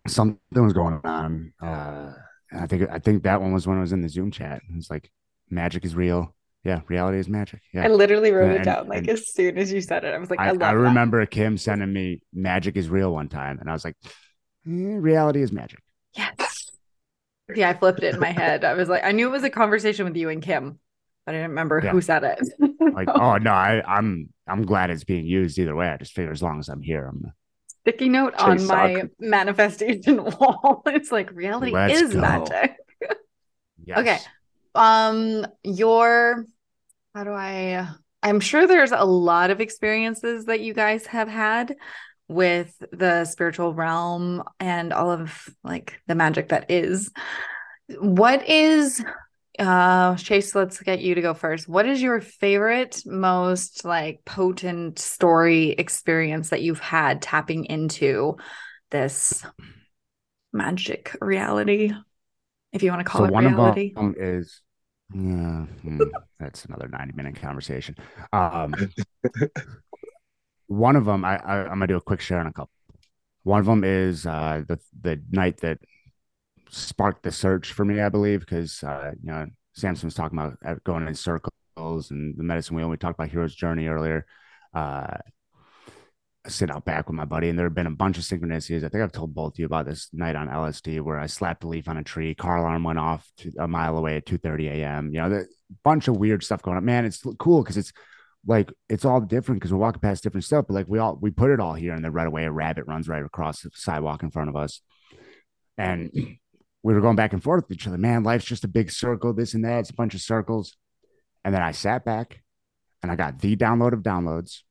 something 0.08 0.40
was 0.64 0.74
going 0.74 1.00
on. 1.04 1.54
Uh, 1.62 2.14
and 2.52 2.62
I 2.62 2.68
think 2.68 2.90
I 2.90 3.00
think 3.00 3.24
that 3.24 3.42
one 3.42 3.54
was 3.54 3.68
when 3.68 3.78
I 3.78 3.82
was 3.82 3.94
in 3.94 4.02
the 4.02 4.10
Zoom 4.10 4.32
chat. 4.32 4.62
It's 4.76 4.90
like 4.90 5.10
magic 5.50 5.86
is 5.86 5.96
real. 5.96 6.34
Yeah, 6.64 6.82
reality 6.88 7.20
is 7.20 7.30
magic. 7.30 7.62
Yeah. 7.74 7.84
I 7.86 7.88
literally 7.88 8.32
wrote 8.32 8.52
it 8.52 8.56
And- 8.58 8.66
down 8.66 8.88
like 8.90 9.00
and- 9.00 9.10
as 9.10 9.32
soon 9.32 9.58
as 9.58 9.72
you 9.72 9.80
said 9.82 10.04
it. 10.04 10.14
I 10.14 10.18
was 10.18 10.30
like, 10.30 10.40
I, 10.40 10.48
I, 10.48 10.52
love 10.52 10.62
I 10.64 10.74
that. 10.74 10.78
remember 10.80 11.26
Kim 11.26 11.58
sending 11.58 11.94
me 11.94 12.22
magic 12.34 12.76
is 12.76 12.90
real 12.90 13.14
one 13.14 13.30
time, 13.30 13.60
and 13.60 13.70
I 13.70 13.74
was 13.74 13.86
like, 13.86 13.96
"Eh, 14.04 14.10
reality 14.66 15.42
is 15.42 15.52
magic. 15.52 15.80
Yes. 16.16 16.72
Yeah, 17.56 17.70
I 17.70 17.74
flipped 17.74 18.04
it 18.04 18.14
in 18.16 18.20
my 18.20 18.32
head. 18.32 18.66
I 18.66 18.74
was 18.74 18.90
like, 18.90 19.06
I 19.06 19.14
knew 19.14 19.28
it 19.28 19.32
was 19.32 19.44
a 19.44 19.50
conversation 19.50 20.04
with 20.06 20.18
you 20.18 20.28
and 20.30 20.42
Kim, 20.42 20.80
but 21.26 21.34
I 21.36 21.38
didn't 21.38 21.52
remember 21.52 21.80
Yeah. 21.82 21.92
who 21.92 22.02
said 22.02 22.24
it. 22.26 22.40
Like, 22.94 23.08
oh 23.14 23.38
no, 23.38 23.52
I, 23.52 23.82
I'm 23.88 24.30
I'm 24.48 24.64
glad 24.64 24.90
it's 24.90 25.04
being 25.06 25.26
used 25.26 25.58
either 25.60 25.76
way. 25.76 25.88
I 25.88 25.98
just 25.98 26.14
figure 26.14 26.32
as 26.32 26.42
long 26.44 26.60
as 26.60 26.68
I'm 26.68 26.82
here, 26.82 27.06
I'm 27.06 27.32
Sticky 27.88 28.10
note 28.10 28.36
on 28.36 28.58
Chase 28.58 28.68
my 28.68 28.94
soccer. 28.96 29.10
manifestation 29.20 30.24
wall. 30.40 30.84
It's 30.88 31.12
like 31.12 31.32
reality 31.32 31.72
Let's 31.72 32.02
is 32.02 32.14
go. 32.14 32.20
magic. 32.20 32.76
yes. 33.86 33.98
Okay. 34.00 34.18
Um, 34.76 35.46
your 35.64 36.46
how 37.16 37.24
do 37.24 37.32
I 37.32 37.88
I'm 38.22 38.42
sure 38.42 38.68
there's 38.68 38.92
a 38.92 39.06
lot 39.06 39.52
of 39.52 39.62
experiences 39.62 40.46
that 40.46 40.60
you 40.60 40.74
guys 40.74 41.06
have 41.08 41.30
had 41.30 41.76
with 42.28 42.76
the 42.92 43.24
spiritual 43.24 43.74
realm 43.74 44.44
and 44.60 44.92
all 44.92 45.12
of 45.12 45.48
like 45.64 46.02
the 46.08 46.16
magic 46.16 46.50
that 46.50 46.70
is. 46.70 47.10
What 48.00 48.48
is 48.50 49.02
uh 49.60 50.16
Chase, 50.16 50.54
let's 50.56 50.80
get 50.82 51.02
you 51.02 51.16
to 51.16 51.22
go 51.22 51.34
first. 51.34 51.68
What 51.68 51.86
is 51.88 52.02
your 52.02 52.22
favorite, 52.22 53.02
most 53.06 53.86
like 53.86 54.24
potent 54.26 55.00
story 55.00 55.70
experience 55.72 56.50
that 56.50 56.62
you've 56.62 56.80
had 56.80 57.22
tapping 57.22 57.66
into 57.66 58.38
this 58.92 59.44
magic 60.54 61.16
reality? 61.22 61.92
If 62.74 62.84
you 62.84 62.92
want 62.92 63.00
to 63.02 63.06
call 63.12 63.22
So 63.22 63.26
it 63.26 63.34
one 63.34 63.46
reality. 63.46 63.96
of 63.96 64.02
them 64.02 64.16
is 64.18 64.62
yeah, 65.14 65.66
hmm, 65.66 66.10
that's 66.40 66.66
another 66.66 66.88
90 66.88 67.14
minute 67.16 67.36
conversation. 67.42 67.96
Um, 68.34 68.76
one 70.68 70.96
of 70.96 71.06
them, 71.06 71.24
I, 71.24 71.38
I 71.38 71.58
I'm 71.64 71.70
gonna 71.70 71.88
do 71.88 71.96
a 71.98 72.02
quick 72.02 72.22
share 72.22 72.40
on 72.40 72.48
a 72.48 72.54
couple. 72.54 72.72
One 73.44 73.60
of 73.60 73.66
them 73.66 73.84
is 73.84 74.26
uh, 74.26 74.64
the 74.68 74.80
the 75.02 75.22
night 75.32 75.58
that 75.62 75.80
sparked 76.70 77.24
the 77.24 77.32
search 77.32 77.74
for 77.74 77.86
me, 77.86 78.02
I 78.02 78.10
believe, 78.10 78.42
because 78.42 78.84
uh, 78.84 79.12
you 79.22 79.32
know 79.32 79.48
Samson 79.74 80.08
was 80.08 80.14
talking 80.14 80.38
about 80.38 80.58
uh, 80.66 80.76
going 80.84 81.08
in 81.08 81.16
circles 81.16 81.52
and 82.12 82.38
the 82.38 82.44
medicine 82.44 82.76
wheel. 82.76 82.90
We 82.90 82.98
talked 82.98 83.20
about 83.20 83.30
hero's 83.30 83.56
journey 83.56 83.88
earlier. 83.88 84.26
Uh, 84.74 85.18
I 86.46 86.50
sit 86.50 86.72
out 86.72 86.86
back 86.86 87.08
with 87.08 87.16
my 87.16 87.26
buddy, 87.26 87.50
and 87.50 87.60
there 87.60 87.66
have 87.66 87.76
been 87.76 87.88
a 87.88 87.92
bunch 87.92 88.18
of 88.18 88.24
synchronicities. 88.24 88.84
I 88.84 88.90
think 88.90 89.04
I've 89.04 89.12
told 89.12 89.36
both 89.36 89.56
of 89.56 89.60
you 89.60 89.66
about 89.66 89.86
this 89.86 90.10
night 90.14 90.36
on 90.36 90.48
LSD 90.48 91.02
where 91.02 91.20
I 91.20 91.26
slapped 91.26 91.66
a 91.66 91.68
leaf 91.68 91.90
on 91.90 91.98
a 91.98 92.04
tree, 92.04 92.34
car 92.36 92.58
alarm 92.58 92.84
went 92.84 93.00
off 93.00 93.30
a 93.60 93.68
mile 93.68 93.98
away 93.98 94.16
at 94.16 94.26
2:30 94.26 94.70
a.m. 94.70 95.14
You 95.14 95.22
know, 95.22 95.30
the 95.30 95.48
bunch 95.84 96.08
of 96.08 96.18
weird 96.18 96.44
stuff 96.44 96.62
going 96.62 96.78
on. 96.78 96.86
Man, 96.86 97.06
it's 97.06 97.22
cool 97.38 97.64
because 97.64 97.78
it's 97.78 97.92
like 98.46 98.72
it's 98.88 99.04
all 99.04 99.20
different 99.20 99.60
because 99.60 99.74
we're 99.74 99.80
walking 99.80 100.00
past 100.00 100.24
different 100.24 100.46
stuff, 100.46 100.66
but 100.68 100.74
like 100.74 100.88
we 100.88 101.00
all 101.00 101.18
we 101.22 101.32
put 101.32 101.52
it 101.52 101.60
all 101.60 101.74
here, 101.74 101.94
and 101.94 102.04
then 102.04 102.14
right 102.14 102.28
away 102.28 102.46
a 102.46 102.52
rabbit 102.52 102.86
runs 102.88 103.10
right 103.10 103.24
across 103.24 103.62
the 103.62 103.70
sidewalk 103.74 104.24
in 104.24 104.32
front 104.32 104.50
of 104.50 104.56
us, 104.56 104.82
and 105.78 106.10
we 106.88 106.94
were 106.94 107.02
going 107.02 107.18
back 107.18 107.34
and 107.34 107.44
forth 107.44 107.66
with 107.68 107.78
each 107.78 107.86
other. 107.86 107.98
Man, 107.98 108.24
life's 108.24 108.46
just 108.46 108.64
a 108.64 108.70
big 108.70 108.90
circle, 108.90 109.34
this 109.34 109.54
and 109.54 109.66
that. 109.66 109.80
It's 109.80 109.90
a 109.90 109.94
bunch 109.94 110.14
of 110.14 110.22
circles, 110.22 110.78
and 111.44 111.54
then 111.54 111.62
I 111.62 111.74
sat 111.74 112.06
back, 112.06 112.42
and 113.04 113.12
I 113.12 113.18
got 113.18 113.40
the 113.40 113.58
download 113.58 113.92
of 113.92 114.04
downloads, 114.04 114.62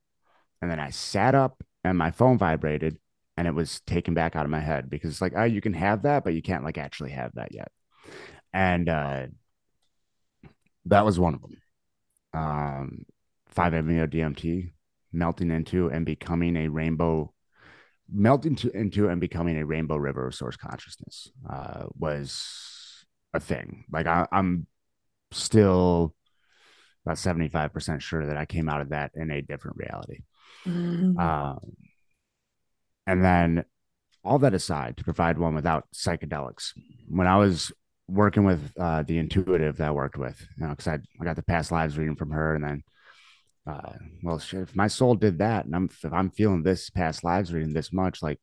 and 0.62 0.70
then 0.70 0.80
I 0.80 0.88
sat 0.88 1.34
up, 1.34 1.62
and 1.84 1.98
my 1.98 2.10
phone 2.10 2.38
vibrated, 2.38 2.96
and 3.36 3.46
it 3.46 3.54
was 3.54 3.80
taken 3.80 4.14
back 4.14 4.34
out 4.34 4.46
of 4.46 4.50
my 4.50 4.60
head 4.60 4.88
because 4.88 5.10
it's 5.10 5.20
like, 5.20 5.34
oh, 5.36 5.44
you 5.44 5.60
can 5.60 5.74
have 5.74 6.04
that, 6.04 6.24
but 6.24 6.32
you 6.32 6.40
can't 6.40 6.64
like 6.64 6.78
actually 6.78 7.10
have 7.10 7.32
that 7.34 7.52
yet, 7.52 7.70
and 8.50 8.88
uh, 8.88 9.26
that 10.86 11.04
was 11.04 11.20
one 11.20 11.34
of 11.34 11.42
them. 11.42 11.60
Um, 12.32 13.04
5-MeO 13.54 14.06
DMT 14.06 14.72
melting 15.12 15.50
into 15.50 15.88
and 15.88 16.06
becoming 16.06 16.56
a 16.56 16.68
rainbow 16.68 17.34
melting 18.10 18.56
to, 18.56 18.70
into 18.70 19.08
and 19.08 19.20
becoming 19.20 19.58
a 19.58 19.66
rainbow 19.66 19.96
river 19.96 20.26
of 20.26 20.34
source 20.34 20.56
consciousness 20.56 21.30
uh, 21.48 21.84
was 21.98 23.04
a 23.34 23.40
thing. 23.40 23.84
Like 23.90 24.06
I, 24.06 24.26
I'm 24.32 24.66
still 25.32 26.14
about 27.04 27.16
75% 27.16 28.00
sure 28.00 28.26
that 28.26 28.36
I 28.36 28.46
came 28.46 28.68
out 28.68 28.80
of 28.80 28.90
that 28.90 29.12
in 29.14 29.30
a 29.30 29.42
different 29.42 29.76
reality. 29.76 30.24
Mm. 30.66 31.18
Um, 31.18 31.76
and 33.06 33.24
then 33.24 33.64
all 34.24 34.38
that 34.40 34.54
aside, 34.54 34.96
to 34.96 35.04
provide 35.04 35.38
one 35.38 35.54
without 35.54 35.86
psychedelics, 35.94 36.72
when 37.08 37.28
I 37.28 37.36
was 37.36 37.70
working 38.08 38.44
with 38.44 38.72
uh, 38.78 39.02
the 39.04 39.18
intuitive 39.18 39.76
that 39.76 39.88
I 39.88 39.92
worked 39.92 40.16
with, 40.16 40.44
you 40.58 40.64
know, 40.64 40.70
because 40.70 40.88
I, 40.88 40.98
I 41.20 41.24
got 41.24 41.36
the 41.36 41.42
past 41.42 41.70
lives 41.70 41.96
reading 41.96 42.16
from 42.16 42.30
her, 42.30 42.54
and 42.54 42.64
then, 42.64 42.82
uh, 43.66 43.92
well, 44.22 44.38
shit, 44.38 44.60
if 44.60 44.76
my 44.76 44.86
soul 44.86 45.14
did 45.14 45.38
that, 45.38 45.64
and 45.64 45.74
I'm 45.74 45.90
if 46.04 46.12
I'm 46.12 46.30
feeling 46.30 46.62
this 46.62 46.88
past 46.90 47.24
lives 47.24 47.52
reading 47.52 47.72
this 47.72 47.92
much, 47.92 48.22
like, 48.22 48.40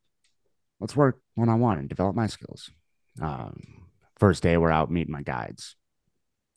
let's 0.80 0.96
work 0.96 1.22
one 1.36 1.50
on 1.50 1.60
one 1.60 1.78
and 1.78 1.88
develop 1.88 2.16
my 2.16 2.28
skills. 2.28 2.70
Um, 3.22 3.88
first 4.18 4.44
day, 4.44 4.58
we're 4.58 4.72
out 4.72 4.92
meeting 4.92 5.14
my 5.14 5.22
guides. 5.22 5.76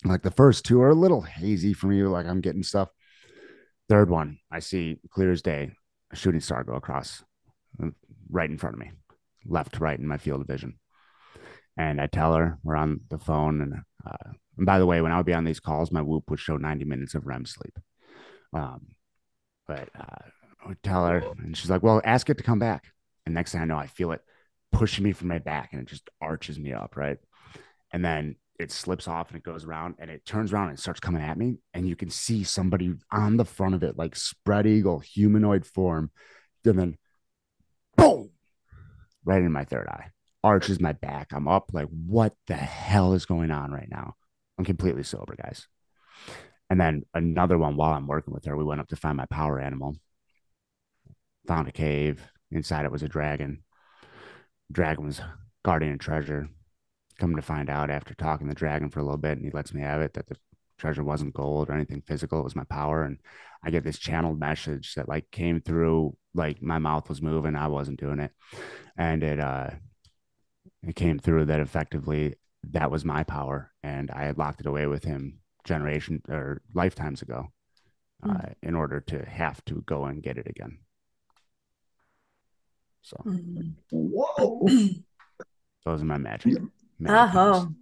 Like 0.05 0.23
the 0.23 0.31
first 0.31 0.65
two 0.65 0.83
are 0.83 0.91
a 0.91 0.95
little 0.95 1.23
hazy 1.23 1.73
for 1.73 1.87
me, 1.87 2.03
like 2.03 2.27
I'm 2.27 2.41
getting 2.41 2.63
stuff. 2.63 2.89
Third 3.89 4.11
one, 4.11 4.39
I 4.51 4.59
see 4.59 4.99
clear 5.11 5.31
as 5.31 5.43
day 5.43 5.71
a 6.13 6.17
shooting 6.17 6.41
star 6.41 6.65
go 6.65 6.75
across 6.75 7.23
uh, 7.83 7.89
right 8.31 8.51
in 8.51 8.59
front 8.59 8.75
of 8.75 8.81
me, 8.81 8.91
left 9.47 9.75
to 9.75 9.81
right 9.81 9.99
in 9.99 10.09
my 10.09 10.19
field 10.19 10.41
of 10.41 10.47
vision. 10.49 10.79
And 11.77 12.01
I 12.01 12.09
tell 12.09 12.35
her 12.35 12.59
we're 12.65 12.77
on 12.77 13.01
the 13.11 13.19
phone. 13.19 13.61
And, 13.61 13.75
uh, 14.05 14.33
and 14.57 14.67
by 14.67 14.79
the 14.79 14.87
way, 14.87 15.01
when 15.01 15.13
I 15.13 15.19
would 15.19 15.27
be 15.27 15.35
on 15.35 15.45
these 15.45 15.61
calls, 15.61 15.93
my 15.93 16.03
whoop 16.03 16.31
would 16.31 16.41
show 16.41 16.57
90 16.57 16.85
minutes 16.85 17.15
of 17.15 17.27
REM 17.27 17.47
sleep. 17.47 17.79
Um, 18.57 18.87
but 19.67 19.91
uh, 19.99 20.29
I 20.67 20.75
tell 20.83 21.07
her, 21.07 21.23
and 21.39 21.57
she's 21.57 21.71
like, 21.71 21.83
Well, 21.83 22.01
ask 22.05 22.31
it 22.31 22.39
to 22.39 22.45
come 22.45 22.59
back. 22.59 22.85
And 23.27 23.35
next 23.35 23.53
thing 23.53 23.61
I 23.61 23.67
know, 23.67 23.77
I 23.77 23.87
feel 23.87 24.13
it 24.13 24.23
pushing 24.73 25.05
me 25.05 25.13
from 25.13 25.29
my 25.29 25.39
back 25.39 25.73
and 25.73 25.83
it 25.83 25.89
just 25.89 26.09
arches 26.21 26.59
me 26.59 26.73
up. 26.73 26.97
Right. 26.97 27.19
And 27.93 28.05
then 28.05 28.37
it 28.59 28.73
slips 28.73 29.07
off 29.09 29.29
and 29.29 29.37
it 29.37 29.43
goes 29.43 29.65
around 29.65 29.97
and 29.99 30.11
it 30.11 30.25
turns 30.25 30.53
around 30.53 30.71
and 30.71 30.79
starts 30.79 31.01
coming 31.01 31.23
at 31.23 31.37
me. 31.37 31.57
And 31.75 31.87
you 31.87 31.97
can 31.97 32.09
see 32.09 32.45
somebody 32.45 32.95
on 33.13 33.37
the 33.37 33.45
front 33.45 33.75
of 33.75 33.83
it, 33.83 33.99
like 33.99 34.17
spread 34.17 34.67
eagle, 34.67 35.01
humanoid 35.01 35.67
form. 35.67 36.11
And 36.65 36.79
then 36.79 36.97
boom, 37.97 38.31
right 39.25 39.43
in 39.43 39.53
my 39.53 39.65
third 39.65 39.89
eye, 39.89 40.11
arches 40.43 40.81
my 40.81 40.93
back. 40.93 41.33
I'm 41.33 41.49
up, 41.49 41.71
like, 41.73 41.89
what 41.89 42.35
the 42.47 42.55
hell 42.55 43.13
is 43.13 43.27
going 43.27 43.51
on 43.51 43.71
right 43.71 43.89
now? 43.91 44.15
I'm 44.59 44.65
completely 44.65 45.03
sober, 45.03 45.37
guys. 45.37 45.67
And 46.69 46.81
then 46.81 47.05
another 47.15 47.59
one 47.59 47.77
while 47.77 47.93
I'm 47.93 48.07
working 48.07 48.35
with 48.35 48.45
her, 48.47 48.57
we 48.57 48.65
went 48.65 48.81
up 48.81 48.89
to 48.89 48.97
find 48.97 49.17
my 49.17 49.27
power 49.27 49.61
animal. 49.61 49.97
Found 51.47 51.69
a 51.69 51.73
cave. 51.73 52.21
Inside 52.51 52.85
it 52.85 52.93
was 52.93 53.03
a 53.03 53.09
dragon. 53.09 53.63
Dragon 54.71 55.07
was 55.07 55.21
guarding 55.65 55.91
a 55.91 55.99
treasure. 55.99 56.49
Coming 57.19 57.37
to 57.37 57.43
find 57.43 57.71
out 57.71 57.91
after 57.91 58.15
talking 58.15 58.47
to 58.47 58.55
the 58.55 58.59
dragon 58.59 58.91
for 58.91 59.01
a 59.01 59.03
little 59.03 59.17
bit, 59.17 59.39
and 59.39 59.45
he 59.45 59.51
lets 59.51 59.73
me 59.73 59.81
have 59.81 60.03
it 60.03 60.15
that 60.15 60.27
the 60.27 60.37
treasure 60.79 61.03
wasn't 61.03 61.35
gold 61.35 61.71
or 61.71 61.73
anything 61.73 62.03
physical. 62.03 62.41
It 62.41 62.45
was 62.45 62.57
my 62.57 62.65
power. 62.65 63.05
And 63.05 63.19
I 63.63 63.71
get 63.71 63.85
this 63.85 63.99
channeled 63.99 64.39
message 64.39 64.95
that 64.95 65.09
like 65.09 65.31
came 65.31 65.61
through, 65.61 66.17
like 66.35 66.61
my 66.61 66.79
mouth 66.79 67.09
was 67.09 67.23
moving. 67.23 67.55
I 67.55 67.69
wasn't 67.69 68.01
doing 68.01 68.19
it. 68.19 68.33
And 68.99 69.23
it 69.23 69.41
uh 69.41 69.71
it 70.83 70.95
came 70.95 71.19
through 71.19 71.47
that 71.47 71.61
effectively 71.61 72.35
that 72.71 72.91
was 72.91 73.05
my 73.05 73.23
power. 73.23 73.73
And 73.83 74.11
I 74.11 74.25
had 74.25 74.39
locked 74.39 74.61
it 74.61 74.67
away 74.67 74.87
with 74.87 75.05
him 75.05 75.39
generation 75.67 76.23
or 76.29 76.63
lifetimes 76.75 77.21
ago 77.23 77.49
uh, 78.23 78.29
Mm. 78.29 78.55
in 78.63 78.75
order 78.75 79.01
to 79.01 79.25
have 79.27 79.63
to 79.67 79.83
go 79.87 80.05
and 80.07 80.23
get 80.23 80.39
it 80.39 80.47
again. 80.49 80.79
So 83.03 83.17
Mm. 83.27 83.75
Whoa. 83.91 84.69
those 85.85 86.03
are 86.03 86.07
my 86.07 86.17
magic. 86.19 86.55
magic 86.99 87.35
Oh, 87.35 87.61
things. 87.61 87.77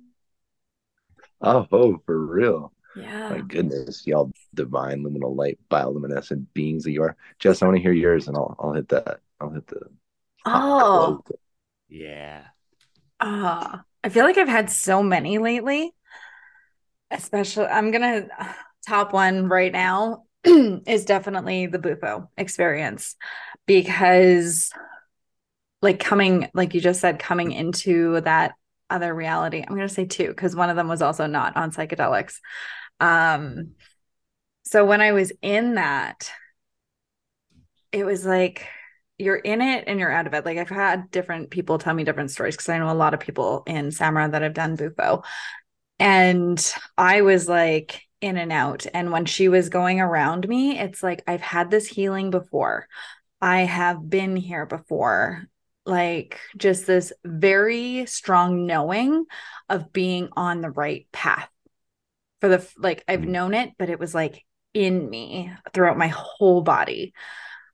Oh, 1.41 1.99
for 2.07 2.19
real. 2.27 2.73
Yeah. 2.97 3.29
My 3.31 3.41
goodness, 3.41 4.07
y'all 4.07 4.31
divine 4.55 5.03
luminal 5.03 5.37
light 5.37 5.59
bioluminescent 5.71 6.47
beings 6.55 6.85
that 6.85 6.93
you 6.93 7.03
are. 7.03 7.17
Jess, 7.39 7.61
I 7.63 7.67
want 7.67 7.77
to 7.77 7.83
hear 7.83 7.93
yours 7.93 8.29
and 8.29 8.37
I'll 8.37 8.55
I'll 8.59 8.73
hit 8.73 8.89
that. 8.91 9.21
I'll 9.41 9.51
hit 9.51 9.67
the 9.67 9.81
Oh, 10.47 11.23
Yeah. 11.89 12.45
uh, 13.21 13.79
I 14.05 14.09
feel 14.11 14.25
like 14.25 14.37
I've 14.39 14.49
had 14.49 14.71
so 14.71 15.03
many 15.03 15.39
lately. 15.39 15.95
Especially, 17.15 17.67
I'm 17.67 17.91
gonna 17.91 18.27
top 18.87 19.13
one 19.13 19.49
right 19.49 19.73
now 19.73 20.25
is 20.45 21.05
definitely 21.05 21.67
the 21.67 21.79
Bufo 21.79 22.29
experience 22.37 23.17
because, 23.67 24.71
like, 25.83 26.01
coming, 26.01 26.49
like 26.55 26.75
you 26.75 26.81
just 26.81 27.01
said, 27.01 27.19
coming 27.19 27.53
into 27.53 28.21
that 28.23 28.55
other 28.91 29.15
reality. 29.15 29.63
I'm 29.67 29.75
gonna 29.75 29.89
say 29.89 30.07
two 30.07 30.29
because 30.29 30.57
one 30.57 30.71
of 30.71 30.77
them 30.77 30.89
was 30.89 31.03
also 31.03 31.27
not 31.27 31.57
on 31.57 31.73
psychedelics. 31.73 32.39
Um, 33.01 33.73
so 34.65 34.85
when 34.85 35.01
I 35.01 35.13
was 35.13 35.33
in 35.43 35.75
that, 35.75 36.31
it 37.93 38.05
was 38.05 38.25
like 38.25 38.67
you're 39.19 39.37
in 39.37 39.61
it 39.63 39.85
and 39.87 40.01
you're 40.01 40.11
out 40.13 40.27
of 40.27 40.35
it. 40.35 40.45
Like 40.45 40.59
I've 40.59 40.69
had 40.69 41.11
different 41.11 41.51
people 41.51 41.79
tell 41.79 41.95
me 41.95 42.05
different 42.05 42.31
stories 42.31 42.57
because 42.57 42.69
I 42.69 42.79
know 42.79 42.91
a 42.91 42.95
lot 42.95 43.15
of 43.15 43.21
people 43.21 43.63
in 43.67 43.93
Samara 43.93 44.29
that 44.31 44.43
have 44.43 44.55
done 44.55 44.75
Bufo. 44.75 45.23
And 45.99 46.75
I 46.99 47.23
was 47.23 47.49
like 47.49 48.03
in 48.21 48.37
and 48.37 48.53
out. 48.53 48.87
And 48.93 49.11
when 49.13 49.27
she 49.27 49.49
was 49.49 49.69
going 49.69 50.01
around 50.01 50.49
me, 50.49 50.79
it's 50.79 51.03
like 51.03 51.23
I've 51.27 51.41
had 51.41 51.71
this 51.71 51.87
healing 51.87 52.31
before. 52.31 52.89
I 53.41 53.61
have 53.61 54.09
been 54.09 54.37
here 54.37 54.67
before. 54.67 55.47
Like 55.87 56.41
just 56.57 56.87
this 56.87 57.13
very 57.25 58.07
strong 58.07 58.67
knowing 58.67 59.27
of 59.69 59.93
being 59.93 60.31
on 60.35 60.63
the 60.63 60.71
right 60.71 61.07
path. 61.13 61.49
For 62.41 62.49
the 62.49 62.69
like, 62.79 63.05
I've 63.07 63.21
Mm. 63.21 63.29
known 63.29 63.55
it, 63.55 63.73
but 63.79 63.91
it 63.91 63.99
was 63.99 64.15
like 64.15 64.45
in 64.73 65.09
me 65.09 65.53
throughout 65.73 65.99
my 65.99 66.09
whole 66.09 66.63
body 66.63 67.13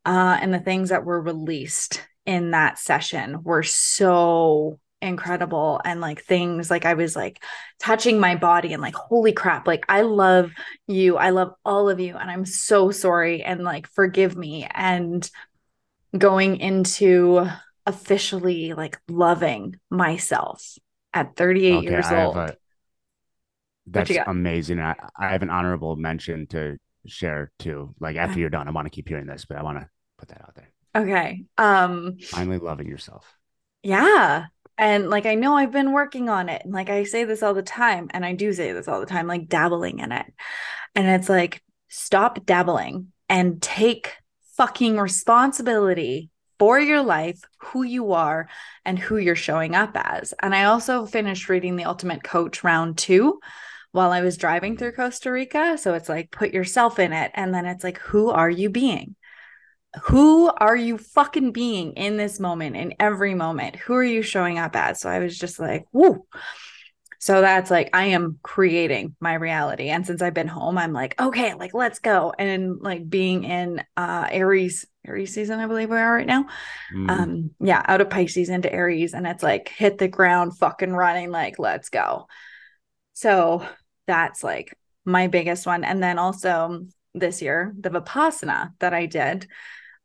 uh, 0.05 0.39
and 0.41 0.53
the 0.53 0.61
things 0.61 0.91
that 0.91 1.05
were 1.05 1.21
released 1.21 2.03
in 2.27 2.51
that 2.51 2.79
session 2.79 3.43
were 3.43 3.63
so 3.63 4.79
incredible 5.03 5.81
and 5.85 6.01
like 6.01 6.23
things 6.23 6.71
like 6.71 6.85
i 6.85 6.95
was 6.95 7.17
like 7.17 7.43
touching 7.81 8.21
my 8.21 8.37
body 8.37 8.73
and 8.73 8.83
like 8.83 8.95
holy 8.95 9.33
crap 9.33 9.67
like 9.67 9.85
i 9.89 10.03
love 10.03 10.51
you 10.87 11.17
i 11.17 11.31
love 11.31 11.55
all 11.65 11.89
of 11.89 12.01
you 12.01 12.17
and 12.17 12.31
i'm 12.31 12.45
so 12.45 12.91
sorry 12.91 13.43
and 13.43 13.65
like 13.65 13.87
forgive 13.89 14.37
me 14.37 14.67
and 14.75 15.31
going 16.19 16.59
into 16.59 17.47
officially 17.87 18.75
like 18.75 18.99
loving 19.09 19.77
myself 19.91 20.79
at 21.15 21.37
38 21.37 21.83
Okay, 21.83 21.91
years 21.91 22.13
I 22.13 22.25
old 22.25 22.37
a, 22.37 22.57
that's 23.87 24.19
amazing. 24.27 24.81
I, 24.81 24.95
I 25.19 25.29
have 25.33 25.43
an 25.43 25.51
honorable 25.51 25.97
mention 25.97 26.47
to 26.49 26.79
share 27.07 27.51
too. 27.59 27.95
Like 28.01 28.17
after 28.17 28.39
you're 28.39 28.51
done, 28.51 28.69
I 28.69 28.73
want 28.73 28.87
to 28.87 28.91
keep 28.91 29.09
hearing 29.09 29.27
this, 29.27 29.45
but 29.45 29.57
I 29.59 29.63
want 29.63 29.79
to 29.81 29.89
put 30.19 30.29
that 30.29 30.43
out 30.43 30.55
there. 30.55 30.71
okay 30.95 31.45
um 31.59 32.17
Finally 32.33 32.59
loving 32.59 32.89
yourself. 32.89 33.39
Yeah. 33.83 34.47
And 34.81 35.11
like 35.11 35.27
I 35.27 35.35
know 35.35 35.55
I've 35.55 35.73
been 35.73 35.93
working 35.93 36.31
on 36.31 36.49
it. 36.49 36.63
And 36.65 36.73
like 36.73 36.89
I 36.89 37.05
say 37.05 37.25
this 37.25 37.43
all 37.43 37.53
the 37.53 37.63
time, 37.63 38.09
and 38.13 38.25
I 38.25 38.33
do 38.33 38.51
say 38.53 38.73
this 38.73 38.89
all 38.89 38.99
the 38.99 39.07
time, 39.07 39.27
like 39.27 39.47
dabbling 39.47 39.99
in 39.99 40.11
it. 40.11 40.27
And 40.95 41.07
it's 41.07 41.29
like, 41.29 41.63
stop 41.89 42.47
dabbling 42.47 43.13
and 43.29 43.61
take 43.61 44.15
fucking 44.57 44.99
responsibility 44.99 46.31
for 46.59 46.81
your 46.81 47.03
life, 47.03 47.41
who 47.59 47.83
you 47.83 48.13
are, 48.13 48.49
and 48.85 48.99
who 48.99 49.19
you're 49.19 49.37
showing 49.37 49.75
up 49.75 49.93
as. 49.95 50.33
And 50.41 50.55
I 50.55 50.65
also 50.65 51.05
finished 51.05 51.51
reading 51.51 51.77
The 51.77 51.85
Ultimate 51.85 52.23
Coach 52.23 52.65
round 52.65 52.97
two 52.97 53.39
while 53.93 54.13
I 54.13 54.23
was 54.23 54.39
driving 54.39 54.79
through 54.79 54.93
Costa 54.93 55.31
Rica. 55.31 55.77
So 55.77 55.93
it's 55.93 56.09
like, 56.09 56.31
put 56.31 56.55
yourself 56.55 56.99
in 56.99 57.13
it. 57.13 57.33
And 57.35 57.53
then 57.53 57.67
it's 57.67 57.85
like, 57.85 57.99
who 57.99 58.31
are 58.31 58.51
you 58.51 58.71
being? 58.71 59.15
Who 60.03 60.49
are 60.49 60.77
you 60.77 60.99
fucking 60.99 61.53
being 61.53 61.93
in 61.95 62.17
this 62.17 62.39
moment 62.39 62.77
in 62.77 62.95
every 63.01 63.35
moment? 63.35 63.77
Who 63.77 63.95
are 63.95 64.05
you 64.05 64.23
showing 64.23 64.59
up 64.59 64.77
as? 64.77 65.01
So 65.01 65.11
i 65.11 65.19
was 65.19 65.37
just 65.37 65.59
like 65.59 65.87
whoo 65.93 66.25
so 67.19 67.43
that's 67.43 67.71
like 67.71 67.91
i 67.93 68.07
am 68.07 68.39
creating 68.43 69.15
my 69.21 69.35
reality. 69.35 69.89
And 69.89 70.07
since 70.07 70.23
i've 70.23 70.35
been 70.35 70.49
home 70.49 70.79
i'm 70.79 70.93
like 70.93 71.21
okay 71.21 71.55
like 71.55 71.75
let's 71.75 71.99
go. 71.99 72.33
And 72.39 72.81
like 72.81 73.09
being 73.09 73.45
in 73.45 73.83
uh 73.97 74.27
aries 74.31 74.87
aries 75.07 75.35
season 75.35 75.61
i 75.61 75.67
believe 75.67 75.91
we 75.91 75.97
are 75.97 76.15
right 76.15 76.27
now 76.27 76.47
Mm, 76.95 77.11
um 77.11 77.51
yeah 77.61 77.83
out 77.87 78.01
of 78.01 78.11
pisces 78.11 78.49
into 78.49 78.73
aries 78.73 79.15
and 79.15 79.27
it's 79.27 79.43
like 79.43 79.69
hit 79.69 79.99
the 79.99 80.09
ground 80.09 80.59
fucking 80.59 80.93
running 80.93 81.31
like 81.31 81.59
let's 81.59 81.89
go. 81.89 82.27
So 83.15 83.67
that's 84.07 84.43
like 84.43 84.77
my 85.05 85.27
biggest 85.27 85.67
one. 85.67 85.85
And 85.85 86.03
then 86.03 86.19
also 86.19 86.87
this 87.15 87.43
year 87.43 87.75
the 87.79 87.91
vipassana 87.91 88.71
that 88.79 88.95
i 88.95 89.07
did 89.07 89.49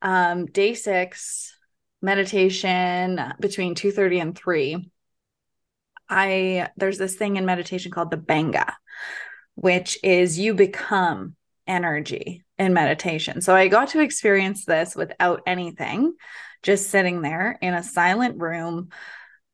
um 0.06 0.46
day 0.46 0.74
six 0.74 1.54
meditation 2.02 3.20
between 3.40 3.76
2.30 3.76 4.22
and 4.22 4.38
3 4.38 4.90
i 6.08 6.70
there's 6.78 6.98
this 6.98 7.16
thing 7.16 7.36
in 7.36 7.46
meditation 7.46 7.92
called 7.92 8.12
the 8.12 8.18
bhanga 8.18 8.72
which 9.56 9.98
is 10.04 10.38
you 10.38 10.54
become 10.54 11.36
energy 11.68 12.44
in 12.58 12.74
meditation. 12.74 13.42
So 13.42 13.56
i 13.56 13.68
got 13.68 13.90
to 13.90 14.02
experience 14.02 14.66
this 14.66 14.96
without 14.96 15.42
anything 15.46 16.14
just 16.64 16.90
sitting 16.90 17.22
there 17.22 17.58
in 17.62 17.74
a 17.74 17.84
silent 17.84 18.40
room 18.40 18.90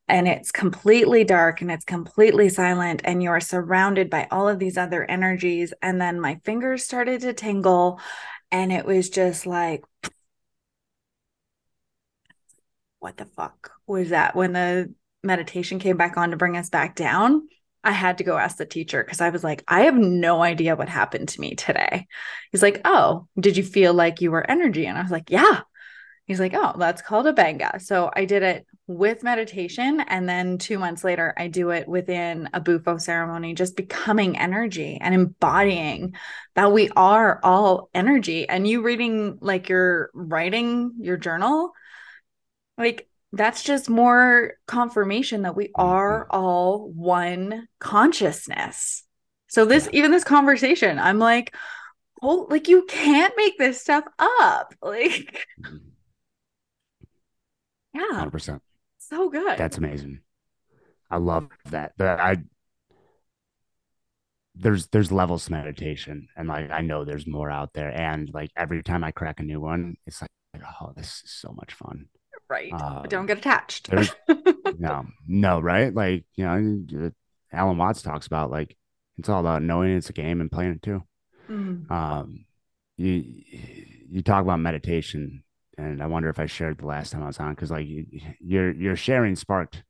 and 0.07 0.27
it's 0.27 0.51
completely 0.51 1.23
dark 1.23 1.61
and 1.61 1.71
it's 1.71 1.85
completely 1.85 2.49
silent 2.49 3.01
and 3.05 3.23
you're 3.23 3.39
surrounded 3.39 4.09
by 4.09 4.27
all 4.29 4.49
of 4.49 4.59
these 4.59 4.77
other 4.77 5.09
energies. 5.09 5.73
And 5.81 6.01
then 6.01 6.19
my 6.19 6.39
fingers 6.43 6.83
started 6.83 7.21
to 7.21 7.33
tingle 7.33 7.99
and 8.51 8.73
it 8.73 8.85
was 8.85 9.09
just 9.09 9.45
like 9.45 9.83
what 13.01 13.17
the 13.17 13.25
fuck 13.25 13.71
was 13.85 14.09
that 14.09 14.35
when 14.35 14.53
the 14.53 14.93
meditation 15.23 15.79
came 15.79 15.97
back 15.97 16.15
on 16.15 16.31
to 16.31 16.37
bring 16.37 16.55
us 16.55 16.69
back 16.69 16.95
down 16.95 17.47
i 17.83 17.91
had 17.91 18.17
to 18.19 18.23
go 18.23 18.37
ask 18.37 18.57
the 18.57 18.65
teacher 18.65 19.03
because 19.03 19.19
i 19.21 19.29
was 19.29 19.43
like 19.43 19.63
i 19.67 19.81
have 19.81 19.95
no 19.95 20.41
idea 20.41 20.75
what 20.75 20.87
happened 20.87 21.27
to 21.27 21.41
me 21.41 21.53
today 21.55 22.07
he's 22.51 22.63
like 22.63 22.79
oh 22.85 23.27
did 23.39 23.57
you 23.57 23.63
feel 23.63 23.93
like 23.93 24.21
you 24.21 24.31
were 24.31 24.49
energy 24.49 24.85
and 24.85 24.97
i 24.97 25.01
was 25.01 25.11
like 25.11 25.29
yeah 25.29 25.61
He's 26.31 26.39
like, 26.39 26.53
oh, 26.53 26.73
that's 26.77 27.01
called 27.01 27.27
a 27.27 27.33
bhanga. 27.33 27.81
So 27.81 28.09
I 28.15 28.23
did 28.23 28.41
it 28.41 28.65
with 28.87 29.21
meditation. 29.21 29.99
And 29.99 30.29
then 30.29 30.57
two 30.57 30.79
months 30.79 31.03
later, 31.03 31.33
I 31.35 31.49
do 31.49 31.71
it 31.71 31.89
within 31.89 32.47
a 32.53 32.61
bufo 32.61 32.97
ceremony, 32.97 33.53
just 33.53 33.75
becoming 33.75 34.37
energy 34.37 34.97
and 35.01 35.13
embodying 35.13 36.15
that 36.55 36.71
we 36.71 36.89
are 36.95 37.41
all 37.43 37.89
energy. 37.93 38.47
And 38.47 38.65
you 38.65 38.81
reading, 38.81 39.39
like, 39.41 39.67
you're 39.67 40.09
writing 40.13 40.93
your 40.99 41.17
journal, 41.17 41.73
like, 42.81 43.07
that's 43.33 43.63
just 43.63 43.89
more 43.89 44.53
confirmation 44.67 45.43
that 45.43 45.55
we 45.55 45.65
mm-hmm. 45.65 45.81
are 45.81 46.27
all 46.29 46.89
one 46.89 47.67
consciousness. 47.79 49.03
So, 49.47 49.65
this, 49.65 49.89
even 49.91 50.11
this 50.11 50.23
conversation, 50.23 50.99
I'm 50.99 51.19
like, 51.19 51.55
oh, 52.21 52.47
like, 52.49 52.67
you 52.67 52.85
can't 52.87 53.33
make 53.37 53.57
this 53.57 53.81
stuff 53.81 54.05
up. 54.19 54.73
Like, 54.83 55.47
mm-hmm. 55.61 55.77
yeah, 57.93 58.25
100%. 58.25 58.59
so 58.97 59.29
good. 59.29 59.57
That's 59.57 59.77
amazing. 59.77 60.21
I 61.09 61.17
love 61.17 61.49
that. 61.69 61.93
But 61.97 62.19
I 62.19 62.37
there's 64.55 64.87
there's 64.87 65.11
levels 65.11 65.45
to 65.45 65.51
meditation 65.51 66.27
and 66.35 66.47
like 66.47 66.69
I 66.71 66.81
know 66.81 67.03
there's 67.05 67.27
more 67.27 67.49
out 67.49 67.73
there 67.73 67.89
and 67.89 68.29
like 68.33 68.51
every 68.55 68.83
time 68.83 69.03
I 69.03 69.11
crack 69.11 69.39
a 69.39 69.43
new 69.43 69.61
one 69.61 69.95
it's 70.05 70.21
like 70.21 70.29
oh 70.81 70.91
this 70.95 71.21
is 71.23 71.31
so 71.31 71.53
much 71.53 71.73
fun. 71.73 72.07
Right. 72.51 72.73
Um, 72.73 73.05
Don't 73.07 73.25
get 73.25 73.39
attached. 73.39 73.89
No. 74.77 75.05
No, 75.27 75.59
right? 75.59 75.93
Like, 75.93 76.25
you 76.35 76.45
know, 76.45 77.11
Alan 77.53 77.77
Watts 77.77 78.01
talks 78.01 78.27
about 78.27 78.51
like 78.51 78.75
it's 79.17 79.29
all 79.29 79.39
about 79.39 79.61
knowing 79.61 79.95
it's 79.95 80.09
a 80.09 80.13
game 80.13 80.41
and 80.41 80.51
playing 80.51 80.73
it 80.73 80.81
too. 80.81 81.03
Mm. 81.49 81.89
Um 81.89 82.45
you 82.97 83.23
you 84.09 84.21
talk 84.21 84.43
about 84.43 84.59
meditation 84.59 85.43
and 85.77 86.01
I 86.03 86.07
wonder 86.07 86.29
if 86.29 86.39
I 86.39 86.45
shared 86.45 86.79
the 86.79 86.85
last 86.85 87.11
time 87.11 87.23
I 87.23 87.27
was 87.27 87.39
on 87.39 87.53
because 87.53 87.71
like 87.71 87.87
you, 87.87 88.05
your 88.39 88.71
your 88.71 88.95
sharing 88.95 89.35
sparked 89.35 89.83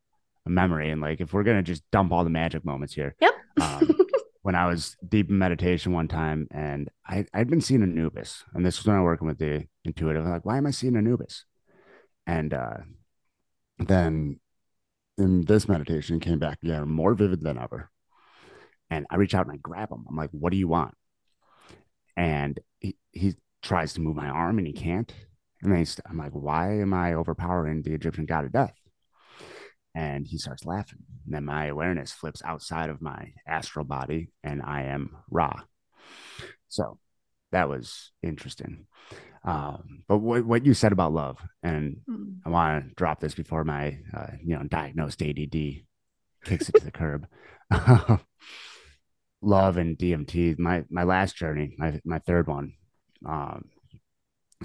a 0.45 0.49
memory 0.49 0.89
and 0.91 1.01
like 1.01 1.21
if 1.21 1.33
we're 1.33 1.43
gonna 1.43 1.63
just 1.63 1.83
dump 1.91 2.11
all 2.11 2.23
the 2.23 2.29
magic 2.29 2.63
moments 2.63 2.93
here. 2.93 3.15
Yep. 3.19 3.33
Um, 3.59 3.97
when 4.43 4.55
I 4.55 4.65
was 4.67 4.97
deep 5.07 5.29
in 5.29 5.37
meditation 5.37 5.93
one 5.93 6.07
time 6.07 6.47
and 6.51 6.89
I, 7.05 7.25
I'd 7.33 7.49
been 7.49 7.61
seeing 7.61 7.83
Anubis. 7.83 8.43
And 8.53 8.65
this 8.65 8.79
was 8.79 8.87
when 8.87 8.95
I 8.95 8.99
was 8.99 9.05
working 9.05 9.27
with 9.27 9.37
the 9.37 9.67
intuitive. 9.85 10.25
I'm 10.25 10.31
like, 10.31 10.45
why 10.45 10.57
am 10.57 10.65
I 10.65 10.71
seeing 10.71 10.95
Anubis? 10.95 11.45
And 12.27 12.53
uh, 12.53 12.77
then 13.79 14.39
in 15.17 15.41
this 15.41 15.67
meditation, 15.67 16.19
came 16.19 16.39
back 16.39 16.59
again, 16.63 16.87
more 16.89 17.13
vivid 17.13 17.41
than 17.41 17.57
ever. 17.57 17.89
And 18.89 19.05
I 19.09 19.15
reach 19.15 19.33
out 19.33 19.45
and 19.45 19.53
I 19.53 19.57
grab 19.57 19.91
him. 19.91 20.05
I'm 20.09 20.15
like, 20.15 20.31
what 20.31 20.51
do 20.51 20.57
you 20.57 20.67
want? 20.67 20.93
And 22.17 22.59
he, 22.79 22.97
he 23.11 23.35
tries 23.61 23.93
to 23.93 24.01
move 24.01 24.15
my 24.15 24.27
arm 24.27 24.57
and 24.57 24.67
he 24.67 24.73
can't. 24.73 25.11
And 25.61 25.71
then 25.71 25.85
I'm 26.09 26.17
like, 26.17 26.33
why 26.33 26.79
am 26.79 26.93
I 26.93 27.13
overpowering 27.13 27.83
the 27.83 27.93
Egyptian 27.93 28.25
god 28.25 28.45
of 28.45 28.51
death? 28.51 28.73
and 29.93 30.27
he 30.27 30.37
starts 30.37 30.65
laughing. 30.65 30.99
And 31.25 31.35
then 31.35 31.45
my 31.45 31.67
awareness 31.67 32.11
flips 32.11 32.41
outside 32.43 32.89
of 32.89 33.01
my 33.01 33.33
astral 33.47 33.85
body, 33.85 34.31
and 34.43 34.61
I 34.61 34.83
am 34.83 35.17
Ra. 35.29 35.53
So 36.69 36.97
that 37.51 37.69
was 37.69 38.11
interesting. 38.23 38.87
Um, 39.43 40.03
but 40.07 40.19
what, 40.19 40.45
what 40.45 40.65
you 40.65 40.73
said 40.73 40.91
about 40.91 41.13
love, 41.13 41.39
and 41.63 41.97
Mm. 42.07 42.39
I 42.45 42.49
want 42.49 42.89
to 42.89 42.95
drop 42.95 43.19
this 43.19 43.33
before 43.33 43.63
my 43.63 43.97
uh, 44.13 44.27
you 44.43 44.55
know 44.55 44.63
diagnosed 44.63 45.21
ADD 45.21 45.83
kicks 46.45 46.69
it 46.69 46.75
to 46.75 46.85
the 46.85 46.91
curb. 46.91 47.27
love 49.41 49.77
and 49.77 49.97
DMT. 49.97 50.57
My 50.59 50.83
my 50.89 51.03
last 51.03 51.35
journey, 51.35 51.75
my 51.77 51.99
my 52.05 52.19
third 52.19 52.47
one. 52.47 52.73
Um, 53.25 53.65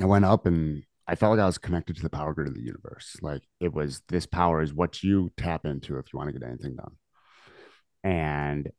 I 0.00 0.04
went 0.04 0.24
up 0.24 0.46
and 0.46 0.82
I 1.06 1.14
felt 1.14 1.32
like 1.32 1.42
I 1.42 1.46
was 1.46 1.58
connected 1.58 1.96
to 1.96 2.02
the 2.02 2.10
power 2.10 2.34
grid 2.34 2.48
of 2.48 2.54
the 2.54 2.62
universe. 2.62 3.16
Like 3.22 3.42
it 3.60 3.72
was 3.72 4.02
this 4.08 4.26
power 4.26 4.62
is 4.62 4.74
what 4.74 5.02
you 5.02 5.30
tap 5.36 5.64
into 5.64 5.98
if 5.98 6.12
you 6.12 6.18
want 6.18 6.32
to 6.32 6.38
get 6.38 6.46
anything 6.46 6.76
done. 6.76 6.96
And 8.04 8.70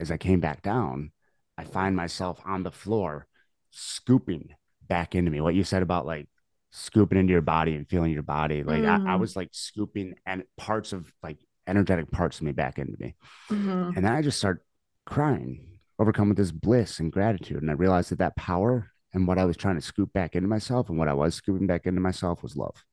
as 0.00 0.10
I 0.10 0.16
came 0.16 0.40
back 0.40 0.62
down, 0.62 1.12
I 1.56 1.64
find 1.64 1.94
myself 1.94 2.40
on 2.44 2.62
the 2.62 2.72
floor 2.72 3.26
scooping 3.70 4.50
back 4.88 5.14
into 5.14 5.30
me. 5.30 5.40
What 5.40 5.54
you 5.54 5.64
said 5.64 5.82
about 5.82 6.06
like 6.06 6.28
scooping 6.70 7.18
into 7.18 7.32
your 7.32 7.40
body 7.42 7.74
and 7.74 7.88
feeling 7.88 8.12
your 8.12 8.22
body. 8.22 8.62
Like 8.62 8.84
I, 8.84 8.96
I 8.96 8.98
Mm. 8.98 9.20
was 9.20 9.36
like 9.36 9.48
scooping 9.52 10.14
and 10.26 10.42
parts 10.56 10.92
of 10.92 11.12
like 11.22 11.38
energetic 11.66 12.10
parts 12.10 12.38
of 12.38 12.42
me 12.44 12.52
back 12.52 12.78
into 12.78 12.96
me. 12.98 13.14
Mhm. 13.48 13.96
And 13.96 14.04
then 14.04 14.12
I 14.12 14.22
just 14.22 14.38
start 14.38 14.64
crying, 15.06 15.78
overcome 15.98 16.28
with 16.28 16.36
this 16.36 16.50
bliss 16.52 16.98
and 17.00 17.12
gratitude. 17.12 17.62
And 17.62 17.70
I 17.70 17.74
realized 17.74 18.10
that 18.10 18.18
that 18.18 18.36
power 18.36 18.90
and 19.12 19.26
what 19.28 19.38
I 19.38 19.44
was 19.44 19.56
trying 19.56 19.76
to 19.76 19.80
scoop 19.80 20.12
back 20.12 20.34
into 20.34 20.48
myself 20.48 20.88
and 20.88 20.98
what 20.98 21.08
I 21.08 21.14
was 21.14 21.36
scooping 21.36 21.66
back 21.68 21.86
into 21.86 22.00
myself 22.00 22.42
was 22.42 22.56
love. 22.56 22.84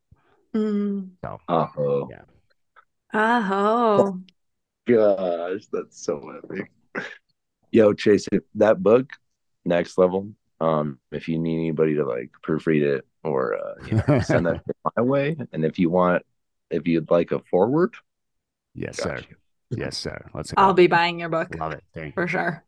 Mm. 0.53 1.11
So 1.23 1.39
Oh 1.49 2.07
Yeah. 2.11 2.21
Oh. 3.13 4.19
gosh, 4.87 5.65
that's 5.71 6.01
so 6.03 6.21
epic. 6.43 6.71
Yo, 7.71 7.93
Chase, 7.93 8.27
that 8.55 8.83
book, 8.83 9.11
next 9.65 9.97
level. 9.97 10.29
Um, 10.61 10.99
if 11.11 11.27
you 11.27 11.39
need 11.39 11.57
anybody 11.59 11.95
to 11.95 12.05
like 12.05 12.31
proofread 12.45 12.83
it 12.83 13.07
or 13.23 13.55
uh, 13.55 13.75
you 13.87 14.03
know, 14.07 14.19
send 14.21 14.45
that 14.45 14.61
my 14.95 15.01
way, 15.03 15.37
and 15.51 15.65
if 15.65 15.79
you 15.79 15.89
want, 15.89 16.23
if 16.69 16.87
you'd 16.87 17.11
like 17.11 17.31
a 17.31 17.39
forward, 17.39 17.95
yes, 18.75 18.97
sir. 18.99 19.25
you. 19.29 19.35
Yes, 19.73 19.97
sir. 19.97 20.25
Let's 20.33 20.53
I'll 20.57 20.73
be 20.73 20.87
buying 20.87 21.19
your 21.19 21.29
book 21.29 21.55
Love 21.57 21.71
it. 21.71 21.83
Thank 21.93 22.13
for 22.13 22.27
sure. 22.27 22.65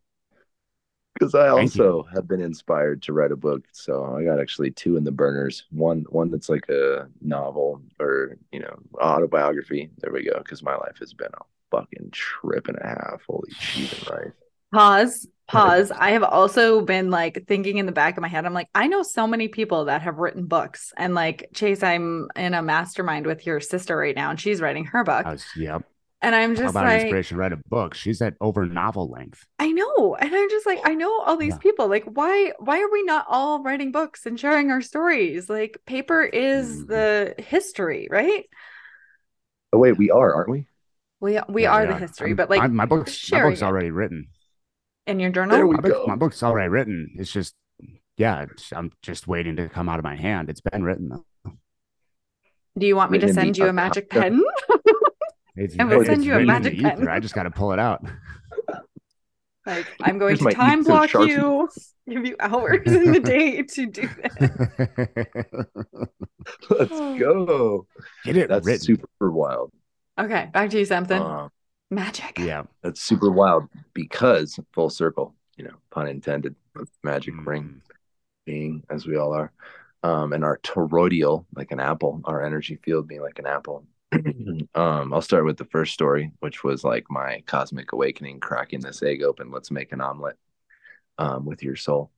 because 1.14 1.34
I 1.34 1.50
Thank 1.54 1.76
you. 1.76 1.84
also 1.84 2.08
have 2.14 2.26
been 2.26 2.40
inspired 2.40 3.02
to 3.02 3.12
write 3.12 3.32
a 3.32 3.36
book. 3.36 3.64
So 3.72 4.04
I 4.16 4.24
got 4.24 4.40
actually 4.40 4.70
two 4.70 4.96
in 4.96 5.04
the 5.04 5.12
burners. 5.12 5.64
One 5.70 6.06
one 6.08 6.30
that's 6.30 6.48
like 6.48 6.68
a 6.70 7.08
novel 7.20 7.82
or 8.00 8.38
you 8.52 8.60
know 8.60 8.76
autobiography. 9.00 9.90
There 9.98 10.12
we 10.12 10.24
go. 10.24 10.38
Because 10.38 10.62
my 10.62 10.76
life 10.76 10.96
has 11.00 11.12
been 11.14 11.30
a 11.34 11.44
fucking 11.70 12.10
trip 12.12 12.68
and 12.68 12.78
a 12.80 12.86
half. 12.86 13.22
Holy 13.28 13.50
cheese 13.58 13.92
and 13.92 14.08
rice. 14.10 14.32
Pause. 14.74 15.28
Pause. 15.46 15.92
I 15.92 16.10
have 16.12 16.22
also 16.24 16.80
been 16.80 17.10
like 17.10 17.44
thinking 17.46 17.76
in 17.78 17.86
the 17.86 17.92
back 17.92 18.16
of 18.16 18.22
my 18.22 18.28
head. 18.28 18.44
I'm 18.46 18.54
like, 18.54 18.68
I 18.74 18.86
know 18.86 19.02
so 19.02 19.26
many 19.26 19.48
people 19.48 19.84
that 19.84 20.02
have 20.02 20.16
written 20.18 20.46
books, 20.46 20.92
and 20.96 21.14
like 21.14 21.48
Chase, 21.54 21.82
I'm 21.82 22.28
in 22.34 22.54
a 22.54 22.62
mastermind 22.62 23.26
with 23.26 23.46
your 23.46 23.60
sister 23.60 23.96
right 23.96 24.16
now, 24.16 24.30
and 24.30 24.40
she's 24.40 24.60
writing 24.60 24.86
her 24.86 25.04
book, 25.04 25.26
was, 25.26 25.44
yep. 25.54 25.82
and 26.22 26.34
I'm 26.34 26.54
Talk 26.54 26.64
just 26.64 26.72
about 26.72 26.86
like, 26.86 27.02
inspiration. 27.02 27.36
to 27.36 27.40
Write 27.42 27.52
a 27.52 27.60
book. 27.68 27.94
She's 27.94 28.22
at 28.22 28.34
over 28.40 28.64
novel 28.64 29.10
length. 29.10 29.44
I 29.58 29.70
know, 29.70 30.16
and 30.18 30.34
I'm 30.34 30.48
just 30.50 30.64
like, 30.66 30.80
I 30.82 30.94
know 30.94 31.20
all 31.20 31.36
these 31.36 31.52
Yeah. 31.52 31.58
people. 31.58 31.88
Like, 31.88 32.04
why, 32.04 32.52
why 32.58 32.80
are 32.80 32.90
we 32.90 33.02
not 33.02 33.26
all 33.28 33.62
writing 33.62 33.92
books 33.92 34.24
and 34.24 34.40
sharing 34.40 34.70
our 34.70 34.80
stories? 34.80 35.50
Like, 35.50 35.78
paper 35.86 36.22
is 36.24 36.84
Mhm. 36.84 36.88
the 36.88 37.34
history, 37.42 38.08
right? 38.10 38.46
Oh 39.74 39.78
wait, 39.78 39.98
we 39.98 40.10
are, 40.10 40.34
aren't 40.34 40.48
we? 40.50 40.66
We 41.20 41.38
we 41.48 41.62
Yeah, 41.64 41.72
are 41.74 41.82
we 41.82 41.92
the 41.92 41.98
history, 41.98 42.28
I'm- 42.30 42.36
but 42.36 42.48
like 42.48 42.60
my, 42.62 42.68
my 42.68 42.86
book's 42.86 43.10
my 43.10 43.36
sharing 43.38 43.50
book's 43.52 43.60
it. 43.62 43.66
already 43.66 43.90
written. 43.90 44.28
In 45.06 45.20
your 45.20 45.30
journal? 45.30 45.56
There 45.56 45.66
journal. 45.66 45.68
we 45.70 45.76
My, 45.76 45.80
book, 45.82 45.92
go. 45.92 46.06
my 46.06 46.16
book's 46.16 46.42
already 46.42 46.68
written. 46.68 47.10
It's 47.16 47.32
just 47.32 47.54
yeah, 48.16 48.42
it's, 48.50 48.72
I'm 48.72 48.92
just 49.02 49.26
waiting 49.26 49.56
to 49.56 49.68
come 49.68 49.88
out 49.88 49.98
of 49.98 50.04
my 50.04 50.16
hand. 50.16 50.48
It's 50.48 50.60
been 50.60 50.84
written 50.84 51.08
though. 51.08 51.52
Do 52.78 52.86
you 52.86 52.96
want 52.96 53.10
me 53.12 53.18
to 53.18 53.26
Written 53.26 53.38
in 53.38 53.44
send 53.44 53.58
you 53.58 53.66
a 53.66 53.72
magic 53.72 54.10
pen? 54.10 54.42
It's, 55.56 55.76
I 55.78 55.84
will 55.84 56.00
it's 56.00 56.08
send 56.08 56.24
you 56.24 56.34
a 56.34 56.40
magic 56.40 56.80
pen. 56.80 56.98
ether. 56.98 57.10
I 57.10 57.20
just 57.20 57.32
got 57.34 57.44
to 57.44 57.50
pull 57.50 57.72
it 57.72 57.78
out. 57.78 58.04
Like, 59.66 59.86
I'm 60.02 60.18
going 60.18 60.36
Here's 60.36 60.50
to 60.52 60.54
time 60.54 60.82
block 60.82 61.08
Sharpie. 61.08 61.28
you, 61.28 61.68
give 62.06 62.26
you 62.26 62.36
hours 62.38 62.86
in 62.86 63.12
the 63.12 63.20
day 63.20 63.62
to 63.62 63.86
do 63.86 64.02
that. 64.22 65.68
Let's 66.68 66.90
go. 66.90 67.86
Get 68.26 68.36
it 68.36 68.50
That's 68.50 68.66
written. 68.66 68.84
super 68.84 69.30
wild. 69.30 69.72
Okay, 70.20 70.50
back 70.52 70.68
to 70.68 70.78
you, 70.80 70.84
Samson. 70.84 71.22
Um, 71.22 71.48
Magic. 71.90 72.38
Yeah. 72.38 72.64
that's 72.82 73.00
super 73.02 73.30
wild 73.30 73.68
because 73.92 74.58
full 74.72 74.90
circle, 74.90 75.34
you 75.56 75.64
know, 75.64 75.74
pun 75.90 76.08
intended, 76.08 76.56
magic 77.02 77.34
ring 77.46 77.64
Mm. 77.64 77.80
being 78.46 78.84
as 78.90 79.06
we 79.06 79.16
all 79.16 79.32
are. 79.34 79.52
Um, 80.02 80.32
and 80.34 80.44
our 80.44 80.58
toroidal, 80.58 81.46
like 81.54 81.72
an 81.72 81.80
apple, 81.80 82.20
our 82.24 82.44
energy 82.44 82.76
field 82.84 83.08
being 83.08 83.22
like 83.22 83.38
an 83.38 83.46
apple. 83.46 83.86
um, 84.74 85.14
I'll 85.14 85.22
start 85.22 85.44
with 85.46 85.56
the 85.56 85.64
first 85.66 85.94
story, 85.94 86.32
which 86.40 86.64
was 86.64 86.84
like 86.84 87.06
my 87.10 87.42
cosmic 87.46 87.92
awakening, 87.92 88.40
cracking 88.40 88.80
this 88.80 89.02
egg 89.02 89.22
open. 89.22 89.50
Let's 89.50 89.70
make 89.70 89.92
an 89.92 90.00
omelet 90.02 90.36
um, 91.18 91.46
with 91.46 91.62
your 91.62 91.76
soul. 91.76 92.10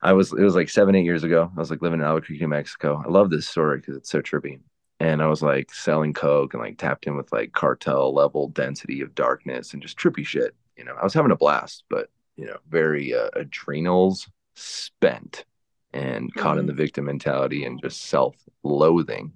I 0.00 0.14
was, 0.14 0.32
it 0.32 0.40
was 0.42 0.54
like 0.56 0.68
seven, 0.68 0.94
eight 0.94 1.04
years 1.04 1.24
ago. 1.24 1.50
I 1.54 1.60
was 1.60 1.70
like 1.70 1.82
living 1.82 2.00
in 2.00 2.06
Albuquerque, 2.06 2.40
New 2.40 2.48
Mexico. 2.48 3.02
I 3.04 3.08
love 3.08 3.30
this 3.30 3.48
story 3.48 3.78
because 3.78 3.96
it's 3.96 4.10
so 4.10 4.20
trippy. 4.20 4.60
And 5.02 5.20
I 5.20 5.26
was 5.26 5.42
like 5.42 5.74
selling 5.74 6.12
coke 6.12 6.54
and 6.54 6.62
like 6.62 6.78
tapped 6.78 7.08
in 7.08 7.16
with 7.16 7.32
like 7.32 7.50
cartel 7.50 8.14
level 8.14 8.46
density 8.50 9.00
of 9.00 9.16
darkness 9.16 9.72
and 9.72 9.82
just 9.82 9.98
trippy 9.98 10.24
shit. 10.24 10.54
You 10.76 10.84
know, 10.84 10.94
I 10.94 11.02
was 11.02 11.12
having 11.12 11.32
a 11.32 11.36
blast, 11.36 11.82
but 11.90 12.08
you 12.36 12.46
know, 12.46 12.58
very 12.70 13.12
uh, 13.12 13.30
adrenals 13.34 14.30
spent 14.54 15.44
and 15.92 16.32
caught 16.34 16.56
in 16.56 16.66
the 16.66 16.72
victim 16.72 17.06
mentality 17.06 17.64
and 17.64 17.82
just 17.82 18.02
self 18.02 18.36
loathing. 18.62 19.32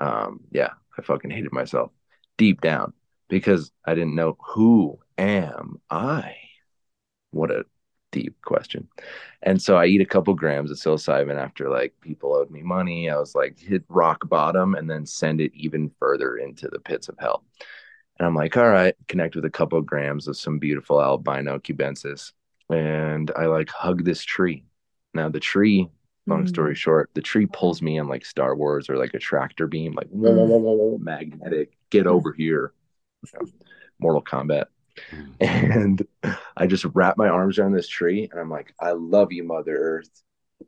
Um, 0.00 0.40
yeah, 0.50 0.72
I 0.98 1.00
fucking 1.00 1.30
hated 1.30 1.50
myself 1.50 1.92
deep 2.36 2.60
down 2.60 2.92
because 3.28 3.72
I 3.86 3.94
didn't 3.94 4.14
know 4.14 4.36
who 4.48 4.98
am 5.16 5.80
I? 5.88 6.36
What 7.30 7.50
a 7.50 7.64
deep 8.10 8.40
question. 8.42 8.88
And 9.42 9.60
so 9.60 9.76
I 9.76 9.86
eat 9.86 10.00
a 10.00 10.06
couple 10.06 10.34
grams 10.34 10.70
of 10.70 10.78
psilocybin 10.78 11.42
after 11.42 11.68
like 11.70 11.94
people 12.00 12.34
owed 12.34 12.50
me 12.50 12.62
money. 12.62 13.10
I 13.10 13.16
was 13.16 13.34
like 13.34 13.58
hit 13.58 13.84
rock 13.88 14.28
bottom 14.28 14.74
and 14.74 14.90
then 14.90 15.06
send 15.06 15.40
it 15.40 15.52
even 15.54 15.90
further 15.98 16.36
into 16.36 16.68
the 16.68 16.80
pits 16.80 17.08
of 17.08 17.16
hell. 17.18 17.44
And 18.18 18.26
I'm 18.26 18.34
like, 18.34 18.56
all 18.56 18.68
right, 18.68 18.94
connect 19.08 19.34
with 19.34 19.44
a 19.44 19.50
couple 19.50 19.78
of 19.78 19.86
grams 19.86 20.28
of 20.28 20.36
some 20.36 20.58
beautiful 20.58 21.00
albino 21.02 21.58
cubensis. 21.58 22.32
And 22.68 23.30
I 23.36 23.46
like 23.46 23.70
hug 23.70 24.04
this 24.04 24.22
tree. 24.22 24.64
Now 25.14 25.28
the 25.28 25.40
tree, 25.40 25.88
long 26.28 26.44
Mm. 26.44 26.48
story 26.48 26.74
short, 26.74 27.10
the 27.14 27.22
tree 27.22 27.46
pulls 27.46 27.82
me 27.82 27.98
in 27.98 28.06
like 28.08 28.24
Star 28.24 28.54
Wars 28.54 28.88
or 28.90 28.96
like 28.96 29.14
a 29.14 29.18
tractor 29.18 29.66
beam, 29.66 29.94
like 29.94 30.08
whoa, 30.08 30.30
whoa, 30.30 30.44
whoa, 30.44 30.58
whoa, 30.58 30.72
whoa, 30.72 30.98
magnetic, 30.98 31.72
get 31.90 32.06
over 32.06 32.32
here. 32.32 32.72
You 33.22 33.30
know, 33.40 33.48
Mortal 33.98 34.22
Kombat. 34.22 34.66
Mm. 35.10 35.34
And 35.40 36.06
I 36.56 36.66
just 36.66 36.84
wrap 36.94 37.16
my 37.16 37.28
arms 37.28 37.58
around 37.58 37.72
this 37.72 37.88
tree 37.88 38.28
and 38.30 38.40
I'm 38.40 38.50
like, 38.50 38.74
I 38.78 38.92
love 38.92 39.32
you, 39.32 39.44
Mother 39.44 39.76
Earth. 39.76 40.10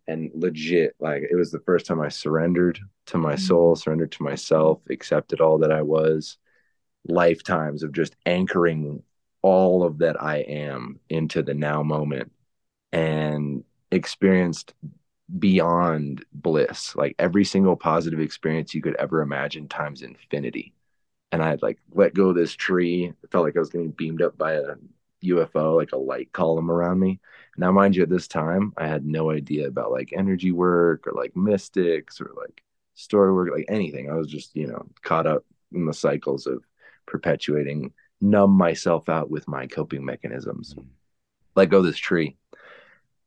And 0.06 0.30
legit, 0.34 0.94
like 0.98 1.22
it 1.30 1.36
was 1.36 1.50
the 1.50 1.60
first 1.60 1.86
time 1.86 2.00
I 2.00 2.08
surrendered 2.08 2.80
to 3.06 3.18
my 3.18 3.36
soul, 3.36 3.76
surrendered 3.76 4.12
to 4.12 4.22
myself, 4.22 4.80
accepted 4.90 5.40
all 5.40 5.58
that 5.58 5.70
I 5.70 5.82
was. 5.82 6.38
Lifetimes 7.06 7.82
of 7.82 7.92
just 7.92 8.16
anchoring 8.24 9.02
all 9.42 9.82
of 9.82 9.98
that 9.98 10.22
I 10.22 10.38
am 10.38 11.00
into 11.08 11.42
the 11.42 11.54
now 11.54 11.82
moment 11.82 12.32
and 12.92 13.64
experienced 13.90 14.72
beyond 15.38 16.24
bliss, 16.32 16.94
like 16.96 17.14
every 17.18 17.44
single 17.44 17.76
positive 17.76 18.20
experience 18.20 18.74
you 18.74 18.82
could 18.82 18.96
ever 18.96 19.20
imagine 19.20 19.68
times 19.68 20.02
infinity. 20.02 20.74
And 21.32 21.42
I 21.42 21.48
had 21.48 21.62
like 21.62 21.78
let 21.92 22.14
go 22.14 22.28
of 22.28 22.36
this 22.36 22.54
tree. 22.54 23.12
It 23.22 23.30
felt 23.30 23.44
like 23.44 23.56
I 23.56 23.60
was 23.60 23.70
getting 23.70 23.90
beamed 23.90 24.22
up 24.22 24.36
by 24.38 24.52
a 24.54 24.74
UFO, 25.24 25.76
like 25.76 25.92
a 25.92 25.96
light 25.96 26.32
column 26.32 26.70
around 26.70 27.00
me. 27.00 27.20
Now, 27.56 27.72
mind 27.72 27.96
you, 27.96 28.02
at 28.02 28.08
this 28.10 28.28
time, 28.28 28.72
I 28.76 28.86
had 28.86 29.04
no 29.06 29.30
idea 29.30 29.68
about 29.68 29.92
like 29.92 30.12
energy 30.12 30.52
work 30.52 31.06
or 31.06 31.12
like 31.12 31.36
mystics 31.36 32.20
or 32.20 32.32
like 32.36 32.62
story 32.94 33.32
work, 33.32 33.50
like 33.54 33.66
anything. 33.68 34.10
I 34.10 34.14
was 34.14 34.26
just, 34.28 34.54
you 34.54 34.66
know, 34.66 34.86
caught 35.02 35.26
up 35.26 35.44
in 35.72 35.86
the 35.86 35.94
cycles 35.94 36.46
of 36.46 36.62
perpetuating, 37.06 37.92
numb 38.20 38.50
myself 38.52 39.08
out 39.08 39.30
with 39.30 39.48
my 39.48 39.66
coping 39.66 40.04
mechanisms. 40.04 40.74
Let 41.54 41.70
go 41.70 41.78
of 41.78 41.84
this 41.84 41.98
tree. 41.98 42.36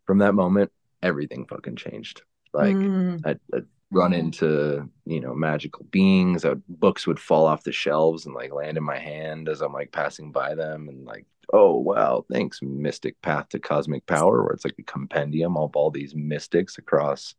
From 0.05 0.19
that 0.19 0.33
moment, 0.35 0.71
everything 1.01 1.45
fucking 1.45 1.75
changed. 1.77 2.21
Like, 2.53 2.75
Mm. 2.75 3.21
I'd, 3.25 3.39
I'd 3.53 3.65
run 3.95 4.13
into 4.13 4.89
you 5.05 5.19
know 5.19 5.33
magical 5.33 5.85
beings 5.91 6.43
would, 6.43 6.61
books 6.67 7.07
would 7.07 7.19
fall 7.19 7.45
off 7.45 7.63
the 7.63 7.71
shelves 7.71 8.25
and 8.25 8.35
like 8.35 8.53
land 8.53 8.77
in 8.77 8.83
my 8.83 8.97
hand 8.97 9.47
as 9.47 9.61
i'm 9.61 9.73
like 9.73 9.91
passing 9.91 10.31
by 10.31 10.53
them 10.53 10.89
and 10.89 11.05
like 11.05 11.25
oh 11.53 11.77
wow 11.77 12.25
thanks 12.31 12.59
mystic 12.61 13.19
path 13.21 13.47
to 13.49 13.59
cosmic 13.59 14.05
power 14.05 14.43
where 14.43 14.53
it's 14.53 14.65
like 14.65 14.75
a 14.79 14.83
compendium 14.83 15.55
of 15.57 15.75
all 15.75 15.91
these 15.91 16.13
mystics 16.15 16.77
across 16.77 17.35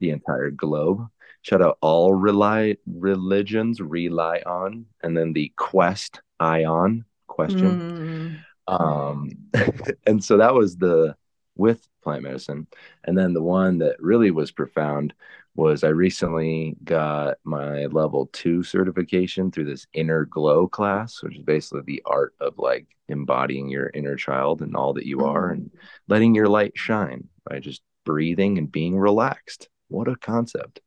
the 0.00 0.10
entire 0.10 0.50
globe 0.50 1.06
shout 1.42 1.62
out 1.62 1.78
all 1.80 2.14
rely 2.14 2.76
religions 2.86 3.80
rely 3.80 4.42
on, 4.44 4.86
and 5.02 5.16
then 5.16 5.32
the 5.32 5.52
quest 5.56 6.20
ion 6.40 7.04
question. 7.26 8.42
Mm. 8.68 8.80
Um, 8.80 9.32
and 10.06 10.22
so 10.22 10.36
that 10.36 10.54
was 10.54 10.76
the 10.76 11.16
with 11.56 11.86
plant 12.02 12.22
medicine. 12.22 12.66
And 13.04 13.18
then 13.18 13.32
the 13.32 13.42
one 13.42 13.78
that 13.78 14.00
really 14.00 14.30
was 14.30 14.50
profound 14.50 15.14
was 15.58 15.82
I 15.82 15.88
recently 15.88 16.76
got 16.84 17.38
my 17.42 17.86
level 17.86 18.30
two 18.32 18.62
certification 18.62 19.50
through 19.50 19.64
this 19.64 19.88
inner 19.92 20.24
glow 20.24 20.68
class, 20.68 21.20
which 21.20 21.36
is 21.36 21.42
basically 21.42 21.80
the 21.84 22.02
art 22.06 22.32
of 22.40 22.54
like 22.58 22.86
embodying 23.08 23.68
your 23.68 23.90
inner 23.92 24.14
child 24.14 24.62
and 24.62 24.76
all 24.76 24.92
that 24.92 25.04
you 25.04 25.24
are 25.24 25.46
mm-hmm. 25.46 25.62
and 25.62 25.70
letting 26.06 26.36
your 26.36 26.46
light 26.46 26.74
shine 26.76 27.26
by 27.44 27.58
just 27.58 27.82
breathing 28.04 28.56
and 28.56 28.70
being 28.70 28.96
relaxed. 28.96 29.68
What 29.88 30.06
a 30.06 30.14
concept. 30.14 30.78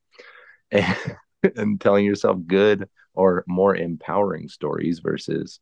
And, 0.72 0.95
and 1.57 1.81
telling 1.81 2.06
yourself 2.06 2.38
good 2.48 2.88
or 3.14 3.43
more 3.48 3.76
empowering 3.76 4.48
stories 4.48 4.99
versus 4.99 5.60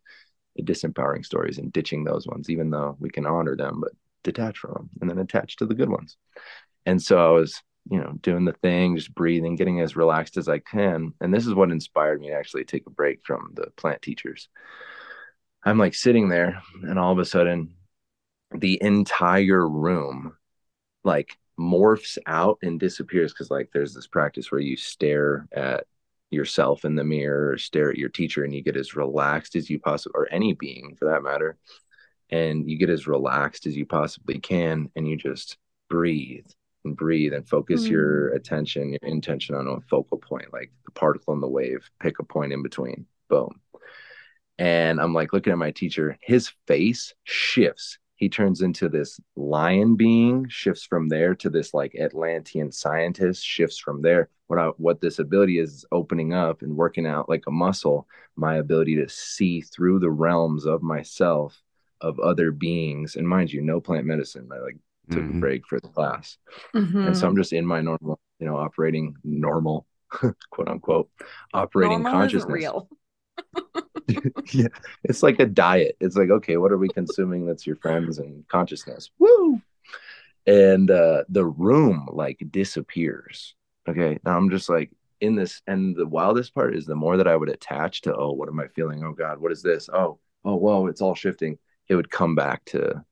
the 0.55 0.61
disempowering 0.61 1.25
stories 1.25 1.57
and 1.57 1.73
ditching 1.73 2.03
those 2.03 2.27
ones, 2.27 2.47
even 2.51 2.69
though 2.69 2.95
we 2.99 3.09
can 3.09 3.25
honor 3.25 3.55
them, 3.55 3.79
but 3.81 3.91
detach 4.23 4.59
from 4.59 4.73
them 4.73 4.89
and 5.01 5.09
then 5.09 5.17
attach 5.17 5.55
to 5.55 5.65
the 5.65 5.73
good 5.73 5.89
ones. 5.89 6.15
And 6.85 7.01
so 7.01 7.17
I 7.17 7.31
was, 7.31 7.59
you 7.89 7.99
know, 7.99 8.13
doing 8.21 8.45
the 8.45 8.53
thing, 8.53 8.95
just 8.95 9.13
breathing, 9.13 9.55
getting 9.55 9.79
as 9.81 9.95
relaxed 9.95 10.37
as 10.37 10.47
I 10.47 10.59
can. 10.59 11.13
And 11.21 11.33
this 11.33 11.47
is 11.47 11.53
what 11.53 11.71
inspired 11.71 12.21
me 12.21 12.27
to 12.27 12.33
actually 12.33 12.65
take 12.65 12.85
a 12.85 12.91
break 12.91 13.21
from 13.25 13.51
the 13.55 13.67
plant 13.75 14.01
teachers. 14.01 14.47
I'm 15.63 15.77
like 15.77 15.93
sitting 15.93 16.29
there, 16.29 16.61
and 16.83 16.97
all 16.97 17.11
of 17.11 17.19
a 17.19 17.25
sudden, 17.25 17.75
the 18.55 18.81
entire 18.81 19.67
room 19.67 20.35
like 21.03 21.37
morphs 21.59 22.17
out 22.25 22.57
and 22.61 22.79
disappears 22.79 23.33
because 23.33 23.51
like 23.51 23.69
there's 23.73 23.93
this 23.93 24.07
practice 24.07 24.51
where 24.51 24.61
you 24.61 24.77
stare 24.77 25.47
at 25.51 25.85
yourself 26.31 26.85
in 26.85 26.95
the 26.95 27.03
mirror 27.03 27.51
or 27.51 27.57
stare 27.57 27.89
at 27.89 27.97
your 27.97 28.09
teacher 28.09 28.43
and 28.43 28.53
you 28.53 28.61
get 28.61 28.77
as 28.77 28.95
relaxed 28.95 29.55
as 29.55 29.69
you 29.69 29.79
possibly 29.79 30.13
or 30.15 30.27
any 30.31 30.53
being 30.53 30.95
for 30.97 31.05
that 31.05 31.23
matter 31.23 31.57
and 32.29 32.69
you 32.69 32.77
get 32.77 32.89
as 32.89 33.07
relaxed 33.07 33.65
as 33.65 33.75
you 33.75 33.85
possibly 33.85 34.39
can 34.39 34.89
and 34.95 35.07
you 35.07 35.17
just 35.17 35.57
breathe 35.89 36.45
and 36.85 36.95
breathe 36.95 37.33
and 37.33 37.47
focus 37.47 37.83
Mm. 37.85 37.91
your 37.91 38.29
attention 38.29 38.89
your 38.91 38.99
intention 39.03 39.55
on 39.55 39.67
a 39.67 39.81
focal 39.81 40.17
point 40.17 40.51
like 40.53 40.71
the 40.85 40.91
particle 40.91 41.33
and 41.33 41.43
the 41.43 41.47
wave 41.47 41.89
pick 41.99 42.19
a 42.19 42.23
point 42.23 42.53
in 42.53 42.63
between 42.63 43.05
boom. 43.29 43.59
And 44.57 44.99
i'm 44.99 45.13
like 45.13 45.33
looking 45.33 45.51
at 45.51 45.57
my 45.59 45.71
teacher 45.71 46.17
his 46.21 46.49
face 46.67 47.13
shifts. 47.23 47.97
He 48.15 48.27
turns 48.27 48.61
into 48.61 48.89
this 48.89 49.17
lion 49.37 49.95
being 49.95 50.45
shifts 50.49 50.83
from 50.83 51.07
there 51.07 51.35
to 51.35 51.49
this 51.49 51.73
like 51.73 51.95
atlantean 51.95 52.71
scientist 52.71 53.45
shifts 53.45 53.77
from 53.77 54.01
there. 54.01 54.29
What 54.47 54.59
I, 54.59 54.67
what 54.77 54.99
this 54.99 55.19
ability 55.19 55.59
is, 55.59 55.73
is 55.73 55.85
opening 55.91 56.33
up 56.33 56.61
and 56.61 56.75
working 56.75 57.05
out 57.05 57.29
like 57.29 57.43
a 57.47 57.51
muscle 57.51 58.07
my 58.35 58.55
ability 58.55 58.95
to 58.97 59.07
see 59.07 59.61
through 59.61 59.99
the 59.99 60.09
realms 60.11 60.65
of 60.65 60.81
myself 60.81 61.61
of 62.01 62.19
other 62.19 62.51
beings. 62.51 63.15
And 63.15 63.27
mind 63.27 63.53
you 63.53 63.61
no 63.61 63.79
plant 63.79 64.05
medicine 64.05 64.49
i 64.51 64.59
like 64.59 64.77
took 65.09 65.23
a 65.23 65.33
Mhm. 65.33 65.39
break 65.39 65.67
for 65.67 65.79
the 65.79 65.87
class. 65.89 66.37
And 66.73 67.15
so 67.17 67.27
i'm 67.27 67.35
just 67.35 67.53
in 67.53 67.65
my 67.65 67.81
normal 67.81 68.19
you 68.39 68.45
know 68.47 68.57
operating 68.57 69.15
normal 69.23 69.85
quote 70.09 70.67
unquote 70.67 71.09
operating 71.53 72.03
Normal 72.03 72.11
consciousness. 72.21 72.53
real. 72.53 72.89
yeah 74.53 74.67
it's 75.03 75.21
like 75.21 75.39
a 75.39 75.45
diet. 75.45 75.95
It's 75.99 76.15
like 76.15 76.29
okay 76.29 76.57
what 76.57 76.71
are 76.71 76.77
we 76.77 76.89
consuming 76.89 77.45
that's 77.45 77.67
your 77.67 77.75
friends 77.75 78.17
and 78.19 78.47
consciousness? 78.47 79.11
Woo! 79.19 79.61
And 80.47 80.89
uh 80.89 81.23
the 81.29 81.45
room 81.45 82.07
like 82.11 82.41
disappears. 82.51 83.55
Okay 83.87 84.19
now 84.25 84.35
i'm 84.37 84.49
just 84.49 84.69
like 84.69 84.91
in 85.21 85.35
this 85.35 85.61
and 85.67 85.95
the 85.95 86.07
wildest 86.07 86.53
part 86.55 86.75
is 86.75 86.85
the 86.85 86.95
more 86.95 87.17
that 87.17 87.27
i 87.27 87.35
would 87.35 87.49
attach 87.49 88.01
to 88.01 88.15
oh 88.15 88.31
what 88.31 88.47
am 88.49 88.59
i 88.59 88.67
feeling? 88.69 89.03
Oh 89.03 89.13
god 89.13 89.39
what 89.39 89.51
is 89.51 89.61
this? 89.61 89.89
Oh 89.91 90.19
oh 90.45 90.55
whoa 90.55 90.87
it's 90.87 91.01
all 91.01 91.15
shifting. 91.15 91.57
It 91.87 91.95
would 91.95 92.09
come 92.11 92.35
back 92.35 92.63
to 92.65 93.03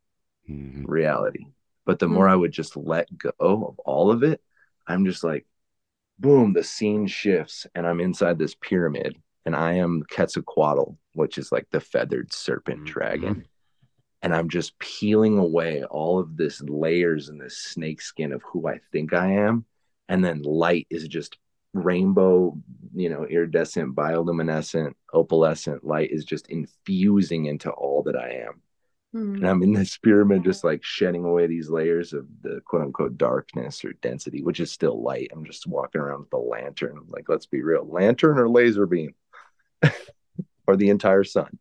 Mhm. 0.49 0.85
reality 0.87 1.47
but 1.87 1.97
the 1.99 2.07
more 2.07 2.25
Mm. 2.27 2.31
i 2.31 2.35
would 2.35 2.51
just 2.51 2.77
let 2.77 3.07
go 3.17 3.31
of 3.39 3.79
all 3.79 4.11
of 4.11 4.21
it 4.21 4.39
i'm 4.87 5.05
just 5.05 5.23
like 5.23 5.45
boom 6.19 6.53
the 6.53 6.63
scene 6.63 7.07
shifts 7.07 7.65
and 7.73 7.87
i'm 7.87 7.99
inside 7.99 8.37
this 8.37 8.55
pyramid 8.55 9.15
and 9.45 9.55
i 9.55 9.73
am 9.73 10.03
quetzalcoatl 10.11 10.91
which 11.13 11.37
is 11.39 11.51
like 11.51 11.67
the 11.71 11.79
feathered 11.79 12.31
serpent 12.33 12.81
Mhm. 12.81 12.85
dragon 12.85 13.47
and 14.21 14.35
i'm 14.35 14.49
just 14.49 14.77
peeling 14.79 15.37
away 15.37 15.83
all 15.85 16.19
of 16.19 16.37
this 16.37 16.61
layers 16.61 17.29
and 17.29 17.39
this 17.41 17.57
snake 17.57 18.01
skin 18.01 18.31
of 18.33 18.41
who 18.43 18.67
i 18.67 18.79
think 18.91 19.13
i 19.13 19.27
am 19.31 19.65
and 20.09 20.23
then 20.25 20.41
light 20.43 20.87
is 20.89 21.07
just 21.07 21.37
rainbow 21.73 22.57
you 22.95 23.09
know 23.09 23.25
iridescent 23.25 23.93
bioluminescent 23.95 24.93
opalescent 25.13 25.83
light 25.83 26.09
is 26.11 26.25
just 26.25 26.47
infusing 26.47 27.45
into 27.45 27.69
all 27.71 28.01
that 28.03 28.15
i 28.15 28.29
am 28.47 28.61
Mm. 29.15 29.35
and 29.35 29.47
I'm 29.47 29.63
in 29.63 29.73
this 29.73 29.97
pyramid, 29.97 30.43
just 30.43 30.63
like 30.63 30.83
shedding 30.83 31.23
away 31.23 31.47
these 31.47 31.69
layers 31.69 32.13
of 32.13 32.25
the 32.41 32.61
quote 32.65 32.81
unquote 32.81 33.17
darkness 33.17 33.83
or 33.85 33.93
density, 33.93 34.43
which 34.43 34.59
is 34.59 34.71
still 34.71 35.01
light. 35.01 35.29
I'm 35.31 35.45
just 35.45 35.67
walking 35.67 36.01
around 36.01 36.21
with 36.21 36.33
a 36.33 36.37
lantern. 36.37 36.99
Like, 37.07 37.29
let's 37.29 37.45
be 37.45 37.61
real 37.61 37.87
lantern 37.87 38.37
or 38.37 38.49
laser 38.49 38.85
beam 38.85 39.15
or 40.67 40.75
the 40.75 40.89
entire 40.89 41.23
sun. 41.23 41.57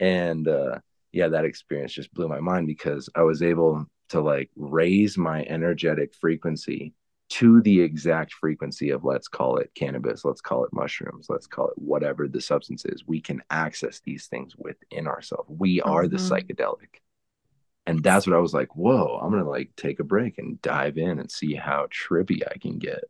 And 0.00 0.48
uh, 0.48 0.78
yeah, 1.12 1.28
that 1.28 1.44
experience 1.44 1.92
just 1.92 2.14
blew 2.14 2.28
my 2.28 2.40
mind 2.40 2.66
because 2.66 3.08
I 3.14 3.22
was 3.22 3.42
able 3.42 3.86
to 4.10 4.20
like 4.20 4.50
raise 4.56 5.18
my 5.18 5.44
energetic 5.44 6.14
frequency 6.14 6.94
to 7.30 7.60
the 7.62 7.80
exact 7.80 8.32
frequency 8.32 8.90
of 8.90 9.04
let's 9.04 9.28
call 9.28 9.58
it 9.58 9.70
cannabis, 9.74 10.24
let's 10.24 10.40
call 10.40 10.64
it 10.64 10.72
mushrooms, 10.72 11.26
let's 11.28 11.46
call 11.46 11.68
it 11.68 11.78
whatever 11.78 12.28
the 12.28 12.40
substance 12.40 12.84
is. 12.86 13.04
We 13.06 13.20
can 13.20 13.42
access 13.50 14.00
these 14.00 14.26
things 14.26 14.56
within 14.56 15.06
ourselves. 15.06 15.48
We 15.50 15.80
are 15.82 16.08
the 16.08 16.16
Mhm. 16.16 16.46
psychedelic. 16.48 17.00
And 17.86 18.02
that's 18.02 18.26
what 18.26 18.36
I 18.36 18.40
was 18.40 18.52
like, 18.54 18.76
whoa, 18.76 19.18
I'm 19.22 19.30
gonna 19.30 19.48
like 19.48 19.74
take 19.76 20.00
a 20.00 20.04
break 20.04 20.38
and 20.38 20.60
dive 20.62 20.98
in 20.98 21.18
and 21.18 21.30
see 21.30 21.54
how 21.54 21.86
trippy 21.86 22.42
I 22.48 22.58
can 22.58 22.78
get. 22.78 23.04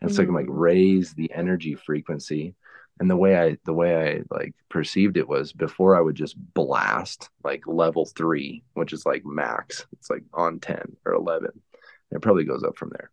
And 0.00 0.12
so 0.12 0.22
I 0.22 0.26
can 0.26 0.34
like 0.34 0.46
Mm. 0.46 0.58
raise 0.60 1.14
the 1.14 1.32
energy 1.34 1.74
frequency. 1.74 2.54
And 3.00 3.10
the 3.10 3.16
way 3.16 3.38
I 3.40 3.58
the 3.64 3.74
way 3.74 4.18
I 4.18 4.22
like 4.30 4.54
perceived 4.68 5.16
it 5.16 5.28
was 5.28 5.52
before 5.52 5.96
I 5.96 6.00
would 6.00 6.16
just 6.16 6.36
blast 6.54 7.30
like 7.44 7.66
level 7.66 8.06
three, 8.06 8.62
which 8.74 8.92
is 8.92 9.06
like 9.06 9.24
max. 9.24 9.86
It's 9.92 10.10
like 10.10 10.24
on 10.34 10.60
10 10.60 10.96
or 11.06 11.14
11. 11.14 11.60
It 12.10 12.22
probably 12.22 12.44
goes 12.44 12.64
up 12.64 12.76
from 12.76 12.90
there. 12.90 13.10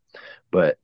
But 0.51 0.79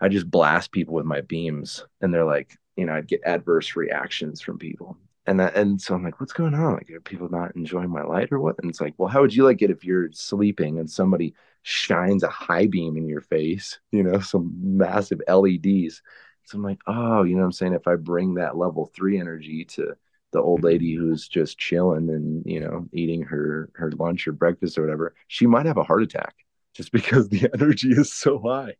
I 0.00 0.08
just 0.08 0.30
blast 0.30 0.72
people 0.72 0.94
with 0.94 1.06
my 1.06 1.22
beams 1.22 1.84
and 2.00 2.12
they're 2.12 2.24
like, 2.24 2.56
you 2.76 2.84
know, 2.84 2.94
I'd 2.94 3.08
get 3.08 3.22
adverse 3.24 3.76
reactions 3.76 4.40
from 4.40 4.58
people. 4.58 4.98
And 5.26 5.40
that, 5.40 5.56
and 5.56 5.80
so 5.80 5.94
I'm 5.94 6.04
like, 6.04 6.20
what's 6.20 6.32
going 6.32 6.54
on? 6.54 6.74
Like, 6.74 6.90
are 6.90 7.00
people 7.00 7.28
not 7.28 7.56
enjoying 7.56 7.90
my 7.90 8.02
light 8.02 8.30
or 8.30 8.38
what? 8.38 8.56
And 8.60 8.70
it's 8.70 8.80
like, 8.80 8.94
well, 8.96 9.08
how 9.08 9.22
would 9.22 9.34
you 9.34 9.44
like 9.44 9.60
it 9.60 9.70
if 9.70 9.84
you're 9.84 10.10
sleeping 10.12 10.78
and 10.78 10.88
somebody 10.88 11.34
shines 11.62 12.22
a 12.22 12.28
high 12.28 12.66
beam 12.66 12.96
in 12.96 13.08
your 13.08 13.22
face, 13.22 13.80
you 13.90 14.04
know, 14.04 14.20
some 14.20 14.52
massive 14.62 15.20
LEDs. 15.26 16.00
So 16.44 16.58
I'm 16.58 16.62
like, 16.62 16.78
oh, 16.86 17.24
you 17.24 17.34
know 17.34 17.40
what 17.40 17.46
I'm 17.46 17.52
saying? 17.52 17.72
If 17.72 17.88
I 17.88 17.96
bring 17.96 18.34
that 18.34 18.56
level 18.56 18.86
three 18.94 19.18
energy 19.18 19.64
to 19.64 19.96
the 20.30 20.40
old 20.40 20.62
lady 20.62 20.94
who's 20.94 21.26
just 21.26 21.58
chilling 21.58 22.08
and, 22.08 22.44
you 22.46 22.60
know, 22.60 22.86
eating 22.92 23.22
her 23.22 23.70
her 23.74 23.90
lunch 23.92 24.28
or 24.28 24.32
breakfast 24.32 24.78
or 24.78 24.82
whatever, 24.82 25.16
she 25.26 25.48
might 25.48 25.66
have 25.66 25.76
a 25.76 25.82
heart 25.82 26.04
attack 26.04 26.36
just 26.76 26.92
because 26.92 27.28
the 27.30 27.48
energy 27.54 27.90
is 27.92 28.12
so 28.12 28.38
high. 28.38 28.74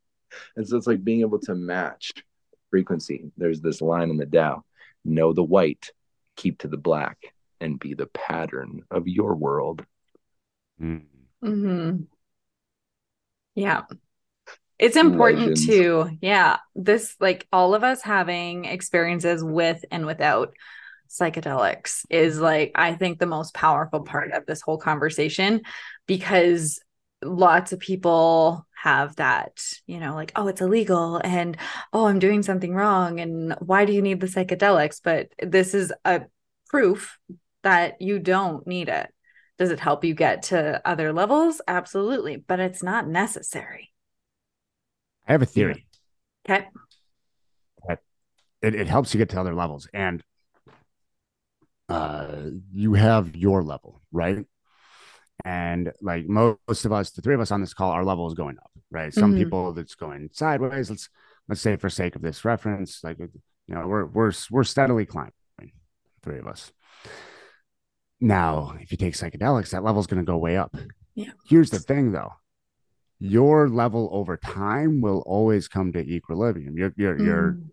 And 0.56 0.68
so 0.68 0.76
it's 0.76 0.86
like 0.86 1.02
being 1.04 1.20
able 1.20 1.38
to 1.40 1.54
match 1.54 2.12
frequency. 2.70 3.30
There's 3.36 3.60
this 3.60 3.80
line 3.80 4.10
in 4.10 4.16
the 4.16 4.26
Tao 4.26 4.64
know 5.04 5.32
the 5.32 5.42
white, 5.42 5.90
keep 6.34 6.58
to 6.58 6.68
the 6.68 6.76
black, 6.76 7.18
and 7.60 7.78
be 7.78 7.94
the 7.94 8.06
pattern 8.08 8.82
of 8.90 9.06
your 9.06 9.34
world. 9.34 9.84
Mhm. 10.80 11.04
hmm 11.42 11.96
Yeah. 13.54 13.84
It's 14.78 14.96
important 14.96 15.38
Legends. 15.38 15.66
to, 15.66 16.10
yeah, 16.20 16.58
this 16.74 17.16
like 17.18 17.46
all 17.50 17.74
of 17.74 17.82
us 17.82 18.02
having 18.02 18.66
experiences 18.66 19.42
with 19.42 19.82
and 19.90 20.04
without 20.04 20.54
psychedelics 21.08 22.04
is 22.10 22.38
like, 22.38 22.72
I 22.74 22.94
think 22.94 23.18
the 23.18 23.26
most 23.26 23.54
powerful 23.54 24.00
part 24.00 24.32
of 24.32 24.44
this 24.44 24.60
whole 24.60 24.76
conversation 24.76 25.62
because 26.06 26.78
lots 27.22 27.72
of 27.72 27.80
people 27.80 28.66
have 28.82 29.16
that, 29.16 29.62
you 29.86 29.98
know, 29.98 30.14
like, 30.14 30.32
oh, 30.36 30.48
it's 30.48 30.60
illegal 30.60 31.20
and 31.24 31.56
oh, 31.92 32.06
I'm 32.06 32.18
doing 32.18 32.42
something 32.42 32.74
wrong. 32.74 33.20
And 33.20 33.54
why 33.60 33.84
do 33.84 33.92
you 33.92 34.02
need 34.02 34.20
the 34.20 34.26
psychedelics? 34.26 35.00
But 35.02 35.28
this 35.42 35.74
is 35.74 35.92
a 36.04 36.22
proof 36.68 37.18
that 37.62 38.00
you 38.00 38.18
don't 38.18 38.66
need 38.66 38.88
it. 38.88 39.12
Does 39.58 39.70
it 39.70 39.80
help 39.80 40.04
you 40.04 40.14
get 40.14 40.42
to 40.44 40.82
other 40.84 41.12
levels? 41.12 41.60
Absolutely, 41.66 42.36
but 42.36 42.60
it's 42.60 42.82
not 42.82 43.08
necessary. 43.08 43.92
I 45.26 45.32
have 45.32 45.42
a 45.42 45.46
theory. 45.46 45.86
Okay. 46.48 46.66
It, 48.62 48.74
it 48.74 48.86
helps 48.86 49.12
you 49.12 49.18
get 49.18 49.28
to 49.30 49.40
other 49.40 49.54
levels, 49.54 49.86
and 49.92 50.24
uh, 51.88 52.36
you 52.72 52.94
have 52.94 53.36
your 53.36 53.62
level, 53.62 54.00
right? 54.10 54.44
And 55.46 55.92
like 56.02 56.26
most 56.26 56.84
of 56.84 56.90
us, 56.92 57.10
the 57.12 57.22
three 57.22 57.34
of 57.34 57.40
us 57.40 57.52
on 57.52 57.60
this 57.60 57.72
call, 57.72 57.92
our 57.92 58.04
level 58.04 58.26
is 58.26 58.34
going 58.34 58.56
up, 58.58 58.70
right? 58.90 59.14
Some 59.14 59.32
Mhm. 59.32 59.36
people 59.38 59.72
that's 59.72 59.94
going 59.94 60.28
sideways. 60.32 60.90
Let's 60.90 61.08
let's 61.48 61.60
say 61.60 61.76
for 61.76 61.88
sake 61.88 62.16
of 62.16 62.22
this 62.22 62.44
reference, 62.44 63.04
like 63.04 63.18
you 63.20 63.74
know, 63.74 63.86
we're 63.86 64.06
we're 64.06 64.32
we're 64.50 64.64
steadily 64.64 65.06
climbing, 65.06 65.32
three 66.22 66.38
of 66.38 66.48
us. 66.48 66.72
Now, 68.20 68.74
if 68.80 68.90
you 68.90 68.96
take 68.98 69.14
psychedelics, 69.14 69.70
that 69.70 69.84
level 69.84 70.00
is 70.00 70.06
going 70.06 70.24
to 70.24 70.30
go 70.32 70.36
way 70.38 70.56
up. 70.56 70.74
Yeah. 71.14 71.30
Here's 71.48 71.70
the 71.70 71.78
thing, 71.78 72.12
though 72.12 72.32
your 73.18 73.68
level 73.68 74.10
over 74.12 74.36
time 74.36 75.00
will 75.00 75.20
always 75.26 75.68
come 75.68 75.90
to 75.92 76.00
equilibrium. 76.00 76.76
You're, 76.76 76.92
you're, 76.98 77.18
you're, 77.18 77.52
Mm. 77.52 77.70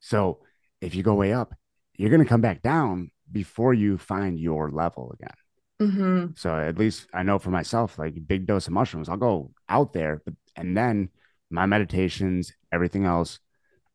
so 0.00 0.40
if 0.82 0.94
you 0.94 1.02
go 1.02 1.14
way 1.14 1.32
up, 1.32 1.54
you're 1.96 2.10
going 2.10 2.22
to 2.22 2.28
come 2.28 2.42
back 2.42 2.60
down 2.60 3.10
before 3.32 3.72
you 3.72 3.96
find 3.96 4.38
your 4.38 4.70
level 4.70 5.10
again. 5.18 5.32
Mhm. 5.80 6.36
So 6.36 6.56
at 6.56 6.78
least 6.78 7.08
I 7.12 7.22
know 7.22 7.38
for 7.38 7.50
myself, 7.50 7.98
like 7.98 8.26
big 8.26 8.46
dose 8.46 8.66
of 8.66 8.72
mushrooms, 8.72 9.08
I'll 9.08 9.16
go 9.16 9.52
out 9.68 9.92
there, 9.92 10.22
but 10.24 10.34
and 10.56 10.76
then 10.76 11.10
my 11.50 11.66
meditations, 11.66 12.52
everything 12.72 13.04
else, 13.04 13.40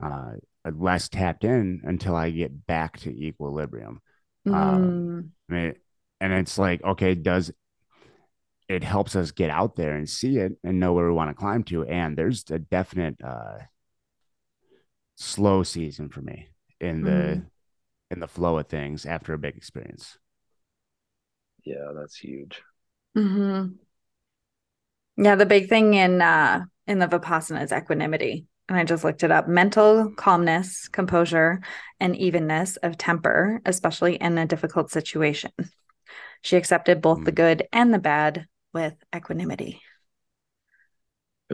uh, 0.02 0.34
less 0.66 1.10
tapped 1.10 1.44
in 1.46 1.82
until 1.86 2.16
I 2.16 2.32
get 2.32 2.66
back 2.68 3.00
to 3.02 3.12
equilibrium. 3.12 4.02
Mm. 4.46 5.32
I 5.50 5.54
mean, 5.54 5.76
and 6.22 6.34
it's 6.34 6.58
like, 6.58 6.84
okay, 6.84 7.16
does 7.16 7.52
it 8.70 8.84
helps 8.84 9.16
us 9.16 9.32
get 9.32 9.50
out 9.50 9.76
there 9.76 9.96
and 9.96 10.10
see 10.10 10.38
it 10.38 10.54
and 10.64 10.80
know 10.80 10.94
where 10.94 11.06
we 11.08 11.14
want 11.14 11.30
to 11.30 11.34
climb 11.36 11.64
to? 11.66 11.84
And 11.86 12.18
there's 12.18 12.44
a 12.50 12.60
definite 12.60 13.18
uh, 13.24 13.60
slow 15.16 15.64
season 15.64 16.10
for 16.10 16.22
me 16.22 16.48
in 16.80 17.04
the 17.04 17.42
Mhm. 17.42 17.50
in 18.12 18.20
the 18.20 18.28
flow 18.28 18.58
of 18.60 18.68
things 18.68 19.06
after 19.06 19.34
a 19.34 19.38
big 19.40 19.58
experience. 19.58 20.18
Yeah, 21.66 21.92
that's 21.96 22.16
huge. 22.18 22.62
hmm 23.16 23.78
Yeah, 25.18 25.36
the 25.36 25.46
big 25.46 25.70
thing 25.70 25.94
in 25.94 26.22
uh 26.22 26.66
in 26.88 27.00
the 27.00 27.08
Vipassana 27.08 27.64
is 27.64 27.72
equanimity. 27.72 28.46
And 28.70 28.78
I 28.78 28.84
just 28.86 29.04
looked 29.04 29.24
it 29.24 29.32
up. 29.32 29.48
Mental 29.48 30.12
calmness, 30.16 30.88
composure, 30.88 31.62
and 32.00 32.16
evenness 32.16 32.78
of 32.78 32.98
temper, 32.98 33.62
especially 33.66 34.16
in 34.16 34.38
a 34.38 34.46
difficult 34.46 34.90
situation. 34.90 35.52
She 36.42 36.58
accepted 36.58 37.02
both 37.02 37.26
the 37.26 37.32
Mm. 37.32 37.36
good 37.36 37.68
and 37.74 37.94
the 37.94 38.00
bad 38.00 38.48
with 38.74 38.96
equanimity. 39.16 39.82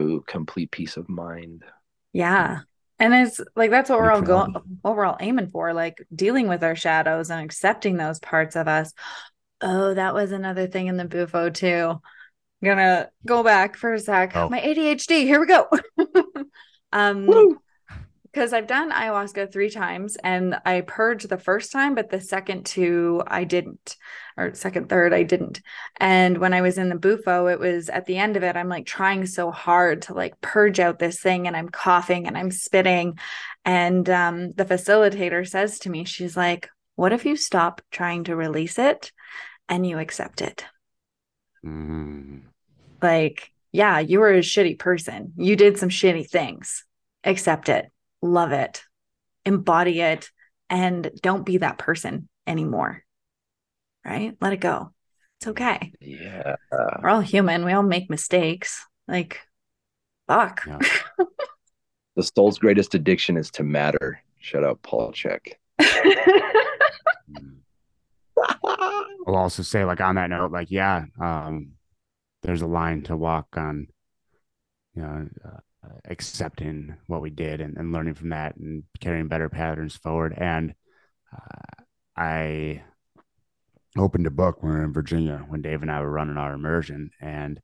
Ooh, 0.00 0.24
complete 0.26 0.72
peace 0.72 0.96
of 0.96 1.08
mind. 1.08 1.64
Yeah. 2.12 2.60
And 2.98 3.14
it's 3.14 3.40
like 3.56 3.70
that's 3.70 3.88
what 3.88 3.98
we're 3.98 4.10
all 4.10 4.22
going 4.22 4.52
what 4.82 4.96
we're 4.96 5.06
all 5.06 5.16
aiming 5.20 5.48
for, 5.48 5.72
like 5.72 6.04
dealing 6.14 6.48
with 6.48 6.62
our 6.62 6.76
shadows 6.76 7.30
and 7.30 7.42
accepting 7.42 7.96
those 7.96 8.20
parts 8.20 8.56
of 8.56 8.68
us. 8.68 8.92
Oh, 9.60 9.94
that 9.94 10.14
was 10.14 10.32
another 10.32 10.66
thing 10.66 10.86
in 10.86 10.96
the 10.96 11.04
bufo 11.04 11.50
too. 11.50 12.00
I'm 12.62 12.68
gonna 12.68 13.10
go 13.26 13.42
back 13.42 13.76
for 13.76 13.94
a 13.94 13.98
sec. 13.98 14.36
Oh. 14.36 14.48
My 14.48 14.60
ADHD, 14.60 15.22
here 15.22 15.40
we 15.40 15.46
go. 15.46 15.68
um 16.92 17.58
because 18.32 18.52
I've 18.52 18.66
done 18.66 18.92
ayahuasca 18.92 19.52
three 19.52 19.70
times 19.70 20.16
and 20.22 20.56
I 20.64 20.82
purged 20.82 21.28
the 21.28 21.38
first 21.38 21.72
time, 21.72 21.94
but 21.94 22.10
the 22.10 22.20
second 22.20 22.64
two 22.64 23.22
I 23.26 23.44
didn't, 23.44 23.96
or 24.36 24.54
second, 24.54 24.88
third, 24.88 25.12
I 25.12 25.24
didn't. 25.24 25.60
And 25.98 26.38
when 26.38 26.54
I 26.54 26.60
was 26.60 26.78
in 26.78 26.90
the 26.90 26.96
bufo, 26.96 27.48
it 27.48 27.58
was 27.58 27.88
at 27.88 28.06
the 28.06 28.18
end 28.18 28.36
of 28.36 28.44
it, 28.44 28.56
I'm 28.56 28.68
like 28.68 28.86
trying 28.86 29.26
so 29.26 29.50
hard 29.50 30.02
to 30.02 30.14
like 30.14 30.40
purge 30.40 30.78
out 30.78 31.00
this 31.00 31.20
thing 31.20 31.48
and 31.48 31.56
I'm 31.56 31.68
coughing 31.68 32.28
and 32.28 32.38
I'm 32.38 32.52
spitting. 32.52 33.18
And 33.64 34.08
um, 34.08 34.52
the 34.52 34.64
facilitator 34.64 35.48
says 35.48 35.80
to 35.80 35.90
me, 35.90 36.04
she's 36.04 36.36
like, 36.36 36.68
What 36.94 37.12
if 37.12 37.24
you 37.24 37.34
stop 37.34 37.82
trying 37.90 38.24
to 38.24 38.36
release 38.36 38.78
it 38.78 39.10
and 39.70 39.86
you 39.86 39.98
accept 39.98 40.42
it? 40.42 40.64
Mm. 41.64 42.42
Like, 43.00 43.50
yeah, 43.72 44.00
you 44.00 44.20
were 44.20 44.34
a 44.34 44.40
shitty 44.40 44.78
person. 44.78 45.32
You 45.36 45.56
did 45.56 45.78
some 45.78 45.88
shitty 45.88 46.28
things. 46.28 46.84
Accept 47.24 47.70
it, 47.70 47.90
love 48.20 48.52
it, 48.52 48.82
embody 49.46 50.00
it, 50.00 50.30
and 50.68 51.10
don't 51.22 51.46
be 51.46 51.58
that 51.58 51.78
person 51.78 52.28
anymore. 52.46 53.02
Right? 54.04 54.36
Let 54.40 54.52
it 54.52 54.60
go. 54.60 54.92
It's 55.38 55.48
okay. 55.48 55.92
Yeah. 56.00 56.56
We're 56.70 57.08
all 57.08 57.20
human. 57.20 57.64
We 57.64 57.72
all 57.72 57.82
make 57.82 58.10
mistakes. 58.10 58.84
Like, 59.08 59.40
fuck. 60.26 60.64
Yeah. 60.66 60.78
The 62.16 62.24
soul's 62.36 62.58
greatest 62.58 62.94
addiction 62.94 63.36
is 63.36 63.50
to 63.52 63.62
matter. 63.62 64.20
Shout 64.40 64.64
out 64.64 64.82
Paul 64.82 65.12
Chek. 65.12 65.54
I'll 69.26 69.36
also 69.36 69.62
say, 69.62 69.84
like 69.84 70.00
on 70.00 70.16
that 70.16 70.30
note, 70.30 70.52
like 70.52 70.70
yeah, 70.70 71.04
um, 71.20 71.72
there's 72.42 72.62
a 72.62 72.66
line 72.66 73.02
to 73.04 73.16
walk 73.16 73.48
on, 73.56 73.86
you 74.94 75.02
know, 75.02 75.28
uh, 75.44 75.88
accepting 76.04 76.96
what 77.06 77.20
we 77.22 77.30
did 77.30 77.60
and, 77.60 77.76
and 77.76 77.92
learning 77.92 78.14
from 78.14 78.30
that 78.30 78.56
and 78.56 78.84
carrying 79.00 79.28
better 79.28 79.48
patterns 79.48 79.96
forward. 79.96 80.34
And 80.36 80.74
uh, 81.32 81.82
I 82.16 82.82
opened 83.96 84.26
a 84.26 84.30
book 84.30 84.62
when 84.62 84.72
we 84.72 84.78
were 84.78 84.84
in 84.84 84.92
Virginia 84.92 85.44
when 85.48 85.62
Dave 85.62 85.82
and 85.82 85.90
I 85.90 86.00
were 86.00 86.10
running 86.10 86.36
our 86.36 86.54
immersion, 86.54 87.10
and 87.20 87.60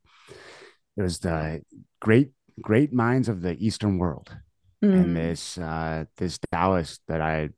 it 0.97 1.03
was 1.03 1.21
the 1.21 1.63
great 2.01 2.31
great 2.61 2.93
minds 2.93 3.29
of 3.29 3.43
the 3.43 3.57
Eastern 3.65 3.99
world 3.99 4.35
Mm. 4.83 4.95
and 4.95 5.17
this 5.17 5.57
uh 5.57 6.05
this 6.19 6.39
Taoist 6.53 7.01
that 7.09 7.23
I 7.23 7.49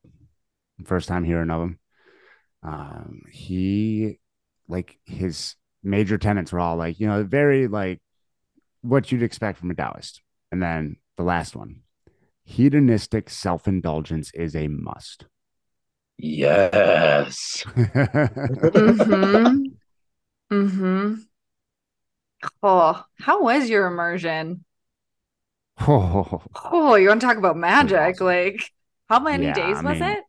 first 0.85 1.09
time 1.09 1.25
hearing 1.25 1.51
of 1.51 1.63
him, 1.63 1.79
um, 2.63 3.23
he 3.31 4.19
like 4.69 4.99
his 5.05 5.55
major 5.83 6.19
tenants 6.19 6.53
were 6.53 6.61
all 6.61 6.77
like, 6.77 6.99
you 7.01 7.07
know, 7.07 7.25
very 7.25 7.69
like 7.69 8.01
what 8.83 9.11
you'd 9.11 9.23
expect 9.23 9.59
from 9.59 9.71
a 9.71 9.75
Taoist. 9.75 10.21
And 10.53 10.63
then 10.63 10.97
the 11.17 11.23
last 11.23 11.55
one, 11.57 11.83
hedonistic 12.45 13.31
self-indulgence 13.31 14.31
is 14.35 14.55
a 14.57 14.69
must. 14.69 15.27
Yes. 16.19 17.65
mm-hmm. 17.67 19.65
Mm-hmm. 20.51 21.15
Oh, 22.63 23.05
how 23.21 23.43
was 23.43 23.69
your 23.69 23.87
immersion? 23.87 24.65
oh, 25.81 26.43
Oh, 26.65 26.95
you 26.95 27.09
want 27.09 27.21
to 27.21 27.27
talk 27.27 27.37
about 27.37 27.57
magic? 27.57 27.99
awesome. 27.99 28.27
Like, 28.27 28.71
how 29.09 29.21
many 29.21 29.45
Yeah, 29.45 29.53
days 29.53 29.77
I 29.79 29.83
was 29.83 30.01
mean- 30.01 30.11
it? 30.11 30.25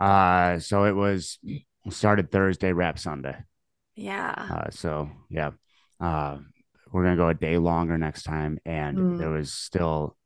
Uh, 0.00 0.58
so 0.58 0.84
it 0.84 0.92
was 0.92 1.38
started 1.90 2.30
Thursday, 2.30 2.72
wrap 2.72 2.98
Sunday. 2.98 3.36
Yeah. 3.96 4.34
Uh, 4.50 4.70
so 4.70 5.10
yeah, 5.28 5.50
uh, 6.00 6.38
we're 6.92 7.02
gonna 7.04 7.16
go 7.16 7.28
a 7.28 7.34
day 7.34 7.58
longer 7.58 7.98
next 7.98 8.22
time, 8.22 8.58
and 8.64 8.98
Mm. 8.98 9.18
there 9.18 9.30
was 9.30 9.52
still 9.52 10.16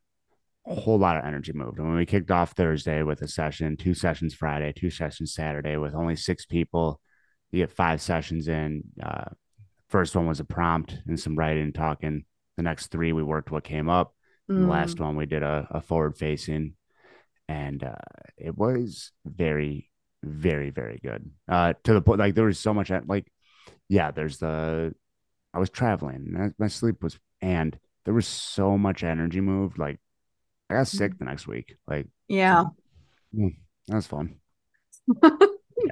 a 0.65 0.75
whole 0.75 0.97
lot 0.97 1.17
of 1.17 1.25
energy 1.25 1.51
moved. 1.53 1.77
And 1.79 1.87
when 1.87 1.97
we 1.97 2.05
kicked 2.05 2.31
off 2.31 2.51
Thursday 2.51 3.03
with 3.03 3.21
a 3.21 3.27
session, 3.27 3.75
two 3.75 3.93
sessions 3.93 4.33
Friday, 4.33 4.71
two 4.71 4.89
sessions 4.89 5.33
Saturday, 5.33 5.75
with 5.77 5.93
only 5.93 6.15
six 6.15 6.45
people, 6.45 7.01
you 7.51 7.59
get 7.61 7.71
five 7.71 8.01
sessions 8.01 8.47
in. 8.47 8.83
Uh, 9.01 9.25
first 9.89 10.15
one 10.15 10.25
was 10.25 10.39
a 10.39 10.45
prompt 10.45 10.97
and 11.05 11.19
some 11.19 11.35
writing 11.35 11.63
and 11.63 11.75
talking. 11.75 12.23
The 12.55 12.63
next 12.63 12.87
three 12.87 13.11
we 13.11 13.23
worked 13.23 13.51
what 13.51 13.63
came 13.65 13.89
up. 13.89 14.15
And 14.47 14.63
the 14.63 14.67
last 14.67 14.97
Mm. 14.97 15.05
one 15.05 15.15
we 15.17 15.25
did 15.25 15.43
a, 15.43 15.67
a 15.71 15.81
forward 15.81 16.17
facing, 16.17 16.75
and 17.53 17.83
uh, 17.83 17.95
it 18.37 18.57
was 18.57 19.11
very, 19.25 19.91
very, 20.23 20.71
very 20.71 20.99
good. 21.03 21.29
Uh, 21.47 21.73
to 21.83 21.93
the 21.93 22.01
point 22.01 22.19
like 22.19 22.35
there 22.35 22.45
was 22.45 22.59
so 22.59 22.73
much 22.73 22.91
like, 23.05 23.31
yeah, 23.89 24.11
there's 24.11 24.37
the 24.39 24.93
I 25.53 25.59
was 25.59 25.69
traveling, 25.69 26.33
and 26.35 26.53
my 26.57 26.67
sleep 26.67 27.03
was, 27.03 27.19
and 27.41 27.77
there 28.05 28.13
was 28.13 28.27
so 28.27 28.77
much 28.77 29.03
energy 29.03 29.41
moved. 29.41 29.77
Like 29.77 29.99
I 30.69 30.75
got 30.75 30.87
sick 30.87 31.17
the 31.19 31.25
next 31.25 31.47
week. 31.47 31.75
Like 31.87 32.07
Yeah. 32.27 32.63
that 33.33 33.95
was 33.95 34.07
fun. 34.07 34.35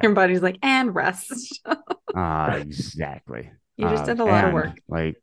Your 0.04 0.14
body's 0.14 0.42
like, 0.42 0.58
and 0.64 0.96
rest. 0.96 1.62
Uh, 2.16 2.60
exactly. 2.60 3.50
You 3.78 3.88
just 3.88 4.04
Uh, 4.04 4.08
did 4.08 4.20
a 4.20 4.26
lot 4.26 4.46
of 4.46 4.54
work. 4.54 4.78
Like, 4.90 5.16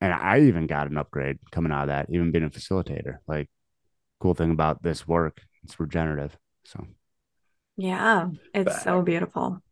and 0.00 0.12
I 0.12 0.40
even 0.40 0.66
got 0.66 0.90
an 0.90 0.98
upgrade 0.98 1.38
coming 1.52 1.72
out 1.72 1.82
of 1.82 1.88
that, 1.88 2.08
even 2.10 2.32
being 2.32 2.44
a 2.44 2.50
facilitator. 2.50 3.18
Like, 3.28 3.48
cool 4.20 4.34
thing 4.34 4.50
about 4.50 4.82
this 4.82 5.06
work, 5.06 5.42
it's 5.64 5.78
regenerative. 5.80 6.36
So, 6.64 6.86
Yeah. 7.76 8.28
It's 8.54 8.82
so 8.82 9.02
beautiful. 9.02 9.62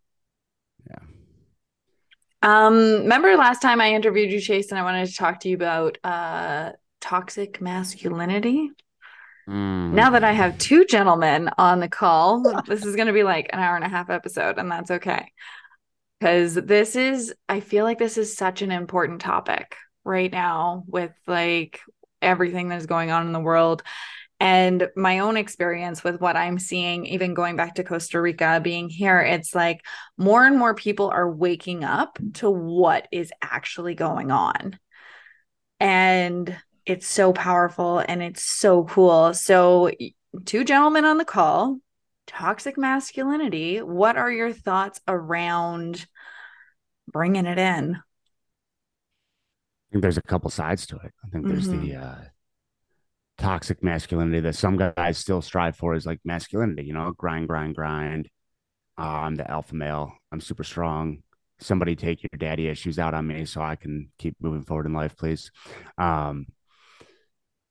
Yeah. 0.89 0.99
Um, 2.43 2.75
remember 2.75 3.35
last 3.37 3.63
time 3.63 3.81
I 3.81 3.93
interviewed 3.95 4.31
you, 4.31 4.41
Chase, 4.41 4.71
and 4.71 4.79
I 4.79 4.83
wanted 4.83 5.07
to 5.09 5.15
talk 5.15 5.41
to 5.41 5.49
you 5.49 5.57
about 5.57 5.99
uh 6.05 6.73
toxic 7.01 7.61
masculinity? 7.61 8.71
Now 9.47 10.11
that 10.11 10.25
I 10.25 10.33
Mm. 10.33 10.37
have 10.37 10.59
two 10.59 10.85
gentlemen 10.85 11.51
on 11.57 11.79
the 11.79 11.89
call, 11.89 12.43
this 12.67 12.85
is 12.85 12.97
going 12.97 13.07
to 13.07 13.13
be 13.13 13.23
like 13.23 13.49
an 13.53 13.61
hour 13.61 13.77
and 13.77 13.85
a 13.85 13.89
half 13.89 14.11
episode, 14.11 14.59
and 14.59 14.71
that's 14.71 14.91
okay. 14.91 15.31
Because 16.19 16.55
this 16.55 16.97
is, 16.97 17.33
I 17.49 17.61
feel 17.61 17.85
like 17.85 17.99
this 17.99 18.19
is 18.19 18.37
such 18.37 18.63
an 18.63 18.73
important 18.73 19.21
topic 19.21 19.77
right 20.05 20.33
now 20.33 20.85
with 20.89 21.13
like 21.27 21.81
everything 22.21 22.69
that's 22.69 22.87
going 22.87 23.11
on 23.13 23.27
in 23.27 23.33
the 23.33 23.41
world. 23.41 23.83
And 24.39 24.91
my 24.97 25.21
own 25.21 25.37
experience 25.37 26.05
with 26.05 26.21
what 26.21 26.37
I'm 26.37 26.59
seeing, 26.59 27.07
even 27.07 27.33
going 27.33 27.57
back 27.57 27.77
to 27.77 27.85
Costa 27.85 28.21
Rica, 28.21 28.61
being 28.63 28.91
here, 28.91 29.21
it's 29.21 29.55
like 29.55 29.85
more 30.19 30.47
and 30.47 30.59
more 30.59 30.75
people 30.75 31.09
are 31.09 31.31
waking 31.31 31.85
up 31.85 32.19
to 32.35 32.51
what 32.51 33.09
is 33.11 33.33
actually 33.43 33.95
going 33.95 34.31
on. 34.31 34.79
And 35.81 36.55
it's 36.85 37.07
so 37.07 37.33
powerful 37.33 38.03
and 38.07 38.23
it's 38.23 38.43
so 38.43 38.85
cool. 38.85 39.33
So, 39.35 39.91
two 40.45 40.65
gentlemen 40.65 41.05
on 41.07 41.17
the 41.17 41.25
call, 41.25 41.79
toxic 42.27 42.77
masculinity. 42.77 43.79
What 43.81 44.17
are 44.17 44.31
your 44.31 44.53
thoughts 44.53 45.01
around 45.09 46.07
bringing 47.11 47.47
it 47.47 47.59
in? 47.59 47.97
I 47.97 49.93
think 49.93 50.03
there's 50.03 50.19
a 50.19 50.23
couple 50.23 50.51
sides 50.51 50.87
to 50.89 50.97
it. 50.97 51.13
I 51.25 51.29
think 51.29 51.49
there's 51.49 51.69
Mhm. 51.69 51.89
the 51.89 51.97
uh, 51.97 52.17
toxic 53.39 53.83
masculinity 53.83 54.41
that 54.41 54.55
some 54.55 54.77
guys 54.77 55.19
still 55.19 55.43
strive 55.43 55.77
for 55.77 55.95
is 55.95 56.07
like 56.07 56.21
masculinity, 56.25 56.85
you 56.85 56.93
know, 56.93 57.13
grind, 57.13 57.49
grind, 57.49 57.75
grind. 57.75 58.29
Uh, 58.99 59.03
I'm 59.03 59.35
the 59.35 59.51
alpha 59.51 59.75
male. 59.75 60.13
I'm 60.33 60.41
super 60.41 60.65
strong. 60.65 61.19
Somebody 61.61 61.97
take 61.97 62.23
your 62.23 62.39
daddy 62.39 62.69
issues 62.69 62.99
out 62.99 63.15
on 63.15 63.27
me 63.27 63.45
so 63.45 63.61
I 63.63 63.77
can 63.77 64.11
keep 64.19 64.37
moving 64.41 64.63
forward 64.63 64.87
in 64.87 64.93
life, 64.93 65.17
please. 65.17 65.51
Um, 65.99 66.47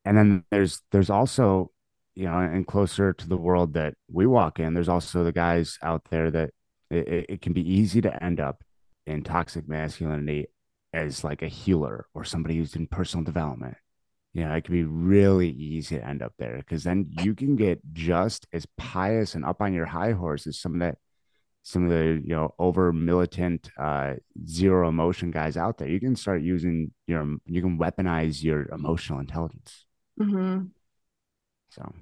and 0.03 0.17
then 0.17 0.43
there's 0.51 0.81
there's 0.91 1.09
also, 1.09 1.71
you 2.15 2.25
know, 2.25 2.37
and 2.39 2.65
closer 2.67 3.13
to 3.13 3.27
the 3.27 3.37
world 3.37 3.73
that 3.73 3.95
we 4.11 4.25
walk 4.27 4.59
in, 4.59 4.73
there's 4.73 4.89
also 4.89 5.23
the 5.23 5.31
guys 5.31 5.77
out 5.81 6.03
there 6.09 6.29
that 6.31 6.51
it, 6.91 7.07
it- 7.07 7.25
it 7.29 7.41
can 7.41 7.53
be 7.53 7.67
easy 7.69 8.01
to 8.01 8.23
end 8.23 8.39
up 8.39 8.63
in 9.07 9.23
toxic 9.23 9.67
masculinity 9.67 10.47
as 10.93 11.23
like 11.23 11.41
a 11.41 11.47
healer 11.47 12.05
or 12.13 12.23
somebody 12.23 12.57
who's 12.57 12.75
in 12.75 12.87
personal 12.87 13.23
development. 13.23 13.75
You 14.35 14.43
know, 14.43 14.53
it 14.53 14.65
can 14.65 14.73
be 14.73 14.83
really 14.83 15.49
easy 15.49 15.95
to 15.95 16.05
end 16.05 16.21
up 16.21 16.33
there 16.37 16.57
because 16.57 16.83
then 16.83 17.09
you 17.23 17.33
can 17.33 17.55
get 17.55 17.79
just 17.93 18.45
as 18.51 18.67
pious 18.75 19.33
and 19.33 19.45
up 19.45 19.61
on 19.61 19.73
your 19.73 19.85
high 19.85 20.11
horse 20.11 20.45
as 20.45 20.59
some 20.59 20.73
of 20.73 20.81
that, 20.81 20.97
some 21.63 21.85
of 21.85 21.89
the, 21.89 22.21
you 22.21 22.35
know, 22.35 22.53
over 22.59 22.91
militant, 22.91 23.69
uh, 23.79 24.15
zero 24.45 24.89
emotion 24.89 25.31
guys 25.31 25.55
out 25.55 25.77
there. 25.77 25.87
You 25.87 26.01
can 26.01 26.17
start 26.17 26.41
using 26.41 26.91
your, 27.07 27.37
you 27.45 27.61
can 27.61 27.79
weaponize 27.79 28.43
your 28.43 28.63
emotional 28.73 29.19
intelligence. 29.19 29.85
Mm-hmm. 30.19 30.65
So, 31.69 31.93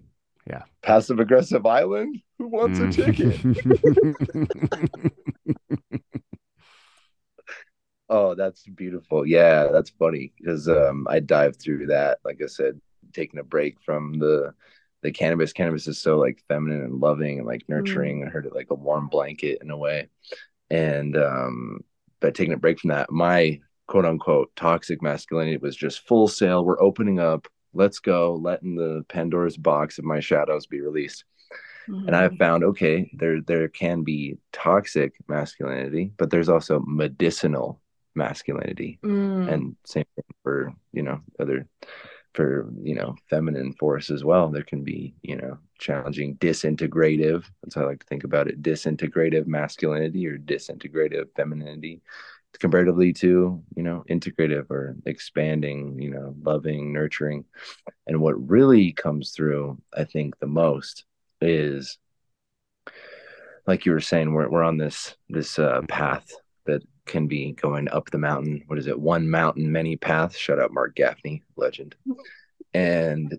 yeah. 0.47 0.63
Passive 0.81 1.19
aggressive 1.19 1.67
island. 1.67 2.19
Who 2.39 2.47
wants 2.47 2.79
a 2.79 2.91
ticket? 2.91 3.39
Mm. 8.09 8.15
Oh, 8.15 8.35
that's 8.35 8.63
beautiful. 8.63 9.25
Yeah, 9.25 9.67
that's 9.71 9.89
funny 9.91 10.33
because 10.37 10.67
um, 10.67 11.07
I 11.09 11.19
dived 11.19 11.61
through 11.61 11.87
that. 11.87 12.19
Like 12.23 12.39
I 12.43 12.47
said, 12.47 12.79
taking 13.13 13.39
a 13.39 13.43
break 13.43 13.81
from 13.81 14.13
the 14.13 14.53
the 15.01 15.11
cannabis. 15.11 15.53
Cannabis 15.53 15.87
is 15.87 15.99
so 15.99 16.17
like 16.17 16.43
feminine 16.47 16.81
and 16.81 16.99
loving 16.99 17.39
and 17.39 17.47
like 17.47 17.63
nurturing. 17.67 18.23
I 18.25 18.29
heard 18.29 18.45
it 18.45 18.55
like 18.55 18.71
a 18.71 18.75
warm 18.75 19.07
blanket 19.07 19.59
in 19.61 19.69
a 19.69 19.77
way. 19.77 20.09
And 20.69 21.17
um, 21.17 21.81
but 22.19 22.35
taking 22.35 22.53
a 22.53 22.57
break 22.57 22.79
from 22.79 22.89
that, 22.89 23.11
my 23.11 23.59
quote 23.87 24.05
unquote 24.05 24.55
toxic 24.55 25.01
masculinity 25.01 25.57
was 25.57 25.75
just 25.75 26.07
full 26.07 26.27
sail. 26.27 26.63
We're 26.63 26.81
opening 26.81 27.19
up. 27.19 27.47
Let's 27.75 27.99
go, 27.99 28.35
letting 28.35 28.75
the 28.75 29.03
Pandora's 29.09 29.57
box 29.57 29.97
of 29.97 30.05
my 30.05 30.19
shadows 30.19 30.67
be 30.67 30.79
released 30.79 31.25
and 31.87 32.15
I've 32.15 32.37
found 32.37 32.63
okay, 32.63 33.09
there 33.13 33.41
there 33.41 33.67
can 33.67 34.03
be 34.03 34.37
toxic 34.51 35.13
masculinity, 35.27 36.11
but 36.17 36.29
there's 36.29 36.49
also 36.49 36.83
medicinal 36.85 37.81
masculinity, 38.15 38.99
Mm. 39.03 39.51
and 39.51 39.75
same 39.85 40.05
thing 40.15 40.25
for 40.43 40.73
you 40.91 41.03
know 41.03 41.21
other 41.39 41.67
for 42.33 42.71
you 42.81 42.95
know 42.95 43.15
feminine 43.29 43.73
force 43.73 44.09
as 44.09 44.23
well. 44.23 44.49
There 44.49 44.63
can 44.63 44.83
be 44.83 45.15
you 45.21 45.35
know 45.35 45.57
challenging 45.79 46.35
disintegrative. 46.37 47.45
That's 47.61 47.75
how 47.75 47.81
I 47.83 47.85
like 47.85 47.99
to 47.99 48.07
think 48.07 48.23
about 48.23 48.47
it: 48.47 48.61
disintegrative 48.61 49.47
masculinity 49.47 50.25
or 50.27 50.37
disintegrative 50.37 51.27
femininity, 51.35 52.01
comparatively 52.59 53.13
to 53.13 53.63
you 53.75 53.83
know 53.83 54.03
integrative 54.09 54.69
or 54.71 54.95
expanding, 55.05 55.99
you 56.01 56.09
know, 56.11 56.35
loving, 56.41 56.91
nurturing. 56.93 57.45
And 58.07 58.19
what 58.19 58.49
really 58.49 58.91
comes 58.93 59.31
through, 59.31 59.79
I 59.95 60.03
think, 60.03 60.39
the 60.39 60.47
most 60.47 61.05
is 61.41 61.97
like 63.67 63.85
you 63.85 63.91
were 63.93 64.01
saying 64.01 64.33
we're, 64.33 64.49
we're 64.49 64.63
on 64.63 64.77
this 64.77 65.15
this 65.29 65.57
uh, 65.59 65.81
path 65.87 66.31
can 67.05 67.27
be 67.27 67.51
going 67.53 67.89
up 67.89 68.09
the 68.09 68.17
mountain. 68.17 68.63
What 68.67 68.79
is 68.79 68.87
it? 68.87 68.99
One 68.99 69.29
mountain 69.29 69.71
many 69.71 69.95
paths. 69.95 70.37
Shout 70.37 70.59
out 70.59 70.73
mark 70.73 70.95
gaffney 70.95 71.43
legend. 71.55 71.95
And 72.73 73.37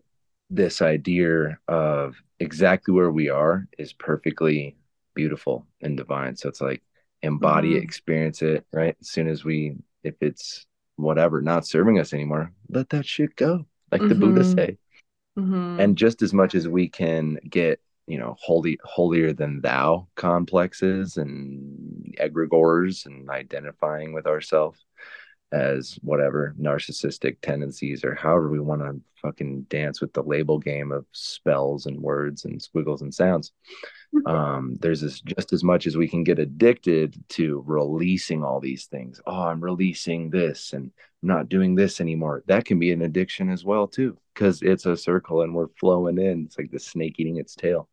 this 0.50 0.82
idea 0.82 1.58
of 1.68 2.16
exactly 2.38 2.92
where 2.94 3.10
we 3.10 3.28
are 3.30 3.66
is 3.78 3.92
perfectly 3.92 4.76
beautiful 5.14 5.66
and 5.80 5.96
divine. 5.96 6.36
So 6.36 6.48
it's 6.48 6.60
like 6.60 6.82
embody 7.22 7.76
it 7.76 7.80
Mhm. 7.80 7.84
experience 7.84 8.42
it 8.42 8.66
right? 8.72 8.96
As 9.00 9.08
soon 9.08 9.28
as 9.28 9.44
we 9.44 9.76
if 10.02 10.14
it's 10.20 10.66
whatever 10.96 11.40
not 11.40 11.66
serving 11.66 11.98
us 11.98 12.12
anymore 12.12 12.52
let 12.68 12.90
that 12.90 13.06
shit 13.06 13.34
go 13.34 13.64
like 13.90 14.06
the 14.06 14.14
buddha 14.14 14.42
Mhm. 14.42 14.54
say. 14.54 14.78
Mhm. 15.36 15.80
and 15.80 15.96
just 15.98 16.22
as 16.22 16.32
much 16.34 16.54
as 16.54 16.68
we 16.68 16.88
can 16.88 17.36
get 17.48 17.80
you 18.06 18.18
know 18.18 18.36
holy 18.38 18.78
holier 18.84 19.32
than 19.32 19.60
thou 19.60 20.06
complexes 20.14 21.16
and 21.16 22.14
egregores 22.20 23.06
and 23.06 23.28
identifying 23.30 24.12
with 24.12 24.26
ourselves 24.26 24.84
as 25.52 25.98
whatever 26.02 26.54
narcissistic 26.60 27.36
tendencies 27.40 28.04
or 28.04 28.14
however 28.14 28.50
we 28.50 28.58
want 28.58 28.82
to 28.82 29.00
fucking 29.22 29.62
dance 29.70 30.00
with 30.00 30.12
the 30.12 30.22
label 30.22 30.58
game 30.58 30.90
of 30.90 31.06
spells 31.12 31.86
and 31.86 32.00
words 32.00 32.44
and 32.44 32.60
squiggles 32.60 33.02
and 33.02 33.14
sounds. 33.14 33.52
Um 34.26 34.76
there's 34.80 35.00
this 35.00 35.20
just 35.20 35.52
as 35.52 35.62
much 35.62 35.86
as 35.86 35.96
we 35.96 36.08
can 36.08 36.24
get 36.24 36.38
addicted 36.38 37.16
to 37.30 37.62
releasing 37.66 38.44
all 38.44 38.60
these 38.60 38.86
things. 38.86 39.20
Oh 39.26 39.42
i'm 39.42 39.62
releasing 39.62 40.28
this 40.28 40.72
and 40.72 40.90
I'm 41.22 41.28
not 41.28 41.48
doing 41.48 41.74
this 41.74 42.00
anymore. 42.00 42.42
That 42.46 42.64
can 42.64 42.78
be 42.78 42.92
an 42.92 43.02
addiction 43.02 43.48
as 43.48 43.64
well 43.64 43.86
too 43.86 44.18
because 44.34 44.60
it's 44.60 44.86
a 44.86 44.96
circle 44.96 45.42
and 45.42 45.54
we're 45.54 45.68
flowing 45.80 46.18
in. 46.18 46.44
It's 46.46 46.58
like 46.58 46.70
the 46.70 46.80
snake 46.80 47.14
eating 47.18 47.38
its 47.38 47.54
tail 47.54 47.88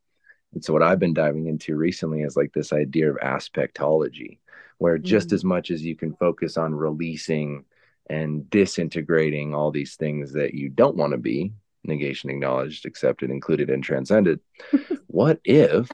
and 0.53 0.63
so 0.63 0.73
what 0.73 0.83
i've 0.83 0.99
been 0.99 1.13
diving 1.13 1.47
into 1.47 1.75
recently 1.75 2.21
is 2.21 2.35
like 2.37 2.51
this 2.53 2.73
idea 2.73 3.09
of 3.09 3.17
aspectology 3.17 4.39
where 4.77 4.97
just 4.97 5.29
Mm. 5.29 5.33
as 5.33 5.43
much 5.43 5.71
as 5.71 5.83
you 5.83 5.95
can 5.95 6.13
focus 6.15 6.57
on 6.57 6.73
releasing 6.73 7.65
and 8.09 8.49
disintegrating 8.49 9.53
all 9.53 9.71
these 9.71 9.95
things 9.95 10.33
that 10.33 10.53
you 10.53 10.69
don't 10.69 10.97
want 10.97 11.11
to 11.11 11.17
be 11.17 11.53
negation 11.83 12.29
acknowledged 12.29 12.85
accepted 12.85 13.29
included 13.29 13.69
and 13.69 13.83
transcended 13.83 14.39
what 15.07 15.39
if 15.45 15.89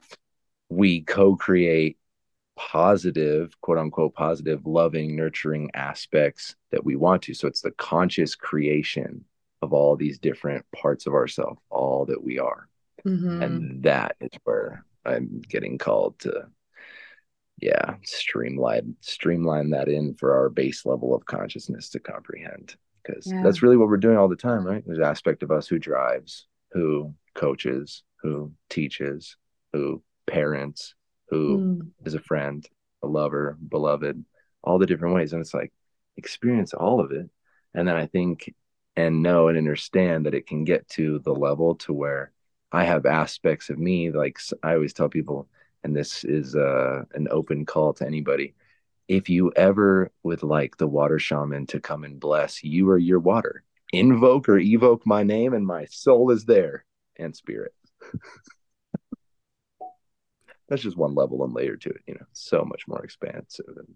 we 0.68 1.00
co-create 1.02 1.96
positive 2.56 3.58
quote 3.60 3.78
unquote 3.78 4.14
positive 4.14 4.66
loving 4.66 5.14
nurturing 5.14 5.70
aspects 5.74 6.56
that 6.72 6.84
we 6.84 6.96
want 6.96 7.22
to 7.22 7.32
so 7.34 7.46
it's 7.46 7.60
the 7.60 7.70
conscious 7.72 8.34
creation 8.34 9.24
of 9.62 9.72
all 9.72 9.96
these 9.96 10.18
different 10.18 10.64
parts 10.72 11.06
of 11.06 11.14
ourselves 11.14 11.60
all 11.70 12.04
that 12.06 12.22
we 12.22 12.38
are 12.38 12.68
Mhm. 13.08 13.42
and 13.42 13.82
that 13.82 14.16
is 14.20 14.30
where 14.44 14.84
i'm 15.04 15.40
getting 15.48 15.78
called 15.78 16.18
to 16.20 16.48
yeah 17.60 17.96
streamline 18.04 18.94
streamline 19.00 19.70
that 19.70 19.88
in 19.88 20.14
for 20.14 20.36
our 20.36 20.48
base 20.48 20.86
level 20.86 21.14
of 21.14 21.24
consciousness 21.26 21.88
to 21.90 21.98
comprehend 21.98 22.76
because 23.02 23.26
Yeah. 23.26 23.42
that's 23.42 23.62
really 23.62 23.76
what 23.76 23.88
we're 23.88 23.96
doing 23.96 24.16
all 24.16 24.28
the 24.28 24.36
time 24.36 24.64
right 24.64 24.82
there's 24.86 25.00
aspect 25.00 25.42
of 25.42 25.50
us 25.50 25.66
who 25.66 25.78
drives 25.78 26.46
who 26.72 27.14
coaches 27.34 28.02
who 28.22 28.52
teaches 28.70 29.36
who 29.72 30.02
parents 30.26 30.94
who 31.30 31.58
Mm. 31.60 31.90
is 32.04 32.14
a 32.14 32.20
friend 32.20 32.68
a 33.02 33.06
lover 33.06 33.56
beloved 33.68 34.24
all 34.62 34.78
the 34.78 34.86
different 34.86 35.14
ways 35.14 35.32
and 35.32 35.40
it's 35.40 35.54
like 35.54 35.72
experience 36.16 36.74
all 36.74 37.00
of 37.00 37.12
it 37.12 37.28
and 37.74 37.86
then 37.88 37.96
i 37.96 38.06
think 38.06 38.54
and 38.96 39.22
know 39.22 39.48
and 39.48 39.56
understand 39.56 40.26
that 40.26 40.34
it 40.34 40.46
can 40.46 40.64
get 40.64 40.88
to 40.88 41.20
the 41.20 41.32
level 41.32 41.76
to 41.76 41.92
where 41.92 42.32
i 42.72 42.84
have 42.84 43.06
aspects 43.06 43.70
of 43.70 43.78
me 43.78 44.10
like 44.10 44.38
I 44.62 44.74
always 44.74 44.92
tell 44.92 45.08
people 45.08 45.48
and 45.84 45.96
this 45.96 46.24
is 46.24 46.54
uh, 46.54 47.04
an 47.14 47.28
open 47.30 47.64
call 47.64 47.92
to 47.94 48.06
anybody 48.06 48.54
if 49.08 49.28
you 49.28 49.52
ever 49.56 50.10
would 50.22 50.42
like 50.42 50.76
the 50.76 50.86
water 50.86 51.18
shaman 51.18 51.66
to 51.66 51.80
come 51.80 52.04
and 52.04 52.20
bless 52.20 52.62
you 52.62 52.90
or 52.90 52.98
your 52.98 53.20
water. 53.20 53.64
Invoke 53.92 54.48
or 54.50 54.58
evoke 54.58 55.06
my 55.06 55.22
name 55.22 55.54
and 55.54 55.66
my 55.66 55.86
soul 55.86 56.30
is 56.30 56.44
there 56.44 56.84
and 57.16 57.34
spirit. 57.34 57.72
That's 60.68 60.82
just 60.82 60.98
one 60.98 61.14
level 61.14 61.42
and 61.44 61.54
layer 61.54 61.76
to 61.76 61.88
it 61.88 62.02
you 62.06 62.14
know 62.14 62.26
so 62.32 62.62
much 62.64 62.86
more 62.86 63.02
expansive 63.02 63.64
and 63.76 63.94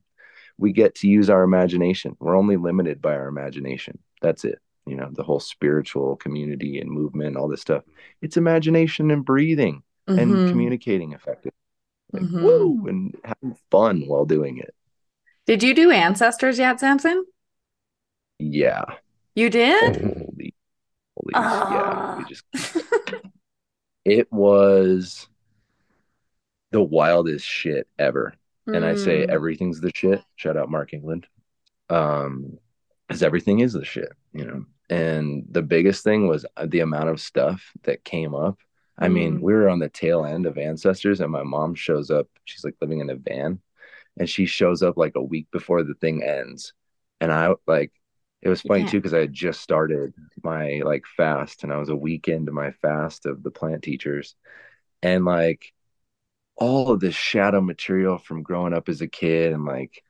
we 0.59 0.73
get 0.73 0.95
to 0.97 1.09
use 1.09 1.29
our 1.29 1.43
imagination. 1.43 2.17
We're 2.21 2.37
only 2.37 2.57
limited 2.57 3.03
by 3.03 3.15
our 3.15 3.27
imagination. 3.27 3.99
That's 4.21 4.45
it 4.45 4.61
you 4.87 4.97
know 4.97 5.09
the 5.13 5.23
whole 5.23 5.41
spiritual 5.41 6.17
community 6.17 6.81
and 6.81 6.91
movement 6.91 7.37
all 7.37 7.49
this 7.49 7.61
stuff 7.61 7.85
it's 8.21 8.37
imagination 8.37 9.11
and 9.11 9.25
breathing 9.25 9.83
and 10.09 10.31
Mhm. 10.33 10.49
communicating 10.51 11.13
effectively 11.13 11.53
like 12.13 12.23
Mhm. 12.25 12.43
woo 12.43 12.87
and 12.89 13.17
having 13.25 13.57
fun 13.71 14.03
while 14.07 14.25
doing 14.25 14.59
it 14.59 14.75
Did 15.47 15.63
you 15.63 15.75
do 15.75 15.91
ancestors 15.91 16.59
yet, 16.59 16.79
Samson? 16.81 17.25
yeah 18.39 18.85
You 19.35 19.51
did? 19.51 19.97
holy, 19.97 20.55
holy 21.17 21.33
Ah. 21.35 21.73
yeah 21.73 22.19
we 22.19 22.25
just 22.25 22.45
it 24.05 24.33
was 24.33 25.29
the 26.73 26.83
wildest 26.83 27.47
shit 27.47 27.87
ever 27.99 28.35
and 28.67 28.85
I 28.85 28.95
say 28.95 29.27
Mm. 29.27 29.29
everything's 29.29 29.81
the 29.81 29.91
shit. 29.95 30.23
Shout 30.37 30.57
out 30.57 30.71
Mark 30.71 30.93
England. 30.95 31.27
Um, 31.91 32.59
because 33.09 33.23
everything 33.25 33.59
is 33.59 33.73
the 33.73 33.85
shit, 33.85 34.13
you 34.33 34.45
know. 34.47 34.65
And 34.93 35.45
the 35.51 35.63
biggest 35.63 36.05
thing 36.05 36.29
was 36.29 36.45
uh, 36.57 36.67
the 36.69 36.81
amount 36.81 37.09
of 37.11 37.21
stuff 37.21 37.63
that 37.85 38.05
came 38.05 38.35
up. 38.35 38.59
I 38.99 39.09
mean, 39.09 39.39
Mm. 39.39 39.43
we 39.43 39.53
were 39.55 39.69
on 39.69 39.79
the 39.79 39.89
tail 39.89 40.25
end 40.25 40.47
of 40.47 40.59
ancestors, 40.59 41.21
and 41.21 41.33
my 41.33 41.43
mom 41.45 41.75
shows 41.75 42.11
up. 42.11 42.29
She's 42.45 42.65
like 42.65 42.77
living 42.81 43.01
in 43.01 43.11
a 43.11 43.17
van, 43.17 43.61
and 44.19 44.29
she 44.29 44.47
shows 44.47 44.83
up 44.83 44.97
like 44.99 45.15
a 45.17 45.23
week 45.23 45.49
before 45.53 45.83
the 45.85 45.95
thing 45.95 46.23
ends. 46.25 46.75
And 47.21 47.33
I 47.33 47.55
like, 47.67 47.93
it 48.43 48.49
was 48.51 48.63
funny 48.63 48.85
Yeah. 48.85 48.87
too 48.87 48.99
because 49.01 49.15
I 49.15 49.21
had 49.21 49.33
just 49.35 49.61
started 49.63 50.15
my 50.45 50.83
like 50.85 51.05
fast, 51.07 51.65
and 51.65 51.73
I 51.73 51.79
was 51.79 51.91
a 51.91 51.97
week 51.97 52.29
into 52.29 52.53
my 52.53 52.73
fast 52.73 53.27
of 53.27 53.43
the 53.43 53.53
plant 53.53 53.83
teachers, 53.85 54.37
and 55.03 55.25
like 55.25 55.73
all 56.57 56.91
of 56.93 57.01
this 57.01 57.15
shadow 57.15 57.61
material 57.61 58.19
from 58.19 58.43
growing 58.43 58.75
up 58.75 58.89
as 58.89 59.01
a 59.01 59.09
kid, 59.09 59.53
and 59.53 59.65
like 59.65 60.03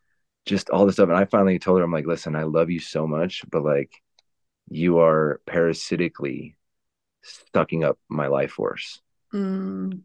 just 0.47 0.71
all 0.71 0.87
this 0.87 0.97
stuff. 0.97 1.11
And 1.11 1.19
I 1.19 1.27
finally 1.27 1.59
told 1.61 1.81
her, 1.81 1.85
I'm 1.85 1.93
like, 1.93 2.07
listen, 2.07 2.37
I 2.37 2.45
love 2.45 2.71
you 2.71 2.81
so 2.81 3.07
much, 3.09 3.45
but 3.51 3.65
like, 3.65 4.02
you 4.73 4.99
are 4.99 5.41
parasitically 5.47 6.57
sucking 7.55 7.85
up 7.85 7.99
my 8.09 8.27
life 8.27 8.53
force 8.53 9.01
Mm. 9.33 10.03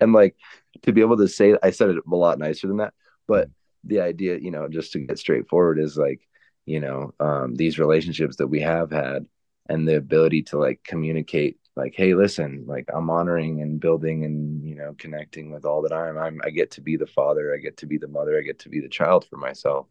and 0.00 0.12
like 0.12 0.36
to 0.82 0.92
be 0.92 1.00
able 1.00 1.16
to 1.16 1.28
say 1.28 1.56
i 1.62 1.70
said 1.70 1.90
it 1.90 1.96
a 2.10 2.16
lot 2.16 2.38
nicer 2.38 2.66
than 2.66 2.78
that 2.78 2.94
but 3.26 3.48
the 3.84 4.00
idea 4.00 4.38
you 4.38 4.50
know 4.50 4.68
just 4.68 4.92
to 4.92 5.00
get 5.00 5.18
straightforward 5.18 5.78
is 5.78 5.96
like 5.96 6.20
you 6.66 6.80
know 6.80 7.12
um, 7.20 7.54
these 7.54 7.78
relationships 7.78 8.36
that 8.36 8.46
we 8.48 8.60
have 8.60 8.90
had 8.90 9.26
and 9.68 9.86
the 9.88 9.96
ability 9.96 10.42
to 10.42 10.58
like 10.58 10.80
communicate 10.84 11.58
like 11.76 11.94
hey 11.96 12.14
listen 12.14 12.64
like 12.66 12.86
i'm 12.92 13.10
honoring 13.10 13.60
and 13.62 13.80
building 13.80 14.24
and 14.24 14.64
you 14.68 14.74
know 14.74 14.94
connecting 14.98 15.50
with 15.50 15.64
all 15.64 15.82
that 15.82 15.92
i'm 15.92 16.18
i'm 16.18 16.40
i 16.44 16.50
get 16.50 16.70
to 16.72 16.80
be 16.80 16.96
the 16.96 17.06
father 17.06 17.54
i 17.54 17.58
get 17.58 17.76
to 17.76 17.86
be 17.86 17.98
the 17.98 18.08
mother 18.08 18.38
i 18.38 18.42
get 18.42 18.58
to 18.58 18.68
be 18.68 18.80
the 18.80 18.88
child 18.88 19.24
for 19.26 19.36
myself 19.36 19.86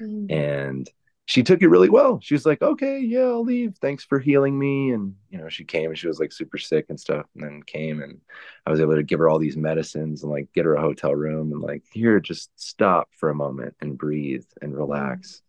Mm. 0.00 0.30
and 0.30 0.90
she 1.26 1.42
took 1.42 1.62
it 1.62 1.68
really 1.68 1.88
well. 1.88 2.18
She 2.20 2.34
was 2.34 2.44
like, 2.44 2.62
"Okay, 2.62 2.98
yeah, 3.00 3.20
I'll 3.20 3.44
leave. 3.44 3.76
Thanks 3.80 4.04
for 4.04 4.18
healing 4.18 4.58
me." 4.58 4.90
And 4.90 5.14
you 5.30 5.38
know, 5.38 5.48
she 5.48 5.64
came 5.64 5.90
and 5.90 5.98
she 5.98 6.08
was 6.08 6.18
like 6.18 6.32
super 6.32 6.58
sick 6.58 6.86
and 6.88 6.98
stuff, 6.98 7.26
and 7.34 7.44
then 7.44 7.62
came 7.62 8.02
and 8.02 8.20
I 8.66 8.70
was 8.70 8.80
able 8.80 8.96
to 8.96 9.02
give 9.02 9.20
her 9.20 9.28
all 9.28 9.38
these 9.38 9.56
medicines 9.56 10.22
and 10.22 10.32
like 10.32 10.52
get 10.52 10.64
her 10.64 10.74
a 10.74 10.80
hotel 10.80 11.14
room 11.14 11.52
and 11.52 11.60
like 11.60 11.84
here, 11.92 12.20
just 12.20 12.50
stop 12.56 13.08
for 13.16 13.30
a 13.30 13.34
moment 13.34 13.76
and 13.80 13.98
breathe 13.98 14.44
and 14.60 14.76
relax, 14.76 15.42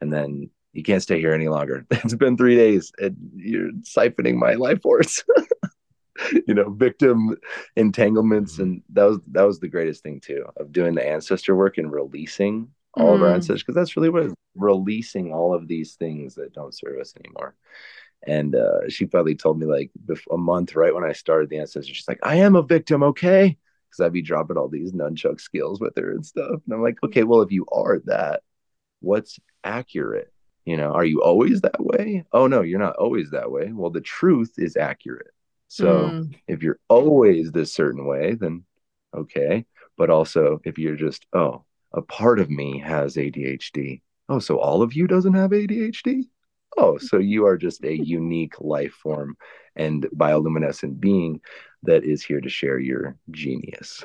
and 0.00 0.12
then 0.12 0.50
you 0.72 0.82
can't 0.82 1.02
stay 1.02 1.18
here 1.20 1.32
any 1.32 1.48
longer. 1.48 1.86
It's 1.90 2.14
been 2.14 2.36
three 2.36 2.56
days 2.56 2.92
and 2.98 3.16
you're 3.34 3.72
siphoning 3.82 4.36
my 4.36 4.54
life 4.54 4.82
force. 4.82 5.24
you 6.46 6.54
know, 6.54 6.70
victim 6.70 7.36
entanglements, 7.76 8.54
mm-hmm. 8.54 8.62
and 8.62 8.82
that 8.92 9.04
was 9.04 9.18
that 9.32 9.42
was 9.42 9.60
the 9.60 9.68
greatest 9.68 10.02
thing 10.02 10.20
too 10.20 10.46
of 10.56 10.72
doing 10.72 10.94
the 10.94 11.06
ancestor 11.06 11.56
work 11.56 11.78
and 11.78 11.92
releasing 11.92 12.68
all 12.96 13.14
of 13.14 13.22
our 13.22 13.28
Mm. 13.28 13.34
ancestors 13.34 13.62
because 13.62 13.74
that's 13.74 13.96
really 13.96 14.10
what 14.10 14.32
releasing 14.54 15.32
all 15.32 15.54
of 15.54 15.68
these 15.68 15.94
things 15.94 16.34
that 16.36 16.52
don't 16.54 16.74
serve 16.74 16.98
us 17.00 17.14
anymore. 17.24 17.54
And 18.26 18.54
uh, 18.54 18.88
she 18.88 19.06
finally 19.06 19.36
told 19.36 19.58
me 19.58 19.66
like 19.66 19.90
a 20.30 20.36
month 20.38 20.74
right 20.76 20.94
when 20.94 21.04
I 21.04 21.12
started 21.12 21.50
the 21.50 21.58
ancestor, 21.58 21.94
she's 21.94 22.08
like, 22.08 22.20
"I 22.22 22.36
am 22.36 22.56
a 22.56 22.62
victim, 22.62 23.02
okay?" 23.04 23.56
Because 23.90 24.04
I'd 24.06 24.12
be 24.12 24.22
dropping 24.22 24.56
all 24.58 24.68
these 24.68 24.92
nunchuck 24.92 25.40
skills 25.40 25.80
with 25.80 25.96
her 25.96 26.12
and 26.12 26.26
stuff, 26.26 26.60
and 26.66 26.74
I'm 26.74 26.82
like, 26.82 27.02
"Okay, 27.04 27.24
well, 27.24 27.42
if 27.42 27.52
you 27.52 27.66
are 27.72 28.00
that, 28.06 28.42
what's 29.00 29.38
accurate? 29.64 30.32
You 30.64 30.76
know, 30.76 30.92
are 30.92 31.04
you 31.04 31.22
always 31.22 31.60
that 31.62 31.80
way? 31.84 32.24
Oh 32.32 32.46
no, 32.48 32.62
you're 32.62 32.80
not 32.80 32.96
always 32.96 33.30
that 33.32 33.50
way. 33.52 33.72
Well, 33.72 33.90
the 33.90 34.00
truth 34.00 34.54
is 34.58 34.76
accurate. 34.76 35.32
So 35.68 36.18
Mm. 36.22 36.34
if 36.48 36.62
you're 36.62 36.80
always 36.88 37.52
this 37.52 37.72
certain 37.74 38.06
way, 38.06 38.34
then 38.34 38.64
okay. 39.14 39.66
But 39.98 40.10
also, 40.10 40.60
if 40.64 40.78
you're 40.78 40.96
just, 40.96 41.26
oh, 41.34 41.64
a 41.96 42.02
part 42.02 42.38
of 42.38 42.50
me 42.50 42.78
has 42.78 43.16
ADHD. 43.16 44.02
Oh, 44.28 44.38
so 44.38 44.58
all 44.58 44.82
of 44.82 44.94
you 44.94 45.06
doesn't 45.06 45.34
have 45.34 45.50
ADHD? 45.50 46.24
Oh, 46.76 46.98
so 46.98 47.18
you 47.18 47.46
are 47.46 47.56
just 47.56 47.82
a 47.84 47.96
unique 48.04 48.60
life 48.60 48.92
form 48.92 49.36
and 49.74 50.06
bioluminescent 50.14 51.00
being 51.00 51.40
that 51.82 52.04
is 52.04 52.24
here 52.24 52.40
to 52.40 52.48
share 52.48 52.78
your 52.78 53.16
genius. 53.30 54.04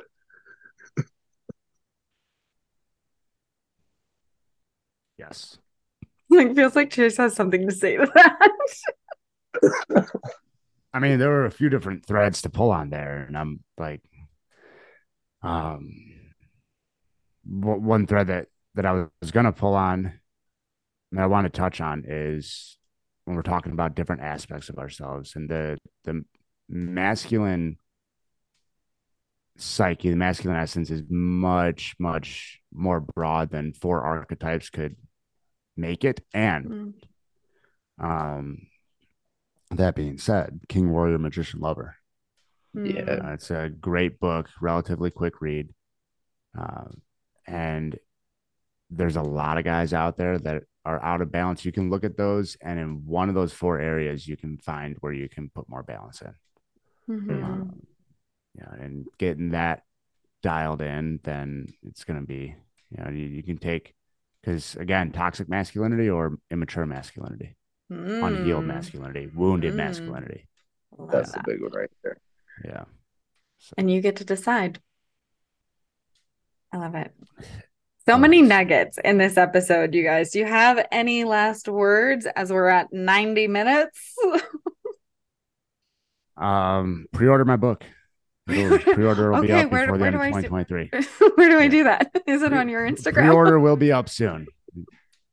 Yes. 5.18 5.58
Like 6.30 6.56
feels 6.56 6.76
like 6.76 6.90
Chase 6.90 7.18
has 7.18 7.36
something 7.36 7.68
to 7.68 7.76
say 7.76 7.98
to 7.98 8.10
that. 8.16 8.50
I 10.94 11.00
mean, 11.00 11.20
there 11.20 11.30
were 11.30 11.46
a 11.46 11.52
few 11.52 11.70
different 11.70 12.06
threads 12.06 12.42
to 12.42 12.50
pull 12.50 12.72
on 12.72 12.90
there, 12.90 13.24
and 13.28 13.38
I'm 13.38 13.62
like, 13.78 14.02
um, 15.42 15.90
w- 15.92 16.11
one 17.46 18.08
thread 18.08 18.28
that 18.28 18.48
that 18.76 18.86
I 18.86 19.06
was 19.22 19.32
gonna 19.32 19.52
pull 19.52 19.74
on, 19.74 20.20
and 21.12 21.20
I 21.20 21.26
want 21.26 21.46
to 21.46 21.50
touch 21.50 21.82
on 21.82 22.04
is 22.08 22.78
when 23.26 23.36
we're 23.36 23.42
talking 23.42 23.72
about 23.72 23.96
different 23.96 24.22
aspects 24.22 24.70
of 24.70 24.78
ourselves 24.78 25.36
and 25.36 25.50
the 25.50 25.78
the 26.04 26.24
masculine 26.70 27.78
psyche, 29.58 30.10
the 30.10 30.16
masculine 30.16 30.58
essence 30.58 30.90
is 30.90 31.04
much 31.10 31.96
much 32.00 32.60
more 32.74 33.00
broad 33.00 33.50
than 33.52 33.74
four 33.74 34.02
archetypes 34.02 34.70
could 34.70 34.96
make 35.78 36.04
it, 36.04 36.22
and 36.34 36.66
Mm. 36.66 36.94
um, 38.00 38.68
that 39.72 39.96
being 39.96 40.18
said, 40.18 40.62
King 40.68 40.90
Warrior 40.92 41.18
Magician 41.18 41.60
Lover. 41.60 41.96
Yeah. 42.74 42.82
Mm. 43.02 43.26
Uh, 43.26 43.34
it's 43.34 43.52
a 43.52 43.70
great 43.70 44.20
book, 44.20 44.50
relatively 44.62 45.12
quick 45.12 45.42
read. 45.42 45.70
Um, 46.58 47.02
and 47.52 48.00
there's 48.90 49.16
a 49.16 49.22
lot 49.22 49.58
of 49.58 49.64
guys 49.64 49.94
out 49.94 50.18
there 50.18 50.38
that 50.40 50.64
are 50.86 51.02
out 51.04 51.22
of 51.22 51.32
balance. 51.32 51.64
You 51.64 51.72
can 51.72 51.90
look 51.90 52.04
at 52.04 52.18
those, 52.18 52.58
and 52.62 52.80
in 52.80 53.06
one 53.06 53.30
of 53.30 53.36
those 53.36 53.54
four 53.54 53.80
areas, 53.80 54.28
you 54.28 54.36
can 54.38 54.58
find 54.58 54.98
where 55.02 55.14
you 55.14 55.30
can 55.30 55.50
put 55.50 55.70
more 55.70 55.84
balance 55.84 56.22
in. 56.22 56.34
Mhm. 57.10 57.44
Um, 57.44 57.86
yeah, 58.56 58.74
and 58.80 59.06
getting 59.18 59.52
that 59.52 59.84
dialed 60.42 60.82
in, 60.82 61.20
then 61.24 61.68
it's 61.84 62.04
going 62.04 62.20
to 62.20 62.26
be, 62.26 62.56
you 62.90 63.04
know, 63.04 63.10
you, 63.10 63.26
you 63.28 63.44
can 63.44 63.58
take, 63.58 63.94
because 64.42 64.76
again, 64.76 65.12
toxic 65.12 65.48
masculinity 65.48 66.10
or 66.10 66.38
immature 66.50 66.86
masculinity, 66.86 67.56
unhealed 67.90 68.64
Mm. 68.64 68.68
masculinity, 68.68 69.28
wounded 69.28 69.74
Mm. 69.74 69.78
masculinity. 69.78 70.48
Love 70.98 71.12
That's 71.12 71.32
the 71.32 71.40
that. 71.40 71.46
big 71.46 71.62
one 71.62 71.72
right 71.72 71.92
there. 72.04 72.18
Yeah. 72.66 72.86
And 73.78 73.90
you 73.92 74.02
get 74.02 74.16
to 74.18 74.26
decide. 74.26 74.82
I 76.74 76.78
love 76.78 76.96
it. 76.96 77.14
So 78.08 78.18
many 78.18 78.42
nuggets 78.42 78.98
in 79.04 79.18
this 79.18 79.38
episode, 79.38 79.94
you 79.94 80.04
guys. 80.04 80.32
Do 80.32 80.40
you 80.40 80.46
have 80.46 80.86
any 80.92 81.24
last 81.24 81.68
words 81.68 82.26
as 82.36 82.52
we're 82.52 82.68
at 82.68 82.92
90 82.92 83.48
minutes? 83.48 84.16
Um, 86.38 87.06
pre-order 87.14 87.46
my 87.46 87.56
book. 87.56 87.84
It'll, 88.50 88.80
pre-order 88.80 89.32
will 89.32 89.42
be 89.42 89.52
Okay, 89.52 89.64
up 89.64 89.72
where- 89.72 89.86
before 89.86 89.98
the 90.00 90.06
end 90.08 90.16
of 90.16 90.22
I 90.22 90.32
see- 90.32 90.48
2023. 90.48 90.90
Where 91.36 91.50
do 91.50 91.60
I 91.60 91.68
do 91.68 91.84
that? 91.84 92.12
Is 92.26 92.42
it 92.42 92.50
Pre- 92.50 92.58
on 92.58 92.70
your 92.70 92.90
Instagram? 92.90 93.14
Pre-order 93.28 93.60
will 93.60 93.76
be 93.76 93.92
up 93.92 94.10
soon. 94.10 94.48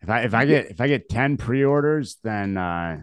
If 0.02 0.10
I 0.10 0.20
if 0.22 0.34
I 0.34 0.44
get 0.44 0.66
if 0.70 0.80
I 0.80 0.86
get 0.88 1.08
10 1.08 1.38
pre-orders, 1.38 2.18
then 2.22 2.56
uh 2.58 3.02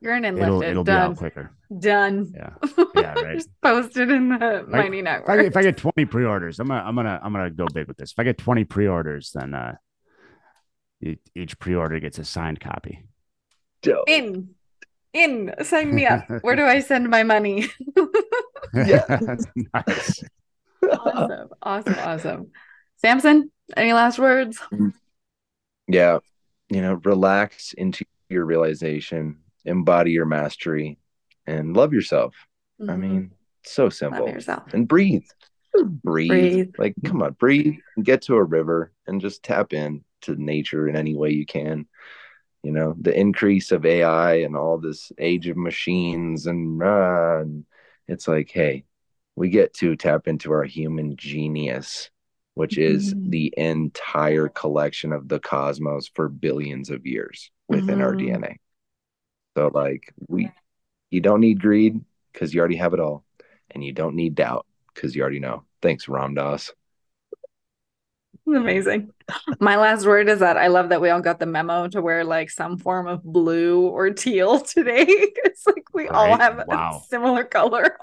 You're 0.00 0.14
an 0.14 0.24
it'll 0.24 0.42
Enlifted. 0.42 0.70
it'll 0.70 0.84
be 0.84 0.92
out 0.92 1.06
Done. 1.08 1.16
quicker. 1.16 1.50
Done. 1.80 2.32
Yeah. 2.34 2.50
Yeah, 2.94 3.12
right. 3.14 3.34
Just 3.36 3.50
post 3.62 3.96
it 3.96 4.10
in 4.10 4.28
the 4.30 4.64
Mighty 4.68 4.98
If 4.98 5.04
Network. 5.04 5.28
I, 5.30 5.36
get, 5.36 5.46
if 5.46 5.56
I 5.56 5.62
get 5.62 5.76
20 5.76 6.04
pre-orders, 6.06 6.58
I'm 6.60 6.68
gonna 6.68 6.82
I'm 6.82 6.94
gonna 6.96 7.20
I'm 7.22 7.32
gonna 7.32 7.50
go 7.50 7.66
big 7.72 7.88
with 7.88 7.96
this. 7.96 8.12
If 8.12 8.18
I 8.18 8.24
get 8.24 8.38
20 8.38 8.64
pre-orders, 8.64 9.30
then 9.34 9.54
uh 9.54 9.74
each 11.34 11.58
pre-order 11.58 12.00
gets 12.00 12.18
a 12.18 12.24
signed 12.24 12.60
copy. 12.60 13.04
Dope. 13.82 14.08
in. 14.08 14.50
In. 15.12 15.54
Sign 15.62 15.94
me 15.94 16.06
up. 16.06 16.24
Where 16.42 16.56
do 16.56 16.64
I 16.64 16.80
send 16.80 17.08
my 17.08 17.22
money? 17.22 17.68
Yeah. 18.74 19.04
nice. 19.74 20.24
awesome. 20.82 21.48
Awesome. 21.62 21.94
Awesome. 21.98 22.50
Samson, 22.96 23.50
any 23.76 23.92
last 23.92 24.18
words? 24.18 24.58
yeah 25.88 26.18
you 26.68 26.82
know 26.82 26.94
relax 27.04 27.72
into 27.74 28.04
your 28.28 28.44
realization 28.44 29.38
embody 29.66 30.12
your 30.12 30.24
mastery 30.26 30.98
and 31.46 31.76
love 31.76 31.92
yourself 31.92 32.34
i 32.80 32.84
Mhm. 32.92 32.98
mean 33.00 33.30
so 33.64 33.84
love 33.84 33.92
simple 33.92 34.28
yourself. 34.28 34.72
and 34.72 34.86
breathe 34.88 35.24
breathe. 35.74 36.02
Breathe. 36.02 36.74
like 36.78 36.94
come 37.04 37.22
on 37.22 37.32
breathe 37.34 37.74
and 37.96 38.04
get 38.04 38.22
to 38.22 38.34
a 38.36 38.42
river 38.44 38.92
and 39.06 39.20
just 39.20 39.42
tap 39.42 39.72
in 39.72 40.02
to 40.22 40.34
nature 40.36 40.88
in 40.88 40.96
any 40.96 41.14
way 41.14 41.30
you 41.30 41.44
can 41.44 41.86
you 42.62 42.72
know 42.72 42.96
the 43.00 43.18
increase 43.18 43.70
of 43.72 43.84
ai 43.84 44.34
and 44.36 44.56
all 44.56 44.78
this 44.78 45.12
age 45.18 45.46
of 45.48 45.56
machines 45.56 46.46
and, 46.46 46.82
uh, 46.82 47.38
and 47.40 47.64
it's 48.08 48.26
like 48.26 48.50
hey 48.50 48.84
we 49.36 49.50
get 49.50 49.74
to 49.74 49.94
tap 49.96 50.26
into 50.28 50.50
our 50.52 50.64
human 50.64 51.14
genius 51.16 52.08
which 52.54 52.78
is 52.78 53.12
Mhm. 53.12 53.30
the 53.30 53.54
entire 53.58 54.48
collection 54.48 55.12
of 55.12 55.28
the 55.28 55.38
cosmos 55.38 56.08
for 56.14 56.28
billions 56.30 56.88
of 56.88 57.04
years 57.06 57.50
within 57.68 58.00
our 58.00 58.14
Mhm. 58.14 58.20
dna 58.40 58.56
so 59.56 59.70
like 59.72 60.12
we 60.28 60.50
you 61.10 61.20
don't 61.20 61.40
need 61.40 61.60
greed 61.60 61.98
because 62.32 62.52
you 62.52 62.60
already 62.60 62.76
have 62.76 62.92
it 62.94 63.00
all 63.00 63.24
and 63.70 63.82
you 63.82 63.92
don't 63.92 64.14
need 64.14 64.34
doubt 64.34 64.66
because 64.94 65.16
you 65.16 65.22
already 65.22 65.40
know 65.40 65.64
thanks 65.82 66.08
ram 66.08 66.34
dass 66.34 66.72
Amazing. 68.48 69.10
My 69.58 69.74
last 69.76 70.06
word 70.06 70.28
is 70.28 70.38
that 70.38 70.56
I 70.56 70.68
love 70.68 70.90
that 70.90 71.00
we 71.00 71.10
all 71.10 71.20
got 71.20 71.40
the 71.40 71.46
memo 71.46 71.88
to 71.88 72.00
wear 72.00 72.22
like 72.22 72.48
some 72.48 72.78
form 72.78 73.08
of 73.08 73.24
blue 73.24 73.88
or 73.88 74.10
teal 74.10 74.60
today. 74.74 75.04
it's 75.08 75.66
like 75.66 75.82
we 75.92 76.06
all 76.06 76.28
Right? 76.28 76.40
have 76.40 76.62
Wow. 76.68 77.00
a 77.02 77.06
similar 77.08 77.42
color. 77.42 77.96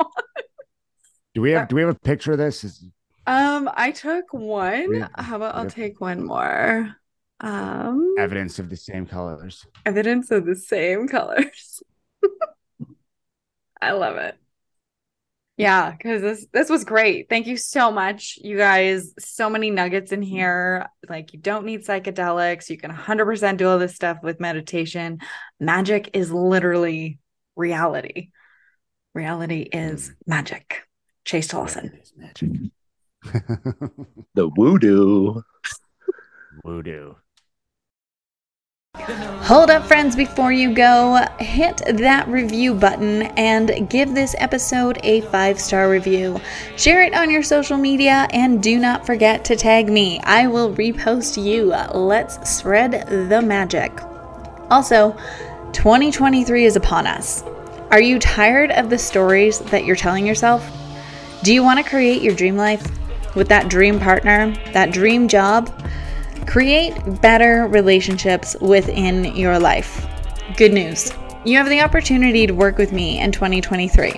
Do 1.33 1.39
we 1.41 1.51
have 1.51 1.69
do 1.69 1.75
we 1.77 1.81
have 1.81 1.91
a 1.95 1.99
picture 1.99 2.33
of 2.33 2.39
this? 2.39 2.65
Is, 2.65 2.83
Um, 3.25 3.69
I 3.73 3.91
took 3.91 4.33
one. 4.33 4.89
We- 4.89 4.99
How 5.15 5.37
about 5.37 5.55
I'll 5.55 5.63
we- 5.63 5.69
take 5.69 6.01
one 6.01 6.25
more? 6.25 6.93
Um, 7.43 8.15
evidence 8.17 8.57
of 8.57 8.69
the 8.69 8.77
same 8.77 9.05
colors. 9.05 9.65
evidence 9.85 10.31
of 10.31 10.45
the 10.45 10.55
same 10.55 11.07
colors. 11.09 11.83
I 13.81 13.91
love 13.91 14.15
it. 14.15 14.35
Yeah, 15.57 15.91
because 15.91 16.21
this 16.21 16.47
this 16.51 16.69
was 16.69 16.83
great. 16.83 17.29
Thank 17.29 17.45
you 17.45 17.57
so 17.57 17.91
much, 17.91 18.39
you 18.41 18.57
guys. 18.57 19.13
So 19.19 19.49
many 19.49 19.69
nuggets 19.69 20.11
in 20.11 20.21
here. 20.21 20.87
Like 21.07 21.33
you 21.33 21.39
don't 21.39 21.65
need 21.65 21.85
psychedelics. 21.85 22.69
You 22.69 22.77
can 22.77 22.91
100% 22.91 23.57
do 23.57 23.67
all 23.67 23.77
this 23.77 23.93
stuff 23.93 24.17
with 24.23 24.39
meditation. 24.39 25.19
Magic 25.59 26.11
is 26.13 26.31
literally 26.31 27.19
reality. 27.55 28.29
Reality 29.13 29.61
is 29.61 30.11
magic. 30.25 30.87
Chase 31.25 31.49
Tolleson. 31.49 31.91
Magic. 32.17 32.49
The 34.35 34.49
voodoo. 34.49 35.41
Voodoo. 36.65 37.13
Hold 39.43 39.69
up, 39.69 39.85
friends, 39.85 40.15
before 40.15 40.53
you 40.53 40.73
go, 40.73 41.25
hit 41.37 41.81
that 41.85 42.27
review 42.29 42.73
button 42.73 43.23
and 43.37 43.89
give 43.89 44.15
this 44.15 44.35
episode 44.37 44.99
a 45.03 45.19
five 45.21 45.59
star 45.59 45.89
review. 45.89 46.39
Share 46.77 47.03
it 47.03 47.13
on 47.13 47.29
your 47.29 47.43
social 47.43 47.77
media 47.77 48.25
and 48.31 48.63
do 48.63 48.79
not 48.79 49.05
forget 49.05 49.43
to 49.45 49.57
tag 49.57 49.89
me. 49.89 50.21
I 50.21 50.47
will 50.47 50.73
repost 50.75 51.43
you. 51.43 51.65
Let's 51.93 52.49
spread 52.49 53.29
the 53.29 53.41
magic. 53.41 53.91
Also, 54.69 55.11
2023 55.73 56.63
is 56.63 56.77
upon 56.77 57.05
us. 57.05 57.43
Are 57.91 58.01
you 58.01 58.19
tired 58.19 58.71
of 58.71 58.89
the 58.89 58.97
stories 58.97 59.59
that 59.59 59.83
you're 59.83 59.97
telling 59.97 60.25
yourself? 60.25 60.65
Do 61.43 61.53
you 61.53 61.63
want 61.63 61.83
to 61.83 61.89
create 61.89 62.21
your 62.21 62.35
dream 62.35 62.55
life 62.55 62.87
with 63.35 63.49
that 63.49 63.67
dream 63.67 63.99
partner, 63.99 64.53
that 64.71 64.93
dream 64.93 65.27
job? 65.27 65.69
Create 66.45 66.93
better 67.21 67.67
relationships 67.67 68.55
within 68.61 69.35
your 69.35 69.57
life. 69.57 70.07
Good 70.57 70.73
news. 70.73 71.11
You 71.45 71.57
have 71.57 71.69
the 71.69 71.81
opportunity 71.81 72.47
to 72.47 72.53
work 72.53 72.77
with 72.77 72.93
me 72.93 73.19
in 73.19 73.31
2023. 73.31 74.13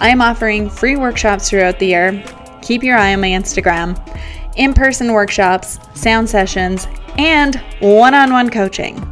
I 0.00 0.08
am 0.08 0.20
offering 0.20 0.68
free 0.68 0.96
workshops 0.96 1.48
throughout 1.48 1.78
the 1.78 1.86
year. 1.86 2.24
Keep 2.60 2.82
your 2.82 2.96
eye 2.96 3.14
on 3.14 3.20
my 3.20 3.28
Instagram, 3.28 3.98
in 4.56 4.74
person 4.74 5.12
workshops, 5.12 5.78
sound 5.94 6.28
sessions, 6.28 6.86
and 7.18 7.56
one 7.80 8.14
on 8.14 8.32
one 8.32 8.50
coaching. 8.50 9.06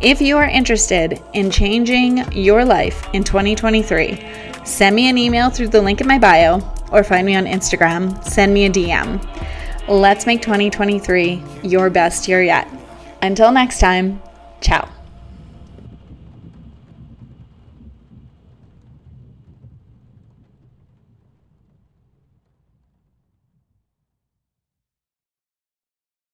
If 0.00 0.20
you 0.20 0.36
are 0.36 0.44
interested 0.44 1.22
in 1.32 1.50
changing 1.50 2.30
your 2.32 2.64
life 2.64 3.08
in 3.14 3.24
2023, 3.24 4.22
send 4.64 4.94
me 4.94 5.08
an 5.08 5.18
email 5.18 5.50
through 5.50 5.68
the 5.68 5.80
link 5.80 6.00
in 6.00 6.06
my 6.06 6.18
bio 6.18 6.60
or 6.92 7.02
find 7.02 7.26
me 7.26 7.34
on 7.34 7.46
Instagram, 7.46 8.22
send 8.22 8.52
me 8.52 8.66
a 8.66 8.70
DM. 8.70 9.20
Let's 9.88 10.26
make 10.26 10.42
2023 10.42 11.42
your 11.62 11.90
best 11.90 12.26
year 12.26 12.42
yet. 12.42 12.68
Until 13.22 13.52
next 13.52 13.78
time, 13.78 14.20
ciao. 14.60 14.95